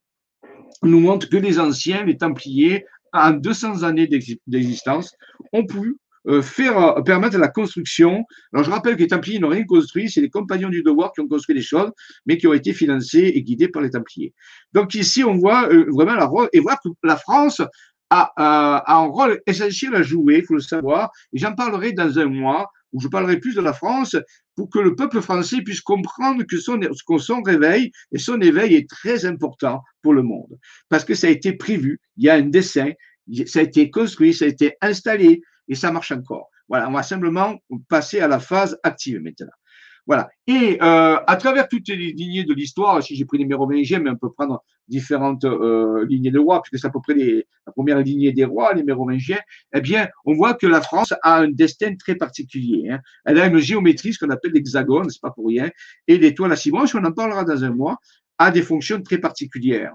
on 0.81 0.87
nous 0.87 0.99
montre 0.99 1.29
que 1.29 1.37
les 1.37 1.59
anciens, 1.59 2.03
les 2.05 2.17
Templiers, 2.17 2.85
en 3.13 3.31
200 3.31 3.83
années 3.83 4.07
d'existence, 4.07 5.15
ont 5.53 5.65
pu 5.65 5.97
euh, 6.27 6.41
faire 6.41 6.77
euh, 6.77 7.01
permettre 7.01 7.37
la 7.37 7.47
construction. 7.47 8.23
Alors 8.53 8.65
je 8.65 8.71
rappelle 8.71 8.95
que 8.95 9.01
les 9.01 9.07
Templiers 9.07 9.39
n'ont 9.39 9.49
rien 9.49 9.63
construit, 9.63 10.09
c'est 10.09 10.21
les 10.21 10.29
compagnons 10.29 10.69
du 10.69 10.83
devoir 10.83 11.13
qui 11.13 11.21
ont 11.21 11.27
construit 11.27 11.55
les 11.55 11.61
choses, 11.61 11.91
mais 12.25 12.37
qui 12.37 12.45
ont 12.45 12.53
été 12.53 12.73
financés 12.73 13.31
et 13.33 13.41
guidés 13.41 13.69
par 13.69 13.81
les 13.81 13.89
Templiers. 13.89 14.33
Donc 14.73 14.93
ici 14.95 15.23
on 15.23 15.35
voit 15.35 15.69
vraiment 15.89 16.15
la 16.15 16.29
et 16.53 16.59
voir 16.59 16.79
que 16.83 16.89
la 17.03 17.15
France 17.15 17.61
a, 18.09 18.83
un 18.87 19.05
rôle 19.07 19.41
essentiel 19.45 19.95
à 19.95 20.01
jouer, 20.01 20.39
il 20.39 20.45
faut 20.45 20.55
le 20.55 20.61
savoir. 20.61 21.11
Et 21.33 21.37
j'en 21.37 21.53
parlerai 21.53 21.93
dans 21.93 22.17
un 22.19 22.25
mois 22.25 22.71
où 22.91 22.99
je 22.99 23.07
parlerai 23.07 23.37
plus 23.37 23.55
de 23.55 23.61
la 23.61 23.73
France 23.73 24.15
pour 24.55 24.69
que 24.69 24.79
le 24.79 24.95
peuple 24.95 25.21
français 25.21 25.61
puisse 25.61 25.81
comprendre 25.81 26.43
que 26.43 26.57
son, 26.57 26.79
que 26.79 27.17
son 27.17 27.41
réveil 27.41 27.91
et 28.11 28.17
son 28.17 28.41
éveil 28.41 28.75
est 28.75 28.89
très 28.89 29.25
important 29.25 29.83
pour 30.01 30.13
le 30.13 30.23
monde. 30.23 30.57
Parce 30.89 31.05
que 31.05 31.13
ça 31.13 31.27
a 31.27 31.29
été 31.29 31.53
prévu, 31.53 31.99
il 32.17 32.25
y 32.25 32.29
a 32.29 32.35
un 32.35 32.49
dessin, 32.49 32.91
ça 33.45 33.59
a 33.59 33.63
été 33.63 33.91
construit, 33.91 34.33
ça 34.33 34.45
a 34.45 34.47
été 34.47 34.75
installé, 34.81 35.41
et 35.69 35.75
ça 35.75 35.91
marche 35.91 36.11
encore. 36.11 36.49
Voilà, 36.67 36.89
on 36.89 36.93
va 36.93 37.03
simplement 37.03 37.57
passer 37.87 38.19
à 38.19 38.27
la 38.27 38.39
phase 38.39 38.77
active 38.83 39.21
maintenant. 39.21 39.47
Voilà. 40.09 40.27
Et 40.47 40.79
euh, 40.81 41.17
à 41.27 41.35
travers 41.35 41.67
toutes 41.67 41.87
les 41.89 41.95
lignées 42.13 42.43
de 42.43 42.55
l'histoire, 42.55 43.03
si 43.03 43.15
j'ai 43.15 43.25
pris 43.25 43.37
les 43.37 43.45
mérovingiens, 43.45 43.99
mais 43.99 44.09
on 44.09 44.15
peut 44.15 44.31
prendre 44.31 44.63
différentes 44.87 45.45
euh, 45.45 46.03
lignées 46.07 46.31
de 46.31 46.39
rois, 46.39 46.63
puisque 46.63 46.81
c'est 46.81 46.87
à 46.87 46.89
peu 46.89 46.99
près 46.99 47.13
les, 47.13 47.45
la 47.67 47.71
première 47.73 47.99
lignée 47.99 48.31
des 48.31 48.43
rois, 48.43 48.73
les 48.73 48.81
mérovingiens, 48.81 49.37
eh 49.71 49.81
bien, 49.81 50.09
on 50.25 50.33
voit 50.33 50.55
que 50.55 50.65
la 50.65 50.81
France 50.81 51.13
a 51.21 51.41
un 51.41 51.49
destin 51.49 51.95
très 51.95 52.15
particulier. 52.15 52.89
Hein. 52.89 53.01
Elle 53.23 53.39
a 53.39 53.45
une 53.45 53.59
géométrie, 53.59 54.11
ce 54.11 54.25
qu'on 54.25 54.31
appelle 54.31 54.53
l'hexagone, 54.53 55.11
c'est 55.11 55.21
pas 55.21 55.29
pour 55.29 55.45
rien, 55.45 55.69
et 56.07 56.17
l'étoile 56.17 56.53
à 56.53 56.55
six 56.55 56.71
branches, 56.71 56.95
on 56.95 57.05
en 57.05 57.11
parlera 57.11 57.43
dans 57.43 57.63
un 57.63 57.69
mois, 57.69 57.97
a 58.39 58.49
des 58.49 58.63
fonctions 58.63 59.03
très 59.03 59.19
particulières. 59.19 59.93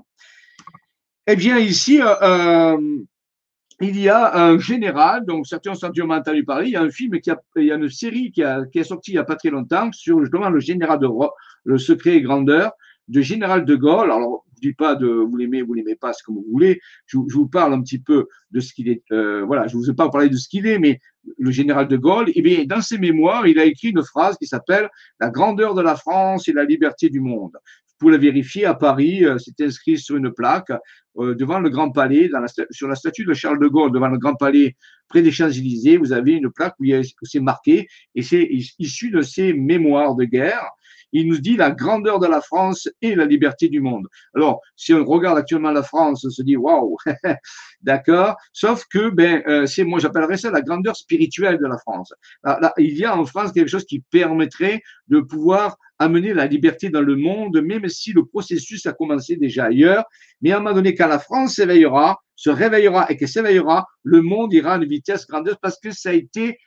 Eh 1.27 1.35
bien, 1.35 1.59
ici, 1.59 2.01
euh, 2.01 2.15
euh 2.23 3.05
il 3.81 4.01
y 4.01 4.09
a 4.09 4.37
un 4.37 4.59
général, 4.59 5.25
donc 5.27 5.47
certains 5.47 5.73
ont 5.73 6.11
entendu 6.11 6.45
parler, 6.45 6.69
il 6.69 6.73
y 6.73 6.77
a 6.77 6.83
un 6.83 6.91
film, 6.91 7.21
qui 7.21 7.31
a, 7.31 7.41
il 7.57 7.65
y 7.65 7.73
a 7.73 7.75
une 7.75 7.91
série 7.91 8.31
qui, 8.31 8.43
a, 8.43 8.65
qui 8.67 8.79
est 8.79 8.85
sortie 8.85 9.13
il 9.13 9.15
n'y 9.15 9.21
a 9.21 9.25
pas 9.25 9.37
très 9.37 9.51
longtemps 9.51 9.91
sur 9.93 10.21
justement 10.21 10.49
le 10.49 10.61
général 10.61 10.99
de 11.01 11.07
Roi, 11.07 11.35
le 11.65 11.79
secret 11.79 12.17
et 12.17 12.23
grandeur 12.23 12.73
de 13.09 13.21
général 13.21 13.65
de 13.65 13.75
Gaulle. 13.75 14.11
Alors, 14.11 14.45
je 14.55 14.69
ne 14.69 14.73
dis 14.73 14.77
pas 14.77 14.95
de 14.95 15.07
vous 15.07 15.37
l'aimez, 15.37 15.63
vous 15.63 15.75
l'aimez 15.75 15.97
pas, 15.97 16.13
c'est 16.13 16.23
comme 16.25 16.37
vous 16.37 16.47
voulez. 16.51 16.81
Je, 17.07 17.19
je, 17.29 17.35
vous 17.35 17.49
parle 17.49 17.75
un 17.75 17.83
petit 17.83 17.99
peu 17.99 18.29
de 18.51 18.61
ce 18.61 18.73
qu'il 18.73 18.89
est. 18.89 19.03
Euh, 19.13 19.45
voilà, 19.45 19.67
je 19.67 19.77
ne 19.77 19.83
vous 19.83 19.91
ai 19.91 19.95
pas 19.95 20.09
parlé 20.09 20.29
de 20.29 20.37
ce 20.37 20.49
qu'il 20.49 20.67
est, 20.67 20.79
mais 20.79 21.01
le 21.39 21.51
général 21.51 21.89
de 21.89 21.97
Gaulle, 21.97 22.31
eh 22.35 22.43
bien, 22.43 22.65
dans 22.65 22.81
ses 22.81 22.99
mémoires, 22.99 23.47
il 23.47 23.59
a 23.59 23.65
écrit 23.65 23.89
une 23.91 24.03
phrase 24.03 24.37
qui 24.39 24.47
s'appelle 24.47 24.89
La 25.21 25.31
grandeur 25.31 25.75
de 25.75 25.83
la 25.83 25.97
France 25.97 26.49
et 26.49 26.53
la 26.53 26.65
liberté 26.65 27.11
du 27.11 27.21
monde. 27.21 27.57
Pouvez 27.99 28.13
la 28.13 28.19
vérifier 28.19 28.65
à 28.65 28.75
Paris, 28.75 29.25
euh, 29.25 29.39
c'est 29.39 29.65
inscrit 29.65 29.99
sur 29.99 30.17
une 30.17 30.33
plaque 30.33 30.73
euh, 31.19 31.35
devant 31.35 31.61
le 31.61 31.71
Grand 31.71 31.91
Palais, 31.91 32.29
dans 32.29 32.41
la, 32.41 32.49
sur 32.71 32.89
la 32.89 32.97
statue 32.97 33.25
de 33.25 33.35
Charles 33.35 33.61
de 33.61 33.69
Gaulle, 33.69 33.93
devant 33.93 34.09
le 34.09 34.19
Grand 34.19 34.35
Palais, 34.35 34.77
près 35.09 35.23
des 35.23 35.31
Champs-Élysées, 35.31 35.97
vous 35.97 36.13
avez 36.13 36.33
une 36.33 36.51
plaque 36.51 36.75
où 36.81 36.85
c'est 37.23 37.41
marqué, 37.41 37.87
et 38.15 38.23
c'est 38.23 38.49
issu 38.79 39.11
de 39.11 39.23
ses 39.23 39.53
mémoires 39.53 40.17
de 40.17 40.25
guerre 40.25 40.65
il 41.15 41.29
nous 41.29 41.39
dit 41.39 41.57
la 41.57 41.71
grandeur 41.71 42.19
de 42.19 42.27
la 42.27 42.43
France 42.43 42.89
et 43.01 43.15
la 43.15 43.25
liberté 43.25 43.69
du 43.69 43.81
monde. 43.81 44.07
Alors, 44.35 44.61
si 44.77 44.93
on 44.93 45.05
regarde 45.05 45.39
actuellement 45.39 45.71
la 45.71 45.83
France, 45.83 46.25
on 46.27 46.31
se 46.31 46.43
dit 46.43 46.57
waouh, 46.57 46.97
d'accord. 47.81 48.37
Sauf 48.53 48.85
que 48.91 49.09
ben 49.09 49.43
euh, 49.47 49.65
c'est 49.65 49.85
moi 49.85 50.01
j'appellerais 50.01 50.37
ça 50.37 50.51
la 50.51 50.61
grandeur 50.61 50.97
spirituelle 50.97 51.59
de 51.59 51.67
la 51.67 51.79
France. 51.79 52.13
Là, 52.43 52.75
il 52.77 52.99
y 52.99 53.05
a 53.05 53.17
en 53.17 53.25
France 53.25 53.53
quelque 53.53 53.69
chose 53.71 53.87
qui 53.87 54.01
permettrait 54.11 54.83
de 55.09 55.21
pouvoir 55.21 55.77
amener 56.01 56.35
la 56.35 56.47
liberté 56.47 56.91
dans 56.91 57.01
le 57.01 57.17
monde, 57.17 57.63
même 57.63 57.89
si 57.89 58.13
le 58.13 58.27
processus 58.27 58.85
a 58.87 58.93
commencé 58.93 59.37
déjà 59.37 59.67
ailleurs. 59.67 60.05
Mais 60.43 60.51
à 60.51 60.57
un 60.57 60.61
moment 60.61 60.75
donné, 60.75 60.95
quand 60.95 61.07
la 61.07 61.21
France 61.21 61.55
s'éveillera, 61.55 62.19
se 62.35 62.51
réveillera 62.51 63.11
et 63.11 63.17
qu'elle 63.17 63.29
s'éveillera, 63.29 63.87
le 64.03 64.21
monde 64.21 64.53
ira 64.53 64.75
à 64.75 64.77
une 64.79 64.87
vitesse 64.87 65.27
grandeuse 65.29 65.57
parce 65.63 65.79
que 65.79 65.93
ça 65.93 66.11
a 66.11 66.13
été 66.13 66.59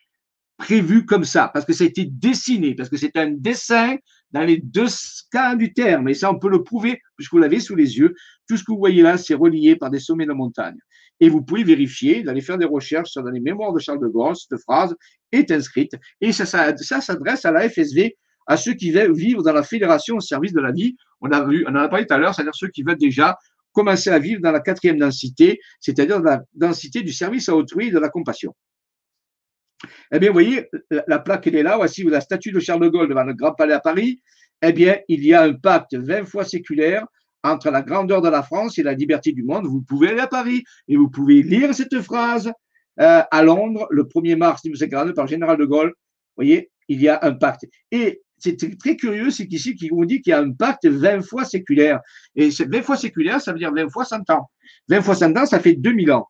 prévu 0.57 1.05
comme 1.05 1.23
ça, 1.23 1.49
parce 1.53 1.65
que 1.65 1.73
ça 1.73 1.83
a 1.83 1.87
été 1.87 2.05
dessiné, 2.05 2.73
parce 2.73 2.89
que 2.89 2.97
c'est 2.97 3.15
un 3.15 3.29
dessin 3.29 3.95
dans 4.31 4.43
les 4.43 4.57
deux 4.57 4.87
cas 5.31 5.55
du 5.55 5.73
terme. 5.73 6.09
Et 6.09 6.13
ça, 6.13 6.31
on 6.31 6.39
peut 6.39 6.49
le 6.49 6.63
prouver, 6.63 6.99
puisque 7.15 7.31
vous 7.31 7.39
l'avez 7.39 7.59
sous 7.59 7.75
les 7.75 7.97
yeux. 7.97 8.13
Tout 8.47 8.57
ce 8.57 8.63
que 8.63 8.71
vous 8.71 8.77
voyez 8.77 9.01
là, 9.01 9.17
c'est 9.17 9.33
relié 9.33 9.75
par 9.75 9.89
des 9.89 9.99
sommets 9.99 10.25
de 10.25 10.33
montagne. 10.33 10.77
Et 11.19 11.29
vous 11.29 11.41
pouvez 11.41 11.63
vérifier, 11.63 12.23
d'aller 12.23 12.41
faire 12.41 12.57
des 12.57 12.65
recherches 12.65 13.13
dans 13.15 13.29
les 13.29 13.39
mémoires 13.39 13.73
de 13.73 13.79
Charles 13.79 14.01
de 14.01 14.07
Gaulle. 14.07 14.35
Cette 14.35 14.59
phrase 14.61 14.95
est 15.31 15.51
inscrite. 15.51 15.93
Et 16.21 16.31
ça, 16.31 16.45
s'adresse 16.45 17.45
à 17.45 17.51
la 17.51 17.69
FSV, 17.69 18.15
à 18.45 18.57
ceux 18.57 18.73
qui 18.73 18.91
veulent 18.91 19.15
vivre 19.15 19.43
dans 19.43 19.53
la 19.53 19.63
fédération 19.63 20.17
au 20.17 20.21
service 20.21 20.53
de 20.53 20.61
la 20.61 20.71
vie. 20.71 20.95
On, 21.21 21.31
a 21.31 21.45
vu, 21.45 21.65
on 21.67 21.71
en 21.71 21.75
a 21.75 21.89
parlé 21.89 22.05
tout 22.05 22.13
à 22.13 22.17
l'heure, 22.17 22.35
c'est-à-dire 22.35 22.55
ceux 22.55 22.69
qui 22.69 22.83
veulent 22.83 22.97
déjà 22.97 23.37
commencer 23.73 24.09
à 24.09 24.19
vivre 24.19 24.41
dans 24.41 24.51
la 24.51 24.59
quatrième 24.59 24.97
densité, 24.97 25.59
c'est-à-dire 25.79 26.19
la 26.19 26.41
densité 26.53 27.01
du 27.01 27.13
service 27.13 27.49
à 27.49 27.55
autrui 27.55 27.87
et 27.87 27.91
de 27.91 27.99
la 27.99 28.09
compassion. 28.09 28.55
Eh 30.11 30.19
bien, 30.19 30.29
vous 30.29 30.33
voyez, 30.33 30.67
la, 31.07 31.19
plaque, 31.19 31.47
elle 31.47 31.55
est 31.55 31.63
là. 31.63 31.77
Voici 31.77 32.03
la 32.03 32.21
statue 32.21 32.51
de 32.51 32.59
Charles 32.59 32.81
de 32.81 32.89
Gaulle 32.89 33.09
devant 33.09 33.23
le 33.23 33.33
Grand 33.33 33.53
Palais 33.53 33.73
à 33.73 33.79
Paris. 33.79 34.21
Eh 34.61 34.73
bien, 34.73 34.97
il 35.07 35.23
y 35.25 35.33
a 35.33 35.43
un 35.43 35.53
pacte 35.53 35.95
20 35.95 36.25
fois 36.25 36.43
séculaire 36.43 37.05
entre 37.43 37.69
la 37.69 37.81
grandeur 37.81 38.21
de 38.21 38.29
la 38.29 38.43
France 38.43 38.77
et 38.79 38.83
la 38.83 38.93
liberté 38.93 39.31
du 39.31 39.43
monde. 39.43 39.67
Vous 39.67 39.81
pouvez 39.81 40.09
aller 40.09 40.19
à 40.19 40.27
Paris 40.27 40.63
et 40.87 40.97
vous 40.97 41.09
pouvez 41.09 41.43
lire 41.43 41.73
cette 41.75 42.01
phrase 42.01 42.51
euh, 42.99 43.21
à 43.29 43.43
Londres 43.43 43.87
le 43.91 44.03
1er 44.03 44.35
mars 44.35 44.63
1942 44.63 45.13
par 45.13 45.25
le 45.25 45.29
général 45.29 45.57
de 45.57 45.65
Gaulle. 45.65 45.89
Vous 45.89 46.43
voyez, 46.43 46.71
il 46.87 47.01
y 47.01 47.07
a 47.07 47.19
un 47.21 47.33
pacte. 47.33 47.65
Et 47.91 48.21
c'est 48.39 48.57
très 48.77 48.95
curieux, 48.95 49.31
c'est 49.31 49.47
qu'ici, 49.47 49.75
qui 49.75 49.89
vous 49.89 50.05
dit 50.05 50.21
qu'il 50.21 50.31
y 50.31 50.33
a 50.33 50.39
un 50.39 50.51
pacte 50.51 50.85
20 50.87 51.21
fois 51.21 51.45
séculaire. 51.45 51.99
Et 52.35 52.49
20 52.49 52.81
fois 52.81 52.97
séculaire, 52.97 53.41
ça 53.41 53.51
veut 53.51 53.59
dire 53.59 53.73
20 53.73 53.89
fois 53.89 54.05
100 54.05 54.29
ans. 54.29 54.49
20 54.89 55.01
fois 55.01 55.15
100 55.15 55.37
ans, 55.37 55.45
ça 55.45 55.59
fait 55.59 55.73
2000 55.73 56.11
ans. 56.11 56.27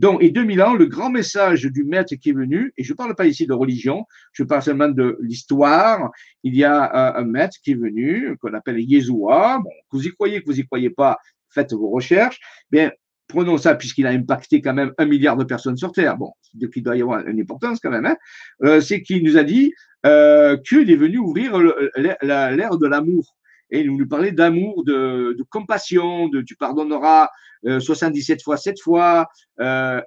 Donc, 0.00 0.22
et 0.22 0.30
2000 0.30 0.62
ans, 0.62 0.74
le 0.74 0.86
grand 0.86 1.10
message 1.10 1.64
du 1.64 1.84
maître 1.84 2.14
qui 2.14 2.30
est 2.30 2.32
venu, 2.32 2.72
et 2.78 2.84
je 2.84 2.94
ne 2.94 2.96
parle 2.96 3.14
pas 3.14 3.26
ici 3.26 3.46
de 3.46 3.52
religion, 3.52 4.06
je 4.32 4.44
parle 4.44 4.62
seulement 4.62 4.88
de 4.88 5.18
l'histoire. 5.20 6.10
Il 6.42 6.56
y 6.56 6.64
a 6.64 7.18
un, 7.18 7.24
maître 7.26 7.58
qui 7.62 7.72
est 7.72 7.74
venu, 7.74 8.34
qu'on 8.40 8.54
appelle 8.54 8.80
Yeshua. 8.80 9.58
Bon, 9.62 9.68
que 9.68 9.98
vous 9.98 10.06
y 10.06 10.10
croyez, 10.10 10.40
que 10.40 10.46
vous 10.46 10.58
y 10.58 10.64
croyez 10.64 10.88
pas, 10.88 11.18
faites 11.50 11.74
vos 11.74 11.90
recherches. 11.90 12.40
Bien, 12.70 12.90
prenons 13.28 13.58
ça 13.58 13.74
puisqu'il 13.74 14.06
a 14.06 14.10
impacté 14.10 14.62
quand 14.62 14.72
même 14.72 14.94
un 14.96 15.04
milliard 15.04 15.36
de 15.36 15.44
personnes 15.44 15.76
sur 15.76 15.92
Terre. 15.92 16.16
Bon, 16.16 16.32
donc 16.54 16.70
il 16.74 16.82
doit 16.82 16.96
y 16.96 17.02
avoir 17.02 17.26
une 17.26 17.38
importance 17.38 17.78
quand 17.78 17.90
même. 17.90 18.06
Hein. 18.06 18.16
Euh, 18.64 18.80
c'est 18.80 19.02
qu'il 19.02 19.22
nous 19.22 19.36
a 19.36 19.42
dit 19.42 19.74
euh, 20.06 20.56
qu'il 20.66 20.90
est 20.90 20.96
venu 20.96 21.18
ouvrir 21.18 21.58
l'ère 21.98 22.78
de 22.78 22.86
l'amour. 22.86 23.36
Et 23.70 23.80
il 23.80 23.96
nous 23.96 24.06
parlait 24.06 24.32
d'amour, 24.32 24.84
de, 24.84 25.36
compassion, 25.50 26.28
de 26.28 26.40
tu 26.40 26.56
pardonneras 26.56 27.28
euh, 27.66 27.78
77 27.78 28.42
fois, 28.42 28.56
7 28.56 28.80
fois, 28.80 29.28
euh, 29.60 30.00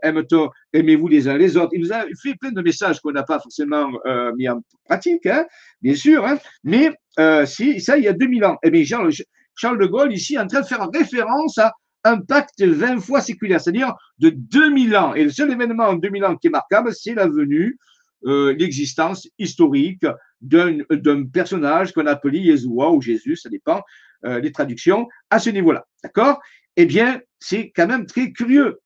aimez-vous 0.74 1.08
les 1.08 1.28
uns 1.28 1.38
les 1.38 1.56
autres. 1.56 1.72
Il 1.74 1.82
nous 1.82 1.94
a 1.94 2.06
fait 2.22 2.36
plein 2.36 2.52
de 2.52 2.62
messages 2.62 3.00
qu'on 3.00 3.12
n'a 3.12 3.24
pas 3.24 3.40
forcément 3.40 3.92
euh, 4.06 4.32
mis 4.36 4.50
en 4.50 4.62
pratique, 4.86 5.26
hein, 5.26 5.46
bien 5.82 5.96
sûr, 5.96 6.26
hein, 6.26 6.38
mais 6.64 6.92
euh, 7.20 7.46
ça, 7.46 7.98
il 7.98 8.04
y 8.04 8.08
a 8.08 8.14
2000 8.14 8.46
ans. 8.46 8.56
Et 8.64 8.68
eh 8.68 8.72
bien, 8.72 8.84
Charles, 8.84 9.12
Charles 9.56 9.80
de 9.80 9.86
Gaulle, 9.86 10.14
ici, 10.14 10.36
est 10.36 10.40
en 10.40 10.48
train 10.48 10.62
de 10.62 10.66
faire 10.66 10.88
référence 10.92 11.58
à 11.58 11.74
un 12.04 12.20
pacte 12.20 12.62
20 12.62 13.00
fois 13.00 13.22
séculaire, 13.22 13.62
c'est-à-dire 13.62 13.94
de 14.20 14.30
2000 14.30 14.98
ans. 14.98 15.14
Et 15.14 15.24
le 15.24 15.30
seul 15.30 15.52
événement 15.52 15.86
en 15.86 15.94
2000 15.94 16.26
ans 16.26 16.36
qui 16.36 16.48
est 16.48 16.52
marquable, 16.52 16.92
c'est 16.94 17.14
la 17.14 17.28
venue, 17.28 17.78
euh, 18.26 18.54
l'existence 18.58 19.28
historique 19.38 20.06
d'un 20.42 21.26
personnage 21.32 21.94
qu'on 21.94 22.06
appelait 22.08 22.40
Yeshua 22.40 22.92
ou 22.92 23.02
Jésus, 23.02 23.36
ça 23.36 23.50
dépend 23.50 23.82
euh, 24.26 24.40
des 24.42 24.52
traductions, 24.52 25.08
à 25.30 25.40
ce 25.40 25.50
niveau-là. 25.50 25.86
D'accord? 26.04 26.42
Eh 26.76 26.86
bien, 26.86 27.22
c'est 27.40 27.72
quand 27.76 27.88
même 27.88 28.06
très 28.06 28.32
curieux. 28.32 28.80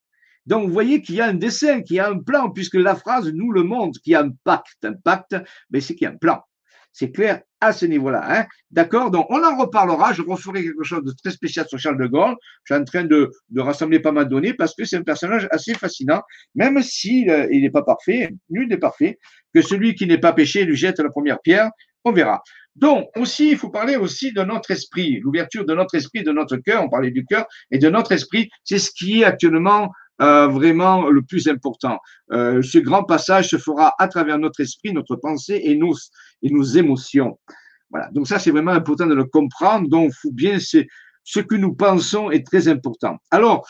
Donc, 0.45 0.67
vous 0.67 0.73
voyez 0.73 1.01
qu'il 1.01 1.15
y 1.15 1.21
a 1.21 1.27
un 1.27 1.33
dessin, 1.33 1.81
qu'il 1.81 1.97
y 1.97 1.99
a 1.99 2.09
un 2.09 2.19
plan, 2.19 2.49
puisque 2.49 2.75
la 2.75 2.95
phrase 2.95 3.31
nous 3.33 3.51
le 3.51 3.63
montre, 3.63 3.99
qu'il 4.01 4.13
y 4.13 4.15
a 4.15 4.21
un 4.21 4.31
pacte. 4.43 4.83
Un 4.83 4.93
pacte, 4.93 5.35
mais 5.69 5.81
c'est 5.81 5.93
qu'il 5.93 6.05
y 6.05 6.07
a 6.07 6.13
un 6.13 6.17
plan. 6.17 6.41
C'est 6.99 7.11
clair 7.11 7.41
à 7.61 7.73
ce 7.73 7.85
niveau-là. 7.85 8.23
Hein 8.27 8.47
D'accord 8.71 9.11
Donc, 9.11 9.27
on 9.29 9.43
en 9.43 9.55
reparlera. 9.55 10.13
Je 10.13 10.23
referai 10.23 10.63
quelque 10.63 10.83
chose 10.83 11.03
de 11.03 11.11
très 11.11 11.29
spécial 11.29 11.67
sur 11.67 11.77
Charles 11.77 12.01
de 12.01 12.07
Gaulle. 12.07 12.35
Je 12.63 12.73
suis 12.73 12.81
en 12.81 12.83
train 12.83 13.03
de, 13.03 13.29
rassembler 13.55 13.99
pas 13.99 14.11
mal 14.11 14.25
de 14.25 14.31
données 14.31 14.55
parce 14.55 14.73
que 14.73 14.83
c'est 14.83 14.97
un 14.97 15.03
personnage 15.03 15.47
assez 15.51 15.75
fascinant, 15.75 16.23
même 16.55 16.81
s'il 16.81 17.29
euh, 17.29 17.47
n'est 17.49 17.69
pas 17.69 17.83
parfait, 17.83 18.33
nul 18.49 18.67
n'est 18.67 18.79
parfait, 18.79 19.19
que 19.53 19.61
celui 19.61 19.93
qui 19.93 20.07
n'est 20.07 20.17
pas 20.17 20.33
péché 20.33 20.65
lui 20.65 20.75
jette 20.75 20.97
la 20.97 21.09
première 21.09 21.39
pierre. 21.39 21.69
On 22.03 22.11
verra. 22.11 22.41
Donc, 22.75 23.09
aussi, 23.15 23.51
il 23.51 23.57
faut 23.57 23.69
parler 23.69 23.95
aussi 23.95 24.33
de 24.33 24.41
notre 24.41 24.71
esprit, 24.71 25.19
l'ouverture 25.19 25.65
de 25.65 25.75
notre 25.75 25.93
esprit, 25.93 26.23
de 26.23 26.31
notre 26.31 26.57
cœur. 26.57 26.83
On 26.83 26.89
parlait 26.89 27.11
du 27.11 27.25
cœur 27.25 27.45
et 27.69 27.77
de 27.77 27.89
notre 27.89 28.11
esprit. 28.11 28.49
C'est 28.63 28.79
ce 28.79 28.89
qui 28.89 29.21
est 29.21 29.23
actuellement 29.23 29.91
euh, 30.19 30.47
vraiment 30.47 31.09
le 31.11 31.21
plus 31.21 31.47
important. 31.47 31.99
Euh, 32.31 32.63
ce 32.63 32.79
grand 32.79 33.03
passage 33.03 33.49
se 33.49 33.57
fera 33.57 33.93
à 33.99 34.07
travers 34.07 34.39
notre 34.39 34.61
esprit, 34.61 34.91
notre 34.91 35.15
pensée 35.15 35.61
et 35.63 35.75
nos, 35.75 35.93
et 36.41 36.49
nos 36.49 36.63
émotions. 36.63 37.39
Voilà. 37.89 38.09
Donc 38.11 38.27
ça, 38.27 38.39
c'est 38.39 38.51
vraiment 38.51 38.71
important 38.71 39.07
de 39.07 39.15
le 39.15 39.25
comprendre. 39.25 39.87
Donc, 39.89 40.11
bien, 40.31 40.59
c'est 40.59 40.87
ce 41.23 41.39
que 41.39 41.55
nous 41.55 41.73
pensons 41.73 42.31
est 42.31 42.45
très 42.45 42.67
important. 42.67 43.17
Alors, 43.31 43.67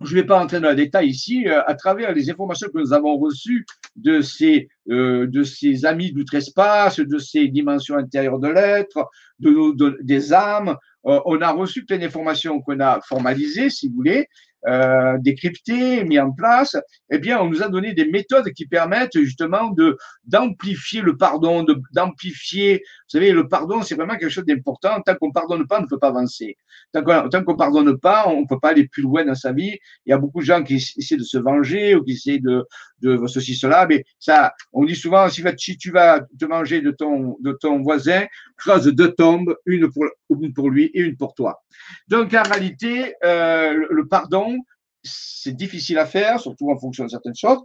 je 0.00 0.14
ne 0.14 0.20
vais 0.20 0.26
pas 0.26 0.40
entrer 0.40 0.60
dans 0.60 0.68
le 0.68 0.76
détail 0.76 1.08
ici, 1.08 1.48
euh, 1.48 1.62
à 1.66 1.74
travers 1.74 2.12
les 2.12 2.30
informations 2.30 2.68
que 2.72 2.78
nous 2.78 2.92
avons 2.92 3.18
reçues 3.18 3.66
de 3.96 4.20
ces, 4.20 4.68
euh, 4.90 5.26
de 5.26 5.42
ces 5.42 5.84
amis 5.84 6.12
d'outre-espace, 6.12 7.00
de 7.00 7.18
ces 7.18 7.48
dimensions 7.48 7.96
intérieures 7.96 8.38
de 8.38 8.48
l'être, 8.48 9.08
de, 9.40 9.98
des 10.02 10.32
âmes, 10.32 10.76
euh, 11.06 11.20
on 11.24 11.40
a 11.40 11.50
reçu 11.50 11.84
plein 11.84 11.98
d'informations 11.98 12.60
qu'on 12.60 12.78
a 12.80 13.00
formalisées, 13.00 13.70
si 13.70 13.88
vous 13.88 13.96
voulez, 13.96 14.28
euh, 14.66 15.18
décrypté, 15.18 16.04
mis 16.04 16.18
en 16.18 16.32
place, 16.32 16.76
eh 17.10 17.18
bien, 17.18 17.40
on 17.40 17.48
nous 17.48 17.62
a 17.62 17.68
donné 17.68 17.94
des 17.94 18.06
méthodes 18.06 18.50
qui 18.52 18.66
permettent 18.66 19.16
justement 19.16 19.70
de 19.70 19.96
d'amplifier 20.24 21.00
le 21.00 21.16
pardon, 21.16 21.64
d'amplifier. 21.92 22.78
Vous 22.78 23.18
savez, 23.18 23.30
le 23.32 23.48
pardon, 23.48 23.82
c'est 23.82 23.94
vraiment 23.94 24.16
quelque 24.16 24.30
chose 24.30 24.44
d'important. 24.44 25.00
Tant 25.02 25.14
qu'on 25.14 25.30
pardonne 25.30 25.66
pas, 25.66 25.78
on 25.78 25.82
ne 25.82 25.86
peut 25.86 25.98
pas 25.98 26.08
avancer. 26.08 26.56
Tant 26.92 27.02
qu'on 27.02 27.28
tant 27.28 27.44
qu'on 27.44 27.56
pardonne 27.56 27.98
pas, 27.98 28.28
on 28.28 28.42
ne 28.42 28.46
peut 28.46 28.58
pas 28.60 28.70
aller 28.70 28.88
plus 28.88 29.02
loin 29.02 29.24
dans 29.24 29.34
sa 29.34 29.52
vie. 29.52 29.78
Il 30.06 30.10
y 30.10 30.12
a 30.12 30.18
beaucoup 30.18 30.40
de 30.40 30.46
gens 30.46 30.62
qui 30.62 30.74
essaient 30.74 31.16
de 31.16 31.22
se 31.22 31.38
venger 31.38 31.94
ou 31.94 32.02
qui 32.02 32.12
essaient 32.12 32.40
de 32.40 32.66
de 33.02 33.26
ceci 33.26 33.54
cela, 33.54 33.86
mais 33.86 34.04
ça, 34.18 34.52
on 34.72 34.84
dit 34.84 34.96
souvent 34.96 35.28
si, 35.28 35.76
tu 35.76 35.90
vas 35.90 36.20
te 36.20 36.44
manger 36.44 36.80
de 36.80 36.90
ton 36.90 37.36
de 37.40 37.52
ton 37.52 37.82
voisin, 37.82 38.26
creuse 38.56 38.86
deux 38.86 39.12
tombes, 39.12 39.54
une 39.66 39.90
pour 39.90 40.04
une 40.30 40.52
pour 40.52 40.70
lui 40.70 40.86
et 40.94 41.00
une 41.00 41.16
pour 41.16 41.34
toi. 41.34 41.62
Donc 42.08 42.34
en 42.34 42.42
réalité, 42.42 43.14
euh, 43.24 43.86
le 43.90 44.06
pardon 44.06 44.58
c'est 45.02 45.54
difficile 45.54 45.98
à 45.98 46.06
faire, 46.06 46.40
surtout 46.40 46.70
en 46.70 46.76
fonction 46.76 47.04
de 47.04 47.10
certaines 47.10 47.36
choses, 47.36 47.60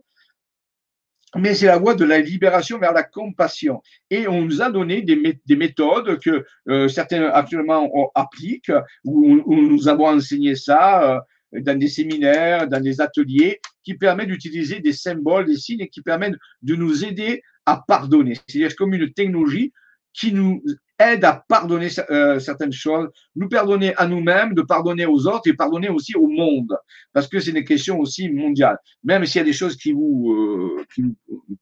mais 1.36 1.56
c'est 1.56 1.66
la 1.66 1.78
voie 1.78 1.96
de 1.96 2.06
la 2.06 2.20
libération 2.20 2.78
vers 2.78 2.94
la 2.94 3.04
compassion. 3.04 3.82
Et 4.10 4.28
on 4.28 4.44
nous 4.44 4.62
a 4.62 4.70
donné 4.70 5.02
des, 5.02 5.56
méthodes 5.56 6.20
que 6.20 6.46
euh, 6.70 6.88
certains 6.88 7.26
actuellement 7.30 8.12
appliquent, 8.14 8.72
où, 9.04 9.42
nous 9.48 9.88
avons 9.88 10.08
enseigné 10.08 10.56
ça 10.56 11.16
euh, 11.16 11.62
dans 11.62 11.78
des 11.78 11.88
séminaires, 11.88 12.68
dans 12.68 12.82
des 12.82 13.02
ateliers, 13.02 13.60
qui 13.84 13.96
permettent 13.96 14.30
d'utiliser 14.30 14.80
des 14.80 14.94
symboles, 14.94 15.46
des 15.46 15.58
signes, 15.58 15.82
et 15.82 15.90
qui 15.90 16.02
permettent 16.02 16.36
de 16.62 16.76
nous 16.76 17.06
aider 17.06 17.42
à 17.66 17.84
pardonner. 17.88 18.36
C'est-à-dire 18.48 18.76
comme 18.76 18.94
une 18.94 19.12
technologie 19.14 19.72
qui 20.14 20.32
nous 20.32 20.62
aide 21.00 21.26
à 21.26 21.44
pardonner 21.48 21.90
euh, 22.12 22.40
certaines 22.40 22.72
choses, 22.72 23.10
nous 23.36 23.50
pardonner 23.50 23.96
à 23.98 24.08
nous-mêmes, 24.08 24.54
de 24.54 24.62
pardonner 24.62 25.06
aux 25.06 25.28
autres 25.28 25.48
et 25.48 25.54
pardonner 25.54 25.90
aussi 25.90 26.16
au 26.16 26.28
monde, 26.28 26.78
parce 27.14 27.28
que 27.28 27.40
c'est 27.40 27.52
une 27.52 27.64
question 27.64 28.00
aussi 28.00 28.30
mondiale. 28.30 28.78
Même 29.04 29.26
s'il 29.26 29.40
y 29.40 29.42
a 29.42 29.46
des 29.46 29.54
choses 29.54 29.76
qui 29.76 29.92
vous, 29.92 30.78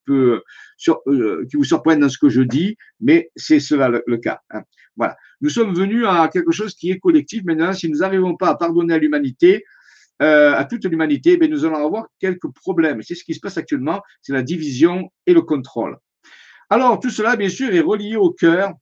euh, 0.10 0.44
euh, 1.08 1.46
qui 1.50 1.58
vous 1.58 1.64
surprennent 1.64 2.02
dans 2.02 2.10
ce 2.10 2.18
que 2.18 2.30
je 2.30 2.42
dis, 2.42 2.78
mais 3.00 3.32
c'est 3.36 3.60
cela 3.60 3.90
le, 3.90 4.18
cas. 4.18 4.42
Hein. 4.52 4.64
Voilà. 4.98 5.16
Nous 5.40 5.50
sommes 5.50 5.74
venus 5.74 6.06
à 6.08 6.30
quelque 6.32 6.52
chose 6.52 6.76
qui 6.76 6.92
est 6.92 7.00
collectif. 7.00 7.44
Maintenant, 7.46 7.74
si 7.74 7.90
nous 7.90 8.00
n'arrivons 8.00 8.36
pas 8.36 8.50
à 8.50 8.56
pardonner 8.56 8.94
à 8.94 8.98
l'humanité, 8.98 9.64
à 10.22 10.66
toute 10.66 10.86
l'humanité, 10.86 11.38
ben 11.38 11.50
nous 11.50 11.66
allons 11.66 11.84
avoir 11.84 12.06
quelques 12.20 12.52
problèmes. 12.54 13.02
C'est 13.02 13.16
ce 13.16 13.24
qui 13.24 13.34
se 13.34 13.40
passe 13.40 13.58
actuellement, 13.58 14.02
c'est 14.22 14.34
la 14.34 14.44
division 14.44 15.12
et 15.26 15.34
le 15.34 15.42
contrôle. 15.42 15.98
Alors, 16.70 17.00
tout 17.00 17.10
cela, 17.10 17.36
bien 17.36 17.50
sûr, 17.50 17.74
est 17.74 17.82
relié 17.82 18.16
au 18.16 18.32
cœur, 18.32 18.74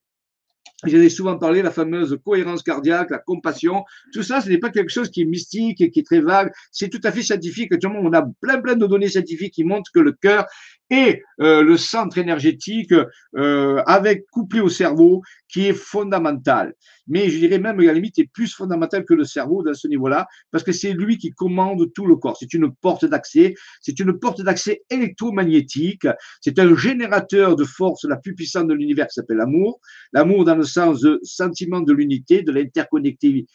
J'en 0.85 0.97
ai 0.97 1.09
souvent 1.09 1.37
parlé, 1.37 1.61
la 1.61 1.71
fameuse 1.71 2.17
cohérence 2.23 2.63
cardiaque, 2.63 3.09
la 3.09 3.17
compassion. 3.17 3.83
Tout 4.13 4.23
ça, 4.23 4.39
ce 4.39 4.47
n'est 4.47 4.59
pas 4.59 4.69
quelque 4.69 4.91
chose 4.91 5.09
qui 5.09 5.23
est 5.23 5.25
mystique 5.25 5.81
et 5.81 5.91
qui 5.91 5.99
est 5.99 6.05
très 6.05 6.21
vague. 6.21 6.51
C'est 6.71 6.87
tout 6.87 7.01
à 7.03 7.11
fait 7.11 7.21
scientifique. 7.21 7.73
Actuellement, 7.73 7.99
on 8.01 8.13
a 8.13 8.25
plein, 8.39 8.61
plein 8.61 8.75
de 8.75 8.87
données 8.87 9.09
scientifiques 9.09 9.53
qui 9.53 9.65
montrent 9.65 9.91
que 9.93 9.99
le 9.99 10.13
cœur 10.13 10.45
est 10.89 11.21
euh, 11.41 11.61
le 11.63 11.77
centre 11.77 12.17
énergétique 12.17 12.93
euh, 13.37 13.81
avec 13.85 14.25
couplé 14.31 14.59
au 14.59 14.69
cerveau 14.69 15.21
qui 15.47 15.67
est 15.67 15.73
fondamental. 15.73 16.73
Mais 17.07 17.29
je 17.29 17.39
dirais 17.39 17.59
même, 17.59 17.79
à 17.79 17.83
la 17.83 17.93
limite, 17.93 18.19
est 18.19 18.29
plus 18.31 18.53
fondamental 18.53 19.03
que 19.03 19.13
le 19.13 19.23
cerveau 19.23 19.63
dans 19.63 19.73
ce 19.73 19.87
niveau-là 19.87 20.27
parce 20.51 20.63
que 20.63 20.71
c'est 20.71 20.93
lui 20.93 21.17
qui 21.17 21.31
commande 21.31 21.91
tout 21.93 22.05
le 22.05 22.15
corps. 22.15 22.37
C'est 22.37 22.53
une 22.53 22.73
porte 22.73 23.05
d'accès. 23.05 23.55
C'est 23.81 23.99
une 23.99 24.17
porte 24.19 24.41
d'accès 24.41 24.83
électromagnétique. 24.89 26.07
C'est 26.41 26.59
un 26.59 26.75
générateur 26.75 27.55
de 27.55 27.63
force 27.63 28.03
la 28.05 28.17
plus 28.17 28.35
puissante 28.35 28.67
de 28.67 28.73
l'univers 28.73 29.07
qui 29.07 29.13
s'appelle 29.13 29.37
l'amour. 29.37 29.79
L'amour 30.13 30.45
dans 30.45 30.55
le 30.55 30.63
sens 30.63 31.01
de 31.01 31.19
sentiment 31.23 31.81
de 31.81 31.93
l'unité, 31.93 32.43
de 32.43 32.51
l'interconnectivité 32.51 33.47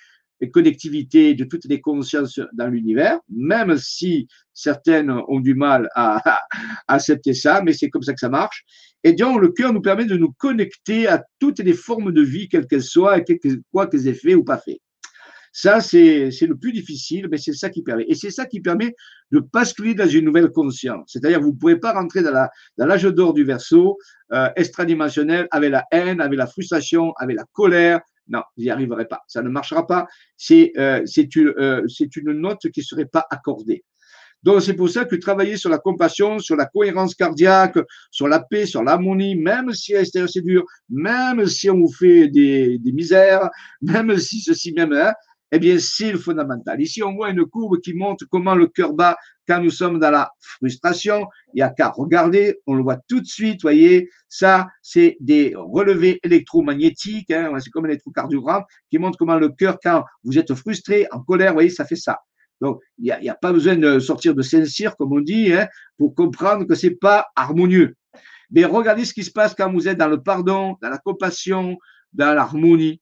connectivité 0.51 1.35
de 1.35 1.45
toutes 1.45 1.65
les 1.67 1.81
consciences 1.81 2.41
dans 2.53 2.69
l'univers, 2.69 3.19
même 3.29 3.77
si 3.79 4.29
certaines 4.53 5.11
ont 5.11 5.41
du 5.41 5.55
mal 5.55 5.89
à, 5.95 6.41
accepter 6.89 7.35
ça, 7.35 7.63
mais 7.63 7.73
c'est 7.73 7.91
comme 7.91 8.03
ça 8.03 8.13
que 8.13 8.21
ça 8.21 8.29
marche. 8.29 8.65
Et 9.03 9.13
donc, 9.13 9.41
le 9.41 9.49
cœur 9.49 9.73
nous 9.73 9.83
permet 9.83 10.07
de 10.07 10.17
nous 10.17 10.33
connecter 10.39 11.07
à 11.09 11.23
toutes 11.39 11.59
les 11.59 11.75
formes 11.75 12.13
de 12.13 12.23
vie, 12.23 12.49
quelles 12.49 12.67
qu'elles 12.67 12.83
soient, 12.83 13.19
et 13.19 13.25
quoi 13.71 13.87
qu'elles 13.87 14.09
aient 14.09 14.15
fait 14.15 14.35
ou 14.35 14.45
pas 14.45 14.59
fait. 14.59 14.81
Ça, 15.57 15.81
c'est 15.81 16.31
le 16.41 16.57
plus 16.57 16.73
difficile, 16.73 17.29
mais 17.31 17.39
c'est 17.39 17.53
ça 17.53 17.71
qui 17.71 17.83
permet. 17.83 18.05
Et 18.09 18.17
c'est 18.17 18.33
ça 18.33 18.45
qui 18.45 18.61
permet 18.61 18.93
de 19.31 19.39
basculer 19.39 19.95
dans 19.95 20.09
une 20.09 20.25
nouvelle 20.25 20.49
conscience. 20.49 21.05
C'est-à-dire, 21.13 21.41
vous 21.41 21.53
ne 21.53 21.57
pouvez 21.57 21.77
pas 21.77 21.93
rentrer 21.93 22.23
dans 22.25 22.49
l'âge 22.77 23.05
d'or 23.05 23.35
du 23.35 23.45
verso 23.45 23.97
euh, 24.33 24.49
extradimensionnel 24.57 25.47
avec 25.53 25.71
la 25.71 25.85
haine, 25.93 26.21
avec 26.21 26.37
la 26.37 26.49
frustration, 26.49 27.13
avec 27.19 27.37
la 27.37 27.45
colère. 27.53 28.01
Non, 28.29 28.43
vous 28.57 28.65
n'y 28.65 28.71
arriverez 28.71 29.07
pas. 29.07 29.23
Ça 29.29 29.43
ne 29.43 29.49
marchera 29.49 29.87
pas. 29.87 30.07
C'est 30.37 30.73
euh, 30.79 31.05
une, 31.17 31.55
euh, 31.59 31.87
une 32.17 32.33
note 32.33 32.71
qui 32.71 32.81
ne 32.81 32.85
serait 32.85 33.07
pas 33.07 33.27
accordée. 33.31 33.85
Donc, 34.43 34.61
c'est 34.61 34.75
pour 34.75 34.91
ça 34.91 35.07
que 35.07 35.17
travailler 35.17 35.57
sur 35.57 35.71
la 35.71 35.79
compassion, 35.79 36.39
sur 36.39 36.55
la 36.55 36.67
cohérence 36.67 37.15
cardiaque, 37.15 37.79
sur 38.11 38.29
la 38.29 38.41
paix, 38.41 38.67
sur 38.67 38.83
l'harmonie, 38.83 39.37
même 39.37 39.73
si 39.73 39.95
à 39.95 40.01
l'extérieur 40.01 40.29
c'est 40.29 40.43
dur, 40.43 40.65
même 40.91 41.47
si 41.47 41.71
on 41.71 41.79
vous 41.79 41.91
fait 41.91 42.29
des, 42.29 42.79
des 42.79 42.93
misères, 42.93 43.49
même 43.81 44.19
si 44.19 44.41
ceci, 44.41 44.75
même, 44.75 44.93
hein, 44.93 45.15
eh 45.57 45.59
bien, 45.59 45.79
c'est 45.79 46.11
le 46.11 46.19
fondamental. 46.19 46.81
Ici, 46.81 47.03
on 47.03 47.15
voit 47.15 47.31
une 47.31 47.45
courbe 47.45 47.81
qui 47.81 47.95
montre 47.95 48.25
comment 48.31 48.55
le 48.55 48.67
cœur 48.67 48.93
bat 48.93 49.17
quand 49.47 49.61
nous 49.61 49.71
sommes 49.71 49.99
dans 49.99 50.11
la 50.11 50.33
frustration. 50.41 51.27
Il 51.53 51.57
n'y 51.59 51.63
a 51.63 51.71
qu'à 51.71 51.91
regarder, 51.91 52.59
on 52.67 52.75
le 52.75 52.83
voit 52.83 52.99
tout 53.09 53.21
de 53.21 53.27
suite, 53.27 53.63
voyez. 53.63 54.09
Ça, 54.29 54.67
c'est 54.83 55.17
des 55.21 55.55
relevés 55.57 56.19
électromagnétiques, 56.25 57.31
hein, 57.31 57.53
c'est 57.61 57.71
comme 57.71 57.85
un 57.85 57.91
électrocardiogramme 57.91 58.65
qui 58.91 58.99
montre 58.99 59.17
comment 59.17 59.37
le 59.37 59.51
cœur, 59.51 59.79
quand 59.83 60.05
vous 60.25 60.39
êtes 60.39 60.53
frustré, 60.55 61.07
en 61.13 61.21
colère, 61.21 61.53
voyez, 61.53 61.71
ça 61.71 61.85
fait 61.85 61.95
ça. 61.95 62.19
Donc, 62.61 62.81
il 62.99 63.17
n'y 63.21 63.29
a, 63.29 63.35
pas 63.35 63.53
besoin 63.53 63.77
de 63.77 63.99
sortir 63.99 64.35
de 64.35 64.43
Saint-Cyr, 64.43 64.97
comme 64.97 65.13
on 65.13 65.21
dit, 65.21 65.53
hein, 65.53 65.69
pour 65.99 66.15
comprendre 66.15 66.65
que 66.65 66.75
c'est 66.75 66.97
pas 66.99 67.27
harmonieux. 67.37 67.95
Mais 68.51 68.65
regardez 68.65 69.05
ce 69.05 69.15
qui 69.15 69.23
se 69.23 69.31
passe 69.31 69.55
quand 69.55 69.71
vous 69.71 69.87
êtes 69.87 69.99
dans 69.99 70.09
le 70.09 70.23
pardon, 70.23 70.77
dans 70.81 70.89
la 70.89 70.99
compassion, 70.99 71.77
dans 72.13 72.35
l'harmonie. 72.35 73.01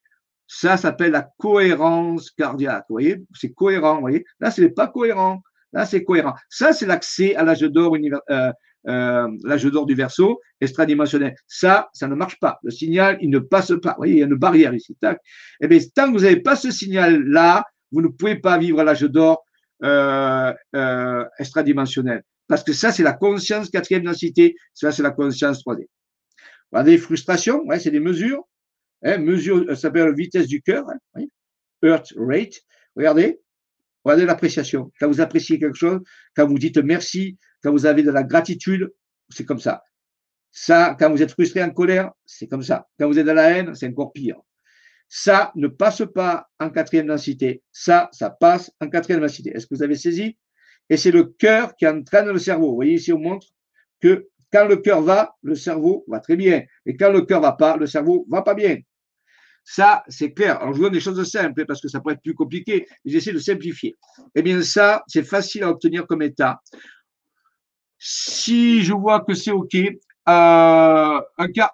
Ça 0.55 0.77
s'appelle 0.77 1.13
la 1.13 1.27
cohérence 1.39 2.31
cardiaque. 2.31 2.85
Vous 2.91 2.97
voyez, 2.97 3.25
c'est 3.35 3.55
cohérent. 3.55 3.95
Vous 3.95 4.01
voyez, 4.03 4.23
là, 4.39 4.51
ce 4.51 4.61
n'est 4.61 4.69
pas 4.69 4.87
cohérent. 4.87 5.43
Là, 5.73 5.87
c'est 5.87 6.05
cohérent. 6.05 6.35
Ça, 6.51 6.75
c'est 6.75 6.85
l'accès 6.85 7.35
à 7.37 7.43
l'âge 7.43 7.63
d'or 7.63 7.97
euh, 7.97 8.53
euh, 8.87 9.29
l'âge 9.45 9.65
d'or 9.65 9.87
du 9.87 9.95
verso 9.95 10.41
extradimensionnel. 10.61 11.35
Ça, 11.47 11.89
ça 11.95 12.07
ne 12.07 12.15
marche 12.15 12.39
pas. 12.39 12.59
Le 12.65 12.71
signal, 12.71 13.17
il 13.23 13.31
ne 13.31 13.39
passe 13.39 13.73
pas. 13.83 13.93
Vous 13.93 14.01
voyez, 14.01 14.13
il 14.13 14.19
y 14.19 14.23
a 14.23 14.27
une 14.27 14.35
barrière 14.35 14.75
ici. 14.75 14.95
Tac. 15.01 15.19
Eh 15.63 15.69
bien, 15.69 15.79
tant 15.95 16.09
que 16.09 16.19
vous 16.19 16.25
n'avez 16.25 16.43
pas 16.43 16.55
ce 16.55 16.71
signal-là, 16.71 17.65
vous 17.91 18.03
ne 18.03 18.09
pouvez 18.09 18.37
pas 18.37 18.59
vivre 18.59 18.85
l'âge 18.85 19.01
d'or 19.01 19.43
euh, 19.83 20.53
euh, 20.77 21.25
extradimensionnel. 21.39 22.23
Parce 22.47 22.63
que 22.63 22.75
ça, 22.75 22.93
c'est 22.93 23.03
la 23.03 23.15
conscience 23.15 23.71
quatrième 23.71 24.05
densité. 24.05 24.55
Ça, 24.75 24.93
c'est 24.93 25.03
la 25.03 25.13
conscience 25.13 25.65
3D. 25.65 25.87
Regardez, 26.73 26.99
frustration, 26.99 27.63
ouais, 27.65 27.79
c'est 27.79 27.91
des 27.91 28.01
mesures. 28.01 28.47
Hein, 29.05 29.19
mesure, 29.19 29.65
ça 29.69 29.77
s'appelle 29.77 30.15
vitesse 30.15 30.47
du 30.47 30.63
cœur, 30.63 30.87
hein, 31.15 31.25
Earth 31.83 32.13
rate. 32.17 32.61
Regardez, 32.95 33.41
regardez 34.05 34.27
l'appréciation. 34.27 34.93
Quand 35.01 35.09
vous 35.09 35.21
appréciez 35.21 35.59
quelque 35.59 35.77
chose, 35.77 36.01
quand 36.37 36.47
vous 36.47 36.59
dites 36.59 36.79
merci, 36.79 37.39
quand 37.63 37.73
vous 37.73 37.87
avez 37.87 38.03
de 38.03 38.11
la 38.11 38.23
gratitude, 38.23 38.93
c'est 39.29 39.45
comme 39.45 39.59
ça. 39.59 39.83
Ça, 40.53 40.95
quand 40.99 41.11
vous 41.11 41.23
êtes 41.23 41.33
frustré 41.33 41.63
en 41.63 41.71
colère, 41.71 42.13
c'est 42.27 42.47
comme 42.47 42.63
ça. 42.63 42.87
Quand 42.99 43.09
vous 43.09 43.19
êtes 43.19 43.27
dans 43.27 43.35
la 43.35 43.51
haine, 43.51 43.75
c'est 43.75 43.89
encore 43.89 44.13
pire. 44.13 44.37
Ça 45.09 45.53
ne 45.57 45.67
passe 45.69 46.03
pas 46.15 46.49
en 46.61 46.71
quatrième 46.71 47.07
densité. 47.07 47.63
Ça, 47.73 48.09
ça 48.13 48.31
passe 48.31 48.71
en 48.81 48.89
quatrième 48.89 49.21
densité. 49.21 49.51
Est-ce 49.55 49.67
que 49.67 49.75
vous 49.75 49.83
avez 49.83 49.97
saisi? 49.97 50.37
Et 50.89 50.97
c'est 50.97 51.11
le 51.11 51.25
cœur 51.25 51.75
qui 51.77 51.87
entraîne 51.87 52.29
le 52.29 52.39
cerveau. 52.39 52.71
Vous 52.71 52.77
voyez 52.77 52.95
ici, 52.95 53.13
on 53.13 53.19
montre 53.19 53.47
que 54.01 54.29
quand 54.53 54.67
le 54.67 54.77
cœur 54.77 55.01
va, 55.01 55.35
le 55.43 55.55
cerveau 55.55 56.05
va 56.07 56.21
très 56.21 56.37
bien. 56.37 56.63
Et 56.85 56.97
quand 56.97 57.11
le 57.11 57.23
cœur 57.23 57.41
va 57.41 57.53
pas, 57.53 57.77
le 57.77 57.87
cerveau 57.87 58.27
va 58.29 58.43
pas 58.43 58.55
bien. 58.55 58.79
Ça, 59.65 60.03
c'est 60.09 60.33
clair. 60.33 60.61
Alors, 60.61 60.73
je 60.73 60.79
vous 60.79 60.85
donne 60.85 60.93
des 60.93 61.01
choses 61.01 61.23
simples 61.31 61.65
parce 61.67 61.81
que 61.81 61.89
ça 61.89 62.01
pourrait 62.01 62.15
être 62.15 62.23
plus 62.23 62.35
compliqué, 62.35 62.87
mais 63.05 63.13
j'essaie 63.13 63.33
de 63.33 63.39
simplifier. 63.39 63.97
Eh 64.35 64.43
bien, 64.43 64.61
ça, 64.63 65.03
c'est 65.07 65.23
facile 65.23 65.63
à 65.63 65.71
obtenir 65.71 66.07
comme 66.07 66.23
état. 66.23 66.61
Si 67.99 68.83
je 68.83 68.93
vois 68.93 69.21
que 69.21 69.35
c'est 69.35 69.53
OK, 69.53 69.77
euh, 69.77 69.91
euh, 70.29 71.21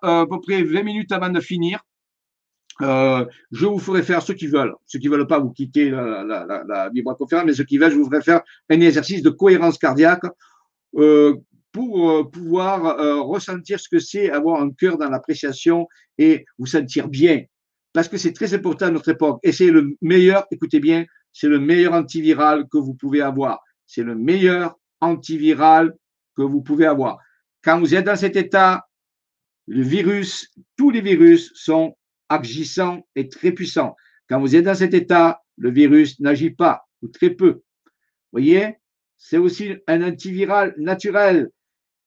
à 0.02 0.26
peu 0.28 0.40
près 0.40 0.62
20 0.62 0.82
minutes 0.82 1.12
avant 1.12 1.30
de 1.30 1.40
finir, 1.40 1.80
euh, 2.82 3.24
je 3.50 3.66
vous 3.66 3.78
ferai 3.78 4.02
faire 4.02 4.22
ceux 4.22 4.34
qui 4.34 4.46
veulent. 4.46 4.74
Ceux 4.86 4.98
qui 4.98 5.08
veulent 5.08 5.26
pas, 5.26 5.38
vous 5.38 5.50
quitter 5.50 5.90
la, 5.90 6.22
la, 6.24 6.90
vibra-conférence, 6.90 7.46
mais 7.46 7.54
ceux 7.54 7.64
qui 7.64 7.78
veulent, 7.78 7.90
je 7.90 7.96
vous 7.96 8.08
ferai 8.10 8.22
faire 8.22 8.42
un 8.68 8.80
exercice 8.80 9.22
de 9.22 9.30
cohérence 9.30 9.78
cardiaque 9.78 10.24
pour 11.72 12.30
pouvoir 12.30 13.26
ressentir 13.26 13.80
ce 13.80 13.88
que 13.88 13.98
c'est 13.98 14.30
avoir 14.30 14.62
un 14.62 14.70
cœur 14.70 14.98
dans 14.98 15.08
l'appréciation 15.08 15.88
et 16.18 16.44
vous 16.58 16.66
sentir 16.66 17.08
bien 17.08 17.44
parce 17.98 18.06
que 18.06 18.16
c'est 18.16 18.32
très 18.32 18.54
important 18.54 18.86
à 18.86 18.90
notre 18.92 19.08
époque. 19.08 19.40
Et 19.42 19.50
c'est 19.50 19.72
le 19.72 19.96
meilleur, 20.02 20.46
écoutez 20.52 20.78
bien, 20.78 21.04
c'est 21.32 21.48
le 21.48 21.58
meilleur 21.58 21.94
antiviral 21.94 22.68
que 22.70 22.78
vous 22.78 22.94
pouvez 22.94 23.22
avoir. 23.22 23.58
C'est 23.86 24.04
le 24.04 24.14
meilleur 24.14 24.78
antiviral 25.00 25.92
que 26.36 26.42
vous 26.42 26.62
pouvez 26.62 26.86
avoir. 26.86 27.18
Quand 27.60 27.80
vous 27.80 27.96
êtes 27.96 28.04
dans 28.04 28.14
cet 28.14 28.36
état, 28.36 28.86
le 29.66 29.82
virus, 29.82 30.48
tous 30.76 30.92
les 30.92 31.00
virus 31.00 31.50
sont 31.54 31.96
agissants 32.28 33.04
et 33.16 33.28
très 33.28 33.50
puissants. 33.50 33.96
Quand 34.28 34.38
vous 34.38 34.54
êtes 34.54 34.66
dans 34.66 34.76
cet 34.76 34.94
état, 34.94 35.42
le 35.56 35.72
virus 35.72 36.20
n'agit 36.20 36.50
pas, 36.50 36.84
ou 37.02 37.08
très 37.08 37.30
peu. 37.30 37.62
Voyez, 38.30 38.76
c'est 39.16 39.38
aussi 39.38 39.74
un 39.88 40.02
antiviral 40.04 40.72
naturel. 40.78 41.50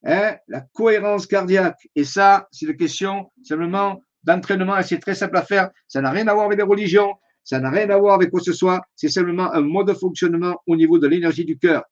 Hein? 0.06 0.38
La 0.48 0.62
cohérence 0.62 1.28
cardiaque. 1.28 1.86
Et 1.98 2.06
ça, 2.06 2.48
c'est 2.54 2.68
la 2.68 2.76
question 2.76 3.30
simplement 3.44 4.02
d'entraînement 4.24 4.78
et 4.78 4.84
c'est 4.84 5.00
très 5.00 5.16
simple 5.16 5.38
à 5.38 5.44
faire. 5.44 5.70
Ça 5.88 6.02
n'a 6.02 6.12
rien 6.12 6.28
à 6.28 6.34
voir 6.34 6.46
avec 6.46 6.58
les 6.58 6.64
religions, 6.64 7.14
ça 7.44 7.60
n'a 7.60 7.70
rien 7.70 7.90
à 7.90 7.98
voir 7.98 8.16
avec 8.16 8.30
quoi 8.30 8.40
que 8.40 8.46
ce 8.46 8.54
soit. 8.54 8.82
C'est 8.96 9.10
simplement 9.10 9.52
un 9.54 9.62
mode 9.62 9.88
de 9.88 9.94
fonctionnement 9.94 10.62
au 10.68 10.76
niveau 10.76 11.00
de 11.00 11.08
l'énergie 11.08 11.46
du 11.46 11.58
cœur. 11.58 11.84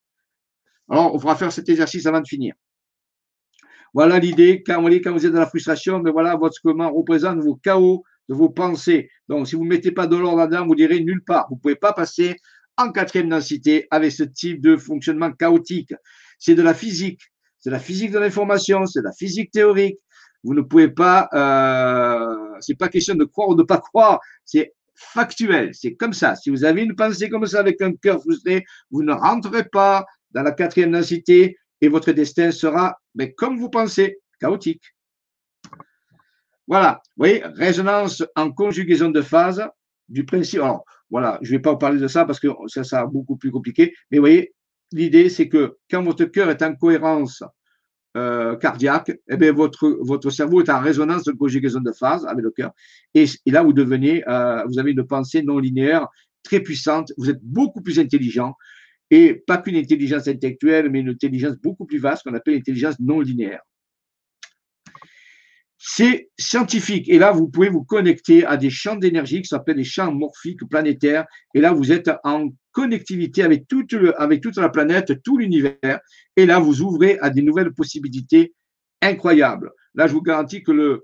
Alors, 0.89 1.13
on 1.13 1.19
fera 1.19 1.35
faire 1.35 1.51
cet 1.51 1.69
exercice 1.69 2.05
avant 2.05 2.21
de 2.21 2.27
finir. 2.27 2.53
Voilà 3.93 4.19
l'idée. 4.19 4.63
Quand, 4.65 4.81
vous 4.81 4.89
êtes 5.25 5.31
dans 5.31 5.39
la 5.39 5.47
frustration, 5.47 5.97
mais 5.97 6.05
ben 6.05 6.11
voilà 6.11 6.35
votre 6.35 6.59
comment 6.63 6.91
représente 6.91 7.39
vos 7.39 7.55
chaos 7.55 8.03
de 8.27 8.35
vos 8.35 8.49
pensées. 8.49 9.09
Donc, 9.27 9.47
si 9.47 9.55
vous 9.55 9.63
ne 9.63 9.69
mettez 9.69 9.91
pas 9.91 10.07
de 10.07 10.15
l'ordre 10.15 10.37
là-dedans, 10.37 10.65
vous 10.65 10.75
direz 10.75 10.99
nulle 10.99 11.23
part. 11.23 11.47
Vous 11.49 11.55
ne 11.55 11.59
pouvez 11.59 11.75
pas 11.75 11.93
passer 11.93 12.37
en 12.77 12.91
quatrième 12.91 13.29
densité 13.29 13.87
avec 13.91 14.11
ce 14.11 14.23
type 14.23 14.61
de 14.61 14.77
fonctionnement 14.77 15.31
chaotique. 15.31 15.93
C'est 16.37 16.55
de 16.55 16.61
la 16.61 16.73
physique. 16.73 17.21
C'est 17.59 17.71
la 17.71 17.79
physique 17.79 18.11
de 18.11 18.19
l'information, 18.19 18.85
c'est 18.85 19.01
la 19.01 19.11
physique 19.11 19.51
théorique, 19.51 19.99
vous 20.43 20.53
ne 20.53 20.61
pouvez 20.61 20.89
pas, 20.89 21.29
euh, 21.33 22.57
c'est 22.59 22.77
pas 22.77 22.87
question 22.87 23.15
de 23.15 23.25
croire 23.25 23.49
ou 23.49 23.55
de 23.55 23.63
pas 23.63 23.79
croire, 23.79 24.19
c'est 24.45 24.73
factuel, 24.95 25.71
c'est 25.73 25.95
comme 25.95 26.13
ça. 26.13 26.35
Si 26.35 26.49
vous 26.49 26.63
avez 26.63 26.81
une 26.83 26.95
pensée 26.95 27.29
comme 27.29 27.45
ça 27.45 27.59
avec 27.59 27.81
un 27.81 27.93
cœur 27.93 28.21
frustré, 28.21 28.65
vous 28.91 29.03
ne 29.03 29.13
rentrez 29.13 29.63
pas 29.63 30.05
dans 30.31 30.43
la 30.43 30.51
quatrième 30.51 30.91
densité 30.91 31.57
et 31.81 31.87
votre 31.87 32.11
destin 32.11 32.51
sera, 32.51 32.97
mais 33.15 33.33
comme 33.33 33.57
vous 33.57 33.69
pensez, 33.69 34.17
chaotique. 34.39 34.83
Voilà, 36.67 37.01
vous 37.03 37.21
voyez, 37.25 37.43
résonance 37.55 38.23
en 38.35 38.51
conjugaison 38.51 39.09
de 39.09 39.21
phase 39.21 39.63
du 40.07 40.25
principe. 40.25 40.61
Alors, 40.61 40.85
voilà, 41.09 41.39
je 41.41 41.51
ne 41.51 41.57
vais 41.57 41.61
pas 41.61 41.71
vous 41.71 41.77
parler 41.77 41.99
de 41.99 42.07
ça 42.07 42.25
parce 42.25 42.39
que 42.39 42.47
ça 42.67 42.83
sera 42.83 43.07
beaucoup 43.07 43.37
plus 43.37 43.51
compliqué, 43.51 43.93
mais 44.11 44.17
vous 44.17 44.23
voyez, 44.23 44.53
l'idée, 44.91 45.29
c'est 45.29 45.49
que 45.49 45.77
quand 45.89 46.03
votre 46.03 46.25
cœur 46.25 46.49
est 46.49 46.61
en 46.61 46.75
cohérence 46.75 47.43
euh, 48.19 48.55
cardiaque, 48.57 49.11
eh 49.29 49.51
votre 49.51 50.29
cerveau 50.29 50.61
est 50.61 50.69
en 50.69 50.79
résonance 50.79 51.23
de 51.23 51.31
conjugaison 51.31 51.79
de 51.79 51.91
phase 51.91 52.25
avec 52.25 52.43
le 52.43 52.51
cœur. 52.51 52.71
Et, 53.13 53.25
là, 53.45 53.63
vous 53.63 53.73
devenez, 53.73 54.23
euh, 54.27 54.63
vous 54.65 54.77
avez 54.79 54.91
une 54.91 55.05
pensée 55.05 55.41
non 55.41 55.57
linéaire 55.57 56.07
très 56.43 56.59
puissante. 56.59 57.13
Vous 57.17 57.29
êtes 57.29 57.41
beaucoup 57.41 57.81
plus 57.81 57.99
intelligent. 57.99 58.55
Et 59.11 59.33
pas 59.33 59.57
qu'une 59.57 59.75
intelligence 59.75 60.27
intellectuelle, 60.27 60.89
mais 60.89 60.99
une 60.99 61.09
intelligence 61.09 61.55
beaucoup 61.63 61.85
plus 61.85 61.97
vaste 61.97 62.23
qu'on 62.23 62.33
appelle 62.33 62.55
l'intelligence 62.55 62.99
non 62.99 63.21
linéaire. 63.21 63.61
C'est 65.77 66.29
scientifique. 66.37 67.07
Et 67.07 67.17
là, 67.17 67.31
vous 67.31 67.47
pouvez 67.47 67.69
vous 67.69 67.83
connecter 67.83 68.45
à 68.45 68.57
des 68.57 68.69
champs 68.69 68.97
d'énergie 68.97 69.41
qui 69.41 69.47
s'appellent 69.47 69.77
des 69.77 69.83
champs 69.85 70.11
morphiques 70.11 70.67
planétaires. 70.69 71.25
Et 71.55 71.61
là, 71.61 71.71
vous 71.71 71.91
êtes 71.91 72.11
en 72.23 72.49
connectivité 72.79 73.43
avec 73.43 73.67
toute, 73.67 73.91
la 73.91 74.69
planète, 74.69 75.21
tout 75.21 75.37
l'univers. 75.37 75.99
Et 76.37 76.45
là, 76.45 76.59
vous 76.59 76.81
ouvrez 76.81 77.19
à 77.19 77.29
des 77.29 77.41
nouvelles 77.41 77.73
possibilités 77.73 78.53
incroyables. 79.01 79.71
Là, 79.95 80.07
je 80.07 80.13
vous 80.13 80.21
garantis 80.21 80.63
que, 80.63 81.01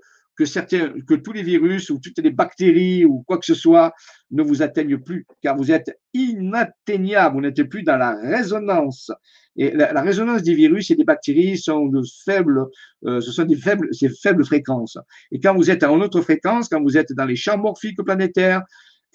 tous 1.16 1.32
les 1.32 1.42
virus 1.42 1.90
ou 1.90 2.00
toutes 2.02 2.18
les 2.18 2.30
bactéries 2.30 3.04
ou 3.04 3.22
quoi 3.26 3.36
que 3.36 3.44
ce 3.44 3.52
soit 3.52 3.92
ne 4.30 4.42
vous 4.42 4.62
atteignent 4.62 4.96
plus, 4.96 5.26
car 5.42 5.54
vous 5.54 5.70
êtes 5.70 5.94
inatteignable, 6.14 7.34
vous 7.34 7.42
n'êtes 7.42 7.62
plus 7.64 7.82
dans 7.82 7.98
la 7.98 8.16
résonance. 8.22 9.10
Et 9.58 9.70
la, 9.70 10.00
résonance 10.00 10.42
des 10.42 10.54
virus 10.54 10.90
et 10.90 10.94
des 10.94 11.04
bactéries 11.04 11.58
sont 11.58 11.86
de 11.88 12.00
faibles, 12.24 12.64
euh, 13.04 13.20
ce 13.20 13.32
sont 13.32 13.44
des 13.44 13.56
faibles, 13.56 13.90
faibles 14.22 14.46
fréquences. 14.46 14.96
Et 15.30 15.40
quand 15.40 15.54
vous 15.54 15.70
êtes 15.70 15.84
en 15.84 16.00
autre 16.00 16.22
fréquence, 16.22 16.70
quand 16.70 16.82
vous 16.82 16.96
êtes 16.96 17.12
dans 17.12 17.26
les 17.26 17.36
champs 17.36 17.58
morphiques 17.58 18.02
planétaires, 18.02 18.62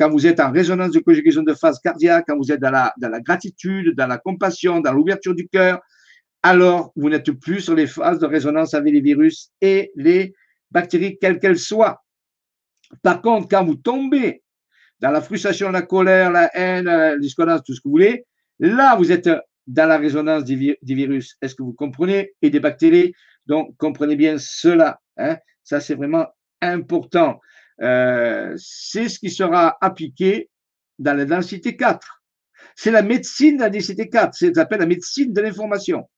quand 0.02 0.10
vous 0.10 0.26
êtes 0.26 0.40
en 0.40 0.52
résonance 0.52 0.90
de 0.94 1.00
conjugaison 1.00 1.44
de 1.44 1.54
phase 1.54 1.80
cardiaque, 1.80 2.26
quand 2.28 2.36
vous 2.36 2.52
êtes 2.52 2.60
dans 2.60 2.72
la, 2.72 2.92
dans 2.98 3.10
la 3.10 3.20
gratitude, 3.20 3.94
dans 3.96 4.08
la 4.08 4.18
compassion, 4.18 4.80
dans 4.80 4.94
l'ouverture 4.94 5.36
du 5.36 5.48
cœur, 5.48 5.80
alors 6.42 6.92
vous 6.96 7.08
n'êtes 7.08 7.32
plus 7.34 7.62
sur 7.62 7.76
les 7.76 7.86
phases 7.86 8.18
de 8.18 8.26
résonance 8.26 8.74
avec 8.74 8.94
les 8.94 9.02
virus 9.02 9.52
et 9.62 9.92
les 9.96 10.34
bactéries, 10.72 11.20
quelles 11.22 11.38
qu'elles 11.38 11.60
soient. 11.60 12.02
Par 13.04 13.22
contre, 13.22 13.48
quand 13.48 13.64
vous 13.64 13.76
tombez 13.76 14.42
dans 15.00 15.12
la 15.12 15.22
frustration, 15.22 15.70
la 15.70 15.84
colère, 15.84 16.32
la 16.32 16.50
haine, 16.58 16.86
la 16.86 17.16
discordance, 17.20 17.62
tout 17.64 17.76
ce 17.76 17.80
que 17.80 17.88
vous 17.88 17.92
voulez, 17.92 18.26
là, 18.58 18.96
vous 18.96 19.12
êtes 19.12 19.30
dans 19.68 19.88
la 19.88 20.00
résonance 20.00 20.46
des, 20.46 20.78
virus. 20.82 21.38
Est-ce 21.44 21.54
que 21.54 21.62
vous 21.62 21.74
comprenez? 21.74 22.32
Et 22.42 22.50
des 22.50 22.60
bactéries. 22.60 23.14
Donc, 23.46 23.78
comprenez 23.78 24.16
bien 24.16 24.38
cela. 24.40 25.00
Hein. 25.18 25.38
Ça, 25.64 25.80
c'est 25.80 25.94
vraiment 25.94 26.26
important. 26.60 27.40
Euh, 27.82 28.54
c'est 28.58 29.10
ce 29.10 29.20
qui 29.20 29.30
sera 29.30 29.78
appliqué 29.82 30.50
dans 31.00 31.18
la 31.18 31.26
densité 31.26 31.76
4. 31.76 32.24
C'est 32.76 32.92
la 32.92 33.02
médecine 33.02 33.58
de 33.58 33.62
la 33.64 33.70
densité 33.70 34.10
4. 34.10 34.34
C'est 34.34 34.56
s'appelle 34.56 34.80
la 34.80 34.86
médecine 34.86 35.34
de 35.34 35.42
l'information. 35.42 36.10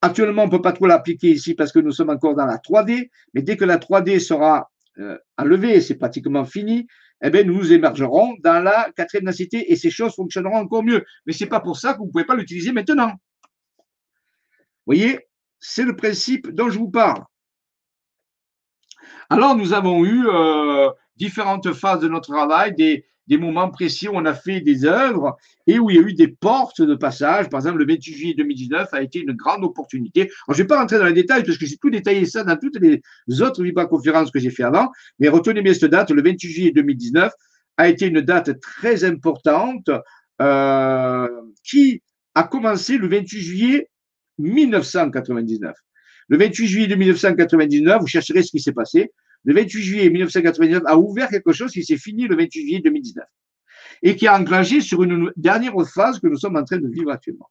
Actuellement, 0.00 0.42
on 0.42 0.46
ne 0.46 0.50
peut 0.50 0.62
pas 0.62 0.72
trop 0.72 0.86
l'appliquer 0.86 1.30
ici 1.30 1.54
parce 1.54 1.72
que 1.72 1.80
nous 1.80 1.90
sommes 1.90 2.10
encore 2.10 2.36
dans 2.36 2.46
la 2.46 2.58
3D, 2.58 3.10
mais 3.34 3.42
dès 3.42 3.56
que 3.56 3.64
la 3.64 3.78
3D 3.78 4.20
sera 4.20 4.70
euh, 4.98 5.18
enlevée, 5.36 5.80
c'est 5.80 5.96
pratiquement 5.96 6.44
fini, 6.44 6.86
eh 7.22 7.30
bien, 7.30 7.42
nous 7.42 7.72
émergerons 7.72 8.36
dans 8.40 8.62
la 8.62 8.90
quatrième 8.94 9.24
densité 9.24 9.72
et 9.72 9.76
ces 9.76 9.90
choses 9.90 10.14
fonctionneront 10.14 10.58
encore 10.58 10.84
mieux. 10.84 11.04
Mais 11.26 11.32
ce 11.32 11.44
n'est 11.44 11.50
pas 11.50 11.60
pour 11.60 11.76
ça 11.76 11.94
que 11.94 11.98
vous 11.98 12.06
ne 12.06 12.10
pouvez 12.10 12.24
pas 12.24 12.36
l'utiliser 12.36 12.72
maintenant. 12.72 13.12
Vous 14.86 14.94
voyez, 14.94 15.26
c'est 15.58 15.84
le 15.84 15.96
principe 15.96 16.48
dont 16.50 16.70
je 16.70 16.78
vous 16.78 16.90
parle. 16.90 17.24
Alors, 19.30 19.56
nous 19.56 19.72
avons 19.72 20.04
eu 20.04 20.26
euh, 20.26 20.88
différentes 21.16 21.72
phases 21.72 22.00
de 22.00 22.08
notre 22.08 22.32
travail, 22.32 22.74
des, 22.74 23.04
des 23.28 23.36
moments 23.36 23.70
précis 23.70 24.08
où 24.08 24.12
on 24.14 24.24
a 24.24 24.34
fait 24.34 24.60
des 24.60 24.86
œuvres 24.86 25.36
et 25.66 25.78
où 25.78 25.90
il 25.90 25.96
y 25.96 25.98
a 25.98 26.02
eu 26.02 26.14
des 26.14 26.28
portes 26.28 26.80
de 26.80 26.94
passage. 26.94 27.48
Par 27.50 27.60
exemple, 27.60 27.78
le 27.78 27.86
28 27.86 28.12
juillet 28.14 28.34
2019 28.34 28.88
a 28.92 29.02
été 29.02 29.20
une 29.20 29.32
grande 29.32 29.64
opportunité. 29.64 30.22
Alors, 30.22 30.32
je 30.48 30.52
ne 30.52 30.56
vais 30.58 30.66
pas 30.66 30.80
rentrer 30.80 30.98
dans 30.98 31.04
les 31.04 31.12
détails 31.12 31.44
parce 31.44 31.58
que 31.58 31.66
j'ai 31.66 31.76
tout 31.76 31.90
détaillé 31.90 32.24
ça 32.24 32.42
dans 32.42 32.56
toutes 32.56 32.78
les 32.80 33.02
autres 33.42 33.62
conférences 33.84 34.30
que 34.30 34.38
j'ai 34.38 34.50
fait 34.50 34.64
avant, 34.64 34.88
mais 35.18 35.28
retenez 35.28 35.62
bien 35.62 35.74
cette 35.74 35.90
date, 35.90 36.10
le 36.10 36.22
28 36.22 36.50
juillet 36.50 36.72
2019 36.72 37.32
a 37.76 37.88
été 37.88 38.06
une 38.06 38.22
date 38.22 38.60
très 38.60 39.04
importante 39.04 39.90
euh, 40.40 41.28
qui 41.64 42.02
a 42.34 42.44
commencé 42.44 42.98
le 42.98 43.08
28 43.08 43.40
juillet 43.40 43.90
1999. 44.38 45.74
Le 46.28 46.36
28 46.38 46.66
juillet 46.66 46.96
1999, 46.96 48.00
vous 48.00 48.06
chercherez 48.06 48.42
ce 48.42 48.50
qui 48.50 48.60
s'est 48.60 48.72
passé 48.72 49.10
le 49.44 49.54
28 49.54 49.82
juillet 49.82 50.10
1999 50.10 50.82
a 50.86 50.98
ouvert 50.98 51.28
quelque 51.28 51.52
chose 51.52 51.72
qui 51.72 51.84
s'est 51.84 51.96
fini 51.96 52.26
le 52.26 52.36
28 52.36 52.60
juillet 52.60 52.80
2019 52.80 53.24
et 54.02 54.16
qui 54.16 54.26
a 54.26 54.38
enclenché 54.38 54.80
sur 54.80 55.02
une 55.02 55.32
dernière 55.36 55.74
phase 55.88 56.18
que 56.18 56.26
nous 56.26 56.36
sommes 56.36 56.56
en 56.56 56.64
train 56.64 56.78
de 56.78 56.88
vivre 56.88 57.10
actuellement. 57.10 57.50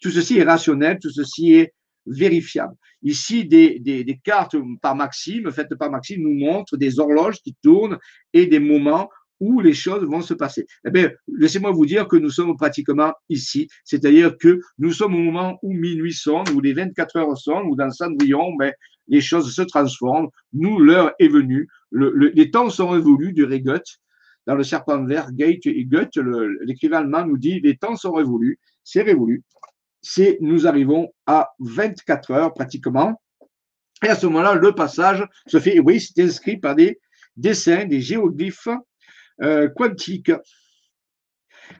Tout 0.00 0.10
ceci 0.10 0.38
est 0.38 0.44
rationnel, 0.44 0.98
tout 1.00 1.10
ceci 1.10 1.54
est 1.54 1.74
vérifiable. 2.06 2.74
Ici, 3.02 3.44
des, 3.44 3.78
des, 3.78 4.04
des, 4.04 4.18
cartes 4.18 4.56
par 4.80 4.96
Maxime, 4.96 5.50
faites 5.52 5.74
par 5.76 5.90
Maxime, 5.90 6.22
nous 6.22 6.34
montrent 6.34 6.76
des 6.76 6.98
horloges 6.98 7.40
qui 7.42 7.54
tournent 7.62 7.98
et 8.32 8.46
des 8.46 8.58
moments 8.58 9.08
où 9.42 9.60
les 9.60 9.74
choses 9.74 10.04
vont 10.04 10.22
se 10.22 10.34
passer. 10.34 10.66
Eh 10.86 10.90
bien, 10.92 11.10
laissez-moi 11.26 11.72
vous 11.72 11.84
dire 11.84 12.06
que 12.06 12.14
nous 12.14 12.30
sommes 12.30 12.56
pratiquement 12.56 13.12
ici, 13.28 13.68
c'est-à-dire 13.84 14.38
que 14.38 14.60
nous 14.78 14.92
sommes 14.92 15.16
au 15.16 15.18
moment 15.18 15.58
où 15.62 15.72
minuit 15.72 16.12
sonne, 16.12 16.48
où 16.54 16.60
les 16.60 16.72
24 16.72 17.16
heures 17.16 17.36
sonnent, 17.36 17.66
où 17.66 17.74
dans 17.74 17.90
Cendrillon, 17.90 18.54
ben, 18.54 18.72
les 19.08 19.20
choses 19.20 19.52
se 19.52 19.62
transforment. 19.62 20.28
Nous, 20.52 20.78
l'heure 20.78 21.12
est 21.18 21.26
venue. 21.26 21.68
les 21.90 22.52
temps 22.52 22.70
sont 22.70 22.90
révolus, 22.90 23.32
du 23.32 23.44
Goethe. 23.46 23.98
Dans 24.46 24.54
le 24.54 24.62
serpent 24.62 25.04
vert, 25.04 25.32
Goethe 25.32 25.66
et 25.66 25.84
Goethe, 25.86 26.16
l'écrivain 26.60 26.98
allemand 26.98 27.26
nous 27.26 27.36
dit 27.36 27.58
les 27.60 27.76
temps 27.76 27.96
sont 27.96 28.12
révolus. 28.12 28.60
C'est 28.84 29.02
révolu. 29.02 29.42
Nous 30.40 30.68
arrivons 30.68 31.12
à 31.26 31.50
24 31.58 32.30
heures 32.30 32.54
pratiquement. 32.54 33.20
Et 34.04 34.08
à 34.08 34.14
ce 34.14 34.26
moment-là, 34.26 34.54
le 34.54 34.72
passage 34.72 35.26
se 35.48 35.58
fait. 35.58 35.80
oui, 35.80 36.00
c'est 36.00 36.22
inscrit 36.22 36.58
par 36.58 36.76
des 36.76 37.00
dessins, 37.36 37.86
des 37.86 38.00
géoglyphes 38.00 38.68
euh, 39.42 39.68
quantiques. 39.68 40.32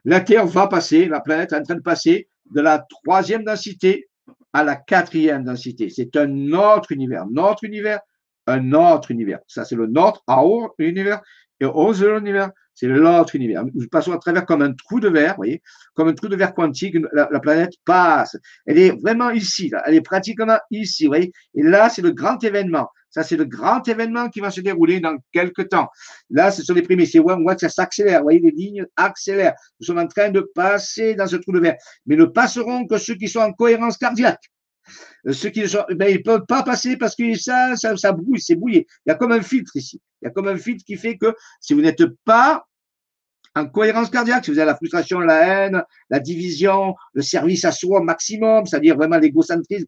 La 0.05 0.21
Terre 0.21 0.47
va 0.47 0.67
passer, 0.69 1.07
la 1.07 1.21
planète 1.21 1.53
est 1.53 1.57
en 1.57 1.63
train 1.63 1.75
de 1.75 1.83
passer 1.83 2.29
de 2.55 2.61
la 2.61 2.79
troisième 2.79 3.45
densité 3.45 4.09
à 4.53 4.65
la 4.65 4.77
quatrième 4.77 5.45
densité. 5.45 5.91
C'est 5.91 6.17
un 6.17 6.53
autre 6.53 6.93
univers. 6.93 7.27
Notre 7.27 7.65
univers, 7.65 8.01
un 8.47 8.73
autre 8.73 9.11
univers. 9.11 9.41
Ça, 9.47 9.65
c'est 9.65 9.77
le 9.77 9.87
notre, 9.87 10.23
haut 10.29 10.75
univers. 10.79 11.21
Et 11.61 11.65
au 11.65 11.93
univers, 11.93 12.51
c'est 12.75 12.87
l'autre 12.87 13.37
univers. 13.37 13.65
Nous 13.75 13.89
passons 13.89 14.13
à 14.13 14.19
travers 14.19 14.47
comme 14.47 14.63
un 14.63 14.73
trou 14.73 15.01
de 15.01 15.09
verre, 15.09 15.33
vous 15.33 15.39
voyez, 15.39 15.63
comme 15.95 16.09
un 16.09 16.15
trou 16.15 16.29
de 16.29 16.37
verre 16.37 16.55
quantique, 16.55 16.97
la, 17.13 17.29
la, 17.31 17.41
planète 17.41 17.73
passe. 17.85 18.37
Elle 18.67 18.79
est 18.79 18.91
vraiment 19.01 19.31
ici, 19.31 19.69
là. 19.69 19.83
Elle 19.87 19.95
est 19.95 20.03
pratiquement 20.03 20.59
ici, 20.71 21.05
vous 21.05 21.11
voyez. 21.11 21.33
Et 21.55 21.63
là, 21.63 21.89
c'est 21.89 22.03
le 22.03 22.13
grand 22.13 22.43
événement. 22.43 22.89
Ça, 23.13 23.23
c'est 23.23 23.37
le 23.37 23.45
grand 23.45 23.87
événement 23.87 24.31
qui 24.31 24.41
va 24.41 24.51
se 24.51 24.63
dérouler 24.63 24.99
dans 24.99 25.17
quelques 25.33 25.69
temps. 25.69 25.89
Là, 26.31 26.51
ce 26.51 26.63
sont 26.63 26.73
les 26.73 26.81
premiers. 26.81 27.05
C'est 27.05 27.21
on 27.21 27.43
voit 27.43 27.55
que 27.55 27.61
ça 27.61 27.69
s'accélère. 27.69 28.21
Vous 28.21 28.25
voyez, 28.25 28.41
les 28.41 28.51
lignes 28.51 28.87
accélèrent. 28.97 29.55
Nous 29.79 29.87
sommes 29.87 29.99
en 29.99 30.07
train 30.07 30.31
de 30.31 30.41
passer 30.55 31.15
dans 31.15 31.27
ce 31.27 31.37
trou 31.37 31.53
de 31.53 31.61
verre. 31.61 31.77
Mais 32.07 32.17
ne 32.17 32.25
passeront 32.25 32.87
que 32.87 32.97
ceux 32.97 33.15
qui 33.15 33.29
sont 33.29 33.41
en 33.41 33.53
cohérence 33.53 33.99
cardiaque. 33.99 34.52
Euh, 35.27 35.33
ceux 35.33 35.51
qui 35.51 35.61
ne 35.61 35.67
sont, 35.67 35.85
ben, 35.91 36.09
ils 36.09 36.23
peuvent 36.23 36.47
pas 36.47 36.63
passer 36.63 36.97
parce 36.97 37.15
que 37.15 37.35
ça, 37.37 37.77
ça, 37.77 38.13
brouille, 38.13 38.41
c'est 38.41 38.55
bouillé. 38.55 38.87
Il 39.07 39.11
y 39.11 39.13
a 39.13 39.15
comme 39.15 39.33
un 39.33 39.43
filtre 39.43 39.77
ici. 39.77 40.01
Il 40.21 40.27
y 40.27 40.29
a 40.29 40.31
comme 40.31 40.49
un 40.49 40.57
filtre 40.57 40.85
qui 40.85 40.97
fait 40.97 41.17
que 41.17 41.35
si 41.61 41.75
vous 41.75 41.81
n'êtes 41.81 42.05
pas 42.25 42.65
en 43.55 43.67
cohérence 43.67 44.09
cardiaque, 44.09 44.45
si 44.45 44.51
vous 44.51 44.59
avez 44.59 44.67
la 44.67 44.77
frustration, 44.77 45.21
la 45.21 45.67
haine, 45.67 45.83
la 46.09 46.21
division, 46.21 46.95
le 47.13 47.23
service 47.23 47.65
à 47.65 47.73
soi 47.73 48.01
au 48.01 48.03
maximum, 48.03 48.65
c'est-à-dire 48.65 48.97
vraiment 48.97 49.19
l'égocentrisme, 49.19 49.87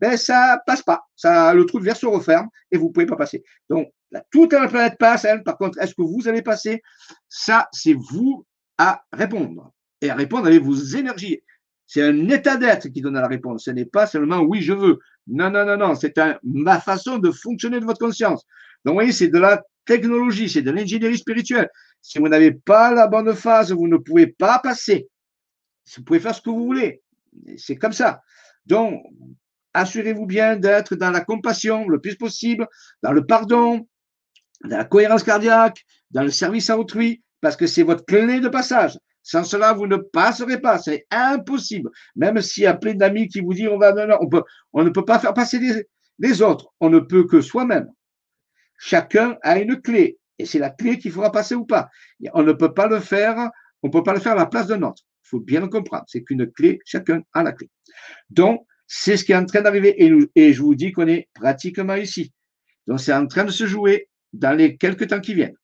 ben 0.00 0.16
ça 0.16 0.60
passe 0.66 0.82
pas. 0.82 1.04
Ça, 1.14 1.54
le 1.54 1.64
trou 1.64 1.78
de 1.78 1.84
verre 1.84 1.96
se 1.96 2.06
referme 2.06 2.48
et 2.72 2.76
vous 2.76 2.90
pouvez 2.90 3.06
pas 3.06 3.16
passer. 3.16 3.44
Donc, 3.70 3.88
toute 4.30 4.52
la 4.52 4.68
planète 4.68 4.98
passe. 4.98 5.26
Par 5.44 5.56
contre, 5.56 5.78
est-ce 5.80 5.94
que 5.94 6.02
vous 6.02 6.28
allez 6.28 6.42
passer? 6.42 6.82
Ça, 7.28 7.68
c'est 7.72 7.94
vous 7.94 8.44
à 8.78 9.02
répondre. 9.12 9.72
Et 10.00 10.10
à 10.10 10.14
répondre 10.14 10.46
avec 10.46 10.62
vos 10.62 10.74
énergies. 10.74 11.40
C'est 11.86 12.02
un 12.02 12.28
état 12.28 12.56
d'être 12.56 12.88
qui 12.88 13.00
donne 13.00 13.14
la 13.14 13.28
réponse. 13.28 13.64
Ce 13.64 13.70
n'est 13.70 13.84
pas 13.84 14.06
seulement 14.06 14.40
oui, 14.40 14.62
je 14.62 14.72
veux. 14.72 14.98
Non, 15.26 15.50
non, 15.50 15.64
non, 15.64 15.76
non. 15.76 15.94
C'est 15.94 16.18
ma 16.42 16.80
façon 16.80 17.18
de 17.18 17.30
fonctionner 17.30 17.80
de 17.80 17.84
votre 17.84 18.00
conscience. 18.00 18.44
Donc, 18.84 18.92
vous 18.92 18.98
voyez, 18.98 19.12
c'est 19.12 19.28
de 19.28 19.38
la 19.38 19.62
technologie, 19.84 20.48
c'est 20.48 20.62
de 20.62 20.70
l'ingénierie 20.70 21.18
spirituelle. 21.18 21.68
Si 22.00 22.18
vous 22.18 22.28
n'avez 22.28 22.52
pas 22.52 22.92
la 22.92 23.06
bonne 23.06 23.34
phase, 23.34 23.72
vous 23.72 23.88
ne 23.88 23.96
pouvez 23.96 24.26
pas 24.26 24.58
passer. 24.58 25.08
Vous 25.96 26.02
pouvez 26.02 26.20
faire 26.20 26.34
ce 26.34 26.40
que 26.40 26.50
vous 26.50 26.64
voulez. 26.64 27.02
C'est 27.56 27.76
comme 27.76 27.92
ça. 27.92 28.22
Donc, 28.66 29.02
assurez-vous 29.74 30.26
bien 30.26 30.56
d'être 30.56 30.94
dans 30.94 31.10
la 31.10 31.20
compassion 31.20 31.88
le 31.88 32.00
plus 32.00 32.16
possible, 32.16 32.66
dans 33.02 33.12
le 33.12 33.26
pardon, 33.26 33.86
dans 34.64 34.76
la 34.78 34.84
cohérence 34.84 35.22
cardiaque, 35.22 35.84
dans 36.10 36.22
le 36.22 36.30
service 36.30 36.70
à 36.70 36.78
autrui, 36.78 37.22
parce 37.40 37.56
que 37.56 37.66
c'est 37.66 37.82
votre 37.82 38.04
clé 38.04 38.40
de 38.40 38.48
passage. 38.48 38.98
Sans 39.24 39.42
cela, 39.42 39.72
vous 39.72 39.86
ne 39.86 39.96
passerez 39.96 40.60
pas. 40.60 40.78
C'est 40.78 41.06
impossible. 41.10 41.90
Même 42.14 42.40
s'il 42.42 42.64
y 42.64 42.66
a 42.66 42.74
plein 42.74 42.94
d'amis 42.94 43.26
qui 43.26 43.40
vous 43.40 43.54
disent 43.54 43.68
on 43.68 43.78
va, 43.78 43.94
on, 44.74 44.84
ne 44.84 44.90
peut 44.90 45.04
pas 45.06 45.18
faire 45.18 45.32
passer 45.32 45.58
les, 46.18 46.42
autres. 46.42 46.68
On 46.78 46.90
ne 46.90 46.98
peut 46.98 47.26
que 47.26 47.40
soi-même. 47.40 47.88
Chacun 48.78 49.38
a 49.42 49.58
une 49.58 49.80
clé. 49.80 50.18
Et 50.38 50.44
c'est 50.44 50.58
la 50.58 50.68
clé 50.68 50.98
qu'il 50.98 51.10
faudra 51.10 51.32
passer 51.32 51.54
ou 51.54 51.64
pas. 51.64 51.88
On 52.34 52.42
ne 52.42 52.52
peut 52.52 52.74
pas 52.74 52.86
le 52.86 53.00
faire, 53.00 53.50
on 53.82 53.88
ne 53.88 53.92
peut 53.92 54.02
pas 54.02 54.12
le 54.12 54.20
faire 54.20 54.32
à 54.32 54.36
la 54.36 54.46
place 54.46 54.66
d'un 54.66 54.82
autre. 54.82 55.02
Il 55.24 55.28
faut 55.28 55.40
bien 55.40 55.60
le 55.60 55.68
comprendre. 55.68 56.04
C'est 56.06 56.22
qu'une 56.22 56.50
clé, 56.52 56.78
chacun 56.84 57.22
a 57.32 57.42
la 57.42 57.52
clé. 57.52 57.70
Donc, 58.28 58.66
c'est 58.86 59.16
ce 59.16 59.24
qui 59.24 59.32
est 59.32 59.36
en 59.36 59.46
train 59.46 59.62
d'arriver. 59.62 59.94
Et, 60.36 60.52
je 60.52 60.60
vous 60.60 60.74
dis 60.74 60.92
qu'on 60.92 61.08
est 61.08 61.30
pratiquement 61.32 61.94
ici. 61.94 62.30
Donc, 62.86 63.00
c'est 63.00 63.14
en 63.14 63.26
train 63.26 63.44
de 63.44 63.50
se 63.50 63.64
jouer 63.64 64.10
dans 64.34 64.54
les 64.54 64.76
quelques 64.76 65.08
temps 65.08 65.20
qui 65.20 65.32
viennent. 65.32 65.56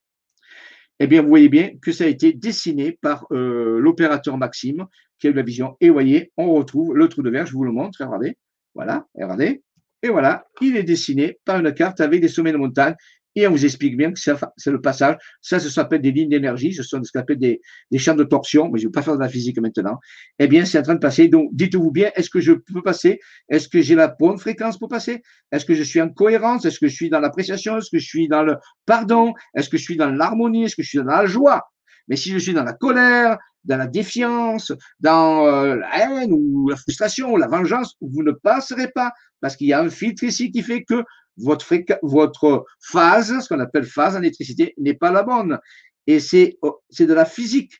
Eh 1.03 1.07
bien, 1.07 1.22
vous 1.22 1.28
voyez 1.28 1.48
bien 1.48 1.70
que 1.80 1.92
ça 1.92 2.05
a 2.05 2.07
été 2.07 2.34
dessiné 2.34 2.92
par 3.01 3.26
euh, 3.32 3.78
l'opérateur 3.80 4.36
Maxime, 4.36 4.86
qui 5.18 5.26
a 5.26 5.30
eu 5.30 5.32
la 5.32 5.42
vision. 5.42 5.76
Et 5.80 5.88
vous 5.88 5.94
voyez, 5.94 6.30
on 6.36 6.53
retrouve 6.53 6.94
le 6.94 7.09
trou 7.09 7.22
de 7.22 7.30
verre. 7.30 7.46
Je 7.46 7.55
vous 7.55 7.64
le 7.64 7.72
montre. 7.72 8.05
Regardez. 8.05 8.36
Voilà. 8.74 9.07
Regardez. 9.14 9.62
Et 10.03 10.09
voilà, 10.09 10.46
il 10.62 10.76
est 10.76 10.82
dessiné 10.82 11.38
par 11.44 11.59
une 11.59 11.72
carte 11.74 12.01
avec 12.01 12.20
des 12.20 12.28
sommets 12.28 12.53
de 12.53 12.57
montagne. 12.57 12.94
Et 13.36 13.46
on 13.46 13.52
vous 13.52 13.64
explique 13.64 13.96
bien 13.96 14.12
que 14.12 14.18
c'est 14.18 14.70
le 14.70 14.80
passage. 14.80 15.16
Ça, 15.40 15.60
ça 15.60 15.70
s'appelle 15.70 16.02
des 16.02 16.10
lignes 16.10 16.30
d'énergie. 16.30 16.72
Ce 16.74 16.82
sont 16.82 17.02
ce 17.02 17.12
qu'on 17.12 17.20
appelle 17.20 17.38
des, 17.38 17.60
des, 17.90 17.98
champs 17.98 18.14
de 18.14 18.24
torsion. 18.24 18.68
Mais 18.70 18.78
je 18.78 18.84
ne 18.84 18.88
vais 18.88 18.92
pas 18.92 19.02
faire 19.02 19.14
de 19.14 19.20
la 19.20 19.28
physique 19.28 19.60
maintenant. 19.60 19.98
Eh 20.38 20.48
bien, 20.48 20.64
c'est 20.64 20.78
en 20.78 20.82
train 20.82 20.94
de 20.94 21.00
passer. 21.00 21.28
Donc, 21.28 21.50
dites-vous 21.52 21.92
bien, 21.92 22.10
est-ce 22.16 22.28
que 22.28 22.40
je 22.40 22.52
peux 22.52 22.82
passer? 22.82 23.20
Est-ce 23.48 23.68
que 23.68 23.80
j'ai 23.80 23.94
la 23.94 24.08
bonne 24.08 24.38
fréquence 24.38 24.78
pour 24.78 24.88
passer? 24.88 25.22
Est-ce 25.52 25.64
que 25.64 25.74
je 25.74 25.82
suis 25.82 26.00
en 26.00 26.08
cohérence? 26.08 26.64
Est-ce 26.64 26.80
que 26.80 26.88
je 26.88 26.94
suis 26.94 27.08
dans 27.08 27.20
l'appréciation? 27.20 27.78
Est-ce 27.78 27.90
que 27.90 27.98
je 27.98 28.06
suis 28.06 28.26
dans 28.26 28.42
le 28.42 28.56
pardon? 28.84 29.32
Est-ce 29.54 29.68
que 29.68 29.76
je 29.76 29.82
suis 29.82 29.96
dans 29.96 30.10
l'harmonie? 30.10 30.64
Est-ce 30.64 30.76
que 30.76 30.82
je 30.82 30.88
suis 30.88 30.98
dans 30.98 31.04
la 31.04 31.26
joie? 31.26 31.70
Mais 32.08 32.16
si 32.16 32.32
je 32.32 32.38
suis 32.38 32.52
dans 32.52 32.64
la 32.64 32.72
colère, 32.72 33.38
dans 33.64 33.76
la 33.76 33.86
défiance, 33.86 34.72
dans 34.98 35.46
euh, 35.46 35.76
la 35.76 36.22
haine 36.22 36.32
ou 36.32 36.68
la 36.68 36.76
frustration 36.76 37.32
ou 37.32 37.36
la 37.36 37.46
vengeance, 37.46 37.96
vous 38.00 38.22
ne 38.22 38.32
passerez 38.32 38.88
pas 38.88 39.12
parce 39.40 39.56
qu'il 39.56 39.68
y 39.68 39.72
a 39.72 39.80
un 39.80 39.90
filtre 39.90 40.24
ici 40.24 40.50
qui 40.50 40.62
fait 40.62 40.84
que 40.84 41.04
votre, 41.43 42.64
phase, 42.80 43.41
ce 43.41 43.49
qu'on 43.49 43.61
appelle 43.61 43.84
phase 43.84 44.16
en 44.16 44.20
électricité, 44.20 44.74
n'est 44.78 44.95
pas 44.95 45.11
la 45.11 45.22
bonne. 45.22 45.59
Et 46.07 46.20
c'est 46.20 46.59
oh, 46.62 46.80
de 46.99 47.12
la 47.12 47.24
physique. 47.24 47.74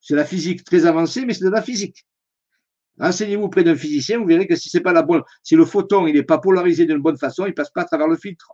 C'est 0.00 0.14
la 0.14 0.24
physique 0.24 0.64
très 0.64 0.86
avancée, 0.86 1.24
mais 1.24 1.34
c'est 1.34 1.44
de 1.44 1.50
la 1.50 1.62
physique. 1.62 2.06
Renseignez-vous 2.98 3.44
auprès 3.44 3.64
d'un 3.64 3.76
physicien, 3.76 4.18
vous 4.18 4.26
verrez 4.26 4.46
que 4.46 4.56
si 4.56 4.70
c'est 4.70 4.80
pas 4.80 4.92
la 4.92 5.02
bonne, 5.02 5.22
si 5.42 5.54
le 5.54 5.66
photon 5.66 6.06
il 6.06 6.14
n'est 6.14 6.22
pas 6.22 6.38
polarisé 6.38 6.86
d'une 6.86 7.02
bonne 7.02 7.18
façon, 7.18 7.44
il 7.44 7.52
passe 7.52 7.70
pas 7.70 7.82
à 7.82 7.84
travers 7.84 8.08
le 8.08 8.16
filtre. 8.16 8.52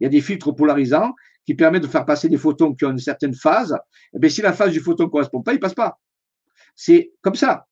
Il 0.00 0.04
y 0.04 0.06
a 0.06 0.10
des 0.10 0.20
filtres 0.20 0.54
polarisants 0.54 1.14
qui 1.46 1.54
permettent 1.54 1.84
de 1.84 1.88
faire 1.88 2.04
passer 2.04 2.28
des 2.28 2.36
photons 2.36 2.74
qui 2.74 2.84
ont 2.84 2.90
une 2.90 2.98
certaine 2.98 3.34
phase. 3.34 3.72
Et 3.72 4.16
eh 4.16 4.18
bien, 4.18 4.28
si 4.28 4.42
la 4.42 4.52
phase 4.52 4.72
du 4.72 4.80
photon 4.80 5.04
ne 5.04 5.08
correspond 5.08 5.42
pas, 5.42 5.54
il 5.54 5.60
passe 5.60 5.74
pas. 5.74 5.98
C'est 6.74 7.12
comme 7.22 7.36
ça. 7.36 7.66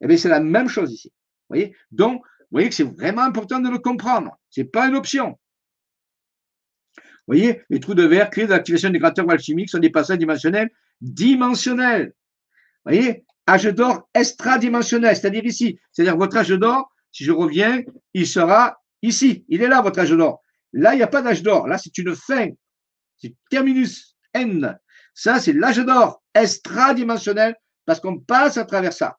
Et 0.00 0.04
eh 0.04 0.06
bien, 0.06 0.16
c'est 0.18 0.28
la 0.28 0.40
même 0.40 0.68
chose 0.68 0.92
ici. 0.92 1.08
Vous 1.48 1.56
voyez? 1.56 1.74
Donc, 1.90 2.22
vous 2.50 2.56
voyez 2.56 2.68
que 2.68 2.74
c'est 2.74 2.84
vraiment 2.84 3.22
important 3.22 3.58
de 3.58 3.68
le 3.68 3.78
comprendre. 3.78 4.38
Ce 4.50 4.60
n'est 4.60 4.66
pas 4.66 4.86
une 4.86 4.96
option. 4.96 5.38
Vous 7.26 7.34
voyez, 7.34 7.62
les 7.70 7.80
trous 7.80 7.94
de 7.94 8.04
verre 8.04 8.30
créés 8.30 8.46
de 8.46 8.52
l'activation 8.52 8.90
des 8.90 9.00
créateurs 9.00 9.28
alchimiques 9.28 9.68
sont 9.68 9.78
des 9.78 9.90
passages 9.90 10.18
dimensionnels 10.18 10.70
dimensionnels. 11.00 12.14
Vous 12.84 12.92
voyez, 12.92 13.24
âge 13.48 13.64
d'or 13.64 14.08
extradimensionnel, 14.14 15.16
c'est-à-dire 15.16 15.44
ici. 15.44 15.78
C'est-à-dire 15.92 16.16
votre 16.16 16.36
âge 16.36 16.48
d'or, 16.48 16.90
si 17.12 17.24
je 17.24 17.32
reviens, 17.32 17.82
il 18.14 18.26
sera 18.26 18.76
ici. 19.02 19.44
Il 19.48 19.62
est 19.62 19.68
là, 19.68 19.82
votre 19.82 19.98
âge 19.98 20.10
d'or. 20.10 20.42
Là, 20.72 20.94
il 20.94 20.98
n'y 20.98 21.02
a 21.02 21.08
pas 21.08 21.22
d'âge 21.22 21.42
d'or. 21.42 21.66
Là, 21.66 21.78
c'est 21.78 21.96
une 21.98 22.14
fin. 22.14 22.48
C'est 23.18 23.34
terminus 23.50 24.16
N. 24.34 24.78
Ça, 25.14 25.40
c'est 25.40 25.52
l'âge 25.52 25.78
d'or 25.78 26.22
extradimensionnel 26.34 27.56
parce 27.86 28.00
qu'on 28.00 28.18
passe 28.18 28.56
à 28.56 28.64
travers 28.64 28.92
ça. 28.92 29.18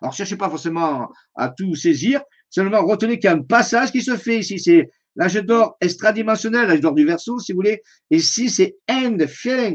Alors, 0.00 0.12
cherchez 0.12 0.36
pas 0.36 0.50
forcément 0.50 1.10
à 1.34 1.48
tout 1.48 1.74
saisir, 1.74 2.22
seulement 2.54 2.86
retenez 2.86 3.18
qu'il 3.18 3.28
y 3.28 3.32
a 3.32 3.36
un 3.36 3.42
passage 3.42 3.90
qui 3.90 4.00
se 4.00 4.16
fait 4.16 4.38
ici. 4.38 4.60
C'est 4.60 4.88
l'âge 5.16 5.34
d'or 5.34 5.76
extradimensionnel, 5.80 6.68
l'âge 6.68 6.80
d'or 6.80 6.94
du 6.94 7.04
verso, 7.04 7.40
si 7.40 7.52
vous 7.52 7.56
voulez. 7.56 7.82
Et 8.12 8.18
ici, 8.18 8.48
c'est 8.48 8.76
end, 8.88 9.18
fin, 9.28 9.74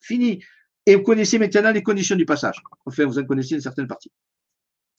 fini. 0.00 0.40
Et 0.86 0.94
vous 0.94 1.02
connaissez 1.02 1.40
maintenant 1.40 1.72
les 1.72 1.82
conditions 1.82 2.14
du 2.14 2.24
passage. 2.24 2.62
Enfin, 2.86 3.06
vous 3.06 3.18
en 3.18 3.24
connaissez 3.24 3.56
une 3.56 3.60
certaine 3.60 3.88
partie. 3.88 4.12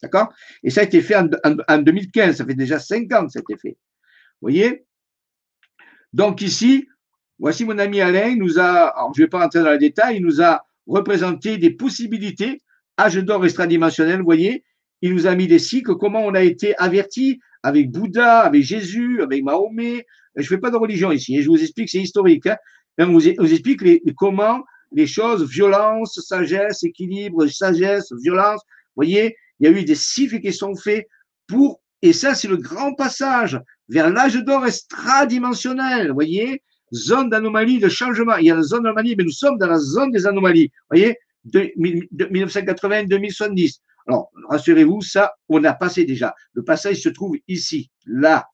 D'accord? 0.02 0.28
Et 0.62 0.68
ça 0.68 0.82
a 0.82 0.84
été 0.84 1.00
fait 1.00 1.16
en, 1.16 1.28
en, 1.66 1.78
2015, 1.78 2.36
ça 2.36 2.44
fait 2.44 2.54
déjà 2.54 2.78
cinq 2.78 3.10
ans 3.14 3.24
que 3.24 3.32
ça 3.32 3.38
a 3.38 3.42
été 3.42 3.56
fait. 3.56 3.78
Vous 4.42 4.48
voyez? 4.50 4.84
Donc 6.12 6.42
ici, 6.42 6.86
voici 7.38 7.64
mon 7.64 7.78
ami 7.78 8.02
Alain, 8.02 8.36
nous 8.36 8.58
a, 8.58 8.88
alors 8.88 9.14
je 9.16 9.22
ne 9.22 9.26
vais 9.26 9.30
pas 9.30 9.40
rentrer 9.40 9.62
dans 9.62 9.70
les 9.70 9.78
détails, 9.78 10.16
il 10.16 10.22
nous 10.22 10.42
a 10.42 10.62
représenté 10.86 11.56
des 11.56 11.70
possibilités, 11.70 12.60
âge 13.00 13.16
d'or 13.16 13.46
extradimensionnel, 13.46 14.18
vous 14.18 14.26
voyez, 14.26 14.62
il 15.04 15.12
nous 15.12 15.26
a 15.26 15.34
mis 15.34 15.46
des 15.46 15.58
cycles, 15.58 15.96
comment 15.96 16.24
on 16.24 16.34
a 16.34 16.42
été 16.42 16.74
averti 16.78 17.38
avec 17.62 17.90
Bouddha, 17.90 18.40
avec 18.40 18.62
Jésus, 18.62 19.20
avec 19.20 19.44
Mahomet. 19.44 20.06
Je 20.34 20.40
ne 20.40 20.46
fais 20.46 20.56
pas 20.56 20.70
de 20.70 20.76
religion 20.76 21.12
ici, 21.12 21.36
hein, 21.36 21.42
je 21.42 21.48
vous 21.48 21.62
explique, 21.62 21.90
c'est 21.90 21.98
historique. 21.98 22.46
Hein. 22.46 22.56
On 22.98 23.12
vous, 23.12 23.28
explique 23.28 23.82
les, 23.82 24.02
comment 24.16 24.64
les 24.92 25.06
choses, 25.06 25.46
violence, 25.46 26.18
sagesse, 26.26 26.84
équilibre, 26.84 27.46
sagesse, 27.48 28.14
violence. 28.22 28.62
Vous 28.64 29.04
voyez, 29.04 29.36
il 29.60 29.66
y 29.66 29.68
a 29.68 29.78
eu 29.78 29.84
des 29.84 29.94
cycles 29.94 30.40
qui 30.40 30.54
sont 30.54 30.74
faits 30.74 31.06
pour, 31.46 31.82
et 32.00 32.14
ça, 32.14 32.34
c'est 32.34 32.48
le 32.48 32.56
grand 32.56 32.94
passage 32.94 33.60
vers 33.90 34.08
l'âge 34.08 34.42
d'or 34.42 34.64
extradimensionnel. 34.64 36.08
Vous 36.08 36.14
voyez, 36.14 36.62
zone 36.94 37.28
d'anomalie, 37.28 37.78
de 37.78 37.90
changement. 37.90 38.36
Il 38.36 38.46
y 38.46 38.50
a 38.50 38.54
la 38.54 38.62
zone 38.62 38.84
d'anomalie, 38.84 39.16
mais 39.18 39.24
nous 39.24 39.32
sommes 39.32 39.58
dans 39.58 39.66
la 39.66 39.78
zone 39.78 40.12
des 40.12 40.26
anomalies. 40.26 40.70
Vous 40.88 40.96
voyez, 40.96 41.18
de, 41.44 41.70
1980-2070. 41.76 43.80
Alors, 44.06 44.30
rassurez-vous, 44.48 45.00
ça, 45.00 45.34
on 45.48 45.64
a 45.64 45.72
passé 45.72 46.04
déjà. 46.04 46.34
Le 46.52 46.62
passage 46.62 47.00
se 47.00 47.08
trouve 47.08 47.36
ici, 47.48 47.90
là. 48.06 48.46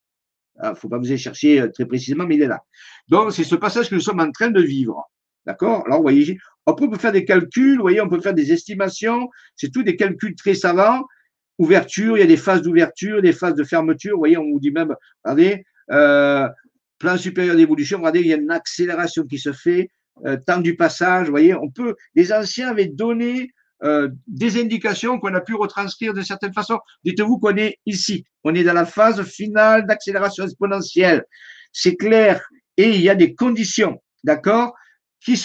Il 0.55 0.59
ah, 0.63 0.69
ne 0.71 0.75
faut 0.75 0.89
pas 0.89 0.97
vous 0.97 1.07
aller 1.07 1.17
chercher 1.17 1.61
euh, 1.61 1.67
très 1.69 1.85
précisément, 1.85 2.25
mais 2.25 2.35
il 2.35 2.41
est 2.41 2.47
là. 2.47 2.61
Donc, 3.07 3.31
c'est 3.31 3.43
ce 3.43 3.55
passage 3.55 3.89
que 3.89 3.95
nous 3.95 4.01
sommes 4.01 4.19
en 4.19 4.31
train 4.31 4.49
de 4.49 4.61
vivre. 4.61 5.09
D'accord? 5.45 5.83
Alors, 5.85 5.97
vous 5.97 6.03
voyez, 6.03 6.37
on 6.65 6.75
peut 6.75 6.97
faire 6.97 7.11
des 7.11 7.25
calculs, 7.25 7.77
vous 7.77 7.81
voyez, 7.81 8.01
on 8.01 8.09
peut 8.09 8.21
faire 8.21 8.33
des 8.33 8.51
estimations. 8.51 9.29
C'est 9.55 9.71
tout 9.71 9.83
des 9.83 9.95
calculs 9.95 10.35
très 10.35 10.53
savants. 10.53 11.03
Ouverture, 11.57 12.17
il 12.17 12.21
y 12.21 12.23
a 12.23 12.27
des 12.27 12.37
phases 12.37 12.61
d'ouverture, 12.61 13.21
des 13.21 13.33
phases 13.33 13.55
de 13.55 13.63
fermeture. 13.63 14.13
Vous 14.13 14.19
voyez, 14.19 14.37
on 14.37 14.49
vous 14.51 14.59
dit 14.59 14.71
même, 14.71 14.95
regardez, 15.23 15.63
euh, 15.91 16.47
plan 16.99 17.17
supérieur 17.17 17.55
d'évolution, 17.55 17.97
regardez, 17.97 18.21
il 18.21 18.27
y 18.27 18.33
a 18.33 18.37
une 18.37 18.51
accélération 18.51 19.25
qui 19.25 19.39
se 19.39 19.51
fait, 19.51 19.89
euh, 20.25 20.37
temps 20.37 20.59
du 20.59 20.75
passage. 20.75 21.25
Vous 21.25 21.31
voyez, 21.31 21.55
on 21.55 21.69
peut. 21.69 21.95
Les 22.15 22.31
anciens 22.31 22.69
avaient 22.69 22.87
donné 22.87 23.51
euh, 23.83 24.09
des 24.27 24.61
indications 24.61 25.19
qu'on 25.19 25.33
a 25.33 25.41
pu 25.41 25.55
retranscrire 25.55 26.13
de 26.13 26.21
certaine 26.21 26.53
façon. 26.53 26.79
Dites-vous 27.03 27.39
qu'on 27.39 27.55
est 27.57 27.79
ici, 27.85 28.25
on 28.43 28.53
est 28.53 28.63
dans 28.63 28.73
la 28.73 28.85
phase 28.85 29.23
finale 29.23 29.87
d'accélération 29.87 30.43
exponentielle. 30.43 31.25
C'est 31.73 31.95
clair. 31.95 32.41
Et 32.77 32.89
il 32.89 33.01
y 33.01 33.09
a 33.09 33.15
des 33.15 33.33
conditions, 33.33 34.01
d'accord, 34.23 34.73
qui, 35.19 35.35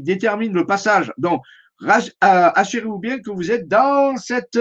déterminent 0.00 0.54
le 0.54 0.66
passage. 0.66 1.12
Donc, 1.18 1.42
euh, 1.82 1.98
assurez-vous 2.20 2.98
bien 2.98 3.18
que 3.18 3.30
vous 3.30 3.50
êtes 3.50 3.66
dans 3.66 4.16
cette 4.16 4.58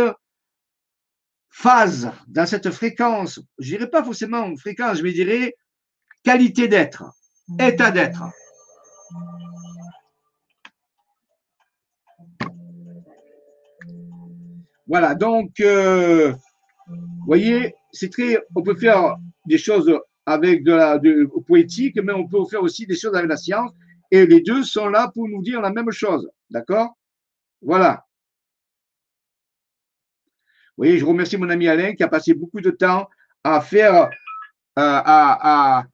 phase, 1.52 2.12
dans 2.28 2.46
cette 2.46 2.72
fréquence. 2.72 3.40
Je 3.60 3.70
dirais 3.76 3.90
pas 3.90 4.04
forcément 4.04 4.56
fréquence, 4.56 4.98
je 4.98 5.08
dirais 5.08 5.56
qualité 6.24 6.68
d'être, 6.68 7.04
état 7.60 7.92
d'être. 7.92 8.24
Voilà, 14.92 15.16
donc, 15.16 15.62
euh, 15.62 16.34
vous 16.86 17.26
voyez, 17.26 17.74
c'est 17.94 18.12
très, 18.12 18.38
on 18.54 18.62
peut 18.62 18.76
faire 18.76 19.16
des 19.46 19.58
choses 19.58 19.90
avec 20.26 20.66
de 20.66 20.74
la 20.74 21.00
poétique, 21.48 21.98
mais 22.04 22.12
on 22.12 22.28
peut 22.28 22.44
faire 22.52 22.62
aussi 22.62 22.86
des 22.86 22.98
choses 22.98 23.16
avec 23.16 23.30
la 23.30 23.38
science, 23.38 23.72
et 24.12 24.26
les 24.26 24.42
deux 24.42 24.66
sont 24.66 24.90
là 24.90 25.10
pour 25.14 25.30
nous 25.30 25.42
dire 25.42 25.62
la 25.62 25.72
même 25.72 25.92
chose, 25.92 26.30
d'accord? 26.50 26.98
Voilà. 27.62 28.06
Vous 30.76 30.84
voyez, 30.84 30.98
je 30.98 31.06
remercie 31.06 31.38
mon 31.38 31.50
ami 31.50 31.70
Alain 31.70 31.96
qui 31.96 32.04
a 32.04 32.10
passé 32.10 32.34
beaucoup 32.34 32.60
de 32.60 32.72
temps 32.72 33.08
à 33.46 33.62
faire, 33.62 33.96
euh, 33.96 34.08
à, 34.76 35.80
à, 35.80 35.86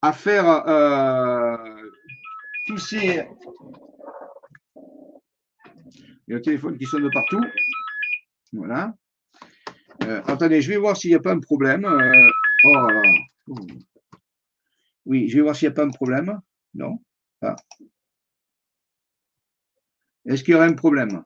à, 0.00 0.12
faire 0.14 0.46
euh, 0.66 1.58
tous 2.66 2.78
ces. 2.78 3.28
Il 6.26 6.32
y 6.32 6.34
a 6.34 6.38
un 6.38 6.40
téléphone 6.40 6.78
qui 6.78 6.86
sonne 6.86 7.10
partout. 7.12 7.42
Voilà. 8.52 8.94
Euh, 10.04 10.22
attendez, 10.26 10.62
je 10.62 10.70
vais 10.70 10.76
voir 10.76 10.96
s'il 10.96 11.10
n'y 11.10 11.16
a 11.16 11.20
pas 11.20 11.32
un 11.32 11.40
problème. 11.40 11.84
Euh, 11.84 12.30
oh 12.64 12.86
oui, 15.06 15.28
je 15.28 15.36
vais 15.36 15.42
voir 15.42 15.56
s'il 15.56 15.68
n'y 15.68 15.72
a 15.72 15.74
pas 15.74 15.84
un 15.84 15.90
problème. 15.90 16.40
Non 16.74 16.98
ah. 17.42 17.56
Est-ce 20.26 20.42
qu'il 20.42 20.52
y 20.52 20.56
aurait 20.56 20.66
un 20.66 20.74
problème? 20.74 21.22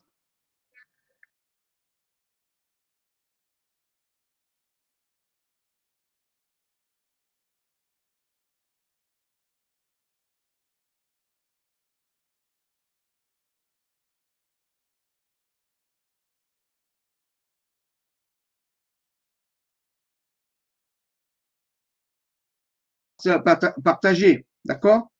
Partager, 23.84 24.46
d'accord? 24.64 25.10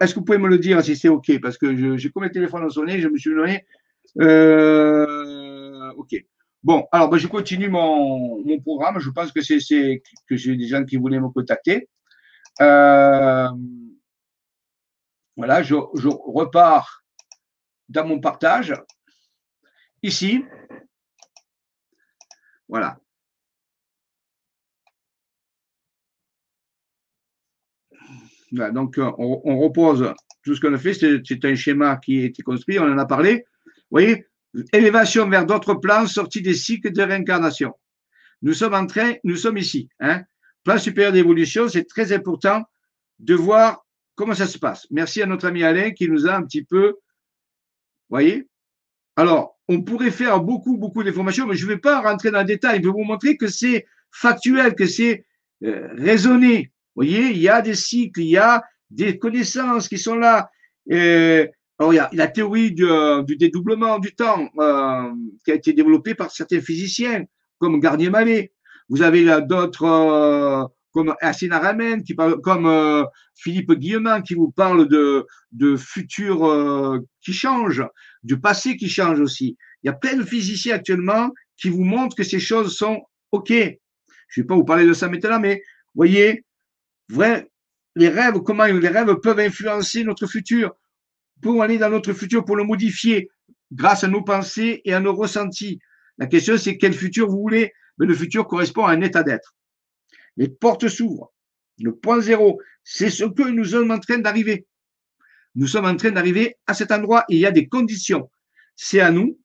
Est-ce 0.00 0.14
que 0.14 0.20
vous 0.20 0.24
pouvez 0.24 0.38
me 0.38 0.48
le 0.48 0.58
dire 0.58 0.82
si 0.82 0.96
c'est 0.96 1.08
OK? 1.08 1.40
Parce 1.40 1.58
que 1.58 1.96
j'ai 1.96 2.10
comme 2.10 2.22
le 2.24 2.30
téléphone 2.30 2.64
a 2.64 2.70
sonné, 2.70 3.00
je 3.00 3.08
me 3.08 3.18
suis 3.18 3.34
donné. 3.34 3.66
Euh, 4.20 5.92
OK. 5.96 6.14
Bon, 6.62 6.86
alors 6.92 7.08
ben, 7.08 7.18
je 7.18 7.26
continue 7.26 7.68
mon, 7.68 8.42
programme. 8.60 9.00
Je 9.00 9.10
pense 9.10 9.32
que 9.32 9.40
c'est 9.40 10.02
que 10.28 10.36
j'ai 10.36 10.56
des 10.56 10.68
gens 10.68 10.84
qui 10.84 10.96
voulaient 10.96 11.20
me 11.20 11.28
contacter. 11.28 11.88
Euh, 12.60 13.48
voilà, 15.36 15.62
je 15.62 15.74
repars 15.74 17.02
dans 17.88 18.06
mon 18.06 18.20
partage. 18.20 18.74
Ici. 20.02 20.44
Voilà. 22.68 22.98
Donc, 28.52 28.98
euh, 28.98 29.10
on, 29.18 29.58
repose 29.58 30.12
tout 30.44 30.54
ce 30.54 30.60
qu'on 30.60 30.74
a 30.74 30.78
fait. 30.78 30.94
C'est 30.94 31.44
un 31.44 31.54
schéma 31.54 31.96
qui 31.96 32.22
a 32.22 32.24
été 32.26 32.42
construit, 32.42 32.78
on 32.78 32.84
en 32.84 32.98
a 32.98 33.06
parlé. 33.06 33.44
Vous 33.66 33.98
voyez, 33.98 34.26
élévation 34.72 35.28
vers 35.28 35.46
d'autres 35.46 35.74
plans, 35.74 36.06
sortie 36.06 36.42
des 36.42 36.54
cycles 36.54 36.92
de 36.92 37.02
réincarnation. 37.02 37.72
Nous 38.42 38.54
sommes 38.54 38.74
en 38.74 38.86
train, 38.86 39.14
nous 39.24 39.36
sommes 39.36 39.56
ici. 39.56 39.88
Hein. 40.00 40.22
Plan 40.64 40.78
supérieur 40.78 41.12
d'évolution, 41.12 41.68
c'est 41.68 41.84
très 41.84 42.12
important 42.12 42.62
de 43.18 43.34
voir 43.34 43.84
comment 44.14 44.34
ça 44.34 44.46
se 44.46 44.58
passe. 44.58 44.86
Merci 44.90 45.22
à 45.22 45.26
notre 45.26 45.46
ami 45.46 45.62
Alain 45.62 45.92
qui 45.92 46.08
nous 46.08 46.26
a 46.26 46.34
un 46.34 46.42
petit 46.42 46.64
peu, 46.64 46.96
voyez. 48.10 48.48
Alors, 49.16 49.58
on 49.68 49.82
pourrait 49.82 50.10
faire 50.10 50.40
beaucoup, 50.40 50.76
beaucoup 50.76 51.02
d'informations, 51.02 51.46
mais 51.46 51.54
je 51.54 51.66
ne 51.66 51.72
vais 51.72 51.78
pas 51.78 52.00
rentrer 52.00 52.30
dans 52.30 52.40
le 52.40 52.44
détail. 52.44 52.78
Je 52.78 52.86
vais 52.86 52.92
vous 52.92 53.04
montrer 53.04 53.36
que 53.36 53.46
c'est 53.46 53.86
factuel, 54.10 54.74
que 54.74 54.86
c'est 54.86 55.24
euh, 55.64 55.88
raisonné. 55.96 56.72
Voyez, 56.94 57.30
il 57.30 57.38
y 57.38 57.48
a 57.48 57.62
des 57.62 57.74
cycles, 57.74 58.20
il 58.20 58.30
y 58.30 58.36
a 58.36 58.62
des 58.90 59.18
connaissances 59.18 59.88
qui 59.88 59.98
sont 59.98 60.16
là. 60.16 60.50
Et, 60.90 61.48
alors, 61.78 61.92
il 61.92 61.96
y 61.96 62.00
a 62.00 62.10
la 62.12 62.28
théorie 62.28 62.72
du, 62.72 62.86
du 63.26 63.36
dédoublement 63.36 63.98
du 63.98 64.14
temps 64.14 64.48
euh, 64.58 65.10
qui 65.44 65.52
a 65.52 65.54
été 65.54 65.72
développée 65.72 66.14
par 66.14 66.30
certains 66.30 66.60
physiciens, 66.60 67.24
comme 67.58 67.80
Garnier-Mallet. 67.80 68.52
Vous 68.88 69.02
avez 69.02 69.24
d'autres, 69.46 69.84
euh, 69.84 70.64
comme 70.92 71.14
Assina 71.20 71.58
Ramen, 71.58 72.02
qui 72.02 72.14
parle, 72.14 72.40
comme 72.40 72.66
euh, 72.66 73.04
Philippe 73.34 73.72
Guillemin, 73.72 74.20
qui 74.20 74.34
vous 74.34 74.50
parle 74.50 74.88
de, 74.88 75.26
de 75.52 75.76
futur 75.76 76.46
euh, 76.46 76.98
qui 77.20 77.32
change, 77.32 77.82
du 78.22 78.38
passé 78.38 78.76
qui 78.76 78.88
change 78.88 79.20
aussi. 79.20 79.56
Il 79.82 79.86
y 79.86 79.90
a 79.90 79.94
plein 79.94 80.16
de 80.16 80.24
physiciens 80.24 80.76
actuellement 80.76 81.30
qui 81.56 81.70
vous 81.70 81.84
montrent 81.84 82.16
que 82.16 82.22
ces 82.22 82.40
choses 82.40 82.76
sont 82.76 83.02
OK. 83.32 83.48
Je 83.48 84.40
ne 84.40 84.42
vais 84.42 84.46
pas 84.46 84.54
vous 84.54 84.64
parler 84.64 84.86
de 84.86 84.92
ça 84.92 85.08
maintenant, 85.08 85.40
mais 85.40 85.62
voyez, 85.94 86.44
vrai, 87.12 87.50
les 87.94 88.08
rêves, 88.08 88.40
comment 88.40 88.64
les 88.64 88.88
rêves 88.88 89.14
peuvent 89.22 89.38
influencer 89.38 90.04
notre 90.04 90.26
futur, 90.26 90.74
pour 91.40 91.62
aller 91.62 91.78
dans 91.78 91.90
notre 91.90 92.12
futur, 92.12 92.44
pour 92.44 92.56
le 92.56 92.64
modifier 92.64 93.30
grâce 93.72 94.04
à 94.04 94.08
nos 94.08 94.22
pensées 94.22 94.80
et 94.84 94.94
à 94.94 95.00
nos 95.00 95.14
ressentis. 95.14 95.80
La 96.18 96.26
question, 96.26 96.56
c'est 96.56 96.78
quel 96.78 96.94
futur 96.94 97.28
vous 97.28 97.40
voulez? 97.40 97.72
Mais 97.98 98.06
le 98.06 98.14
futur 98.14 98.46
correspond 98.46 98.84
à 98.84 98.92
un 98.92 99.00
état 99.00 99.22
d'être. 99.22 99.54
Les 100.36 100.48
portes 100.48 100.88
s'ouvrent. 100.88 101.32
Le 101.78 101.94
point 101.94 102.20
zéro, 102.20 102.60
c'est 102.84 103.10
ce 103.10 103.24
que 103.24 103.48
nous 103.48 103.64
sommes 103.64 103.90
en 103.90 103.98
train 103.98 104.18
d'arriver. 104.18 104.66
Nous 105.54 105.66
sommes 105.66 105.84
en 105.84 105.96
train 105.96 106.10
d'arriver 106.10 106.56
à 106.66 106.74
cet 106.74 106.92
endroit. 106.92 107.24
Il 107.28 107.38
y 107.38 107.46
a 107.46 107.50
des 107.50 107.66
conditions. 107.66 108.30
C'est 108.76 109.00
à 109.00 109.10
nous, 109.10 109.38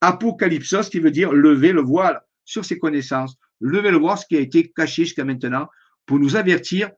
apocalypsos, 0.00 0.90
qui 0.90 1.00
veut 1.00 1.10
dire 1.10 1.32
lever 1.32 1.72
le 1.72 1.80
voile 1.80 2.20
sur 2.44 2.64
ses 2.64 2.78
connaissances, 2.78 3.36
lever 3.60 3.90
le 3.90 3.98
voile, 3.98 4.18
ce 4.18 4.26
qui 4.26 4.36
a 4.36 4.40
été 4.40 4.70
caché 4.70 5.04
jusqu'à 5.04 5.24
maintenant, 5.24 5.68
pour 6.04 6.18
nous 6.18 6.36
avertir. 6.36 6.90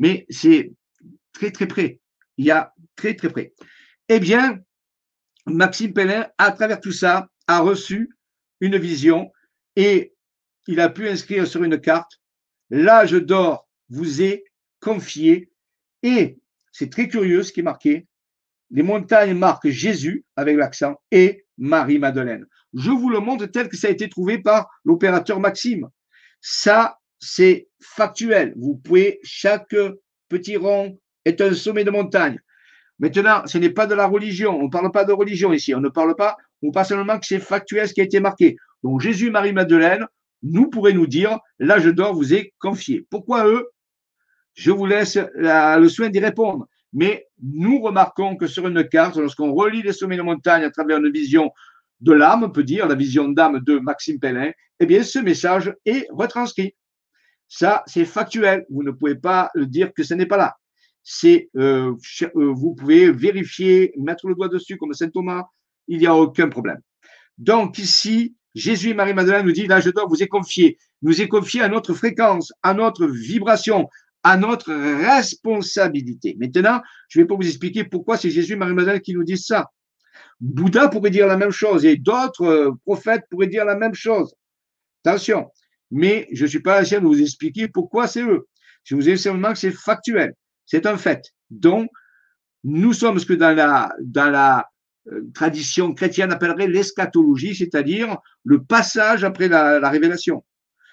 Mais 0.00 0.26
c'est 0.30 0.72
très, 1.32 1.52
très 1.52 1.68
près. 1.68 2.00
Il 2.36 2.46
y 2.46 2.50
a 2.50 2.74
très, 2.96 3.14
très 3.14 3.28
près. 3.28 3.52
Eh 4.08 4.18
bien, 4.18 4.58
Maxime 5.46 5.92
Pellin, 5.92 6.26
à 6.38 6.50
travers 6.50 6.80
tout 6.80 6.90
ça, 6.90 7.28
a 7.46 7.60
reçu 7.60 8.10
une 8.60 8.76
vision 8.76 9.30
et 9.76 10.12
il 10.66 10.80
a 10.80 10.88
pu 10.88 11.08
inscrire 11.08 11.46
sur 11.46 11.62
une 11.62 11.80
carte 11.80 12.20
L'âge 12.70 13.12
d'or 13.12 13.68
vous 13.88 14.22
est 14.22 14.44
confié 14.78 15.50
et 16.04 16.38
c'est 16.70 16.90
très 16.90 17.08
curieux 17.08 17.42
ce 17.42 17.52
qui 17.52 17.60
est 17.60 17.64
marqué. 17.64 18.06
Les 18.70 18.84
montagnes 18.84 19.34
marquent 19.34 19.68
Jésus 19.68 20.24
avec 20.36 20.56
l'accent 20.56 20.94
et 21.10 21.44
Marie-Madeleine. 21.58 22.46
Je 22.72 22.92
vous 22.92 23.10
le 23.10 23.18
montre 23.18 23.46
tel 23.46 23.68
que 23.68 23.76
ça 23.76 23.88
a 23.88 23.90
été 23.90 24.08
trouvé 24.08 24.38
par 24.38 24.70
l'opérateur 24.84 25.40
Maxime. 25.40 25.88
Ça, 26.40 26.99
c'est 27.20 27.68
factuel. 27.80 28.54
Vous 28.56 28.76
pouvez, 28.76 29.20
chaque 29.22 29.74
petit 30.28 30.56
rond 30.56 30.98
est 31.24 31.40
un 31.40 31.54
sommet 31.54 31.84
de 31.84 31.90
montagne. 31.90 32.40
Maintenant, 32.98 33.46
ce 33.46 33.58
n'est 33.58 33.70
pas 33.70 33.86
de 33.86 33.94
la 33.94 34.06
religion. 34.06 34.58
On 34.58 34.64
ne 34.64 34.70
parle 34.70 34.90
pas 34.90 35.04
de 35.04 35.12
religion 35.12 35.52
ici. 35.52 35.74
On 35.74 35.80
ne 35.80 35.88
parle 35.88 36.16
pas, 36.16 36.36
on 36.62 36.70
parle 36.70 36.86
seulement 36.86 37.18
que 37.18 37.26
c'est 37.26 37.38
factuel 37.38 37.88
ce 37.88 37.94
qui 37.94 38.00
a 38.00 38.04
été 38.04 38.20
marqué. 38.20 38.56
Donc, 38.82 39.00
Jésus, 39.00 39.30
Marie, 39.30 39.52
Madeleine, 39.52 40.06
nous 40.42 40.68
pourrez 40.68 40.94
nous 40.94 41.06
dire, 41.06 41.38
l'âge 41.58 41.86
d'or 41.86 42.14
vous 42.14 42.34
est 42.34 42.52
confié. 42.58 43.06
Pourquoi 43.10 43.46
eux? 43.46 43.70
Je 44.54 44.70
vous 44.70 44.86
laisse 44.86 45.18
le 45.34 45.88
soin 45.88 46.08
d'y 46.08 46.18
répondre. 46.18 46.66
Mais 46.92 47.26
nous 47.40 47.80
remarquons 47.80 48.36
que 48.36 48.46
sur 48.46 48.66
une 48.66 48.88
carte, 48.88 49.16
lorsqu'on 49.16 49.52
relit 49.52 49.82
les 49.82 49.92
sommets 49.92 50.16
de 50.16 50.22
montagne 50.22 50.64
à 50.64 50.70
travers 50.70 50.98
une 50.98 51.12
vision 51.12 51.52
de 52.00 52.12
l'âme, 52.12 52.44
on 52.44 52.50
peut 52.50 52.64
dire 52.64 52.88
la 52.88 52.94
vision 52.94 53.28
d'âme 53.28 53.60
de 53.60 53.78
Maxime 53.78 54.18
Pellin, 54.18 54.50
eh 54.80 54.86
bien, 54.86 55.02
ce 55.02 55.18
message 55.18 55.72
est 55.84 56.08
retranscrit. 56.10 56.74
Ça, 57.52 57.82
c'est 57.86 58.06
factuel. 58.06 58.64
Vous 58.70 58.82
ne 58.82 58.92
pouvez 58.92 59.16
pas 59.16 59.50
dire 59.54 59.92
que 59.92 60.04
ce 60.04 60.14
n'est 60.14 60.24
pas 60.24 60.38
là 60.38 60.56
c'est 61.02 61.48
euh, 61.56 61.94
euh, 62.36 62.52
vous 62.54 62.74
pouvez 62.74 63.10
vérifier, 63.10 63.92
mettre 63.98 64.28
le 64.28 64.34
doigt 64.34 64.48
dessus 64.48 64.76
comme 64.76 64.92
saint 64.92 65.08
Thomas, 65.08 65.44
il 65.88 65.98
n'y 65.98 66.06
a 66.06 66.14
aucun 66.14 66.48
problème. 66.48 66.80
Donc 67.38 67.78
ici, 67.78 68.36
Jésus 68.54 68.90
et 68.90 68.94
Marie-Madeleine 68.94 69.46
nous 69.46 69.52
dit, 69.52 69.66
l'âge 69.66 69.86
d'or 69.86 70.08
vous 70.08 70.22
est 70.22 70.28
confié, 70.28 70.78
nous 71.02 71.20
est 71.20 71.28
confié 71.28 71.62
à 71.62 71.68
notre 71.68 71.94
fréquence, 71.94 72.52
à 72.62 72.74
notre 72.74 73.06
vibration, 73.06 73.88
à 74.22 74.36
notre 74.36 74.72
responsabilité. 74.72 76.36
Maintenant, 76.38 76.80
je 77.08 77.18
ne 77.18 77.24
vais 77.24 77.28
pas 77.28 77.36
vous 77.36 77.46
expliquer 77.46 77.84
pourquoi 77.84 78.16
c'est 78.16 78.30
Jésus 78.30 78.52
et 78.52 78.56
Marie-Madeleine 78.56 79.00
qui 79.00 79.14
nous 79.14 79.24
disent 79.24 79.46
ça. 79.46 79.70
Bouddha 80.40 80.88
pourrait 80.88 81.10
dire 81.10 81.26
la 81.26 81.36
même 81.36 81.50
chose 81.50 81.84
et 81.84 81.96
d'autres 81.96 82.44
euh, 82.44 82.72
prophètes 82.84 83.24
pourraient 83.30 83.46
dire 83.46 83.64
la 83.64 83.76
même 83.76 83.94
chose. 83.94 84.34
Attention, 85.04 85.48
mais 85.90 86.28
je 86.32 86.44
ne 86.44 86.48
suis 86.48 86.60
pas 86.60 86.82
là 86.82 87.00
de 87.00 87.06
vous 87.06 87.20
expliquer 87.20 87.68
pourquoi 87.68 88.06
c'est 88.06 88.22
eux. 88.22 88.46
Je 88.84 88.94
vous 88.94 89.08
ai 89.08 89.16
simplement 89.16 89.52
que 89.52 89.58
c'est 89.58 89.72
factuel. 89.72 90.34
C'est 90.66 90.86
un 90.86 90.96
fait. 90.96 91.32
Donc, 91.50 91.90
nous 92.64 92.92
sommes 92.92 93.18
ce 93.18 93.26
que 93.26 93.32
dans 93.32 93.54
la, 93.54 93.92
dans 94.00 94.30
la 94.30 94.68
euh, 95.08 95.22
tradition 95.34 95.94
chrétienne 95.94 96.32
appellerait 96.32 96.68
l'eschatologie, 96.68 97.54
c'est-à-dire 97.54 98.18
le 98.44 98.62
passage 98.62 99.24
après 99.24 99.48
la, 99.48 99.88
révélation. 99.88 100.44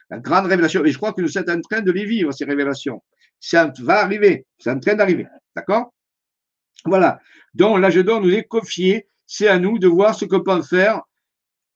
La 0.10 0.20
grande 0.20 0.45
révélation. 0.45 0.84
Et 0.86 0.91
je 0.91 0.98
crois 0.98 1.14
que 1.14 1.22
nous 1.22 1.28
sommes 1.28 1.50
en 1.50 1.62
train 1.62 1.82
de 1.82 1.91
les 1.91 2.06
vivre, 2.06 2.32
ces 2.32 2.45
révélations. 2.45 3.04
Ça 3.39 3.72
va 3.80 4.02
arriver. 4.02 4.45
C'est 4.58 4.72
en 4.72 4.80
train 4.80 4.95
d'arriver. 4.95 5.28
D'accord? 5.56 5.93
Voilà. 6.86 7.20
Donc, 7.54 7.80
l'âge 7.80 7.98
d'or 7.98 8.22
nous 8.22 8.34
est 8.34 8.45
confié. 8.45 9.08
C'est 9.26 9.50
à 9.50 9.60
nous 9.60 9.78
de 9.78 9.88
voir 9.88 10.16
ce 10.16 10.24
que 10.24 10.38
peut 10.38 10.62
faire, 10.62 11.02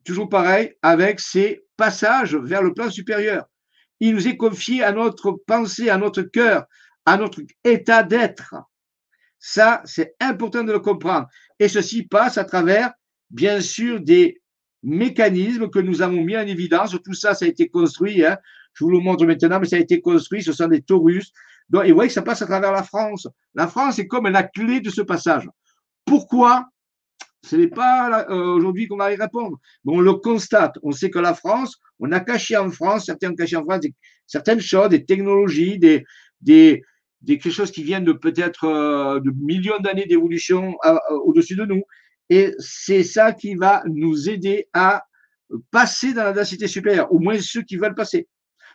toujours 0.06 0.30
pareil, 0.30 0.74
avec 0.82 1.20
ces 1.20 1.66
passages 1.82 2.36
vers 2.36 2.62
le 2.62 2.76
plan 2.76 2.92
supérieur. 2.92 3.46
Il 4.00 4.14
nous 4.14 4.28
est 4.28 4.38
confié 4.38 4.84
à 4.84 4.92
notre 4.92 5.32
pensée, 5.48 5.90
à 5.90 5.98
notre 5.98 6.22
cœur, 6.22 6.66
à 7.08 7.18
notre 7.18 7.42
état 7.64 8.04
d'être. 8.04 8.54
Ça, 9.40 9.82
c'est 9.86 10.14
important 10.20 10.64
de 10.64 10.72
le 10.72 10.80
comprendre. 10.80 11.26
Et 11.58 11.68
ceci 11.68 12.04
passe 12.04 12.38
à 12.38 12.44
travers, 12.44 12.92
bien 13.32 13.62
sûr, 13.62 14.00
des 14.00 14.40
mécanismes 14.84 15.72
que 15.72 15.80
nous 15.80 16.04
avons 16.04 16.24
mis 16.24 16.38
en 16.38 16.46
évidence. 16.46 16.96
Tout 17.04 17.16
ça, 17.16 17.34
ça 17.34 17.46
a 17.46 17.48
été 17.48 17.68
construit. 17.68 18.24
Hein. 18.24 18.38
Je 18.76 18.84
vous 18.84 18.92
le 18.92 19.00
montre 19.00 19.26
maintenant, 19.26 19.60
mais 19.60 19.68
ça 19.68 19.78
a 19.78 19.80
été 19.80 20.02
construit. 20.02 20.44
Ce 20.44 20.54
sont 20.54 20.68
des 20.68 20.84
taurus. 20.84 21.32
Donc, 21.70 21.86
et 21.86 21.90
vous 21.90 21.96
voyez 21.96 22.10
que 22.10 22.14
ça 22.14 22.22
passe 22.22 22.44
à 22.44 22.46
travers 22.46 22.72
la 22.72 22.84
France. 22.84 23.28
La 23.56 23.68
France 23.68 23.98
est 23.98 24.06
comme 24.06 24.28
la 24.28 24.44
clé 24.44 24.82
de 24.82 24.92
ce 24.92 25.02
passage. 25.02 25.50
Pourquoi 26.06 26.68
Ce 27.44 27.56
n'est 27.56 27.70
pas 27.70 28.28
euh, 28.30 28.54
aujourd'hui 28.54 28.88
qu'on 28.88 28.98
va 28.98 29.12
y 29.12 29.16
répondre. 29.16 29.58
Mais 29.84 29.94
on 29.94 30.00
le 30.00 30.14
constate. 30.14 30.76
On 30.84 30.92
sait 30.92 31.10
que 31.10 31.20
la 31.20 31.34
France, 31.34 31.78
on 32.00 32.12
a 32.12 32.20
caché 32.20 32.56
en 32.58 32.70
France, 32.70 33.06
certains 33.06 33.32
ont 33.32 33.36
caché 33.36 33.56
en 33.56 33.64
France 33.64 33.86
certaines 34.32 34.62
choses, 34.62 34.90
des 34.90 35.06
technologies, 35.06 35.78
des, 35.78 36.06
des, 36.40 36.82
des 37.22 37.38
quelque 37.38 37.72
qui 37.72 37.84
vient 37.84 38.02
de 38.02 38.14
peut-être 38.14 38.66
euh, 38.66 39.20
de 39.20 39.32
millions 39.32 39.80
d'années 39.80 40.06
d'évolution 40.06 40.76
euh, 40.86 40.94
euh, 40.94 41.18
au-dessus 41.26 41.56
de 41.56 41.66
nous. 41.66 41.84
Et 42.30 42.54
c'est 42.60 43.04
ça 43.04 43.34
qui 43.34 43.56
va 43.56 43.84
nous 43.86 44.30
aider 44.30 44.70
à 44.74 45.04
passer 45.70 46.14
dans 46.14 46.24
la 46.24 46.32
densité 46.32 46.68
supérieure, 46.68 47.12
au 47.12 47.20
moins 47.20 47.38
ceux 47.42 47.62
qui 47.62 47.76
veulent 47.76 47.96
passer. 47.96 48.28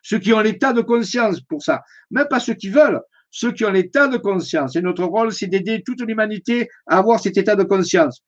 Ceux 0.02 0.18
qui 0.18 0.32
ont 0.34 0.40
l'état 0.40 0.74
de 0.74 0.82
conscience 0.82 1.40
pour 1.40 1.62
ça. 1.62 1.82
Même 2.10 2.28
pas 2.28 2.38
ceux 2.38 2.54
qui 2.54 2.68
veulent, 2.68 3.00
ceux 3.30 3.52
qui 3.52 3.64
ont 3.64 3.70
l'état 3.70 4.08
de 4.08 4.18
conscience. 4.18 4.76
Et 4.76 4.82
notre 4.82 5.04
rôle, 5.04 5.32
c'est 5.32 5.46
d'aider 5.46 5.82
toute 5.84 6.02
l'humanité 6.02 6.68
à 6.86 6.98
avoir 6.98 7.18
cet 7.18 7.38
état 7.38 7.56
de 7.56 7.64
conscience. 7.64 8.22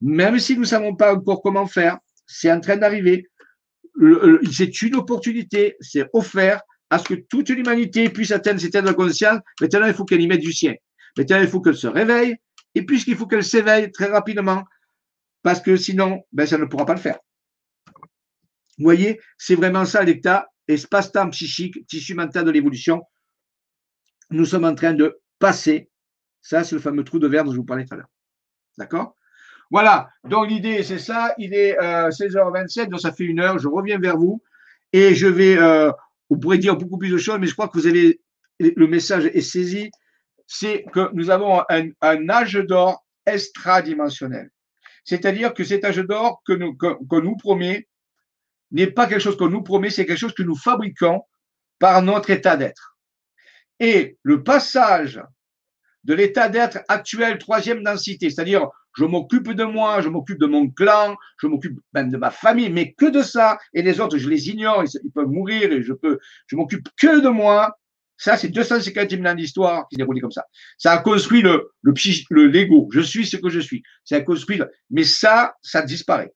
Même 0.00 0.38
si 0.38 0.54
nous 0.54 0.62
ne 0.62 0.66
savons 0.66 0.94
pas 0.94 1.14
encore 1.14 1.42
comment 1.42 1.66
faire, 1.66 1.98
c'est 2.26 2.50
en 2.50 2.60
train 2.60 2.76
d'arriver. 2.76 3.28
C'est 4.50 4.82
une 4.82 4.96
opportunité, 4.96 5.76
c'est 5.80 6.06
offert 6.12 6.60
à 6.90 6.98
ce 6.98 7.04
que 7.04 7.14
toute 7.14 7.48
l'humanité 7.50 8.08
puisse 8.08 8.30
atteindre 8.30 8.60
cet 8.60 8.70
état 8.70 8.82
de 8.82 8.92
conscience, 8.92 9.40
maintenant 9.60 9.86
il 9.86 9.94
faut 9.94 10.04
qu'elle 10.04 10.20
y 10.20 10.26
mette 10.26 10.40
du 10.40 10.52
sien. 10.52 10.74
Maintenant 11.16 11.40
il 11.40 11.48
faut 11.48 11.60
qu'elle 11.60 11.76
se 11.76 11.86
réveille, 11.86 12.36
et 12.74 12.84
puisqu'il 12.84 13.16
faut 13.16 13.26
qu'elle 13.26 13.44
s'éveille 13.44 13.90
très 13.90 14.06
rapidement, 14.06 14.64
parce 15.42 15.60
que 15.60 15.76
sinon, 15.76 16.22
ben, 16.32 16.46
ça 16.46 16.58
ne 16.58 16.64
pourra 16.64 16.86
pas 16.86 16.94
le 16.94 17.00
faire. 17.00 17.18
Vous 18.78 18.84
voyez, 18.84 19.20
c'est 19.38 19.54
vraiment 19.54 19.84
ça 19.84 20.02
l'état 20.02 20.48
espace-temps 20.66 21.30
psychique, 21.30 21.86
tissu 21.86 22.14
mental 22.14 22.44
de 22.44 22.50
l'évolution. 22.50 23.02
Nous 24.30 24.46
sommes 24.46 24.64
en 24.64 24.74
train 24.74 24.94
de 24.94 25.20
passer. 25.38 25.90
Ça, 26.40 26.64
c'est 26.64 26.74
le 26.74 26.80
fameux 26.80 27.04
trou 27.04 27.18
de 27.18 27.28
verre 27.28 27.44
dont 27.44 27.52
je 27.52 27.58
vous 27.58 27.64
parlais 27.64 27.84
tout 27.84 27.94
à 27.94 27.98
l'heure. 27.98 28.10
D'accord? 28.78 29.14
Voilà. 29.70 30.08
Donc, 30.24 30.48
l'idée, 30.48 30.82
c'est 30.82 30.98
ça. 30.98 31.34
Il 31.38 31.54
est 31.54 31.76
16h27, 31.78 32.80
euh, 32.80 32.86
donc 32.86 33.00
ça 33.00 33.12
fait 33.12 33.24
une 33.24 33.40
heure. 33.40 33.58
Je 33.58 33.68
reviens 33.68 33.98
vers 33.98 34.16
vous 34.16 34.42
et 34.92 35.14
je 35.14 35.26
vais 35.26 35.58
euh, 35.58 35.90
vous 36.30 36.38
pourrez 36.38 36.58
dire 36.58 36.76
beaucoup 36.76 36.98
plus 36.98 37.10
de 37.10 37.18
choses, 37.18 37.38
mais 37.40 37.46
je 37.46 37.52
crois 37.52 37.68
que 37.68 37.78
vous 37.78 37.86
avez 37.86 38.20
le 38.60 38.86
message 38.86 39.26
est 39.26 39.40
saisi. 39.40 39.90
C'est 40.46 40.84
que 40.92 41.10
nous 41.14 41.30
avons 41.30 41.62
un, 41.68 42.28
âge 42.28 42.54
d'or 42.54 43.04
extradimensionnel. 43.26 44.50
C'est-à-dire 45.04 45.54
que 45.54 45.64
cet 45.64 45.84
âge 45.84 45.98
d'or 45.98 46.42
que, 46.46 46.52
nous 46.52 47.36
promet 47.36 47.88
n'est 48.70 48.86
pas 48.86 49.06
quelque 49.06 49.20
chose 49.20 49.36
qu'on 49.36 49.48
nous 49.48 49.62
promet, 49.62 49.90
c'est 49.90 50.06
quelque 50.06 50.18
chose 50.18 50.34
que 50.34 50.42
nous 50.42 50.56
fabriquons 50.56 51.22
par 51.78 52.02
notre 52.02 52.30
état 52.30 52.56
d'être. 52.56 52.96
Et 53.80 54.18
le 54.22 54.42
passage 54.42 55.20
de 56.04 56.14
l'état 56.14 56.48
d'être 56.48 56.78
actuel, 56.88 57.38
troisième 57.38 57.82
densité, 57.82 58.30
c'est-à-dire 58.30 58.68
je 58.94 59.04
m'occupe 59.04 59.52
de 59.52 59.64
moi, 59.64 60.00
je 60.00 60.08
m'occupe 60.08 60.38
de 60.38 60.46
mon 60.46 60.68
clan, 60.68 61.16
je 61.38 61.46
m'occupe 61.46 61.78
même 61.92 62.10
de 62.10 62.16
ma 62.16 62.30
famille, 62.30 62.70
mais 62.70 62.92
que 62.92 63.06
de 63.06 63.22
ça. 63.22 63.58
Et 63.72 63.82
les 63.82 64.00
autres, 64.00 64.18
je 64.18 64.28
les 64.28 64.48
ignore, 64.48 64.84
ils, 64.84 65.10
peuvent 65.10 65.28
mourir 65.28 65.72
et 65.72 65.82
je 65.82 65.92
peux, 65.92 66.18
je 66.46 66.56
m'occupe 66.56 66.88
que 66.96 67.20
de 67.20 67.28
moi. 67.28 67.76
Ça, 68.16 68.36
c'est 68.36 68.48
250 68.48 69.10
000 69.10 69.26
ans 69.26 69.34
d'histoire 69.34 69.88
qui 69.88 69.96
s'est 69.96 69.98
déroulé 69.98 70.20
comme 70.20 70.30
ça. 70.30 70.46
Ça 70.78 70.92
a 70.92 70.98
construit 70.98 71.42
le, 71.42 71.72
le, 71.82 72.46
l'ego. 72.46 72.88
Je 72.92 73.00
suis 73.00 73.26
ce 73.26 73.36
que 73.36 73.48
je 73.48 73.58
suis. 73.58 73.82
Ça 74.04 74.16
a 74.16 74.20
construit, 74.20 74.60
mais 74.88 75.02
ça, 75.02 75.56
ça 75.62 75.82
disparaît. 75.82 76.32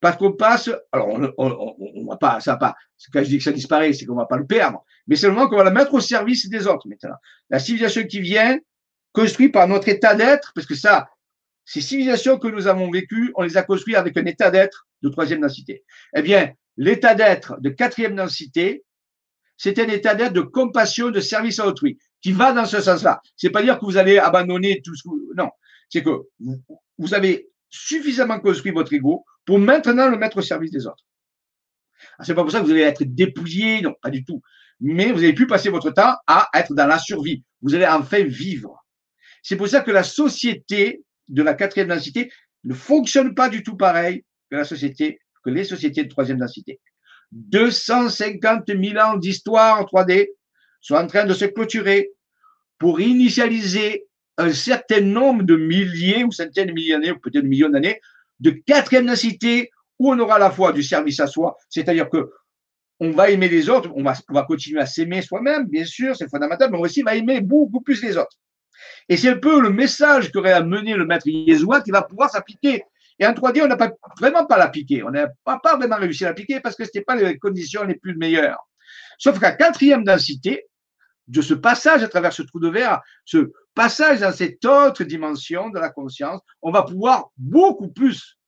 Parce 0.00 0.16
qu'on 0.16 0.32
passe, 0.32 0.70
alors 0.92 1.08
on, 1.08 1.32
on, 1.38 1.74
on, 1.96 2.06
va 2.06 2.16
pas, 2.16 2.38
ça 2.38 2.52
va 2.52 2.58
pas, 2.58 2.74
quand 3.12 3.24
je 3.24 3.28
dis 3.28 3.38
que 3.38 3.44
ça 3.44 3.50
disparaît, 3.50 3.92
c'est 3.92 4.04
qu'on 4.04 4.14
va 4.14 4.26
pas 4.26 4.36
le 4.36 4.46
perdre, 4.46 4.84
mais 5.06 5.16
seulement 5.16 5.48
qu'on 5.48 5.56
va 5.56 5.64
la 5.64 5.70
mettre 5.70 5.94
au 5.94 6.00
service 6.00 6.48
des 6.48 6.66
autres 6.66 6.86
maintenant. 6.86 7.16
La 7.50 7.58
civilisation 7.58 8.04
qui 8.04 8.20
vient, 8.20 8.58
construite 9.12 9.52
par 9.52 9.66
notre 9.66 9.88
état 9.88 10.14
d'être, 10.14 10.52
parce 10.54 10.66
que 10.66 10.74
ça, 10.74 11.08
ces 11.66 11.80
civilisations 11.80 12.38
que 12.38 12.46
nous 12.46 12.68
avons 12.68 12.90
vécues, 12.90 13.32
on 13.34 13.42
les 13.42 13.56
a 13.56 13.64
construites 13.64 13.96
avec 13.96 14.16
un 14.16 14.24
état 14.24 14.52
d'être 14.52 14.86
de 15.02 15.08
troisième 15.08 15.40
densité. 15.40 15.84
Eh 16.14 16.22
bien, 16.22 16.52
l'état 16.76 17.16
d'être 17.16 17.60
de 17.60 17.70
quatrième 17.70 18.14
densité, 18.14 18.84
c'est 19.56 19.78
un 19.80 19.88
état 19.88 20.14
d'être 20.14 20.32
de 20.32 20.42
compassion, 20.42 21.10
de 21.10 21.20
service 21.20 21.58
à 21.58 21.66
autrui, 21.66 21.98
qui 22.22 22.30
va 22.30 22.52
dans 22.52 22.66
ce 22.66 22.80
sens-là. 22.80 23.20
C'est 23.36 23.50
pas 23.50 23.62
dire 23.62 23.80
que 23.80 23.84
vous 23.84 23.96
allez 23.96 24.16
abandonner 24.18 24.80
tout 24.80 24.94
ce 24.94 25.02
que, 25.02 25.34
non. 25.34 25.50
C'est 25.88 26.04
que 26.04 26.10
vous 26.98 27.14
avez 27.14 27.48
suffisamment 27.68 28.38
construit 28.38 28.70
votre 28.70 28.92
ego 28.92 29.24
pour 29.44 29.58
maintenant 29.58 30.08
le 30.08 30.16
mettre 30.16 30.36
au 30.36 30.42
service 30.42 30.70
des 30.70 30.86
autres. 30.86 31.04
Ah, 32.18 32.24
c'est 32.24 32.34
pas 32.34 32.42
pour 32.42 32.52
ça 32.52 32.60
que 32.60 32.64
vous 32.64 32.70
allez 32.70 32.82
être 32.82 33.02
dépouillé, 33.02 33.80
non, 33.82 33.94
pas 34.00 34.10
du 34.10 34.24
tout. 34.24 34.40
Mais 34.80 35.10
vous 35.10 35.18
avez 35.18 35.34
pu 35.34 35.48
passer 35.48 35.70
votre 35.70 35.90
temps 35.90 36.14
à 36.28 36.48
être 36.54 36.74
dans 36.74 36.86
la 36.86 36.98
survie. 36.98 37.42
Vous 37.60 37.74
allez 37.74 37.86
enfin 37.86 38.22
vivre. 38.22 38.84
C'est 39.42 39.56
pour 39.56 39.66
ça 39.66 39.80
que 39.80 39.90
la 39.90 40.04
société 40.04 41.02
de 41.28 41.42
la 41.42 41.54
quatrième 41.54 41.88
densité 41.88 42.30
ne 42.64 42.74
fonctionne 42.74 43.34
pas 43.34 43.48
du 43.48 43.62
tout 43.62 43.76
pareil 43.76 44.24
que 44.50 44.56
la 44.56 44.64
société, 44.64 45.20
que 45.44 45.50
les 45.50 45.64
sociétés 45.64 46.04
de 46.04 46.08
troisième 46.08 46.38
densité. 46.38 46.80
250 47.32 48.64
000 48.68 48.98
ans 48.98 49.16
d'histoire 49.16 49.80
en 49.80 49.84
3D 49.84 50.28
sont 50.80 50.94
en 50.94 51.06
train 51.06 51.24
de 51.24 51.34
se 51.34 51.44
clôturer 51.44 52.10
pour 52.78 53.00
initialiser 53.00 54.06
un 54.38 54.52
certain 54.52 55.00
nombre 55.00 55.42
de 55.42 55.56
milliers 55.56 56.24
ou 56.24 56.30
centaines 56.30 56.68
de 56.68 56.72
milliers 56.72 56.92
d'années, 56.92 57.12
ou 57.12 57.18
peut-être 57.18 57.44
millions 57.44 57.70
d'années, 57.70 58.00
de 58.40 58.50
quatrième 58.50 59.06
densité 59.06 59.70
où 59.98 60.12
on 60.12 60.18
aura 60.18 60.36
à 60.36 60.38
la 60.38 60.50
fois 60.50 60.72
du 60.72 60.82
service 60.82 61.20
à 61.20 61.26
soi, 61.26 61.56
c'est-à-dire 61.70 62.10
que 62.10 62.30
on 63.00 63.10
va 63.10 63.30
aimer 63.30 63.48
les 63.48 63.68
autres, 63.68 63.90
on 63.94 64.02
va, 64.02 64.14
on 64.28 64.34
va 64.34 64.42
continuer 64.42 64.80
à 64.80 64.86
s'aimer 64.86 65.20
soi-même, 65.20 65.66
bien 65.66 65.84
sûr, 65.84 66.16
c'est 66.16 66.30
fondamental, 66.30 66.70
mais 66.70 66.78
on 66.78 66.82
aussi 66.82 67.02
va 67.02 67.14
aimer 67.14 67.40
beaucoup 67.40 67.80
plus 67.82 68.02
les 68.02 68.16
autres. 68.16 68.38
Et 69.08 69.16
c'est 69.16 69.30
un 69.30 69.38
peu 69.38 69.60
le 69.60 69.70
message 69.70 70.32
qu'aurait 70.32 70.52
amené 70.52 70.94
le 70.94 71.06
maître 71.06 71.26
Yeshua 71.26 71.80
qui 71.80 71.90
va 71.90 72.02
pouvoir 72.02 72.30
s'appliquer. 72.30 72.84
Et 73.18 73.26
en 73.26 73.32
3D, 73.32 73.62
on 73.62 73.68
n'a 73.68 73.76
pas 73.76 73.92
vraiment 74.18 74.46
pas 74.46 74.58
l'appliqué. 74.58 75.02
On 75.02 75.10
n'a 75.10 75.28
pas, 75.44 75.76
vraiment 75.76 75.96
réussi 75.96 76.24
à 76.24 76.28
l'appliquer 76.28 76.60
parce 76.60 76.76
que 76.76 76.84
ce 76.84 76.88
n'était 76.88 77.02
pas 77.02 77.16
les 77.16 77.38
conditions 77.38 77.84
les 77.84 77.94
plus 77.94 78.16
meilleures. 78.16 78.58
Sauf 79.18 79.38
qu'à 79.40 79.52
quatrième 79.52 80.04
densité, 80.04 80.66
de 81.28 81.42
ce 81.42 81.54
passage 81.54 82.02
à 82.02 82.08
travers 82.08 82.32
ce 82.32 82.42
trou 82.42 82.60
de 82.60 82.68
verre, 82.68 83.00
ce 83.24 83.52
passage 83.74 84.20
dans 84.20 84.32
cette 84.32 84.64
autre 84.64 85.02
dimension 85.04 85.70
de 85.70 85.78
la 85.78 85.90
conscience, 85.90 86.40
on 86.62 86.70
va 86.70 86.82
pouvoir 86.82 87.30
beaucoup 87.36 87.88
plus 87.88 88.38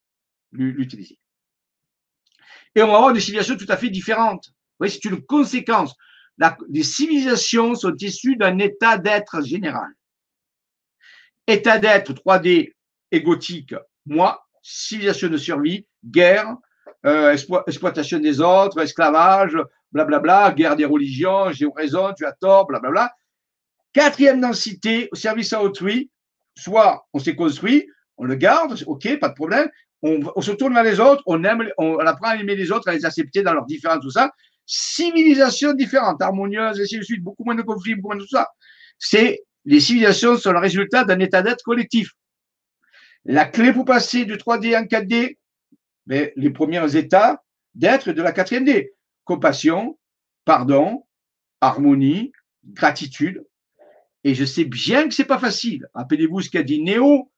l'utiliser. 0.53 1.18
Et 2.74 2.83
on 2.83 2.87
va 2.87 2.97
avoir 2.97 3.12
des 3.12 3.20
civilisations 3.20 3.57
tout 3.57 3.66
à 3.68 3.76
fait 3.76 3.91
différentes. 3.91 4.53
C'est 4.87 5.05
une 5.07 5.22
conséquence. 5.22 5.95
les 6.68 6.85
civilisations 6.85 7.74
sont 7.74 7.97
issues 7.97 8.37
d'un 8.37 8.59
état 8.59 8.97
d'être 8.97 9.43
général. 9.45 9.89
État 11.49 11.78
d'être 11.78 12.12
3D 12.12 12.72
égotique, 13.11 13.74
moi, 14.07 14.46
civilisation 14.62 15.28
de 15.28 15.38
survie, 15.38 15.86
guerre, 16.05 16.55
euh, 17.07 17.34
exploitation 17.66 18.18
des 18.18 18.40
autres, 18.40 18.80
esclavage, 18.80 19.57
blablabla, 19.90 20.53
guerre 20.53 20.76
des 20.76 20.84
religions, 20.84 21.51
j'ai 21.51 21.66
raison, 21.74 22.12
tu 22.14 22.26
as 22.26 22.32
tort, 22.32 22.66
blablabla. 22.66 23.12
Quatrième 23.94 24.40
densité, 24.40 25.09
service 25.14 25.53
à 25.55 25.62
autrui, 25.62 26.11
soit 26.55 27.07
on 27.14 27.18
s'est 27.18 27.34
construit, 27.34 27.88
on 28.18 28.24
le 28.24 28.34
garde, 28.34 28.82
ok, 28.86 29.18
pas 29.18 29.30
de 29.30 29.34
problème, 29.34 29.70
on, 30.03 30.42
se 30.42 30.53
tourne 30.53 30.74
vers 30.74 30.84
les 30.84 31.01
autres, 31.01 31.22
on 31.26 31.42
aime, 31.44 31.66
on, 31.78 31.99
apprend 31.99 32.28
à 32.28 32.36
aimer 32.36 32.55
les 32.57 32.70
autres, 32.70 32.88
à 32.88 32.92
les 32.92 33.05
accepter 33.05 33.42
dans 33.42 33.55
leurs 33.55 33.66
différences, 33.66 34.01
tout 34.01 34.11
ça. 34.11 34.30
Civilisation 34.66 35.72
différente, 35.72 36.20
harmonieuse, 36.20 36.78
et 36.78 36.82
ainsi 36.82 36.99
de 36.99 37.03
suite, 37.03 37.22
beaucoup 37.22 37.42
moins 37.44 37.55
de 37.55 37.62
conflits, 37.62 37.94
beaucoup 37.94 38.09
moins 38.09 38.16
de 38.16 38.22
tout 38.22 38.28
ça. 38.28 38.49
C'est, 38.99 39.40
les 39.68 39.80
civilisations 39.80 40.38
sont 40.38 40.52
le 40.52 40.60
résultat 40.60 41.04
d'un 41.04 41.18
état 41.18 41.42
d'être 41.42 41.62
collectif. 41.62 42.14
La 43.26 43.44
clé 43.44 43.74
pour 43.74 43.84
passer 43.84 44.24
du 44.24 44.34
3D 44.36 44.74
en 44.74 44.84
4D, 44.84 45.36
mais 46.06 46.32
les 46.36 46.48
premiers 46.48 46.96
états 46.96 47.44
d'être 47.74 48.12
de 48.12 48.22
la 48.22 48.32
4 48.32 48.64
D. 48.64 48.94
Compassion, 49.24 49.98
pardon, 50.46 51.04
harmonie, 51.60 52.32
gratitude. 52.64 53.44
Et 54.24 54.34
je 54.34 54.46
sais 54.46 54.64
bien 54.64 55.06
que 55.06 55.14
c'est 55.14 55.26
pas 55.26 55.38
facile. 55.38 55.86
Rappelez-vous 55.92 56.40
ce 56.40 56.48
qu'a 56.48 56.62
dit 56.62 56.80
Néo, 56.80 57.30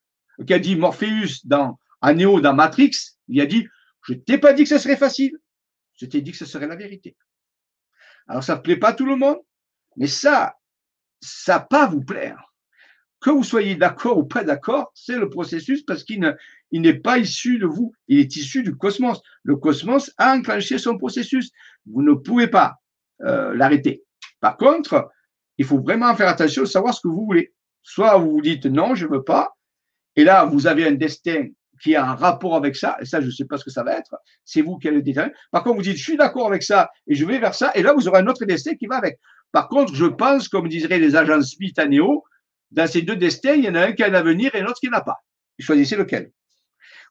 qu'a 0.46 0.60
dit 0.60 0.76
Morpheus 0.76 1.40
dans, 1.42 1.80
à 2.00 2.14
Néo 2.14 2.40
dans 2.40 2.54
Matrix. 2.54 2.92
Il 3.26 3.40
a 3.40 3.46
dit, 3.46 3.66
je 4.06 4.14
t'ai 4.14 4.38
pas 4.38 4.52
dit 4.52 4.62
que 4.62 4.68
ce 4.68 4.78
serait 4.78 4.96
facile. 4.96 5.36
Je 5.94 6.06
t'ai 6.06 6.20
dit 6.20 6.30
que 6.30 6.38
ce 6.38 6.46
serait 6.46 6.68
la 6.68 6.76
vérité. 6.76 7.16
Alors 8.28 8.44
ça 8.44 8.54
ne 8.54 8.60
plaît 8.60 8.76
pas 8.76 8.90
à 8.90 8.92
tout 8.92 9.06
le 9.06 9.16
monde, 9.16 9.38
mais 9.96 10.06
ça, 10.06 10.54
ça 11.20 11.58
va 11.58 11.60
pas 11.60 11.86
vous 11.86 12.02
plaire 12.02 12.50
que 13.20 13.30
vous 13.30 13.44
soyez 13.44 13.74
d'accord 13.74 14.18
ou 14.18 14.24
pas 14.24 14.44
d'accord, 14.44 14.90
c'est 14.94 15.18
le 15.18 15.28
processus 15.28 15.82
parce 15.82 16.04
qu'il 16.04 16.36
n'est 16.72 16.94
pas 16.94 17.18
issu 17.18 17.58
de 17.58 17.66
vous, 17.66 17.92
il 18.08 18.18
est 18.18 18.34
issu 18.36 18.62
du 18.62 18.76
cosmos. 18.76 19.20
Le 19.42 19.56
cosmos 19.56 20.10
a 20.16 20.34
enclenché 20.34 20.78
son 20.78 20.96
processus. 20.96 21.50
Vous 21.86 22.02
ne 22.02 22.14
pouvez 22.14 22.48
pas 22.48 22.76
euh, 23.22 23.54
l'arrêter. 23.54 24.02
Par 24.40 24.56
contre, 24.56 25.10
il 25.58 25.66
faut 25.66 25.78
vraiment 25.78 26.14
faire 26.16 26.28
attention 26.28 26.62
à 26.62 26.66
savoir 26.66 26.94
ce 26.94 27.02
que 27.02 27.08
vous 27.08 27.26
voulez. 27.26 27.52
Soit 27.82 28.16
vous 28.18 28.30
vous 28.30 28.40
dites 28.40 28.66
non, 28.66 28.94
je 28.94 29.06
ne 29.06 29.12
veux 29.12 29.22
pas, 29.22 29.54
et 30.16 30.24
là, 30.24 30.44
vous 30.44 30.66
avez 30.66 30.86
un 30.86 30.92
destin 30.92 31.48
qui 31.82 31.96
a 31.96 32.04
un 32.04 32.14
rapport 32.14 32.56
avec 32.56 32.76
ça, 32.76 32.96
et 33.00 33.06
ça, 33.06 33.20
je 33.20 33.26
ne 33.26 33.30
sais 33.30 33.46
pas 33.46 33.56
ce 33.56 33.64
que 33.64 33.70
ça 33.70 33.82
va 33.82 33.96
être, 33.96 34.14
c'est 34.44 34.60
vous 34.60 34.76
qui 34.76 34.88
allez 34.88 34.98
le 34.98 35.02
déterminer. 35.02 35.34
Par 35.50 35.62
contre, 35.62 35.76
vous 35.76 35.82
dites, 35.82 35.96
je 35.96 36.02
suis 36.02 36.16
d'accord 36.16 36.46
avec 36.46 36.62
ça, 36.62 36.90
et 37.06 37.14
je 37.14 37.24
vais 37.24 37.38
vers 37.38 37.54
ça, 37.54 37.72
et 37.74 37.82
là, 37.82 37.94
vous 37.94 38.06
aurez 38.06 38.20
un 38.20 38.26
autre 38.26 38.44
destin 38.44 38.74
qui 38.74 38.86
va 38.86 38.96
avec. 38.96 39.18
Par 39.52 39.68
contre, 39.68 39.94
je 39.94 40.06
pense, 40.06 40.48
comme 40.48 40.68
diraient 40.68 40.98
les 40.98 41.16
agents 41.16 41.42
Smith 41.42 41.78
à 41.78 41.86
Néo, 41.86 42.24
dans 42.70 42.86
ces 42.86 43.02
deux 43.02 43.16
destins, 43.16 43.54
il 43.54 43.64
y 43.64 43.68
en 43.68 43.74
a 43.74 43.86
un 43.86 43.92
qui 43.92 44.02
a 44.02 44.06
un 44.06 44.14
avenir 44.14 44.54
et 44.54 44.60
l'autre 44.60 44.78
qui 44.80 44.88
n'a 44.88 45.00
pas. 45.00 45.16
Choisissez 45.58 45.96
lequel. 45.96 46.30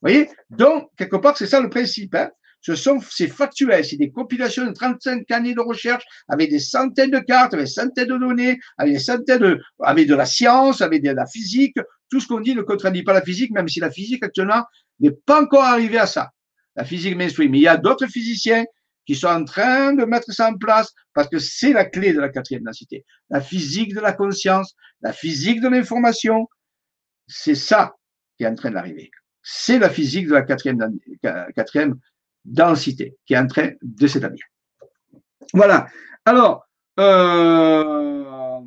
Vous 0.01 0.09
voyez? 0.09 0.29
Donc, 0.49 0.89
quelque 0.97 1.17
part, 1.17 1.37
c'est 1.37 1.47
ça 1.47 1.59
le 1.59 1.69
principe. 1.69 2.15
Hein. 2.15 2.29
Ce 2.61 2.75
sont, 2.75 2.99
c'est 3.09 3.27
factuel, 3.27 3.85
c'est 3.85 3.95
des 3.95 4.11
compilations 4.11 4.65
de 4.65 4.71
35 4.71 5.29
années 5.31 5.53
de 5.53 5.61
recherche 5.61 6.03
avec 6.27 6.49
des 6.49 6.59
centaines 6.59 7.11
de 7.11 7.19
cartes, 7.19 7.53
avec 7.53 7.67
des 7.67 7.71
centaines 7.71 8.07
de 8.07 8.17
données, 8.17 8.59
avec 8.77 8.93
des 8.93 8.99
centaines 8.99 9.39
de, 9.39 9.61
avec 9.81 10.07
de 10.07 10.15
la 10.15 10.25
science, 10.25 10.81
avec 10.81 11.03
de 11.03 11.11
la 11.11 11.25
physique. 11.25 11.75
Tout 12.09 12.19
ce 12.19 12.27
qu'on 12.27 12.41
dit 12.41 12.55
ne 12.55 12.61
contredit 12.61 13.03
pas 13.03 13.13
la 13.13 13.21
physique, 13.21 13.51
même 13.51 13.67
si 13.69 13.79
la 13.79 13.91
physique 13.91 14.23
actuellement 14.23 14.65
n'est 14.99 15.11
pas 15.11 15.41
encore 15.41 15.63
arrivée 15.63 15.99
à 15.99 16.07
ça. 16.07 16.31
La 16.75 16.83
physique 16.83 17.15
mainstream. 17.15 17.51
Mais 17.51 17.59
il 17.59 17.63
y 17.63 17.67
a 17.67 17.77
d'autres 17.77 18.07
physiciens 18.07 18.65
qui 19.09 19.15
sont 19.15 19.25
en 19.25 19.43
train 19.43 19.93
de 19.93 20.05
mettre 20.05 20.31
ça 20.31 20.51
en 20.51 20.55
place 20.55 20.93
parce 21.15 21.27
que 21.29 21.39
c'est 21.39 21.73
la 21.73 21.85
clé 21.85 22.13
de 22.13 22.19
la 22.19 22.29
quatrième 22.29 22.61
densité. 22.61 23.05
La 23.31 23.41
physique 23.41 23.95
de 23.95 23.99
la 23.99 24.13
conscience, 24.13 24.75
la 25.01 25.13
physique 25.13 25.61
de 25.61 25.67
l'information, 25.67 26.47
c'est 27.25 27.55
ça 27.55 27.95
qui 28.37 28.43
est 28.43 28.47
en 28.47 28.53
train 28.53 28.69
d'arriver. 28.69 29.09
C'est 29.41 29.79
la 29.79 29.89
physique 29.89 30.27
de 30.27 30.33
la 30.33 30.43
quatrième, 30.43 30.99
quatrième 31.55 31.95
densité 32.45 33.17
qui 33.25 33.33
est 33.33 33.39
en 33.39 33.47
train 33.47 33.71
de 33.81 34.05
s'établir. 34.05 34.45
Voilà. 35.55 35.87
Alors, 36.23 36.67
euh, 36.99 38.61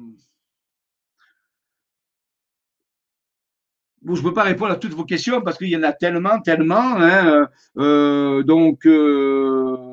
je 4.04 4.10
ne 4.10 4.22
peux 4.22 4.34
pas 4.34 4.42
répondre 4.42 4.72
à 4.72 4.76
toutes 4.76 4.94
vos 4.94 5.04
questions 5.04 5.40
parce 5.40 5.56
qu'il 5.56 5.68
y 5.68 5.76
en 5.76 5.84
a 5.84 5.92
tellement, 5.92 6.40
tellement. 6.40 6.96
Hein, 6.96 7.46
euh, 7.78 8.42
donc, 8.42 8.86
euh, 8.86 9.91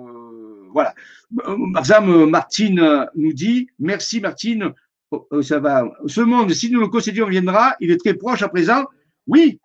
voilà. 0.73 0.93
Madame 1.31 2.29
Martine 2.29 3.07
nous 3.15 3.33
dit, 3.33 3.69
merci 3.79 4.19
Martine, 4.21 4.73
oh, 5.11 5.27
oh, 5.31 5.41
ça 5.41 5.59
va. 5.59 5.89
Ce 6.07 6.21
monde, 6.21 6.53
si 6.53 6.71
nous 6.71 6.79
le 6.79 6.87
concédions, 6.87 7.27
viendra, 7.27 7.75
il 7.79 7.91
est 7.91 7.97
très 7.97 8.13
proche 8.13 8.41
à 8.41 8.49
présent. 8.49 8.85
Oui, 9.27 9.59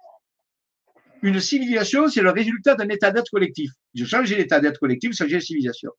une 1.24 1.40
civilisation, 1.40 2.08
c'est 2.08 2.20
le 2.20 2.30
résultat 2.30 2.74
d'un 2.74 2.88
état 2.90 3.10
d'être 3.10 3.30
collectif. 3.30 3.70
Je 3.94 4.04
change 4.04 4.30
l'état 4.30 4.60
d'être 4.60 4.78
collectif, 4.78 5.14
ça 5.14 5.24
change 5.24 5.32
la 5.32 5.40
civilisation. 5.40 5.90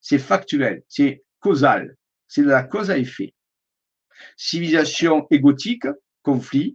C'est 0.00 0.18
factuel, 0.18 0.82
c'est 0.88 1.22
causal, 1.38 1.96
c'est 2.26 2.42
de 2.42 2.48
la 2.48 2.64
cause 2.64 2.90
à 2.90 2.98
effet. 2.98 3.32
Civilisation 4.36 5.28
égotique, 5.30 5.86
conflit, 6.22 6.74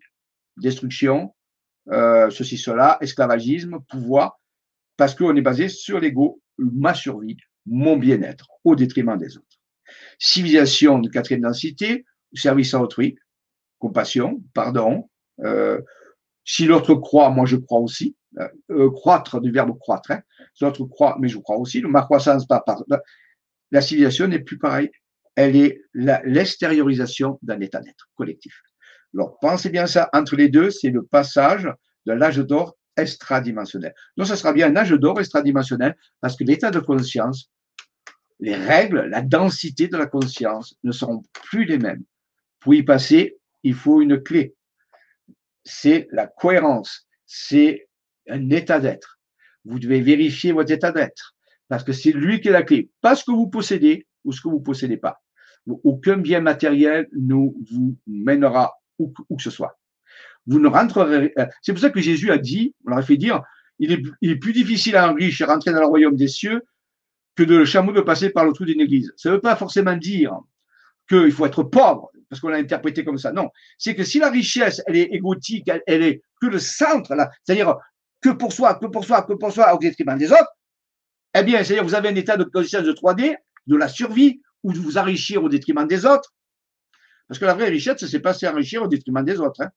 destruction, 0.55 1.35
euh, 1.89 2.29
ceci, 2.29 2.57
cela, 2.57 2.97
esclavagisme, 3.01 3.79
pouvoir, 3.89 4.39
parce 4.95 5.13
qu'on 5.13 5.35
est 5.35 5.41
basé 5.41 5.67
sur 5.67 5.99
l'ego, 5.99 6.41
ma 6.57 6.93
survie, 6.93 7.35
mon 7.65 7.97
bien-être 7.97 8.47
au 8.63 8.75
détriment 8.75 9.17
des 9.17 9.37
autres. 9.37 9.59
Civilisation 10.19 10.99
de 10.99 11.09
quatrième 11.09 11.41
densité, 11.41 12.05
service 12.33 12.73
à 12.73 12.79
autrui, 12.79 13.17
compassion, 13.79 14.41
pardon. 14.53 15.09
Euh, 15.43 15.81
si 16.45 16.65
l'autre 16.65 16.95
croit, 16.95 17.29
moi 17.29 17.45
je 17.45 17.57
crois 17.57 17.79
aussi. 17.79 18.15
Euh, 18.39 18.47
euh, 18.69 18.89
croître 18.89 19.41
du 19.41 19.51
verbe 19.51 19.77
croître. 19.77 20.11
Hein. 20.11 20.21
Si 20.53 20.63
l'autre 20.63 20.85
croit, 20.85 21.17
mais 21.19 21.27
je 21.27 21.37
crois 21.37 21.57
aussi. 21.57 21.81
Ma 21.81 22.03
croissance, 22.03 22.45
pas. 22.47 22.63
La 23.71 23.81
civilisation 23.81 24.27
n'est 24.27 24.39
plus 24.39 24.57
pareille. 24.57 24.89
Elle 25.35 25.55
est 25.55 25.81
l'extériorisation 25.93 27.39
d'un 27.41 27.59
état 27.59 27.81
d'être 27.81 28.09
collectif. 28.15 28.61
Alors 29.13 29.37
pensez 29.39 29.69
bien 29.69 29.87
ça. 29.87 30.09
Entre 30.13 30.35
les 30.35 30.49
deux, 30.49 30.69
c'est 30.69 30.89
le 30.89 31.03
passage 31.03 31.69
de 32.05 32.13
l'âge 32.13 32.37
d'or 32.37 32.77
extradimensionnel. 32.97 33.93
Donc, 34.17 34.27
ce 34.27 34.35
sera 34.35 34.53
bien 34.53 34.69
un 34.69 34.75
âge 34.75 34.91
d'or 34.91 35.19
extradimensionnel 35.19 35.95
parce 36.19 36.35
que 36.35 36.43
l'état 36.43 36.71
de 36.71 36.79
conscience, 36.79 37.51
les 38.39 38.55
règles, 38.55 39.01
la 39.05 39.21
densité 39.21 39.87
de 39.87 39.97
la 39.97 40.07
conscience 40.07 40.75
ne 40.83 40.91
seront 40.91 41.23
plus 41.33 41.65
les 41.65 41.77
mêmes. 41.77 42.03
Pour 42.59 42.73
y 42.73 42.83
passer, 42.83 43.37
il 43.63 43.73
faut 43.73 44.01
une 44.01 44.21
clé. 44.21 44.55
C'est 45.63 46.07
la 46.11 46.27
cohérence, 46.27 47.07
c'est 47.25 47.87
un 48.29 48.49
état 48.49 48.79
d'être. 48.79 49.19
Vous 49.65 49.79
devez 49.79 50.01
vérifier 50.01 50.51
votre 50.51 50.71
état 50.71 50.91
d'être 50.91 51.35
parce 51.67 51.83
que 51.83 51.93
c'est 51.93 52.11
lui 52.11 52.41
qui 52.41 52.49
est 52.49 52.51
la 52.51 52.63
clé, 52.63 52.89
pas 52.99 53.15
ce 53.15 53.23
que 53.23 53.31
vous 53.31 53.47
possédez 53.47 54.07
ou 54.25 54.31
ce 54.31 54.41
que 54.41 54.49
vous 54.49 54.59
possédez 54.59 54.97
pas. 54.97 55.21
Aucun 55.83 56.17
bien 56.17 56.41
matériel 56.41 57.07
ne 57.13 57.35
vous 57.35 57.97
mènera 58.07 58.73
où 58.97 59.11
que 59.11 59.43
ce 59.43 59.49
soit 59.49 59.79
vous 60.51 60.59
ne 60.59 60.67
rentrerez. 60.67 61.33
Euh, 61.37 61.45
c'est 61.61 61.71
pour 61.71 61.81
ça 61.81 61.89
que 61.89 62.01
Jésus 62.01 62.29
a 62.29 62.37
dit, 62.37 62.75
on 62.85 62.89
leur 62.91 63.03
fait 63.05 63.15
dire, 63.15 63.41
il 63.79 63.91
est, 63.93 64.35
plus 64.35 64.53
difficile 64.53 64.97
à 64.97 65.07
un 65.07 65.13
riche 65.13 65.41
rentrer 65.41 65.71
dans 65.71 65.79
le 65.79 65.85
royaume 65.87 66.15
des 66.15 66.27
cieux 66.27 66.61
que 67.35 67.43
de 67.43 67.55
le 67.55 67.65
chameau 67.65 67.93
de 67.93 68.01
passer 68.01 68.29
par 68.29 68.45
le 68.45 68.51
trou 68.51 68.65
d'une 68.65 68.81
église. 68.81 69.13
Ça 69.15 69.29
ne 69.29 69.35
veut 69.35 69.41
pas 69.41 69.55
forcément 69.55 69.95
dire 69.95 70.37
qu'il 71.09 71.31
faut 71.31 71.45
être 71.45 71.63
pauvre. 71.63 72.11
parce 72.29 72.41
qu'on 72.41 72.49
l'a 72.49 72.57
interprété 72.57 73.05
comme 73.05 73.17
ça. 73.17 73.31
Non, 73.31 73.49
c'est 73.77 73.95
que 73.95 74.03
si 74.03 74.19
la 74.19 74.29
richesse, 74.29 74.81
elle 74.87 74.97
est 74.97 75.13
égotique, 75.13 75.71
elle, 75.87 76.03
est 76.03 76.21
que 76.41 76.47
le 76.47 76.59
centre, 76.59 77.15
c'est-à-dire 77.43 77.75
que 78.19 78.29
pour 78.29 78.51
soi, 78.51 78.75
que 78.75 78.87
pour 78.87 79.05
soi, 79.05 79.23
que 79.23 79.33
pour 79.33 79.51
soi, 79.53 79.73
au 79.73 79.79
détriment 79.79 80.17
des 80.17 80.31
autres, 80.31 80.51
eh 81.33 81.43
bien, 81.43 81.63
c'est-à-dire 81.63 81.85
vous 81.85 81.95
avez 81.95 82.09
un 82.09 82.15
état 82.15 82.35
de 82.35 82.43
conscience 82.43 82.83
de 82.83 82.91
3D, 82.91 83.35
de 83.67 83.75
la 83.77 83.87
survie, 83.87 84.41
ou 84.63 84.73
de 84.73 84.79
vous 84.79 84.97
enrichir 84.97 85.43
au 85.43 85.49
détriment 85.49 85.87
des 85.87 86.05
autres. 86.05 86.33
Parce 87.27 87.39
que 87.39 87.45
la 87.45 87.53
vraie 87.53 87.69
richesse, 87.69 88.05
c'est 88.05 88.19
pas 88.19 88.33
s'enrichir 88.33 88.83
au 88.83 88.87
détriment 88.87 89.23
des 89.23 89.39
autres. 89.39 89.61
Hein. 89.61 89.69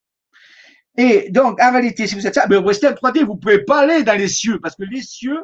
Et 0.96 1.30
donc, 1.30 1.60
en 1.60 1.72
réalité, 1.72 2.06
si 2.06 2.14
vous 2.14 2.26
êtes 2.26 2.34
ça, 2.34 2.46
vous 2.48 2.62
restez 2.62 2.86
en 2.86 2.92
3D, 2.92 3.24
vous 3.24 3.36
pouvez 3.36 3.64
pas 3.64 3.80
aller 3.80 4.02
dans 4.04 4.16
les 4.16 4.28
cieux, 4.28 4.60
parce 4.60 4.76
que 4.76 4.84
les 4.84 5.02
cieux, 5.02 5.40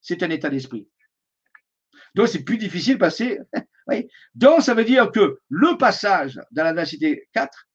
c'est 0.00 0.22
un 0.22 0.30
état 0.30 0.50
d'esprit. 0.50 0.88
Donc, 2.14 2.28
c'est 2.28 2.42
plus 2.42 2.58
difficile 2.58 2.94
de 2.94 2.98
passer. 2.98 3.38
Donc, 4.34 4.62
ça 4.62 4.74
veut 4.74 4.84
dire 4.84 5.10
que 5.12 5.38
le 5.48 5.76
passage 5.76 6.40
dans 6.50 6.64
la 6.64 6.72
densité 6.72 7.28
4, 7.32 7.68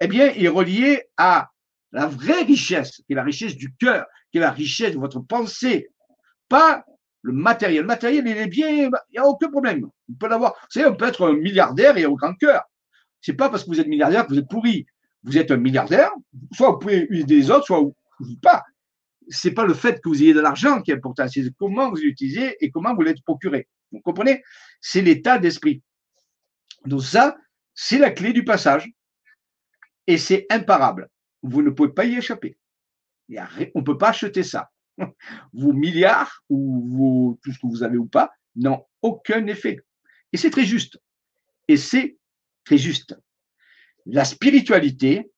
eh 0.00 0.06
bien, 0.06 0.32
est 0.34 0.48
relié 0.48 1.04
à 1.16 1.50
la 1.92 2.06
vraie 2.06 2.42
richesse, 2.42 3.02
qui 3.06 3.12
est 3.12 3.16
la 3.16 3.24
richesse 3.24 3.56
du 3.56 3.74
cœur, 3.76 4.06
qui 4.30 4.38
est 4.38 4.40
la 4.40 4.50
richesse 4.50 4.92
de 4.92 4.98
votre 4.98 5.20
pensée, 5.20 5.90
pas 6.48 6.84
le 7.22 7.32
matériel. 7.32 7.82
Le 7.82 7.86
matériel, 7.86 8.26
il 8.26 8.36
est 8.36 8.46
bien, 8.46 8.68
il 8.68 8.90
n'y 9.12 9.18
a 9.18 9.26
aucun 9.26 9.50
problème. 9.50 9.86
On 10.08 10.14
peut 10.14 10.28
l'avoir. 10.28 10.52
Vous 10.52 10.80
savez, 10.80 10.86
on 10.86 10.96
peut 10.96 11.06
être 11.06 11.26
un 11.28 11.34
milliardaire 11.34 11.96
et 11.96 12.06
au 12.06 12.16
grand 12.16 12.34
cœur. 12.34 12.62
C'est 13.20 13.34
pas 13.34 13.50
parce 13.50 13.64
que 13.64 13.70
vous 13.70 13.80
êtes 13.80 13.86
milliardaire 13.86 14.26
que 14.26 14.32
vous 14.32 14.38
êtes 14.38 14.48
pourri. 14.48 14.86
Vous 15.22 15.36
êtes 15.36 15.50
un 15.50 15.56
milliardaire, 15.56 16.10
soit 16.52 16.70
vous 16.70 16.78
pouvez 16.78 17.06
utiliser 17.10 17.36
les 17.36 17.50
autres, 17.50 17.66
soit 17.66 17.80
vous, 17.80 17.94
pas. 18.42 18.64
C'est 19.28 19.52
pas 19.52 19.64
le 19.64 19.74
fait 19.74 20.00
que 20.00 20.08
vous 20.08 20.22
ayez 20.22 20.34
de 20.34 20.40
l'argent 20.40 20.82
qui 20.82 20.90
est 20.90 20.94
important, 20.94 21.28
c'est 21.28 21.44
comment 21.58 21.90
vous 21.90 21.96
l'utilisez 21.96 22.56
et 22.60 22.70
comment 22.70 22.94
vous 22.94 23.02
l'êtes 23.02 23.22
procuré. 23.22 23.68
Vous 23.92 24.00
comprenez? 24.00 24.42
C'est 24.80 25.02
l'état 25.02 25.38
d'esprit. 25.38 25.82
Donc 26.86 27.02
ça, 27.02 27.36
c'est 27.74 27.98
la 27.98 28.10
clé 28.10 28.32
du 28.32 28.44
passage 28.44 28.90
et 30.06 30.18
c'est 30.18 30.46
imparable. 30.50 31.08
Vous 31.42 31.62
ne 31.62 31.70
pouvez 31.70 31.90
pas 31.90 32.04
y 32.04 32.16
échapper. 32.16 32.58
On 33.74 33.80
ne 33.80 33.84
peut 33.84 33.98
pas 33.98 34.08
acheter 34.10 34.42
ça. 34.42 34.70
Vos 35.52 35.72
milliards 35.72 36.42
ou 36.48 37.38
tout 37.42 37.52
ce 37.52 37.58
que 37.58 37.66
vous 37.66 37.82
avez 37.82 37.96
ou 37.96 38.06
pas 38.06 38.32
n'ont 38.56 38.84
aucun 39.02 39.46
effet. 39.46 39.78
Et 40.32 40.36
c'est 40.36 40.50
très 40.50 40.64
juste. 40.64 41.00
Et 41.68 41.76
c'est 41.76 42.18
très 42.64 42.78
juste. 42.78 43.16
La 44.06 44.24
spiritualité, 44.24 45.30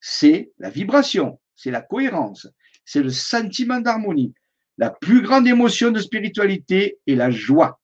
c'est 0.00 0.52
la 0.58 0.70
vibration, 0.70 1.40
c'est 1.54 1.70
la 1.70 1.80
cohérence, 1.80 2.48
c'est 2.84 3.02
le 3.02 3.10
sentiment 3.10 3.80
d'harmonie. 3.80 4.34
La 4.76 4.90
plus 4.90 5.22
grande 5.22 5.46
émotion 5.46 5.90
de 5.90 6.00
spiritualité 6.00 6.98
est 7.06 7.14
la 7.14 7.30
joie. 7.30 7.80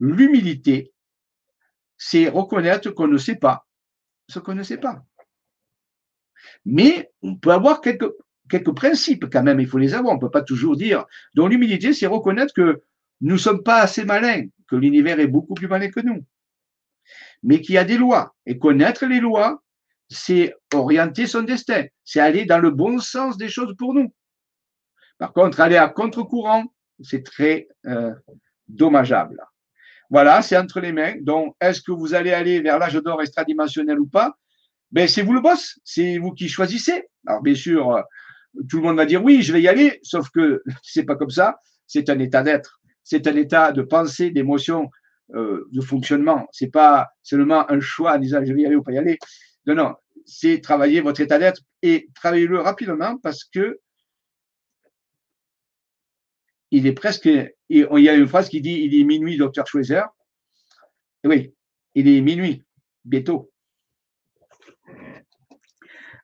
L'humilité, 0.00 0.92
c'est 1.96 2.28
reconnaître 2.28 2.90
qu'on 2.90 3.06
ne 3.08 3.18
sait 3.18 3.36
pas 3.36 3.66
ce 4.28 4.38
qu'on 4.38 4.54
ne 4.54 4.62
sait 4.62 4.78
pas. 4.78 5.04
Mais 6.64 7.10
on 7.22 7.36
peut 7.36 7.50
avoir 7.50 7.80
quelques, 7.80 8.10
principes 8.74 9.26
quand 9.30 9.42
même, 9.42 9.60
il 9.60 9.66
faut 9.66 9.78
les 9.78 9.94
avoir, 9.94 10.12
on 10.12 10.16
ne 10.16 10.20
peut 10.20 10.30
pas 10.30 10.42
toujours 10.42 10.76
dire. 10.76 11.04
Donc 11.34 11.50
l'humilité, 11.50 11.92
c'est 11.92 12.06
reconnaître 12.06 12.54
que 12.54 12.82
nous 13.20 13.34
ne 13.34 13.38
sommes 13.38 13.62
pas 13.62 13.80
assez 13.80 14.04
malins, 14.04 14.46
que 14.68 14.76
l'univers 14.76 15.20
est 15.20 15.26
beaucoup 15.26 15.54
plus 15.54 15.68
malin 15.68 15.90
que 15.90 16.00
nous, 16.00 16.24
mais 17.44 17.60
qu'il 17.60 17.76
y 17.76 17.78
a 17.78 17.84
des 17.84 17.98
lois. 17.98 18.34
Et 18.46 18.58
connaître 18.58 19.06
les 19.06 19.20
lois, 19.20 19.62
c'est 20.08 20.54
orienter 20.72 21.26
son 21.26 21.42
destin, 21.42 21.84
c'est 22.04 22.20
aller 22.20 22.44
dans 22.44 22.58
le 22.58 22.70
bon 22.70 22.98
sens 22.98 23.36
des 23.36 23.48
choses 23.48 23.74
pour 23.78 23.94
nous. 23.94 24.12
Par 25.18 25.32
contre, 25.32 25.60
aller 25.60 25.76
à 25.76 25.88
contre-courant, 25.88 26.64
c'est 27.00 27.22
très 27.22 27.68
euh, 27.86 28.12
dommageable. 28.66 29.40
Voilà, 30.10 30.42
c'est 30.42 30.56
entre 30.56 30.80
les 30.80 30.92
mains. 30.92 31.14
Donc, 31.20 31.54
est-ce 31.60 31.80
que 31.80 31.92
vous 31.92 32.14
allez 32.14 32.32
aller 32.32 32.60
vers 32.60 32.78
l'âge 32.78 32.94
d'or 32.94 33.22
extradimensionnel 33.22 34.00
ou 34.00 34.06
pas? 34.06 34.36
Ben, 34.90 35.08
c'est 35.08 35.22
vous 35.22 35.32
le 35.32 35.40
boss, 35.40 35.78
c'est 35.84 36.18
vous 36.18 36.32
qui 36.32 36.48
choisissez. 36.48 37.08
Alors, 37.26 37.42
bien 37.42 37.54
sûr, 37.54 37.90
euh, 37.92 38.02
tout 38.68 38.78
le 38.78 38.82
monde 38.84 38.96
va 38.96 39.06
dire 39.06 39.22
oui, 39.22 39.42
je 39.42 39.52
vais 39.52 39.62
y 39.62 39.68
aller, 39.68 40.00
sauf 40.02 40.28
que 40.30 40.62
c'est 40.82 41.04
pas 41.04 41.16
comme 41.16 41.30
ça. 41.30 41.58
C'est 41.86 42.08
un 42.08 42.18
état 42.18 42.42
d'être, 42.42 42.80
c'est 43.02 43.26
un 43.26 43.36
état 43.36 43.72
de 43.72 43.82
pensée, 43.82 44.30
d'émotion, 44.30 44.90
euh, 45.34 45.66
de 45.72 45.80
fonctionnement. 45.80 46.46
C'est 46.52 46.70
pas 46.70 47.08
seulement 47.22 47.70
un 47.70 47.80
choix 47.80 48.14
en 48.14 48.18
disant 48.18 48.40
je 48.44 48.52
vais 48.52 48.62
y 48.62 48.66
aller 48.66 48.76
ou 48.76 48.82
pas 48.82 48.92
y 48.92 48.98
aller. 48.98 49.18
Non, 49.66 49.74
non, 49.74 49.94
c'est 50.26 50.60
travailler 50.60 51.00
votre 51.00 51.20
état 51.20 51.38
d'être 51.38 51.60
et 51.82 52.08
travaillez-le 52.14 52.60
rapidement 52.60 53.16
parce 53.18 53.44
que 53.44 53.80
il 56.70 56.86
est 56.86 56.92
presque. 56.92 57.28
Il 57.68 57.88
y 57.98 58.08
a 58.08 58.14
une 58.14 58.26
phrase 58.26 58.48
qui 58.48 58.60
dit 58.60 58.80
il 58.82 59.00
est 59.00 59.04
minuit, 59.04 59.36
docteur 59.36 59.66
Schweizer. 59.66 60.06
Oui, 61.24 61.54
il 61.94 62.08
est 62.08 62.20
minuit, 62.20 62.62
bientôt. 63.04 63.50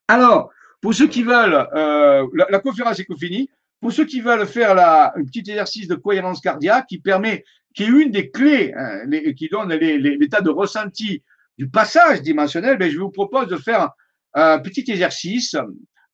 Alors, 0.08 0.50
pour 0.80 0.92
ceux 0.92 1.06
qui 1.06 1.22
veulent, 1.22 1.68
euh, 1.74 2.26
la, 2.34 2.58
conférence 2.58 2.98
est 2.98 3.18
finie. 3.18 3.48
Pour 3.80 3.92
ceux 3.92 4.04
qui 4.04 4.20
veulent 4.20 4.46
faire 4.46 4.74
la, 4.74 5.12
un 5.16 5.24
petit 5.24 5.38
exercice 5.38 5.88
de 5.88 5.94
cohérence 5.94 6.40
cardiaque 6.40 6.86
qui 6.88 6.98
permet, 6.98 7.44
qui 7.74 7.84
est 7.84 7.88
une 7.88 8.10
des 8.10 8.30
clés, 8.30 8.72
hein, 8.76 9.08
qui 9.36 9.48
donne 9.48 9.72
l'état 9.72 10.40
de 10.40 10.50
ressenti 10.50 11.22
du 11.58 11.68
passage 11.68 12.22
dimensionnel, 12.22 12.78
ben, 12.78 12.90
je 12.90 12.98
vous 12.98 13.10
propose 13.10 13.48
de 13.48 13.56
faire 13.56 13.90
un 14.34 14.58
petit 14.58 14.84
exercice 14.90 15.56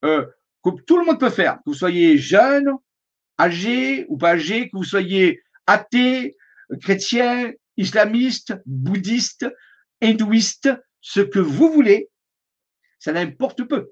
euh, 0.03 0.25
que 0.63 0.69
tout 0.85 0.97
le 0.97 1.05
monde 1.05 1.19
peut 1.19 1.29
faire, 1.29 1.55
que 1.57 1.61
vous 1.67 1.73
soyez 1.73 2.17
jeune, 2.17 2.69
âgé 3.39 4.05
ou 4.09 4.17
pas 4.17 4.31
âgé, 4.31 4.69
que 4.69 4.77
vous 4.77 4.83
soyez 4.83 5.41
athée, 5.65 6.35
chrétien, 6.81 7.53
islamiste, 7.77 8.55
bouddhiste, 8.65 9.45
hindouiste, 10.01 10.69
ce 11.01 11.21
que 11.21 11.39
vous 11.39 11.71
voulez, 11.71 12.09
ça 12.99 13.13
n'importe 13.13 13.63
peu. 13.63 13.91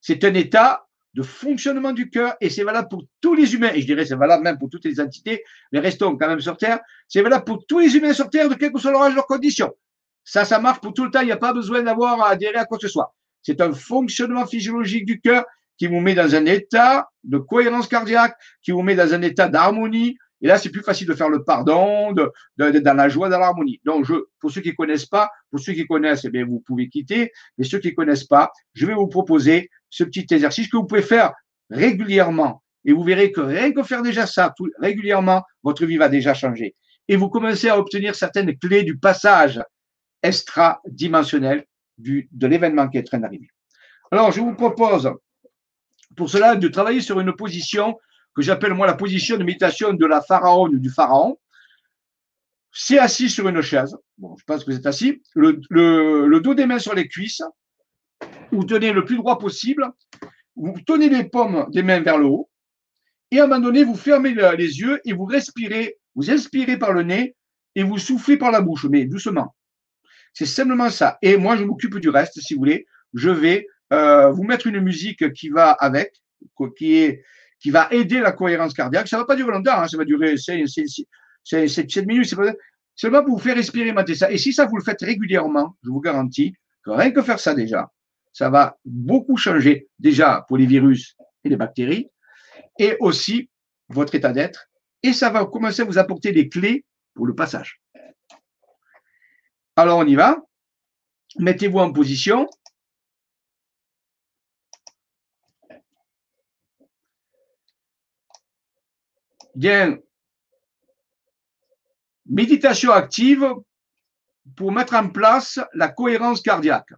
C'est 0.00 0.24
un 0.24 0.34
état 0.34 0.87
de 1.18 1.24
fonctionnement 1.24 1.90
du 1.90 2.10
cœur 2.10 2.36
et 2.40 2.48
c'est 2.48 2.62
valable 2.62 2.88
pour 2.88 3.02
tous 3.20 3.34
les 3.34 3.52
humains. 3.52 3.72
Et 3.74 3.80
je 3.80 3.86
dirais 3.86 4.06
c'est 4.06 4.14
valable 4.14 4.44
même 4.44 4.56
pour 4.56 4.70
toutes 4.70 4.84
les 4.84 5.00
entités, 5.00 5.42
mais 5.72 5.80
restons 5.80 6.16
quand 6.16 6.28
même 6.28 6.40
sur 6.40 6.56
Terre. 6.56 6.78
C'est 7.08 7.22
valable 7.22 7.44
pour 7.44 7.66
tous 7.66 7.80
les 7.80 7.96
humains 7.96 8.12
sur 8.12 8.30
Terre 8.30 8.48
de 8.48 8.54
quel 8.54 8.72
que 8.72 8.78
soit 8.78 8.92
leur 8.92 9.02
âge, 9.02 9.16
leurs 9.16 9.26
conditions. 9.26 9.74
Ça, 10.22 10.44
ça 10.44 10.60
marche 10.60 10.80
pour 10.80 10.94
tout 10.94 11.04
le 11.04 11.10
temps. 11.10 11.22
Il 11.22 11.26
n'y 11.26 11.32
a 11.32 11.36
pas 11.36 11.52
besoin 11.52 11.82
d'avoir 11.82 12.22
à 12.22 12.30
adhérer 12.30 12.58
à 12.58 12.66
quoi 12.66 12.78
que 12.78 12.86
ce 12.86 12.92
soit. 12.92 13.16
C'est 13.42 13.60
un 13.60 13.72
fonctionnement 13.72 14.46
physiologique 14.46 15.06
du 15.06 15.20
cœur 15.20 15.44
qui 15.76 15.88
vous 15.88 15.98
met 15.98 16.14
dans 16.14 16.36
un 16.36 16.46
état 16.46 17.08
de 17.24 17.38
cohérence 17.38 17.88
cardiaque, 17.88 18.36
qui 18.62 18.70
vous 18.70 18.82
met 18.82 18.94
dans 18.94 19.12
un 19.12 19.22
état 19.22 19.48
d'harmonie. 19.48 20.16
Et 20.40 20.46
là, 20.46 20.56
c'est 20.56 20.70
plus 20.70 20.82
facile 20.82 21.08
de 21.08 21.14
faire 21.14 21.30
le 21.30 21.42
pardon, 21.42 22.12
de, 22.12 22.30
dans 22.56 22.94
la 22.94 23.08
joie, 23.08 23.28
dans 23.28 23.40
l'harmonie. 23.40 23.80
Donc, 23.84 24.04
je, 24.04 24.14
pour 24.38 24.52
ceux 24.52 24.60
qui 24.60 24.72
connaissent 24.72 25.06
pas, 25.06 25.30
pour 25.50 25.58
ceux 25.58 25.72
qui 25.72 25.84
connaissent, 25.84 26.24
eh 26.24 26.30
bien, 26.30 26.44
vous 26.44 26.60
pouvez 26.60 26.88
quitter. 26.88 27.32
Mais 27.56 27.64
ceux 27.64 27.80
qui 27.80 27.92
connaissent 27.92 28.26
pas, 28.26 28.52
je 28.74 28.86
vais 28.86 28.94
vous 28.94 29.08
proposer 29.08 29.68
ce 29.90 30.04
petit 30.04 30.26
exercice 30.30 30.68
que 30.68 30.76
vous 30.76 30.86
pouvez 30.86 31.02
faire 31.02 31.32
régulièrement. 31.70 32.62
Et 32.84 32.92
vous 32.92 33.02
verrez 33.02 33.32
que 33.32 33.40
rien 33.40 33.72
que 33.72 33.82
faire 33.82 34.02
déjà 34.02 34.26
ça 34.26 34.54
régulièrement, 34.78 35.42
votre 35.62 35.84
vie 35.84 35.96
va 35.96 36.08
déjà 36.08 36.34
changer. 36.34 36.74
Et 37.08 37.16
vous 37.16 37.28
commencez 37.28 37.68
à 37.68 37.78
obtenir 37.78 38.14
certaines 38.14 38.56
clés 38.58 38.82
du 38.82 38.98
passage 38.98 39.60
extra-dimensionnel 40.22 41.64
de 41.98 42.46
l'événement 42.46 42.88
qui 42.88 42.98
est 42.98 43.00
en 43.00 43.04
train 43.04 43.18
d'arriver. 43.18 43.48
Alors, 44.10 44.32
je 44.32 44.40
vous 44.40 44.54
propose 44.54 45.10
pour 46.16 46.30
cela 46.30 46.56
de 46.56 46.68
travailler 46.68 47.00
sur 47.00 47.20
une 47.20 47.34
position 47.34 47.98
que 48.34 48.42
j'appelle 48.42 48.74
moi 48.74 48.86
la 48.86 48.94
position 48.94 49.36
de 49.36 49.44
méditation 49.44 49.92
de 49.92 50.06
la 50.06 50.22
pharaon 50.22 50.68
ou 50.68 50.78
du 50.78 50.90
pharaon. 50.90 51.38
C'est 52.72 52.98
assis 52.98 53.28
sur 53.28 53.48
une 53.48 53.60
chaise. 53.60 53.96
Bon, 54.16 54.36
je 54.38 54.44
pense 54.44 54.64
que 54.64 54.70
vous 54.70 54.76
êtes 54.76 54.86
assis. 54.86 55.22
Le, 55.34 56.40
dos 56.40 56.54
des 56.54 56.66
mains 56.66 56.78
sur 56.78 56.94
les 56.94 57.08
cuisses. 57.08 57.42
Vous 58.52 58.64
tenez 58.64 58.92
le 58.92 59.04
plus 59.04 59.16
droit 59.16 59.38
possible. 59.38 59.90
Vous 60.56 60.74
tenez 60.86 61.08
les 61.08 61.24
paumes 61.24 61.66
des 61.70 61.82
mains 61.82 62.00
vers 62.00 62.18
le 62.18 62.26
haut. 62.26 62.50
Et 63.30 63.40
à 63.40 63.44
un 63.44 63.46
moment 63.46 63.60
donné, 63.60 63.84
vous 63.84 63.94
fermez 63.94 64.34
les 64.34 64.80
yeux 64.80 65.00
et 65.04 65.12
vous 65.12 65.24
respirez. 65.24 65.98
Vous 66.14 66.30
inspirez 66.30 66.78
par 66.78 66.92
le 66.92 67.02
nez 67.02 67.36
et 67.74 67.82
vous 67.82 67.98
soufflez 67.98 68.36
par 68.36 68.50
la 68.50 68.60
bouche, 68.60 68.86
mais 68.86 69.04
doucement. 69.04 69.54
C'est 70.32 70.46
simplement 70.46 70.90
ça. 70.90 71.18
Et 71.22 71.36
moi, 71.36 71.56
je 71.56 71.64
m'occupe 71.64 71.98
du 71.98 72.08
reste, 72.08 72.40
si 72.40 72.54
vous 72.54 72.60
voulez. 72.60 72.86
Je 73.14 73.30
vais 73.30 73.66
euh, 73.92 74.30
vous 74.30 74.44
mettre 74.44 74.66
une 74.66 74.80
musique 74.80 75.32
qui 75.32 75.48
va 75.48 75.70
avec, 75.70 76.14
qui 76.76 76.96
est 76.96 77.22
qui 77.60 77.70
va 77.70 77.88
aider 77.90 78.20
la 78.20 78.32
cohérence 78.32 78.74
cardiaque. 78.74 79.08
Ça 79.08 79.16
ne 79.16 79.22
va 79.22 79.26
pas 79.26 79.36
durer 79.36 79.52
longtemps, 79.52 79.80
hein, 79.80 79.88
ça 79.88 79.96
va 79.96 80.04
durer 80.04 80.36
7, 80.36 80.66
7 81.44 82.06
minutes. 82.06 82.26
C'est 82.26 82.36
seulement 82.94 83.24
pour 83.24 83.36
vous 83.36 83.42
faire 83.42 83.58
expérimenter 83.58 84.14
ça. 84.14 84.30
Et 84.30 84.38
si 84.38 84.52
ça 84.52 84.66
vous 84.66 84.76
le 84.76 84.84
faites 84.84 85.00
régulièrement, 85.00 85.76
je 85.82 85.90
vous 85.90 86.00
garantis 86.00 86.54
que 86.84 86.90
rien 86.90 87.10
que 87.10 87.22
faire 87.22 87.40
ça 87.40 87.54
déjà, 87.54 87.90
ça 88.38 88.50
va 88.50 88.78
beaucoup 88.84 89.36
changer 89.36 89.88
déjà 89.98 90.44
pour 90.46 90.58
les 90.58 90.66
virus 90.66 91.16
et 91.42 91.48
les 91.48 91.56
bactéries, 91.56 92.08
et 92.78 92.96
aussi 93.00 93.50
votre 93.88 94.14
état 94.14 94.32
d'être, 94.32 94.70
et 95.02 95.12
ça 95.12 95.28
va 95.28 95.44
commencer 95.44 95.82
à 95.82 95.84
vous 95.84 95.98
apporter 95.98 96.30
des 96.30 96.48
clés 96.48 96.84
pour 97.14 97.26
le 97.26 97.34
passage. 97.34 97.80
Alors 99.74 99.98
on 99.98 100.06
y 100.06 100.14
va. 100.14 100.40
Mettez-vous 101.36 101.80
en 101.80 101.92
position. 101.92 102.48
Bien. 109.56 109.98
Méditation 112.26 112.92
active 112.92 113.52
pour 114.54 114.70
mettre 114.70 114.94
en 114.94 115.08
place 115.08 115.58
la 115.74 115.88
cohérence 115.88 116.40
cardiaque. 116.40 116.92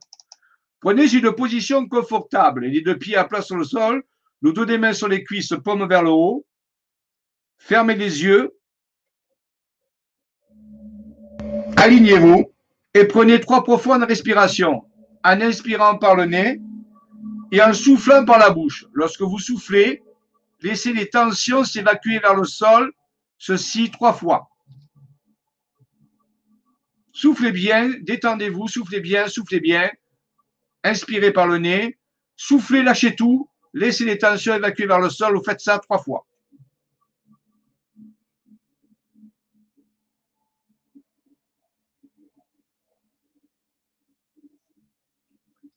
Prenez 0.81 1.13
une 1.13 1.33
position 1.33 1.87
confortable, 1.87 2.67
les 2.67 2.81
deux 2.81 2.99
pieds 2.99 3.17
à 3.17 3.25
plat 3.25 3.43
sur 3.43 3.57
le 3.57 3.65
sol, 3.65 4.03
le 4.41 4.53
dos 4.53 4.65
des 4.65 4.79
mains 4.79 4.95
sur 4.95 5.09
les 5.09 5.23
cuisses, 5.23 5.55
paume 5.63 5.87
vers 5.87 6.03
le 6.03 6.11
haut. 6.11 6.47
Fermez 7.59 7.95
les 7.95 8.23
yeux. 8.23 8.57
Alignez-vous 11.77 12.51
et 12.95 13.05
prenez 13.05 13.41
trois 13.41 13.63
profondes 13.63 14.05
respirations 14.05 14.83
en 15.23 15.41
inspirant 15.43 15.99
par 15.99 16.17
le 16.17 16.25
nez 16.25 16.61
et 17.53 17.63
en 17.63 17.75
soufflant 17.75 18.25
par 18.25 18.39
la 18.39 18.51
bouche. 18.51 18.87
Lorsque 18.95 19.21
vous 19.21 19.39
soufflez, 19.39 20.03
laissez 20.63 20.95
les 20.95 21.11
tensions 21.11 21.65
s'évacuer 21.65 22.19
vers 22.19 22.35
le 22.35 22.45
sol, 22.45 22.91
ceci 23.37 23.91
trois 23.91 24.15
fois. 24.15 24.49
Soufflez 27.13 27.53
bien, 27.53 27.93
détendez-vous, 28.01 28.67
soufflez 28.69 29.01
bien, 29.01 29.29
soufflez 29.29 29.61
bien. 29.61 29.91
Inspirez 30.83 31.33
par 31.33 31.47
le 31.47 31.59
nez, 31.59 31.99
soufflez, 32.37 32.83
lâchez 32.83 33.15
tout, 33.15 33.51
laissez 33.75 34.05
les 34.05 34.19
tensions 34.19 34.55
évacuer 34.55 34.87
vers 34.87 35.01
le 35.01 35.11
sol, 35.11 35.37
vous 35.37 35.45
faites 35.45 35.61
ça 35.61 35.79
trois 35.79 35.99
fois. 35.99 36.27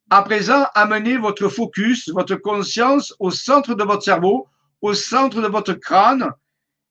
À 0.09 0.21
présent, 0.21 0.67
amenez 0.75 1.17
votre 1.17 1.49
focus, 1.49 2.09
votre 2.09 2.35
conscience 2.35 3.15
au 3.17 3.31
centre 3.31 3.73
de 3.73 3.83
votre 3.83 4.03
cerveau, 4.03 4.47
au 4.79 4.93
centre 4.93 5.41
de 5.41 5.47
votre 5.47 5.73
crâne, 5.73 6.31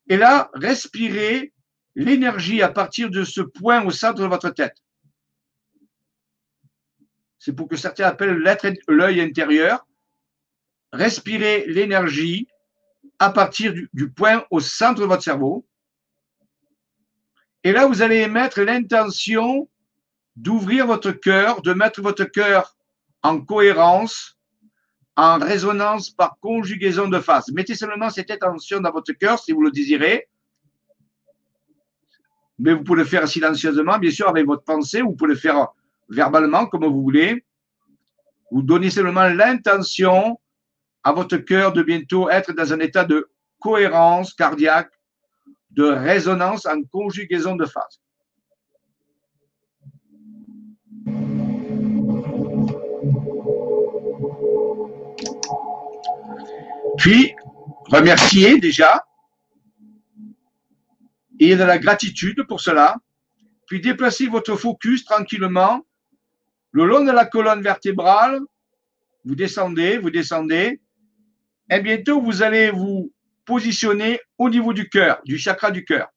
et 0.09 0.17
là, 0.17 0.51
respirez 0.55 1.53
l'énergie 1.95 2.63
à 2.63 2.69
partir 2.69 3.11
de 3.11 3.23
ce 3.23 3.41
point 3.41 3.85
au 3.85 3.91
centre 3.91 4.21
de 4.21 4.27
votre 4.27 4.51
tête. 4.51 4.77
C'est 7.45 7.53
pour 7.53 7.67
que 7.67 7.75
certains 7.75 8.05
appellent 8.05 8.41
l'œil 8.87 9.21
intérieur. 9.21 9.85
Respirez 10.93 11.65
l'énergie 11.67 12.47
à 13.19 13.31
partir 13.31 13.73
du, 13.73 13.91
du 13.93 14.13
point 14.13 14.45
au 14.53 14.61
centre 14.61 15.01
de 15.01 15.07
votre 15.07 15.25
cerveau. 15.25 15.67
Et 17.65 17.73
là, 17.73 17.89
vous 17.89 18.01
allez 18.01 18.19
émettre 18.19 18.61
l'intention 18.61 19.69
d'ouvrir 20.37 20.87
votre 20.87 21.11
cœur, 21.11 21.63
de 21.63 21.73
mettre 21.73 22.01
votre 22.01 22.23
cœur 22.23 22.77
en 23.25 23.41
cohérence, 23.41 24.39
en 25.17 25.41
résonance 25.41 26.11
par 26.11 26.39
conjugaison 26.39 27.09
de 27.09 27.19
phase. 27.19 27.51
Mettez 27.53 27.75
seulement 27.75 28.09
cette 28.09 28.31
intention 28.31 28.79
dans 28.79 28.93
votre 28.93 29.15
cœur 29.15 29.41
si 29.41 29.51
vous 29.51 29.63
le 29.63 29.73
désirez. 29.73 30.29
Mais 32.61 32.73
vous 32.73 32.85
pouvez 32.85 33.01
le 33.01 33.05
faire 33.05 33.27
silencieusement, 33.27 33.99
bien 33.99 34.13
sûr, 34.13 34.29
avec 34.29 34.47
votre 34.47 34.63
pensée, 34.63 35.03
vous 35.03 35.17
pouvez 35.17 35.33
le 35.33 35.37
faire 35.37 35.71
verbalement, 36.13 36.67
comme 36.67 36.85
vous 36.85 37.03
voulez. 37.03 37.45
Vous 38.51 38.63
donnez 38.63 38.91
seulement 38.91 39.29
l'intention 39.29 40.39
à 41.03 41.13
votre 41.13 41.39
cœur 41.39 41.73
de 41.73 41.83
bientôt 41.83 42.29
être 42.29 42.53
dans 42.53 42.73
un 42.73 42.81
état 42.81 43.05
de 43.05 43.29
cohérence 43.59 44.35
cardiaque, 44.35 44.93
de 45.71 45.85
résonance 45.85 46.67
en 46.67 46.83
conjugaison 46.85 47.57
de 47.57 47.65
phase. 47.65 48.01
Puis, 56.99 57.35
remercier 57.87 58.59
déjà. 58.59 59.05
Et 61.41 61.57
de 61.57 61.65
la 61.65 61.79
gratitude 61.79 62.45
pour 62.47 62.61
cela. 62.61 62.97
Puis 63.67 63.81
déplacez 63.81 64.29
votre 64.29 64.55
focus 64.55 65.05
tranquillement 65.05 65.81
le 66.73 66.87
long 66.87 67.05
de 67.05 67.13
la 67.13 67.25
colonne 67.25 67.63
vertébrale. 67.63 68.41
Vous 69.25 69.35
descendez, 69.35 69.99
vous 69.99 70.11
descendez. 70.11 70.81
Et 71.71 71.81
bientôt, 71.81 72.21
vous 72.21 72.43
allez 72.43 72.71
vous 72.71 73.13
positionner 73.45 74.21
au 74.39 74.51
niveau 74.51 74.73
du 74.73 74.89
cœur, 74.89 75.21
du 75.25 75.39
chakra 75.39 75.71
du 75.71 75.85
cœur, 75.85 76.09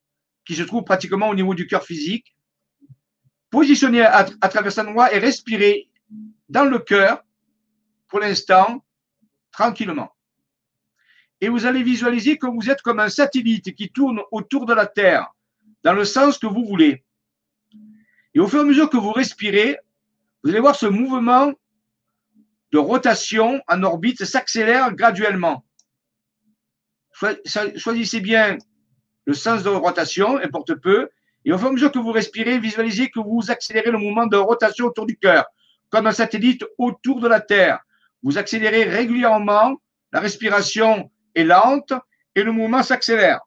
qui 0.46 0.56
se 0.56 0.64
trouve 0.64 0.84
pratiquement 0.84 1.30
au 1.30 1.36
niveau 1.36 1.54
du 1.54 1.68
cœur 1.68 1.84
physique. 1.84 2.36
Positionnez 3.50 4.02
à, 4.02 4.24
travers 4.24 4.72
cet 4.72 4.88
endroit 4.88 5.14
et 5.14 5.20
respirez 5.20 5.88
dans 6.50 6.66
le 6.66 6.80
cœur, 6.80 7.24
pour 8.08 8.20
l'instant, 8.20 8.84
tranquillement 9.52 10.16
et 11.42 11.50
vous 11.50 11.66
allez 11.66 11.84
visualiser 11.84 12.38
que 12.38 12.48
vous 12.48 12.70
êtes 12.70 12.82
comme 12.82 13.00
un 13.00 13.10
satellite 13.10 13.76
qui 13.76 13.92
tourne 13.92 14.22
autour 14.32 14.66
de 14.66 14.74
la 14.74 14.88
Terre 14.88 15.32
dans 15.84 15.94
le 15.94 16.06
sens 16.06 16.38
que 16.38 16.48
vous 16.48 16.66
voulez. 16.66 17.04
Et 18.34 18.40
au 18.40 18.48
fur 18.48 18.60
et 18.60 18.62
à 18.64 18.66
mesure 18.66 18.90
que 18.90 18.98
vous 18.98 19.12
respirez, 19.12 19.78
vous 20.46 20.52
allez 20.52 20.60
voir 20.60 20.76
ce 20.76 20.86
mouvement 20.86 21.54
de 22.72 22.78
rotation 22.78 23.64
en 23.68 23.82
orbite 23.82 24.26
s'accélère 24.26 24.94
graduellement. 24.94 25.66
Choisissez 27.76 28.20
bien 28.20 28.60
le 29.26 29.34
sens 29.34 29.64
de 29.64 29.70
rotation, 29.70 30.38
importe 30.38 30.76
peu, 30.76 31.10
et 31.46 31.52
au 31.52 31.58
fur 31.58 31.66
et 31.66 31.70
à 31.70 31.74
mesure 31.74 31.92
que 31.92 31.98
vous 31.98 32.12
respirez, 32.12 32.60
visualisez 32.60 33.10
que 33.10 33.20
vous 33.20 33.50
accélérez 33.50 33.90
le 33.90 33.98
mouvement 33.98 34.28
de 34.28 34.38
rotation 34.38 34.86
autour 34.86 35.08
du 35.08 35.18
cœur, 35.18 35.46
comme 35.90 36.06
un 36.06 36.12
satellite 36.12 36.64
autour 36.78 37.22
de 37.22 37.28
la 37.28 37.42
Terre. 37.42 37.80
Vous 38.22 38.38
accélérez 38.38 38.84
régulièrement 38.84 39.82
la 40.12 40.20
respiration 40.20 41.10
est 41.34 41.44
lente 41.44 41.92
et 42.36 42.44
le 42.44 42.52
mouvement 42.52 42.84
s'accélère. 42.84 43.40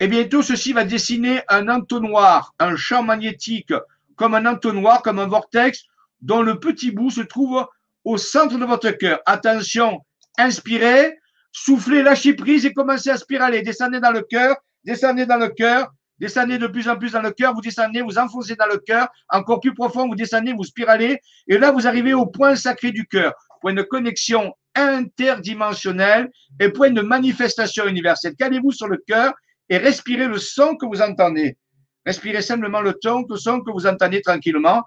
Et 0.00 0.08
bientôt, 0.08 0.42
ceci 0.42 0.72
va 0.72 0.84
dessiner 0.84 1.42
un 1.48 1.68
entonnoir, 1.68 2.54
un 2.58 2.74
champ 2.74 3.02
magnétique, 3.02 3.74
comme 4.16 4.34
un 4.34 4.46
entonnoir, 4.46 5.02
comme 5.02 5.18
un 5.18 5.26
vortex, 5.26 5.84
dont 6.22 6.40
le 6.40 6.58
petit 6.58 6.90
bout 6.90 7.10
se 7.10 7.20
trouve 7.20 7.66
au 8.04 8.16
centre 8.16 8.58
de 8.58 8.64
votre 8.64 8.90
cœur. 8.92 9.20
Attention, 9.26 10.00
inspirez, 10.38 11.18
soufflez, 11.52 12.02
lâchez 12.02 12.32
prise 12.32 12.64
et 12.64 12.72
commencez 12.72 13.10
à 13.10 13.18
spiraler. 13.18 13.60
Descendez 13.60 14.00
dans 14.00 14.10
le 14.10 14.22
cœur, 14.22 14.56
descendez 14.84 15.26
dans 15.26 15.36
le 15.36 15.48
cœur, 15.48 15.90
descendez 16.18 16.56
de 16.56 16.66
plus 16.66 16.88
en 16.88 16.96
plus 16.96 17.12
dans 17.12 17.22
le 17.22 17.32
cœur, 17.32 17.52
vous 17.52 17.60
descendez, 17.60 18.00
vous 18.00 18.18
enfoncez 18.18 18.56
dans 18.56 18.66
le 18.66 18.78
cœur, 18.78 19.08
encore 19.28 19.60
plus 19.60 19.74
profond, 19.74 20.08
vous 20.08 20.14
descendez, 20.14 20.54
vous 20.54 20.64
spiralez, 20.64 21.20
et 21.46 21.58
là, 21.58 21.72
vous 21.72 21.86
arrivez 21.86 22.14
au 22.14 22.24
point 22.24 22.56
sacré 22.56 22.90
du 22.90 23.06
cœur, 23.06 23.34
point 23.60 23.74
de 23.74 23.82
connexion 23.82 24.54
interdimensionnelle 24.74 26.30
et 26.58 26.70
point 26.70 26.90
de 26.90 27.02
manifestation 27.02 27.86
universelle. 27.86 28.34
Calez-vous 28.36 28.72
sur 28.72 28.88
le 28.88 28.96
cœur 28.96 29.34
et 29.70 29.78
respirez 29.78 30.26
le 30.26 30.38
son 30.38 30.76
que 30.76 30.84
vous 30.84 31.00
entendez. 31.00 31.56
Respirez 32.04 32.42
simplement 32.42 32.80
le 32.80 32.94
ton, 32.94 33.24
le 33.28 33.36
son 33.36 33.60
que 33.60 33.70
vous 33.70 33.86
entendez 33.86 34.20
tranquillement 34.20 34.82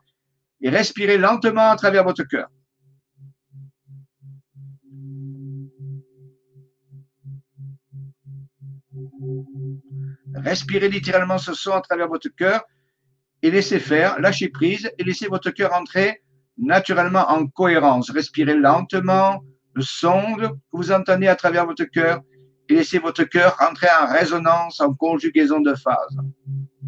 et 0.61 0.69
respirez 0.69 1.17
lentement 1.17 1.71
à 1.71 1.75
travers 1.77 2.03
votre 2.03 2.23
cœur. 2.23 2.49
Respirez 10.35 10.89
littéralement 10.89 11.37
ce 11.37 11.53
son 11.53 11.71
à 11.71 11.81
travers 11.81 12.09
votre 12.09 12.27
cœur 12.29 12.63
et 13.41 13.51
laissez 13.51 13.79
faire, 13.79 14.19
lâchez 14.19 14.49
prise 14.49 14.91
et 14.97 15.03
laissez 15.03 15.27
votre 15.27 15.51
cœur 15.51 15.73
entrer 15.73 16.21
naturellement 16.57 17.29
en 17.29 17.47
cohérence. 17.47 18.09
Respirez 18.09 18.55
lentement 18.55 19.41
le 19.73 19.81
son 19.81 20.35
que 20.35 20.47
vous 20.73 20.91
entendez 20.91 21.27
à 21.27 21.35
travers 21.35 21.65
votre 21.65 21.85
cœur 21.85 22.21
et 22.69 22.75
laissez 22.75 22.99
votre 22.99 23.23
cœur 23.23 23.55
rentrer 23.57 23.87
en 24.01 24.11
résonance, 24.11 24.79
en 24.79 24.93
conjugaison 24.93 25.59
de 25.59 25.73
phase. 25.75 26.17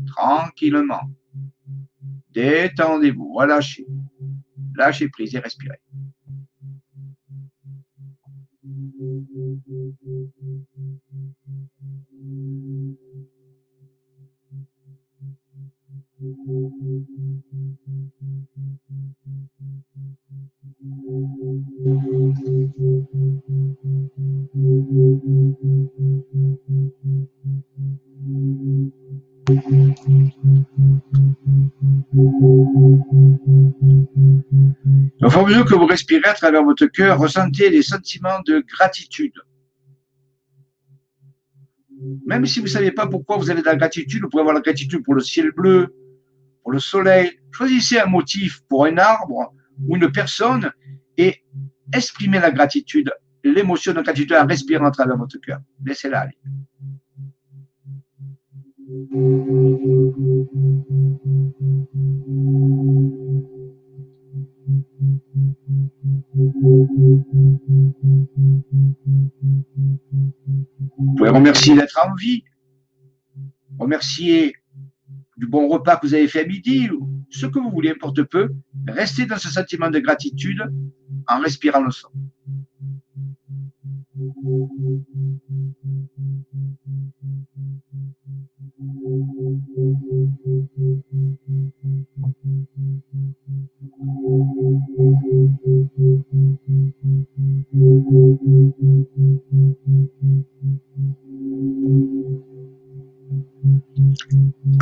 Tranquillement. 0.07 1.09
Détendez-vous, 2.31 3.33
relâchez. 3.33 3.85
Lâchez 4.75 5.09
prise 5.09 5.35
et 5.35 5.39
respirez. 5.39 5.79
Que 35.63 35.75
vous 35.75 35.85
respirez 35.85 36.27
à 36.27 36.33
travers 36.33 36.63
votre 36.63 36.85
cœur, 36.87 37.19
ressentez 37.19 37.69
des 37.69 37.81
sentiments 37.81 38.41
de 38.45 38.59
gratitude. 38.59 39.33
Même 42.25 42.45
si 42.45 42.59
vous 42.59 42.65
ne 42.65 42.71
savez 42.71 42.91
pas 42.91 43.07
pourquoi 43.07 43.37
vous 43.37 43.49
avez 43.49 43.61
de 43.61 43.65
la 43.65 43.75
gratitude, 43.75 44.23
vous 44.23 44.29
pouvez 44.29 44.41
avoir 44.41 44.55
la 44.55 44.61
gratitude 44.61 45.03
pour 45.03 45.15
le 45.15 45.21
ciel 45.21 45.51
bleu, 45.51 45.95
pour 46.63 46.71
le 46.71 46.79
soleil. 46.79 47.39
Choisissez 47.51 47.99
un 47.99 48.07
motif 48.07 48.61
pour 48.67 48.85
un 48.85 48.97
arbre 48.97 49.53
ou 49.87 49.95
une 49.95 50.11
personne 50.11 50.71
et 51.17 51.43
exprimez 51.93 52.39
la 52.39 52.51
gratitude, 52.51 53.11
l'émotion 53.43 53.93
de 53.93 54.01
gratitude 54.01 54.33
en 54.33 54.45
respirant 54.45 54.85
à 54.85 54.91
travers 54.91 55.17
votre 55.17 55.37
cœur. 55.39 55.59
Laissez-la 55.85 56.21
aller. 56.21 56.37
Vous 64.67 64.73
pouvez 71.17 71.29
remercier 71.29 71.75
d'être 71.75 71.99
en 72.03 72.15
vie, 72.15 72.43
remercier 73.77 74.55
du 75.37 75.45
bon 75.47 75.67
repas 75.67 75.97
que 75.97 76.07
vous 76.07 76.13
avez 76.15 76.27
fait 76.27 76.45
à 76.45 76.47
midi, 76.47 76.89
ou 76.89 77.07
ce 77.29 77.45
que 77.45 77.59
vous 77.59 77.69
voulez, 77.69 77.91
importe 77.91 78.23
peu. 78.23 78.55
Restez 78.87 79.25
dans 79.27 79.37
ce 79.37 79.49
sentiment 79.49 79.91
de 79.91 79.99
gratitude 79.99 80.63
en 81.27 81.39
respirant 81.39 81.83
le 81.83 81.91
son. 81.91 82.09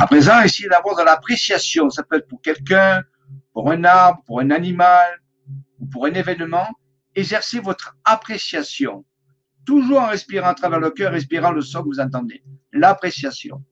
À 0.04 0.06
présent, 0.06 0.42
essayez 0.42 0.68
d'avoir 0.68 0.96
de 0.96 1.02
l'appréciation. 1.02 1.88
Ça 1.88 2.02
peut 2.02 2.16
être 2.16 2.28
pour 2.28 2.42
quelqu'un, 2.42 3.02
pour 3.54 3.70
un 3.70 3.84
arbre, 3.84 4.22
pour 4.26 4.38
un 4.40 4.50
animal 4.50 5.18
ou 5.80 5.86
pour 5.86 6.04
un 6.04 6.12
événement. 6.12 6.66
Exercez 7.14 7.58
votre 7.58 7.96
appréciation. 8.04 9.06
Toujours 9.64 10.02
en 10.02 10.08
respirant 10.08 10.48
à 10.48 10.54
travers 10.54 10.78
le 10.78 10.90
cœur, 10.90 11.12
respirant 11.12 11.52
le 11.52 11.62
son 11.62 11.82
que 11.82 11.88
vous 11.88 12.00
entendez. 12.00 12.42
L'appréciation. 12.70 13.62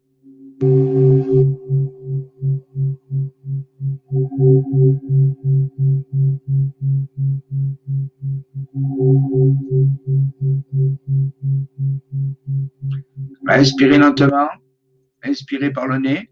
Inspirez 13.48 13.98
lentement. 13.98 14.31
Inspirez 15.32 15.72
par 15.72 15.86
le 15.86 15.98
nez. 15.98 16.28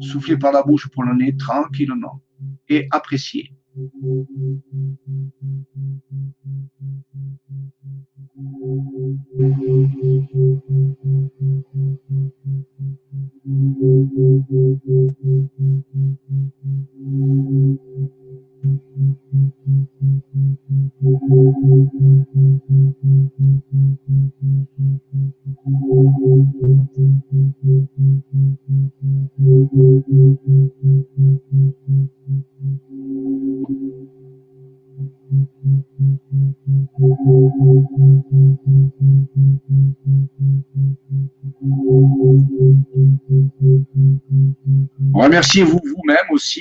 Soufflez 0.00 0.36
par 0.36 0.52
la 0.52 0.62
bouche 0.62 0.88
pour 0.92 1.02
le 1.02 1.14
nez 1.14 1.36
tranquillement. 1.36 2.22
Et 2.68 2.86
appréciez. 2.92 3.52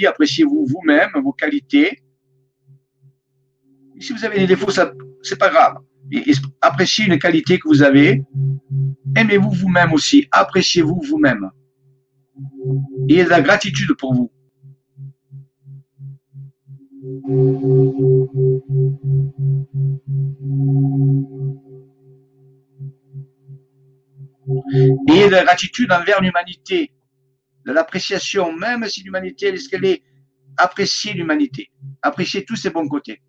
Appréciez-vous 0.04 0.66
vous-même, 0.66 1.12
vos 1.24 1.32
qualités. 1.32 2.02
si 4.00 4.12
vous 4.12 4.26
avez 4.26 4.40
des 4.40 4.48
défauts, 4.48 4.72
ça, 4.72 4.92
c'est 5.22 5.40
pas 5.40 5.50
grave. 5.50 5.78
Appréciez 6.62 7.06
une 7.06 7.18
qualité 7.18 7.58
que 7.58 7.68
vous 7.68 7.82
avez. 7.82 8.24
Aimez-vous 9.16 9.52
vous-même 9.52 9.94
aussi. 9.94 10.28
Appréciez-vous 10.32 11.02
vous-même. 11.02 11.50
Ayez 13.10 13.24
de 13.24 13.30
la 13.30 13.42
gratitude 13.42 13.94
pour 13.98 14.14
vous. 14.14 14.32
Ayez 25.08 25.28
de 25.28 25.32
la 25.32 25.44
gratitude 25.44 25.92
envers 25.92 26.22
l'humanité, 26.22 26.92
de 27.66 27.72
l'appréciation, 27.72 28.54
même 28.54 28.88
si 28.88 29.04
l'humanité, 29.04 29.48
est-ce 29.48 29.70
qu'elle 29.70 29.86
est 29.86 30.04
appréciée 30.58 31.14
l'humanité, 31.14 31.72
apprécier 32.02 32.46
tous 32.46 32.56
ses 32.56 32.70
bons 32.70 32.88
côtés. 32.88 33.22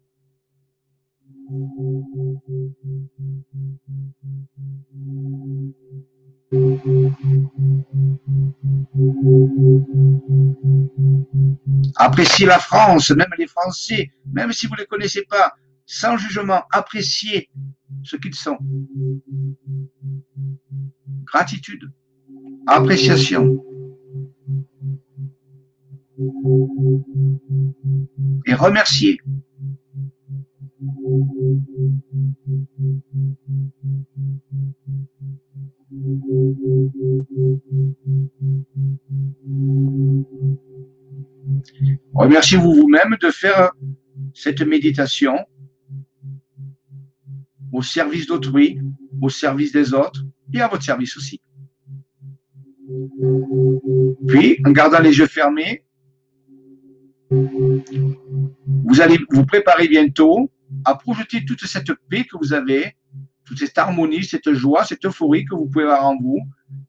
Appréciez 11.96 12.46
la 12.46 12.58
France, 12.58 13.10
même 13.10 13.26
les 13.38 13.46
Français, 13.46 14.10
même 14.32 14.52
si 14.52 14.66
vous 14.66 14.74
ne 14.74 14.80
les 14.80 14.86
connaissez 14.86 15.22
pas, 15.22 15.54
sans 15.86 16.16
jugement, 16.16 16.62
appréciez 16.72 17.48
ce 18.02 18.16
qu'ils 18.16 18.34
sont. 18.34 18.58
Gratitude, 21.24 21.90
appréciation. 22.66 23.64
Et 28.46 28.54
remercier. 28.54 29.20
Remerciez-vous 42.14 42.72
vous-même 42.72 43.16
de 43.20 43.30
faire 43.30 43.72
cette 44.32 44.62
méditation 44.62 45.36
au 47.72 47.82
service 47.82 48.26
d'autrui, 48.26 48.80
au 49.20 49.28
service 49.28 49.72
des 49.72 49.92
autres 49.92 50.24
et 50.54 50.62
à 50.62 50.68
votre 50.68 50.82
service 50.82 51.14
aussi. 51.18 51.42
Puis, 54.26 54.58
en 54.64 54.70
gardant 54.70 55.00
les 55.00 55.18
yeux 55.18 55.26
fermés, 55.26 55.85
vous 57.30 59.00
allez 59.00 59.18
vous 59.30 59.44
préparer 59.44 59.88
bientôt 59.88 60.50
à 60.84 60.94
projeter 60.94 61.44
toute 61.44 61.64
cette 61.64 61.92
paix 62.08 62.24
que 62.24 62.36
vous 62.36 62.52
avez, 62.52 62.96
toute 63.44 63.58
cette 63.58 63.78
harmonie, 63.78 64.24
cette 64.24 64.52
joie, 64.52 64.84
cette 64.84 65.04
euphorie 65.04 65.44
que 65.44 65.54
vous 65.54 65.66
pouvez 65.66 65.84
avoir 65.84 66.06
en 66.06 66.16
vous 66.16 66.40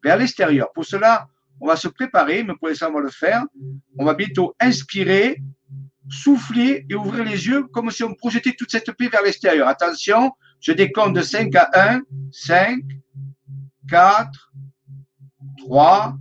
vers 0.03 0.17
l'extérieur. 0.17 0.71
Pour 0.73 0.85
cela, 0.85 1.27
on 1.59 1.67
va 1.67 1.75
se 1.75 1.87
préparer, 1.87 2.43
mais 2.43 2.53
pour 2.55 2.67
l'instant, 2.67 2.89
on 2.89 2.93
va 2.93 3.01
le 3.01 3.09
faire. 3.09 3.43
On 3.97 4.05
va 4.05 4.13
bientôt 4.13 4.55
inspirer, 4.59 5.41
souffler 6.09 6.85
et 6.89 6.95
ouvrir 6.95 7.23
les 7.23 7.47
yeux 7.47 7.63
comme 7.63 7.89
si 7.91 8.03
on 8.03 8.13
projetait 8.13 8.53
toute 8.53 8.71
cette 8.71 8.91
paix 8.91 9.09
vers 9.09 9.23
l'extérieur. 9.23 9.67
Attention, 9.67 10.31
je 10.59 10.71
décompte 10.71 11.15
de 11.15 11.21
5 11.21 11.53
à 11.55 11.95
1. 11.95 12.01
5, 12.31 12.79
4, 13.89 14.53
3, 15.57 16.17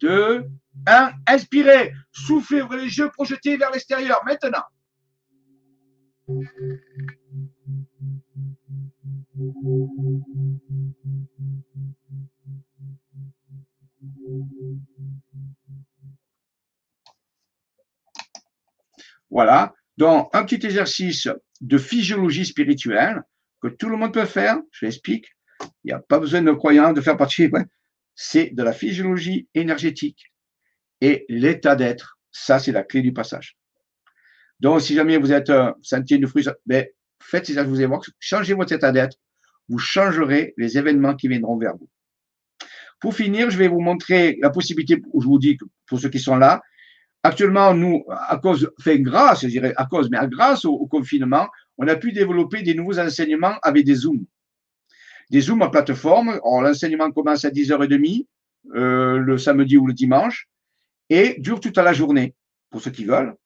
2, 0.00 0.46
1. 0.86 1.12
Inspirez, 1.26 1.92
soufflez, 2.12 2.62
ouvrez 2.62 2.84
les 2.84 2.98
yeux, 2.98 3.10
projetez 3.10 3.56
vers 3.56 3.70
l'extérieur. 3.70 4.20
Maintenant. 4.24 4.62
Voilà. 19.30 19.72
Donc, 19.96 20.28
un 20.34 20.44
petit 20.44 20.66
exercice 20.66 21.28
de 21.60 21.78
physiologie 21.78 22.44
spirituelle 22.44 23.22
que 23.60 23.68
tout 23.68 23.88
le 23.88 23.96
monde 23.96 24.12
peut 24.12 24.24
faire. 24.24 24.58
Je 24.70 24.86
l'explique. 24.86 25.26
Il 25.84 25.88
n'y 25.88 25.92
a 25.92 26.00
pas 26.00 26.18
besoin 26.18 26.42
de 26.42 26.52
croyants 26.52 26.92
de 26.92 27.00
faire 27.00 27.16
partie. 27.16 27.50
C'est 28.14 28.50
de 28.50 28.62
la 28.62 28.72
physiologie 28.72 29.48
énergétique 29.54 30.31
et 31.02 31.26
l'état 31.28 31.76
d'être. 31.76 32.18
Ça, 32.30 32.58
c'est 32.58 32.72
la 32.72 32.84
clé 32.84 33.02
du 33.02 33.12
passage. 33.12 33.58
Donc, 34.60 34.80
si 34.80 34.94
jamais 34.94 35.18
vous 35.18 35.32
êtes 35.32 35.50
un 35.50 35.74
sentier 35.82 36.16
de 36.16 36.26
fruits, 36.26 36.46
ben, 36.64 36.86
faites 37.20 37.46
ces 37.46 37.54
je 37.54 37.60
vous 37.60 37.82
évoque, 37.82 38.06
changez 38.20 38.54
votre 38.54 38.72
état 38.72 38.92
d'être, 38.92 39.18
vous 39.68 39.78
changerez 39.78 40.54
les 40.56 40.78
événements 40.78 41.14
qui 41.14 41.28
viendront 41.28 41.58
vers 41.58 41.76
vous. 41.76 41.90
Pour 43.00 43.14
finir, 43.14 43.50
je 43.50 43.58
vais 43.58 43.66
vous 43.66 43.80
montrer 43.80 44.38
la 44.40 44.50
possibilité, 44.50 45.02
je 45.02 45.26
vous 45.26 45.38
dis 45.40 45.56
que 45.56 45.64
pour 45.86 45.98
ceux 45.98 46.08
qui 46.08 46.20
sont 46.20 46.36
là, 46.36 46.62
actuellement, 47.24 47.74
nous, 47.74 48.04
à 48.08 48.38
cause, 48.38 48.70
enfin 48.78 48.96
grâce, 48.98 49.42
je 49.42 49.48
dirais, 49.48 49.74
à 49.76 49.86
cause, 49.86 50.08
mais 50.08 50.18
grâce 50.28 50.64
au, 50.64 50.86
confinement, 50.86 51.48
on 51.78 51.88
a 51.88 51.96
pu 51.96 52.12
développer 52.12 52.62
des 52.62 52.74
nouveaux 52.74 53.00
enseignements 53.00 53.58
avec 53.62 53.84
des 53.84 53.96
Zooms. 53.96 54.24
Des 55.30 55.40
Zooms 55.40 55.62
à 55.62 55.70
plateforme. 55.70 56.38
L'enseignement 56.44 57.10
commence 57.10 57.44
à 57.44 57.50
10h30. 57.50 58.26
euh, 58.76 59.18
le 59.18 59.38
samedi 59.38 59.76
ou 59.76 59.88
le 59.88 59.92
dimanche 59.92 60.48
et 61.10 61.36
dure 61.38 61.60
toute 61.60 61.76
la 61.76 61.92
journée, 61.92 62.34
pour 62.70 62.80
ceux 62.80 62.90
qui 62.90 63.04
veulent, 63.04 63.36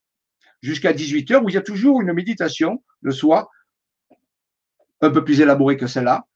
jusqu'à 0.62 0.92
18h, 0.92 1.42
où 1.42 1.48
il 1.48 1.54
y 1.54 1.58
a 1.58 1.62
toujours 1.62 2.00
une 2.00 2.12
méditation 2.12 2.82
le 3.00 3.12
soir, 3.12 3.48
un 5.00 5.10
peu 5.10 5.24
plus 5.24 5.40
élaborée 5.40 5.76
que 5.76 5.86
celle-là, 5.86 6.26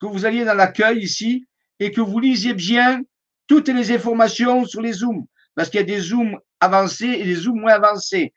que 0.00 0.06
vous 0.06 0.24
alliez 0.24 0.44
dans 0.44 0.54
l'accueil 0.54 1.02
ici 1.02 1.46
et 1.78 1.90
que 1.92 2.00
vous 2.00 2.18
lisiez 2.18 2.54
bien 2.54 3.02
toutes 3.46 3.68
les 3.68 3.92
informations 3.92 4.64
sur 4.64 4.80
les 4.80 4.92
Zooms, 4.92 5.26
parce 5.54 5.68
qu'il 5.68 5.80
y 5.80 5.82
a 5.82 5.86
des 5.86 6.00
Zooms 6.00 6.38
avancés 6.60 7.06
et 7.06 7.24
des 7.24 7.34
Zooms 7.34 7.60
moins 7.60 7.74
avancés. 7.74 8.32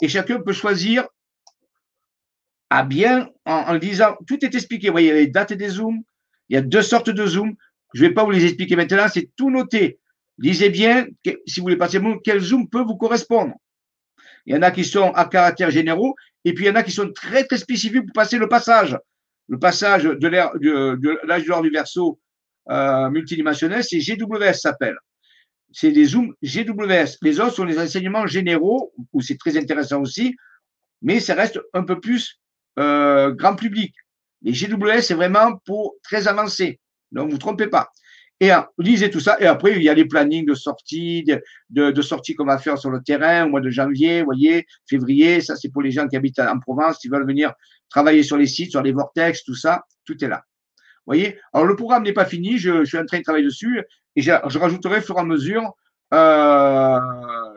Et 0.00 0.08
chacun 0.08 0.40
peut 0.40 0.52
choisir 0.52 1.06
à 2.70 2.82
bien, 2.82 3.28
en, 3.44 3.52
en 3.52 3.76
disant, 3.76 4.16
tout 4.26 4.44
est 4.44 4.54
expliqué. 4.54 4.88
Vous 4.88 4.94
voyez, 4.94 5.12
les 5.12 5.26
dates 5.28 5.52
des 5.52 5.68
Zooms, 5.68 6.02
il 6.48 6.54
y 6.54 6.56
a 6.56 6.62
deux 6.62 6.82
sortes 6.82 7.10
de 7.10 7.26
Zooms. 7.26 7.54
Je 7.92 8.02
ne 8.02 8.08
vais 8.08 8.14
pas 8.14 8.24
vous 8.24 8.30
les 8.30 8.44
expliquer 8.44 8.74
maintenant, 8.76 9.06
c'est 9.12 9.30
tout 9.36 9.50
noté. 9.50 9.98
Lisez 10.38 10.70
bien, 10.70 11.06
si 11.46 11.60
vous 11.60 11.64
voulez 11.64 11.76
passer 11.76 12.00
quel 12.24 12.40
Zoom 12.40 12.68
peut 12.68 12.82
vous 12.82 12.96
correspondre. 12.96 13.54
Il 14.46 14.54
y 14.54 14.58
en 14.58 14.62
a 14.62 14.70
qui 14.72 14.84
sont 14.84 15.12
à 15.12 15.26
caractère 15.26 15.70
généraux, 15.70 16.16
et 16.44 16.54
puis 16.54 16.64
il 16.64 16.68
y 16.68 16.70
en 16.70 16.74
a 16.74 16.82
qui 16.82 16.92
sont 16.92 17.10
très, 17.12 17.44
très 17.44 17.58
spécifiques 17.58 18.06
pour 18.06 18.12
passer 18.12 18.38
le 18.38 18.48
passage. 18.48 18.98
Le 19.48 19.58
passage 19.58 20.04
de 20.04 20.28
l'âge 20.28 20.50
de, 20.60 21.48
l'or 21.48 21.62
du 21.62 21.70
verso 21.70 22.20
euh, 22.70 23.10
multidimensionnel, 23.10 23.84
c'est 23.84 23.98
GWS 23.98 24.54
s'appelle. 24.54 24.96
C'est 25.72 25.90
des 25.90 26.04
zooms 26.04 26.32
GWS. 26.42 27.18
Les 27.20 27.40
autres 27.40 27.54
sont 27.54 27.64
les 27.64 27.78
enseignements 27.78 28.26
généraux, 28.26 28.92
où 29.12 29.20
c'est 29.20 29.36
très 29.36 29.56
intéressant 29.56 30.00
aussi, 30.00 30.36
mais 31.02 31.20
ça 31.20 31.34
reste 31.34 31.60
un 31.74 31.82
peu 31.82 32.00
plus 32.00 32.40
euh, 32.78 33.32
grand 33.32 33.56
public. 33.56 33.94
Les 34.42 34.52
GWS, 34.52 35.02
c'est 35.02 35.14
vraiment 35.14 35.56
pour 35.64 35.94
très 36.02 36.28
avancé. 36.28 36.80
Donc, 37.12 37.28
vous 37.28 37.34
ne 37.34 37.40
trompez 37.40 37.66
pas. 37.66 37.90
Et 38.44 38.52
euh, 38.52 38.60
lisez 38.76 39.08
tout 39.08 39.20
ça. 39.20 39.38
Et 39.40 39.46
après, 39.46 39.72
il 39.74 39.82
y 39.82 39.88
a 39.88 39.94
les 39.94 40.04
plannings 40.04 40.44
de 40.44 40.52
sortie, 40.52 41.24
de, 41.24 41.40
de, 41.70 42.34
qu'on 42.36 42.44
va 42.44 42.58
faire 42.58 42.76
sur 42.76 42.90
le 42.90 43.00
terrain 43.02 43.46
au 43.46 43.48
mois 43.48 43.62
de 43.62 43.70
janvier, 43.70 44.22
voyez, 44.22 44.66
février. 44.86 45.40
Ça, 45.40 45.56
c'est 45.56 45.70
pour 45.70 45.80
les 45.80 45.90
gens 45.90 46.06
qui 46.06 46.14
habitent 46.14 46.40
en 46.40 46.58
Provence, 46.58 46.98
qui 46.98 47.08
veulent 47.08 47.26
venir 47.26 47.54
travailler 47.88 48.22
sur 48.22 48.36
les 48.36 48.46
sites, 48.46 48.72
sur 48.72 48.82
les 48.82 48.92
vortex, 48.92 49.44
tout 49.44 49.54
ça. 49.54 49.84
Tout 50.04 50.22
est 50.22 50.28
là. 50.28 50.42
Voyez? 51.06 51.38
Alors, 51.54 51.66
le 51.66 51.74
programme 51.74 52.02
n'est 52.02 52.12
pas 52.12 52.26
fini. 52.26 52.58
Je, 52.58 52.84
suis 52.84 52.98
en 52.98 53.06
train 53.06 53.20
de 53.20 53.22
travailler 53.22 53.46
dessus. 53.46 53.82
Et 54.14 54.20
je, 54.20 54.58
rajouterai 54.58 54.98
au 54.98 55.00
fur 55.00 55.16
et 55.16 55.20
à 55.20 55.24
mesure 55.24 55.72
euh, 56.12 57.00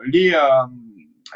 les, 0.06 0.32
euh, 0.32 0.40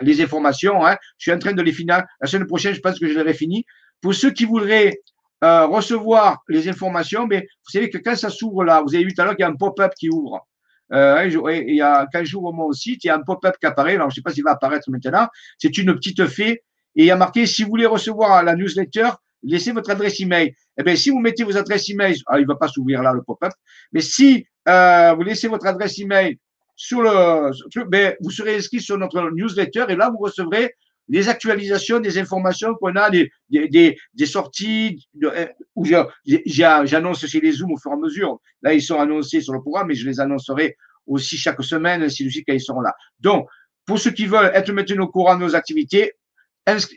les 0.00 0.22
informations. 0.22 0.82
Hein. 0.86 0.96
Je 1.18 1.24
suis 1.24 1.32
en 1.32 1.38
train 1.38 1.52
de 1.52 1.60
les 1.60 1.72
finir. 1.72 2.04
La 2.22 2.26
semaine 2.26 2.46
prochaine, 2.46 2.72
je 2.72 2.80
pense 2.80 2.98
que 2.98 3.06
je 3.06 3.18
l'aurai 3.18 3.34
fini. 3.34 3.66
Pour 4.00 4.14
ceux 4.14 4.30
qui 4.30 4.46
voudraient 4.46 4.98
euh, 5.42 5.66
recevoir 5.66 6.42
les 6.48 6.68
informations, 6.68 7.26
mais 7.26 7.40
vous 7.40 7.70
savez 7.70 7.90
que 7.90 7.98
quand 7.98 8.16
ça 8.16 8.30
s'ouvre 8.30 8.64
là, 8.64 8.82
vous 8.82 8.94
avez 8.94 9.04
vu 9.04 9.14
tout 9.14 9.22
à 9.22 9.24
l'heure 9.24 9.34
qu'il 9.34 9.42
y 9.42 9.46
a 9.46 9.50
un 9.50 9.56
pop-up 9.56 9.92
qui 9.98 10.08
ouvre. 10.08 10.46
Euh, 10.92 11.26
il 11.26 11.74
y 11.74 11.80
a, 11.80 12.06
quand 12.12 12.24
j'ouvre 12.24 12.52
mon 12.52 12.70
site, 12.72 13.04
il 13.04 13.06
y 13.06 13.10
a 13.10 13.16
un 13.16 13.22
pop-up 13.22 13.56
qui 13.58 13.66
apparaît. 13.66 13.94
Alors, 13.94 14.10
je 14.10 14.12
ne 14.12 14.16
sais 14.16 14.22
pas 14.22 14.32
s'il 14.32 14.44
va 14.44 14.52
apparaître 14.52 14.90
maintenant. 14.90 15.26
C'est 15.58 15.76
une 15.78 15.94
petite 15.94 16.26
fée 16.26 16.62
et 16.94 17.02
il 17.02 17.04
y 17.06 17.10
a 17.10 17.16
marqué 17.16 17.46
si 17.46 17.62
vous 17.62 17.70
voulez 17.70 17.86
recevoir 17.86 18.42
la 18.42 18.54
newsletter, 18.54 19.08
laissez 19.42 19.72
votre 19.72 19.90
adresse 19.90 20.20
email. 20.20 20.54
Eh 20.78 20.82
bien, 20.82 20.96
si 20.96 21.10
vous 21.10 21.18
mettez 21.18 21.44
vos 21.44 21.56
adresses 21.56 21.88
email, 21.88 22.20
alors 22.26 22.40
il 22.40 22.42
ne 22.42 22.48
va 22.48 22.56
pas 22.56 22.68
s'ouvrir 22.68 23.02
là 23.02 23.12
le 23.12 23.22
pop-up, 23.22 23.52
mais 23.92 24.00
si 24.00 24.46
euh, 24.68 25.14
vous 25.14 25.22
laissez 25.22 25.48
votre 25.48 25.66
adresse 25.66 25.98
email 25.98 26.38
sur 26.76 27.02
le, 27.02 27.84
ben, 27.84 28.14
vous 28.20 28.30
serez 28.30 28.56
inscrit 28.56 28.80
sur 28.80 28.98
notre 28.98 29.30
newsletter 29.30 29.86
et 29.88 29.96
là 29.96 30.10
vous 30.10 30.18
recevrez 30.18 30.74
les 31.08 31.28
actualisations 31.28 32.00
des 32.00 32.18
informations 32.18 32.74
qu'on 32.74 32.94
a, 32.96 33.10
des, 33.10 33.30
des, 33.50 33.98
des, 34.14 34.26
sorties, 34.26 35.06
euh, 35.22 35.46
où 35.74 35.84
j'annonce 35.84 37.24
aussi 37.24 37.40
les 37.40 37.52
Zooms 37.52 37.72
au 37.72 37.78
fur 37.78 37.90
et 37.90 37.94
à 37.94 37.96
mesure. 37.96 38.40
Là, 38.62 38.72
ils 38.74 38.82
sont 38.82 38.98
annoncés 38.98 39.40
sur 39.40 39.52
le 39.52 39.60
programme, 39.60 39.88
mais 39.88 39.94
je 39.94 40.08
les 40.08 40.20
annoncerai 40.20 40.76
aussi 41.06 41.36
chaque 41.36 41.62
semaine, 41.62 42.02
de 42.02 42.08
suite, 42.08 42.44
quand 42.46 42.54
ils 42.54 42.60
seront 42.60 42.80
là. 42.80 42.94
Donc, 43.20 43.48
pour 43.84 43.98
ceux 43.98 44.12
qui 44.12 44.26
veulent 44.26 44.52
être 44.54 44.72
maintenus 44.72 45.00
au 45.00 45.08
courant 45.08 45.34
de 45.36 45.40
nos 45.40 45.54
activités, 45.56 46.12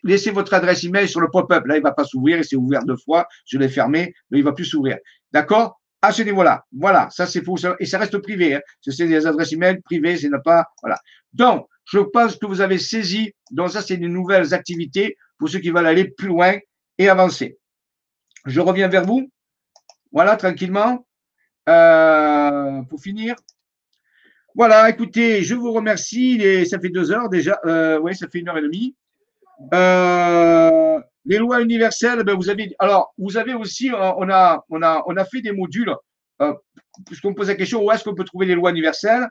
laissez 0.04 0.32
votre 0.32 0.54
adresse 0.54 0.84
email 0.84 1.08
sur 1.08 1.20
le 1.20 1.30
pop-up. 1.30 1.66
Là, 1.66 1.78
il 1.78 1.84
va 1.84 1.92
pas 1.92 2.04
s'ouvrir, 2.04 2.38
il 2.38 2.46
s'est 2.46 2.56
ouvert 2.56 2.84
deux 2.86 2.98
fois, 2.98 3.28
je 3.46 3.58
l'ai 3.58 3.70
fermé, 3.70 4.14
mais 4.30 4.40
il 4.40 4.44
va 4.44 4.52
plus 4.52 4.66
s'ouvrir. 4.66 4.98
D'accord? 5.32 5.80
À 6.06 6.12
ce 6.12 6.22
niveau-là. 6.24 6.64
Voilà, 6.72 7.10
ça 7.12 7.26
c'est 7.26 7.44
ça. 7.58 7.76
Et 7.80 7.86
ça 7.86 7.98
reste 7.98 8.18
privé. 8.20 8.56
Hein. 8.56 8.62
C'est 8.82 9.08
des 9.08 9.26
adresses 9.26 9.54
email 9.54 9.82
privées, 9.82 10.18
c'est 10.18 10.30
ne 10.30 10.38
pas. 10.38 10.66
Voilà. 10.82 11.00
Donc, 11.34 11.68
je 11.86 12.00
pense 12.00 12.36
que 12.36 12.46
vous 12.46 12.62
avez 12.62 12.78
saisi. 12.78 13.34
Donc, 13.52 13.72
ça, 13.72 13.82
c'est 13.82 13.98
des 13.98 14.08
nouvelles 14.08 14.54
activités 14.54 15.18
pour 15.38 15.50
ceux 15.50 15.60
qui 15.60 15.70
veulent 15.70 15.86
aller 15.86 16.06
plus 16.10 16.28
loin 16.28 16.58
et 16.98 17.10
avancer. 17.10 17.58
Je 18.46 18.62
reviens 18.62 18.88
vers 18.88 19.06
vous. 19.06 19.30
Voilà, 20.12 20.36
tranquillement. 20.36 21.06
Euh, 21.68 22.82
pour 22.84 23.02
finir. 23.02 23.36
Voilà, 24.54 24.90
écoutez, 24.90 25.44
je 25.44 25.56
vous 25.56 25.72
remercie. 25.72 26.66
Ça 26.66 26.80
fait 26.80 26.90
deux 26.90 27.12
heures 27.12 27.30
déjà. 27.30 27.60
Euh, 27.66 28.00
oui, 28.00 28.16
ça 28.16 28.28
fait 28.28 28.40
une 28.40 28.50
heure 28.50 28.58
et 28.58 28.62
demie. 28.62 28.96
Euh, 29.74 31.00
les 31.26 31.38
lois 31.38 31.62
universelles, 31.62 32.24
ben 32.24 32.36
vous 32.36 32.50
avez. 32.50 32.74
Alors, 32.80 33.14
vous 33.18 33.38
avez 33.38 33.54
aussi, 33.54 33.92
on 33.94 34.30
a, 34.30 34.64
on 34.70 34.82
a, 34.82 35.04
on 35.08 35.18
a 35.18 35.26
fait 35.26 35.42
des 35.42 35.52
modules. 35.52 35.94
puisqu'on 37.06 37.32
me 37.32 37.36
pose 37.36 37.48
la 37.48 37.56
question 37.56 37.84
où 37.84 37.92
est-ce 37.92 38.04
qu'on 38.04 38.16
peut 38.16 38.24
trouver 38.24 38.46
les 38.46 38.56
lois 38.56 38.72
universelles? 38.72 39.28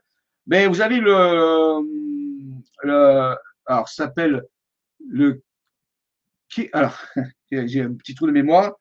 Ben, 0.46 0.68
vous 0.68 0.80
avez 0.80 1.00
le 1.00 1.82
alors, 3.66 3.88
ça 3.88 4.04
s'appelle 4.04 4.42
le, 5.08 5.42
alors, 6.72 6.98
j'ai 7.50 7.82
un 7.82 7.94
petit 7.94 8.14
trou 8.14 8.26
de 8.26 8.32
mémoire, 8.32 8.74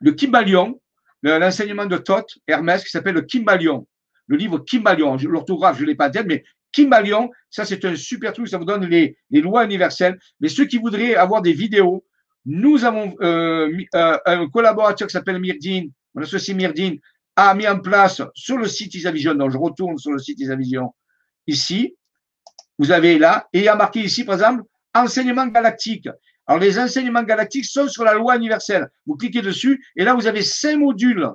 le 0.00 0.12
Kimbalion, 0.12 0.80
l'enseignement 1.22 1.86
de 1.86 1.96
Thoth, 1.96 2.38
Hermès, 2.46 2.82
qui 2.84 2.90
s'appelle 2.90 3.14
le 3.14 3.22
Kimbalion. 3.22 3.86
Le 4.26 4.36
livre 4.36 4.58
Kimbalion, 4.60 5.16
l'orthographe, 5.16 5.76
je 5.78 5.82
ne 5.82 5.88
l'ai 5.88 5.94
pas 5.94 6.08
dit, 6.08 6.20
mais 6.24 6.44
Kimbalion, 6.72 7.30
ça 7.50 7.64
c'est 7.64 7.84
un 7.84 7.96
super 7.96 8.32
truc, 8.32 8.48
ça 8.48 8.58
vous 8.58 8.64
donne 8.64 8.86
les, 8.86 9.16
lois 9.30 9.64
universelles. 9.64 10.18
Mais 10.40 10.48
ceux 10.48 10.66
qui 10.66 10.78
voudraient 10.78 11.14
avoir 11.14 11.42
des 11.42 11.52
vidéos, 11.52 12.04
nous 12.46 12.84
avons 12.84 13.14
euh, 13.20 13.70
euh, 13.94 14.18
un 14.24 14.48
collaborateur 14.48 15.06
qui 15.08 15.12
s'appelle 15.12 15.38
Myrdine, 15.38 15.90
mon 16.14 16.22
associé 16.22 16.54
Myrdine, 16.54 16.98
a 17.36 17.54
mis 17.54 17.68
en 17.68 17.78
place 17.78 18.22
sur 18.34 18.58
le 18.58 18.66
site 18.66 18.94
Isavision, 18.94 19.34
donc 19.34 19.50
je 19.50 19.58
retourne 19.58 19.98
sur 19.98 20.12
le 20.12 20.18
site 20.18 20.40
Isavision 20.40 20.94
ici, 21.46 21.96
vous 22.78 22.92
avez 22.92 23.18
là, 23.18 23.46
et 23.52 23.58
il 23.58 23.64
y 23.64 23.68
a 23.68 23.76
marqué 23.76 24.00
ici, 24.00 24.24
par 24.24 24.36
exemple, 24.36 24.62
enseignement 24.94 25.46
galactique. 25.46 26.08
Alors, 26.46 26.60
les 26.60 26.78
enseignements 26.78 27.22
galactiques 27.22 27.66
sont 27.66 27.88
sur 27.88 28.04
la 28.04 28.14
loi 28.14 28.36
universelle. 28.36 28.88
Vous 29.06 29.16
cliquez 29.16 29.42
dessus, 29.42 29.84
et 29.96 30.04
là, 30.04 30.14
vous 30.14 30.26
avez 30.26 30.42
cinq 30.42 30.78
modules 30.78 31.28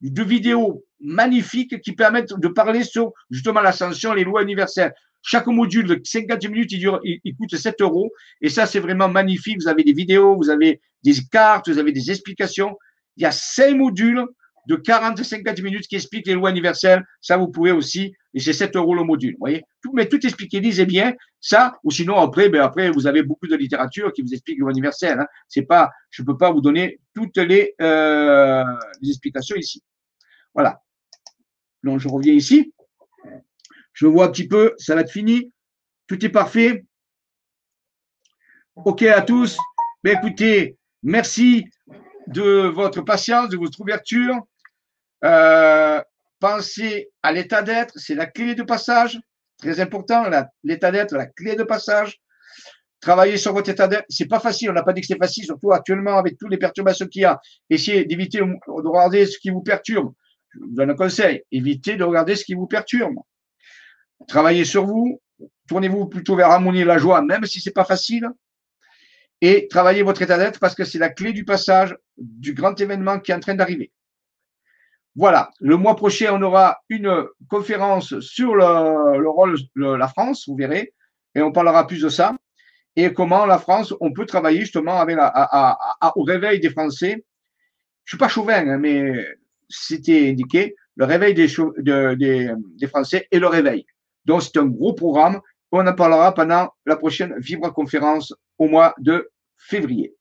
de 0.00 0.22
vidéos 0.22 0.84
magnifiques 1.00 1.80
qui 1.80 1.92
permettent 1.92 2.34
de 2.34 2.48
parler 2.48 2.82
sur 2.82 3.12
justement 3.30 3.60
l'ascension, 3.60 4.14
les 4.14 4.24
lois 4.24 4.42
universelles. 4.42 4.94
Chaque 5.28 5.48
module 5.48 5.86
de 5.88 6.00
50 6.02 6.44
minutes, 6.44 6.70
il, 6.70 6.78
dure, 6.78 7.00
il, 7.02 7.18
il 7.24 7.34
coûte 7.34 7.56
7 7.56 7.80
euros. 7.80 8.12
Et 8.40 8.48
ça, 8.48 8.64
c'est 8.64 8.78
vraiment 8.78 9.08
magnifique. 9.08 9.58
Vous 9.60 9.68
avez 9.68 9.82
des 9.82 9.92
vidéos, 9.92 10.36
vous 10.36 10.50
avez 10.50 10.80
des 11.02 11.14
cartes, 11.32 11.68
vous 11.68 11.78
avez 11.78 11.90
des 11.90 12.12
explications. 12.12 12.76
Il 13.16 13.24
y 13.24 13.26
a 13.26 13.32
cinq 13.32 13.74
modules 13.74 14.24
de 14.68 14.76
40 14.76 15.18
à 15.18 15.24
50 15.24 15.60
minutes 15.62 15.88
qui 15.88 15.96
expliquent 15.96 16.28
les 16.28 16.34
lois 16.34 16.50
universelles. 16.50 17.04
Ça, 17.20 17.36
vous 17.38 17.48
pouvez 17.48 17.72
aussi, 17.72 18.14
et 18.34 18.40
c'est 18.40 18.52
7 18.52 18.76
euros 18.76 18.94
le 18.94 19.02
module. 19.02 19.32
Vous 19.32 19.40
voyez 19.40 19.64
tout, 19.82 19.90
Mais 19.94 20.08
tout 20.08 20.24
expliqué, 20.24 20.60
lisez 20.60 20.86
bien 20.86 21.12
ça, 21.40 21.76
ou 21.82 21.90
sinon 21.90 22.18
après, 22.18 22.48
ben 22.48 22.60
après, 22.60 22.90
vous 22.90 23.08
avez 23.08 23.24
beaucoup 23.24 23.48
de 23.48 23.56
littérature 23.56 24.12
qui 24.12 24.22
vous 24.22 24.32
explique 24.32 24.58
les 24.58 24.62
lois 24.62 24.70
universelles. 24.70 25.18
Hein. 25.18 25.62
Pas, 25.68 25.90
je 26.10 26.22
peux 26.22 26.36
pas 26.36 26.52
vous 26.52 26.60
donner 26.60 27.00
toutes 27.14 27.38
euh, 27.38 28.64
les 29.02 29.08
explications 29.08 29.56
ici. 29.56 29.82
Voilà. 30.54 30.80
Donc, 31.82 31.98
je 31.98 32.08
reviens 32.08 32.32
ici. 32.32 32.72
Je 33.96 34.06
vois 34.06 34.26
un 34.26 34.28
petit 34.28 34.46
peu, 34.46 34.74
ça 34.76 34.94
va 34.94 35.00
être 35.00 35.10
fini. 35.10 35.50
Tout 36.06 36.22
est 36.22 36.28
parfait. 36.28 36.84
OK 38.74 39.02
à 39.04 39.22
tous. 39.22 39.56
Mais 40.04 40.12
écoutez, 40.12 40.76
merci 41.02 41.64
de 42.26 42.66
votre 42.68 43.00
patience, 43.00 43.48
de 43.48 43.56
votre 43.56 43.80
ouverture. 43.80 44.36
Euh, 45.24 46.02
pensez 46.40 47.08
à 47.22 47.32
l'état 47.32 47.62
d'être, 47.62 47.94
c'est 47.96 48.14
la 48.14 48.26
clé 48.26 48.54
de 48.54 48.62
passage, 48.62 49.18
très 49.56 49.80
important, 49.80 50.24
l'état 50.62 50.90
d'être, 50.90 51.16
la 51.16 51.24
clé 51.24 51.56
de 51.56 51.62
passage. 51.62 52.20
Travaillez 53.00 53.38
sur 53.38 53.54
votre 53.54 53.70
état 53.70 53.88
d'être, 53.88 54.04
c'est 54.10 54.28
pas 54.28 54.40
facile, 54.40 54.68
on 54.68 54.74
n'a 54.74 54.82
pas 54.82 54.92
dit 54.92 55.00
que 55.00 55.06
c'est 55.06 55.16
facile, 55.16 55.46
surtout 55.46 55.72
actuellement 55.72 56.18
avec 56.18 56.36
toutes 56.36 56.50
les 56.50 56.58
perturbations 56.58 57.06
qu'il 57.06 57.22
y 57.22 57.24
a. 57.24 57.40
Essayez 57.70 58.04
d'éviter 58.04 58.40
de 58.40 58.44
regarder 58.66 59.24
ce 59.24 59.38
qui 59.38 59.48
vous 59.48 59.62
perturbe. 59.62 60.12
Je 60.50 60.58
vous 60.58 60.74
donne 60.74 60.90
un 60.90 60.96
conseil, 60.96 61.44
évitez 61.50 61.96
de 61.96 62.04
regarder 62.04 62.36
ce 62.36 62.44
qui 62.44 62.52
vous 62.52 62.66
perturbe. 62.66 63.14
Travaillez 64.28 64.64
sur 64.64 64.84
vous, 64.84 65.20
tournez-vous 65.68 66.06
plutôt 66.06 66.36
vers 66.36 66.48
l'harmonie 66.48 66.80
et 66.80 66.84
la 66.84 66.98
joie, 66.98 67.22
même 67.22 67.44
si 67.44 67.60
c'est 67.60 67.72
pas 67.72 67.84
facile. 67.84 68.28
Et 69.40 69.68
travaillez 69.68 70.02
votre 70.02 70.22
état 70.22 70.38
d'être 70.38 70.60
parce 70.60 70.74
que 70.74 70.84
c'est 70.84 70.98
la 70.98 71.10
clé 71.10 71.32
du 71.32 71.44
passage 71.44 71.96
du 72.16 72.54
grand 72.54 72.80
événement 72.80 73.20
qui 73.20 73.32
est 73.32 73.34
en 73.34 73.40
train 73.40 73.54
d'arriver. 73.54 73.92
Voilà, 75.14 75.50
le 75.60 75.76
mois 75.76 75.96
prochain, 75.96 76.34
on 76.34 76.42
aura 76.42 76.78
une 76.90 77.26
conférence 77.48 78.20
sur 78.20 78.54
le, 78.54 79.28
rôle 79.28 79.56
de 79.74 79.94
la 79.94 80.08
France, 80.08 80.44
vous 80.46 80.56
verrez, 80.56 80.92
et 81.34 81.40
on 81.40 81.52
parlera 81.52 81.86
plus 81.86 82.02
de 82.02 82.10
ça, 82.10 82.36
et 82.96 83.12
comment 83.14 83.46
la 83.46 83.58
France, 83.58 83.94
on 84.00 84.12
peut 84.12 84.26
travailler 84.26 84.60
justement 84.60 85.00
avec 85.00 85.16
au 86.16 86.22
réveil 86.22 86.60
des 86.60 86.68
Français. 86.68 87.24
Je 88.04 88.10
suis 88.10 88.18
pas 88.18 88.28
chauvin, 88.28 88.68
hein, 88.68 88.78
mais 88.78 89.24
c'était 89.70 90.28
indiqué, 90.28 90.74
le 90.96 91.06
réveil 91.06 91.32
des, 91.32 91.46
des, 91.78 92.86
Français 92.86 93.26
et 93.30 93.38
le 93.38 93.46
réveil. 93.46 93.86
Donc, 94.26 94.42
c'est 94.42 94.56
un 94.58 94.66
gros 94.66 94.92
programme. 94.92 95.40
On 95.72 95.86
en 95.86 95.94
parlera 95.94 96.34
pendant 96.34 96.70
la 96.84 96.96
prochaine 96.96 97.34
Vibra 97.38 97.70
conférence 97.70 98.34
au 98.58 98.68
mois 98.68 98.94
de 98.98 99.30
février, 99.56 100.14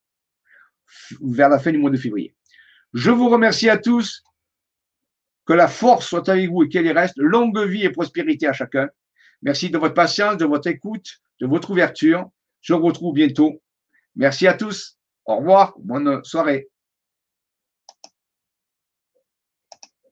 vers 1.22 1.49
la 1.49 1.60
fin 1.60 1.72
du 1.72 1.77
mois 1.77 1.91
de 1.91 1.98
février. 1.98 2.36
Je 2.94 3.11
vous 3.11 3.30
remercie 3.30 3.69
à 3.69 3.77
tous. 3.77 4.23
Que 5.45 5.53
la 5.53 5.68
force 5.68 6.07
soit 6.07 6.27
avec 6.27 6.49
vous 6.49 6.64
et 6.64 6.69
qu'elle 6.69 6.88
y 6.88 6.91
reste. 6.91 7.14
Longue 7.18 7.60
vie 7.68 7.84
et 7.84 7.91
prospérité 7.91 8.48
à 8.48 8.53
chacun. 8.53 8.90
Merci 9.44 9.69
de 9.69 9.77
votre 9.77 9.94
patience, 9.94 10.38
de 10.38 10.45
votre 10.45 10.68
écoute, 10.68 11.07
de 11.40 11.45
votre 11.45 11.69
ouverture. 11.69 12.27
Je 12.61 12.73
vous 12.73 12.84
retrouve 12.84 13.14
bientôt. 13.14 13.61
Merci 14.15 14.48
à 14.48 14.56
tous. 14.56 14.98
Au 15.26 15.38
revoir. 15.38 15.76
Bonne 15.77 16.23
soirée. 16.23 16.69